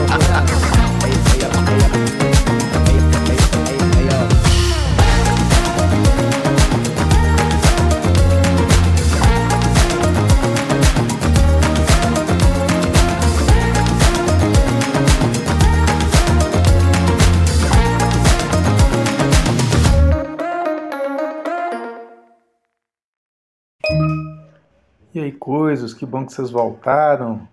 Aí, 25.23 25.33
coisas, 25.33 25.93
que 25.93 26.07
bom 26.07 26.25
que 26.25 26.33
vocês 26.33 26.51
voltaram. 26.51 27.47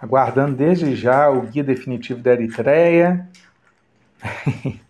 Aguardando 0.00 0.56
desde 0.56 0.96
já 0.96 1.30
o 1.30 1.42
guia 1.42 1.62
definitivo 1.62 2.20
da 2.20 2.32
Eritreia. 2.32 3.28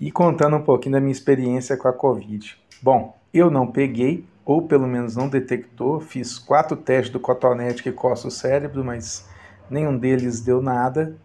e 0.00 0.10
contando 0.10 0.56
um 0.56 0.62
pouquinho 0.62 0.94
da 0.94 1.00
minha 1.00 1.12
experiência 1.12 1.76
com 1.76 1.88
a 1.88 1.92
Covid. 1.92 2.56
Bom, 2.80 3.18
eu 3.34 3.50
não 3.50 3.66
peguei, 3.66 4.24
ou 4.46 4.62
pelo 4.62 4.86
menos 4.86 5.14
não 5.14 5.28
detectou. 5.28 6.00
Fiz 6.00 6.38
quatro 6.38 6.74
testes 6.74 7.12
do 7.12 7.20
cotonete 7.20 7.82
que 7.82 7.92
coça 7.92 8.28
o 8.28 8.30
cérebro, 8.30 8.82
mas 8.82 9.28
nenhum 9.68 9.96
deles 9.98 10.40
deu 10.40 10.62
nada. 10.62 11.16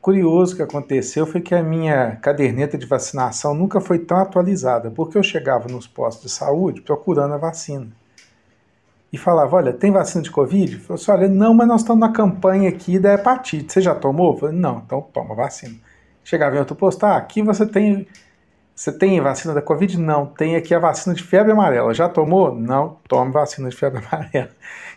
Curioso 0.00 0.56
que 0.56 0.62
aconteceu 0.62 1.26
foi 1.26 1.40
que 1.40 1.54
a 1.54 1.62
minha 1.62 2.16
caderneta 2.16 2.76
de 2.76 2.86
vacinação 2.86 3.54
nunca 3.54 3.80
foi 3.80 4.00
tão 4.00 4.16
atualizada, 4.16 4.90
porque 4.90 5.16
eu 5.16 5.22
chegava 5.22 5.68
nos 5.68 5.86
postos 5.86 6.24
de 6.24 6.36
saúde 6.36 6.80
procurando 6.80 7.34
a 7.34 7.38
vacina 7.38 7.97
e 9.12 9.18
falava: 9.18 9.56
Olha, 9.56 9.72
tem 9.72 9.90
vacina 9.90 10.22
de 10.22 10.30
Covid? 10.30 10.74
Eu 10.74 10.80
falei 10.80 11.02
assim: 11.02 11.10
Olha, 11.10 11.28
não, 11.28 11.54
mas 11.54 11.68
nós 11.68 11.80
estamos 11.80 12.00
na 12.00 12.12
campanha 12.12 12.68
aqui 12.68 12.98
da 12.98 13.14
hepatite. 13.14 13.72
Você 13.72 13.80
já 13.80 13.94
tomou? 13.94 14.34
Eu 14.34 14.38
falei: 14.38 14.56
Não, 14.56 14.82
então 14.84 15.00
toma 15.00 15.34
vacina. 15.34 15.74
Chegava 16.22 16.56
em 16.56 16.58
outro 16.58 16.76
posto: 16.76 17.04
Ah, 17.04 17.16
aqui 17.16 17.42
você 17.42 17.66
tem. 17.66 18.06
Você 18.74 18.92
tem 18.92 19.20
vacina 19.20 19.52
da 19.54 19.62
Covid? 19.62 19.98
Não. 19.98 20.26
Tem 20.26 20.54
aqui 20.54 20.72
a 20.72 20.78
vacina 20.78 21.14
de 21.14 21.22
febre 21.24 21.50
amarela. 21.50 21.92
Já 21.92 22.08
tomou? 22.08 22.54
Não. 22.54 22.98
Tome 23.08 23.32
vacina 23.32 23.68
de 23.68 23.76
febre 23.76 24.00
amarela. 24.06 24.50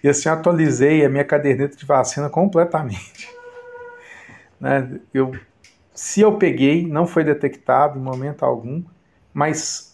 E 0.03 0.09
assim 0.09 0.29
eu 0.29 0.35
atualizei 0.35 1.03
a 1.03 1.09
minha 1.09 1.25
caderneta 1.25 1.75
de 1.75 1.85
vacina 1.85 2.29
completamente. 2.29 3.29
Né? 4.59 4.99
Eu, 5.11 5.31
se 5.91 6.21
eu 6.21 6.37
peguei, 6.37 6.85
não 6.85 7.07
foi 7.07 7.23
detectado 7.23 7.97
em 7.97 8.01
momento 8.03 8.43
algum, 8.43 8.83
mas 9.33 9.90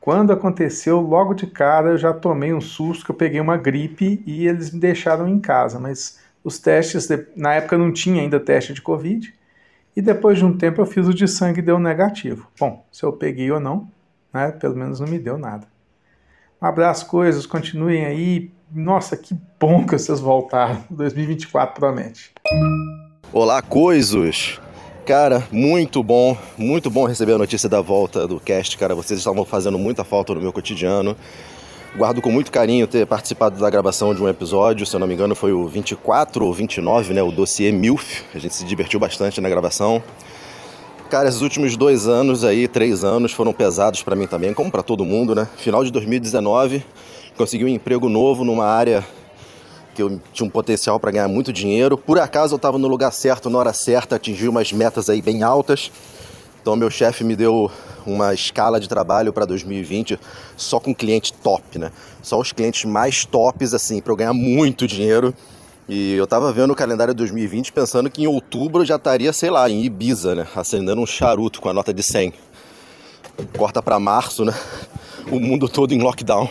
quando 0.00 0.32
aconteceu, 0.32 0.98
logo 1.00 1.34
de 1.34 1.46
cara 1.46 1.90
eu 1.90 1.98
já 1.98 2.12
tomei 2.12 2.54
um 2.54 2.60
susto 2.60 3.04
que 3.04 3.10
eu 3.10 3.14
peguei 3.14 3.40
uma 3.40 3.56
gripe 3.56 4.22
e 4.26 4.48
eles 4.48 4.72
me 4.72 4.80
deixaram 4.80 5.28
em 5.28 5.38
casa. 5.38 5.78
Mas 5.78 6.18
os 6.42 6.58
testes, 6.58 7.08
na 7.36 7.54
época 7.54 7.76
não 7.76 7.92
tinha 7.92 8.22
ainda 8.22 8.40
teste 8.40 8.72
de 8.72 8.80
Covid, 8.80 9.32
e 9.94 10.00
depois 10.00 10.38
de 10.38 10.44
um 10.44 10.56
tempo 10.56 10.80
eu 10.80 10.86
fiz 10.86 11.06
o 11.06 11.12
de 11.12 11.28
sangue 11.28 11.58
e 11.58 11.62
deu 11.62 11.78
negativo. 11.78 12.46
Bom, 12.58 12.86
se 12.90 13.04
eu 13.04 13.12
peguei 13.12 13.50
ou 13.50 13.60
não, 13.60 13.90
né, 14.32 14.50
pelo 14.52 14.76
menos 14.76 15.00
não 15.00 15.06
me 15.06 15.18
deu 15.18 15.36
nada. 15.36 15.66
Um 16.62 16.66
abraço, 16.66 17.06
coisas, 17.06 17.44
continuem 17.44 18.06
aí. 18.06 18.50
Nossa, 18.72 19.16
que 19.16 19.36
bom 19.58 19.84
que 19.84 19.98
vocês 19.98 20.20
voltaram. 20.20 20.82
2024 20.90 21.74
promete. 21.74 22.32
Olá, 23.32 23.60
coisos! 23.60 24.60
Cara, 25.06 25.42
muito 25.50 26.02
bom, 26.02 26.36
muito 26.58 26.90
bom 26.90 27.06
receber 27.06 27.32
a 27.32 27.38
notícia 27.38 27.68
da 27.68 27.80
volta 27.80 28.28
do 28.28 28.38
cast, 28.38 28.76
cara. 28.76 28.94
Vocês 28.94 29.18
estavam 29.18 29.44
fazendo 29.44 29.78
muita 29.78 30.04
falta 30.04 30.34
no 30.34 30.40
meu 30.40 30.52
cotidiano. 30.52 31.16
Guardo 31.96 32.20
com 32.20 32.30
muito 32.30 32.52
carinho 32.52 32.86
ter 32.86 33.06
participado 33.06 33.58
da 33.58 33.68
gravação 33.68 34.14
de 34.14 34.22
um 34.22 34.28
episódio, 34.28 34.86
se 34.86 34.94
eu 34.94 35.00
não 35.00 35.08
me 35.08 35.14
engano 35.14 35.34
foi 35.34 35.52
o 35.52 35.66
24 35.66 36.44
ou 36.44 36.52
29, 36.52 37.14
né? 37.14 37.22
O 37.22 37.32
dossiê 37.32 37.72
MILF. 37.72 38.22
A 38.34 38.38
gente 38.38 38.54
se 38.54 38.64
divertiu 38.64 39.00
bastante 39.00 39.40
na 39.40 39.48
gravação. 39.48 40.02
Cara, 41.08 41.28
esses 41.28 41.40
últimos 41.40 41.76
dois 41.76 42.06
anos 42.06 42.44
aí, 42.44 42.68
três 42.68 43.02
anos, 43.02 43.32
foram 43.32 43.52
pesados 43.52 44.02
pra 44.02 44.14
mim 44.14 44.28
também, 44.28 44.54
como 44.54 44.70
pra 44.70 44.82
todo 44.82 45.04
mundo, 45.04 45.34
né? 45.34 45.48
Final 45.56 45.82
de 45.82 45.90
2019, 45.90 46.84
consegui 47.36 47.64
um 47.64 47.68
emprego 47.68 48.08
novo 48.08 48.44
numa 48.44 48.66
área 48.66 49.04
que 49.94 50.02
eu 50.02 50.20
tinha 50.32 50.46
um 50.46 50.50
potencial 50.50 50.98
para 50.98 51.10
ganhar 51.10 51.28
muito 51.28 51.52
dinheiro. 51.52 51.96
Por 51.96 52.18
acaso 52.18 52.54
eu 52.54 52.56
estava 52.56 52.78
no 52.78 52.88
lugar 52.88 53.12
certo, 53.12 53.50
na 53.50 53.58
hora 53.58 53.72
certa, 53.72 54.16
atingi 54.16 54.48
umas 54.48 54.72
metas 54.72 55.08
aí 55.08 55.20
bem 55.20 55.42
altas. 55.42 55.90
Então 56.60 56.76
meu 56.76 56.90
chefe 56.90 57.24
me 57.24 57.34
deu 57.34 57.70
uma 58.06 58.34
escala 58.34 58.78
de 58.78 58.88
trabalho 58.88 59.32
para 59.32 59.44
2020 59.44 60.18
só 60.56 60.78
com 60.78 60.94
cliente 60.94 61.32
top, 61.32 61.78
né? 61.78 61.90
Só 62.22 62.38
os 62.38 62.52
clientes 62.52 62.84
mais 62.84 63.24
tops 63.24 63.74
assim, 63.74 64.00
para 64.00 64.12
eu 64.12 64.16
ganhar 64.16 64.32
muito 64.32 64.86
dinheiro. 64.86 65.34
E 65.88 66.14
eu 66.14 66.26
tava 66.26 66.52
vendo 66.52 66.70
o 66.70 66.76
calendário 66.76 67.12
de 67.12 67.18
2020 67.18 67.72
pensando 67.72 68.08
que 68.08 68.22
em 68.22 68.26
outubro 68.26 68.82
eu 68.82 68.86
já 68.86 68.96
estaria, 68.96 69.32
sei 69.32 69.50
lá, 69.50 69.68
em 69.68 69.84
Ibiza, 69.84 70.34
né? 70.34 70.46
Acendendo 70.54 71.00
um 71.00 71.06
charuto 71.06 71.60
com 71.60 71.68
a 71.68 71.72
nota 71.72 71.92
de 71.92 72.02
100. 72.02 72.32
Corta 73.56 73.82
para 73.82 73.98
março, 73.98 74.44
né? 74.44 74.54
O 75.30 75.38
mundo 75.38 75.68
todo 75.68 75.92
em 75.92 76.00
lockdown. 76.00 76.48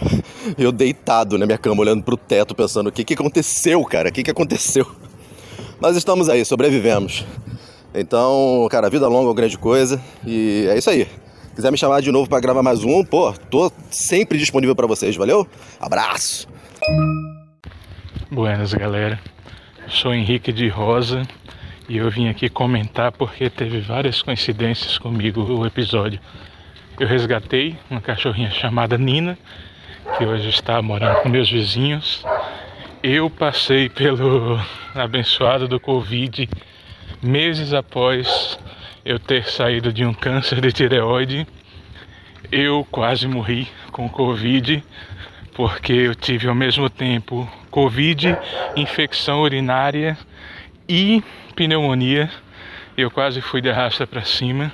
Eu 0.57 0.71
deitado 0.71 1.37
na 1.37 1.45
minha 1.45 1.57
cama, 1.57 1.81
olhando 1.81 2.03
pro 2.03 2.15
teto, 2.15 2.55
pensando: 2.55 2.87
o 2.87 2.91
que, 2.91 3.03
que 3.03 3.13
aconteceu, 3.13 3.83
cara? 3.85 4.09
O 4.09 4.11
que, 4.11 4.23
que 4.23 4.31
aconteceu? 4.31 4.89
Mas 5.79 5.95
estamos 5.95 6.29
aí, 6.29 6.43
sobrevivemos. 6.45 7.25
Então, 7.93 8.67
cara, 8.69 8.89
vida 8.89 9.07
longa 9.07 9.25
é 9.25 9.27
uma 9.29 9.35
grande 9.35 9.57
coisa. 9.57 10.01
E 10.25 10.67
é 10.69 10.77
isso 10.77 10.89
aí. 10.89 11.07
Quiser 11.55 11.71
me 11.71 11.77
chamar 11.77 12.01
de 12.01 12.11
novo 12.11 12.29
para 12.29 12.39
gravar 12.39 12.63
mais 12.63 12.83
um, 12.83 13.03
pô, 13.03 13.33
tô 13.49 13.71
sempre 13.89 14.37
disponível 14.37 14.75
para 14.75 14.87
vocês, 14.87 15.15
valeu? 15.15 15.45
Abraço! 15.79 16.47
Buenas, 18.31 18.73
galera. 18.73 19.19
Sou 19.87 20.13
Henrique 20.13 20.53
de 20.53 20.69
Rosa 20.69 21.27
e 21.89 21.97
eu 21.97 22.09
vim 22.11 22.29
aqui 22.29 22.47
comentar 22.47 23.11
porque 23.11 23.49
teve 23.49 23.81
várias 23.81 24.21
coincidências 24.21 24.97
comigo 24.97 25.41
o 25.41 25.65
episódio. 25.65 26.19
Eu 26.99 27.07
resgatei 27.07 27.77
uma 27.89 28.01
cachorrinha 28.01 28.51
chamada 28.51 28.97
Nina, 28.97 29.37
que 30.17 30.25
hoje 30.25 30.49
está 30.49 30.81
morando 30.81 31.21
com 31.21 31.29
meus 31.29 31.49
vizinhos. 31.49 32.25
Eu 33.01 33.29
passei 33.29 33.87
pelo 33.87 34.59
abençoado 34.93 35.65
do 35.65 35.79
Covid 35.79 36.49
meses 37.21 37.73
após 37.73 38.59
eu 39.05 39.17
ter 39.17 39.45
saído 39.45 39.93
de 39.93 40.03
um 40.03 40.13
câncer 40.13 40.59
de 40.59 40.73
tireoide. 40.73 41.47
Eu 42.51 42.85
quase 42.91 43.29
morri 43.29 43.69
com 43.93 44.09
Covid 44.09 44.83
porque 45.53 45.93
eu 45.93 46.13
tive 46.13 46.49
ao 46.49 46.55
mesmo 46.55 46.89
tempo 46.89 47.49
Covid, 47.71 48.37
infecção 48.75 49.41
urinária 49.41 50.17
e 50.87 51.23
pneumonia. 51.55 52.29
Eu 52.97 53.09
quase 53.09 53.39
fui 53.39 53.61
de 53.61 53.69
arrasta 53.69 54.05
para 54.05 54.25
cima. 54.25 54.69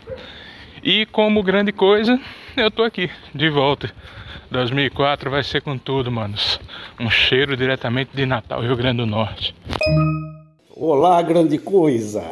E 0.85 1.03
como 1.07 1.41
grande 1.41 1.71
coisa, 1.71 2.21
eu 2.55 2.69
tô 2.69 2.83
aqui, 2.83 3.09
de 3.33 3.49
volta. 3.49 3.91
2004 4.51 5.31
vai 5.31 5.43
ser 5.43 5.59
com 5.63 5.79
tudo, 5.79 6.11
manos. 6.11 6.59
Um 6.99 7.09
cheiro 7.09 7.57
diretamente 7.57 8.11
de 8.15 8.23
Natal, 8.23 8.61
Rio 8.61 8.75
Grande 8.75 8.97
do 8.97 9.07
Norte. 9.07 9.55
Olá, 10.69 11.19
grande 11.23 11.57
coisa! 11.57 12.23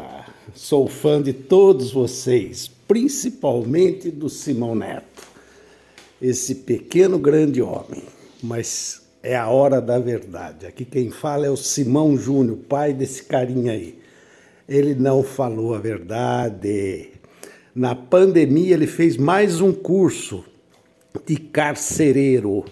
Sou 0.54 0.88
fã 0.88 1.20
de 1.20 1.34
todos 1.34 1.92
vocês, 1.92 2.68
principalmente 2.88 4.12
do 4.12 4.30
Simão 4.30 4.76
Neto, 4.76 5.24
esse 6.22 6.54
pequeno 6.54 7.18
grande 7.18 7.60
homem. 7.60 8.04
Mas 8.44 9.02
é 9.24 9.36
a 9.36 9.48
hora 9.48 9.82
da 9.82 9.98
verdade. 9.98 10.68
Aqui 10.68 10.86
quem 10.86 11.10
fala 11.10 11.48
é 11.48 11.50
o 11.50 11.58
Simão 11.58 12.16
Júnior, 12.16 12.60
pai 12.70 12.94
desse 12.94 13.24
carinha 13.24 13.72
aí. 13.72 13.98
Ele 14.70 14.94
não 14.94 15.24
falou 15.24 15.74
a 15.74 15.80
verdade. 15.80 17.13
Na 17.76 17.96
pandemia, 17.96 18.76
ele 18.76 18.86
fez 18.86 19.18
mais 19.18 19.60
um 19.60 19.72
curso 19.72 20.46
de 21.26 21.38
carcereiro. 21.38 22.64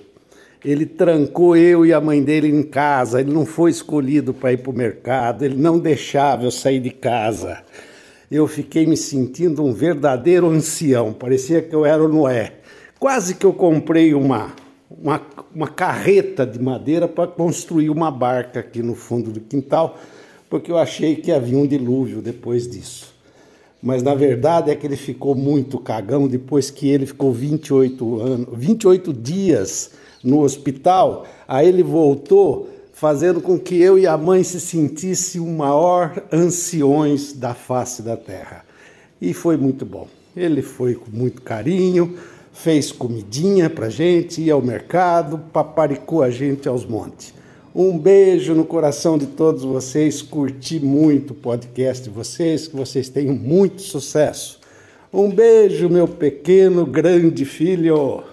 Ele 0.64 0.86
trancou 0.86 1.58
eu 1.58 1.84
e 1.84 1.92
a 1.92 2.00
mãe 2.00 2.22
dele 2.22 2.48
em 2.50 2.62
casa. 2.62 3.20
Ele 3.20 3.34
não 3.34 3.44
foi 3.44 3.72
escolhido 3.72 4.32
para 4.32 4.54
ir 4.54 4.58
para 4.58 4.70
o 4.70 4.78
mercado. 4.78 5.44
Ele 5.44 5.56
não 5.56 5.80
deixava 5.80 6.44
eu 6.44 6.52
sair 6.52 6.80
de 6.80 6.92
casa. 6.92 7.64
Eu 8.30 8.46
fiquei 8.46 8.86
me 8.86 8.96
sentindo 8.96 9.66
um 9.66 9.74
verdadeiro 9.74 10.48
ancião. 10.48 11.14
Parecia 11.14 11.64
que 11.64 11.74
eu 11.74 11.84
era 11.84 12.04
o 12.04 12.08
Noé. 12.08 12.58
Quase 13.00 13.34
que 13.34 13.46
eu 13.46 13.54
comprei 13.54 14.14
uma, 14.14 14.54
uma, 14.88 15.20
uma 15.52 15.68
carreta 15.68 16.46
de 16.46 16.62
madeira 16.62 17.08
para 17.08 17.26
construir 17.26 17.90
uma 17.90 18.12
barca 18.12 18.60
aqui 18.60 18.84
no 18.84 18.94
fundo 18.94 19.32
do 19.32 19.40
quintal, 19.40 19.98
porque 20.48 20.72
eu 20.72 20.78
achei 20.78 21.16
que 21.16 21.32
havia 21.32 21.58
um 21.58 21.66
dilúvio 21.66 22.22
depois 22.22 22.68
disso 22.68 23.20
mas 23.82 24.04
na 24.04 24.14
verdade 24.14 24.70
é 24.70 24.76
que 24.76 24.86
ele 24.86 24.96
ficou 24.96 25.34
muito 25.34 25.80
cagão 25.80 26.28
depois 26.28 26.70
que 26.70 26.88
ele 26.88 27.06
ficou 27.06 27.34
28 27.34 28.22
anos, 28.22 28.48
28 28.54 29.12
dias 29.14 29.92
no 30.24 30.42
hospital. 30.42 31.26
Aí 31.48 31.68
ele 31.68 31.82
voltou, 31.82 32.70
fazendo 32.94 33.42
com 33.42 33.58
que 33.58 33.82
eu 33.82 33.98
e 33.98 34.06
a 34.06 34.16
mãe 34.16 34.44
se 34.44 34.60
sentisse 34.60 35.40
o 35.40 35.48
maior 35.48 36.24
anciões 36.32 37.34
da 37.34 37.56
face 37.56 38.04
da 38.04 38.16
terra. 38.16 38.64
E 39.20 39.34
foi 39.34 39.58
muito 39.58 39.86
bom. 39.86 40.08
Ele 40.36 40.62
foi 40.62 40.94
com 40.94 41.10
muito 41.12 41.42
carinho, 41.42 42.16
fez 42.54 42.92
comidinha 42.92 43.70
pra 43.70 43.90
gente, 43.90 44.42
ia 44.42 44.54
ao 44.54 44.62
mercado, 44.62 45.40
paparicou 45.52 46.22
a 46.22 46.30
gente 46.30 46.68
aos 46.68 46.86
montes. 46.86 47.34
Um 47.74 47.98
beijo 47.98 48.54
no 48.54 48.66
coração 48.66 49.18
de 49.18 49.26
todos 49.28 49.64
vocês. 49.64 50.22
Curti 50.22 50.78
muito 50.78 51.32
o 51.32 51.36
podcast 51.36 52.04
de 52.04 52.10
vocês, 52.10 52.68
que 52.68 52.76
vocês 52.76 53.08
tenham 53.08 53.34
muito 53.34 53.82
sucesso. 53.82 54.60
Um 55.14 55.30
beijo, 55.30 55.90
meu 55.90 56.06
pequeno 56.06 56.86
grande 56.86 57.46
filho. 57.46 58.24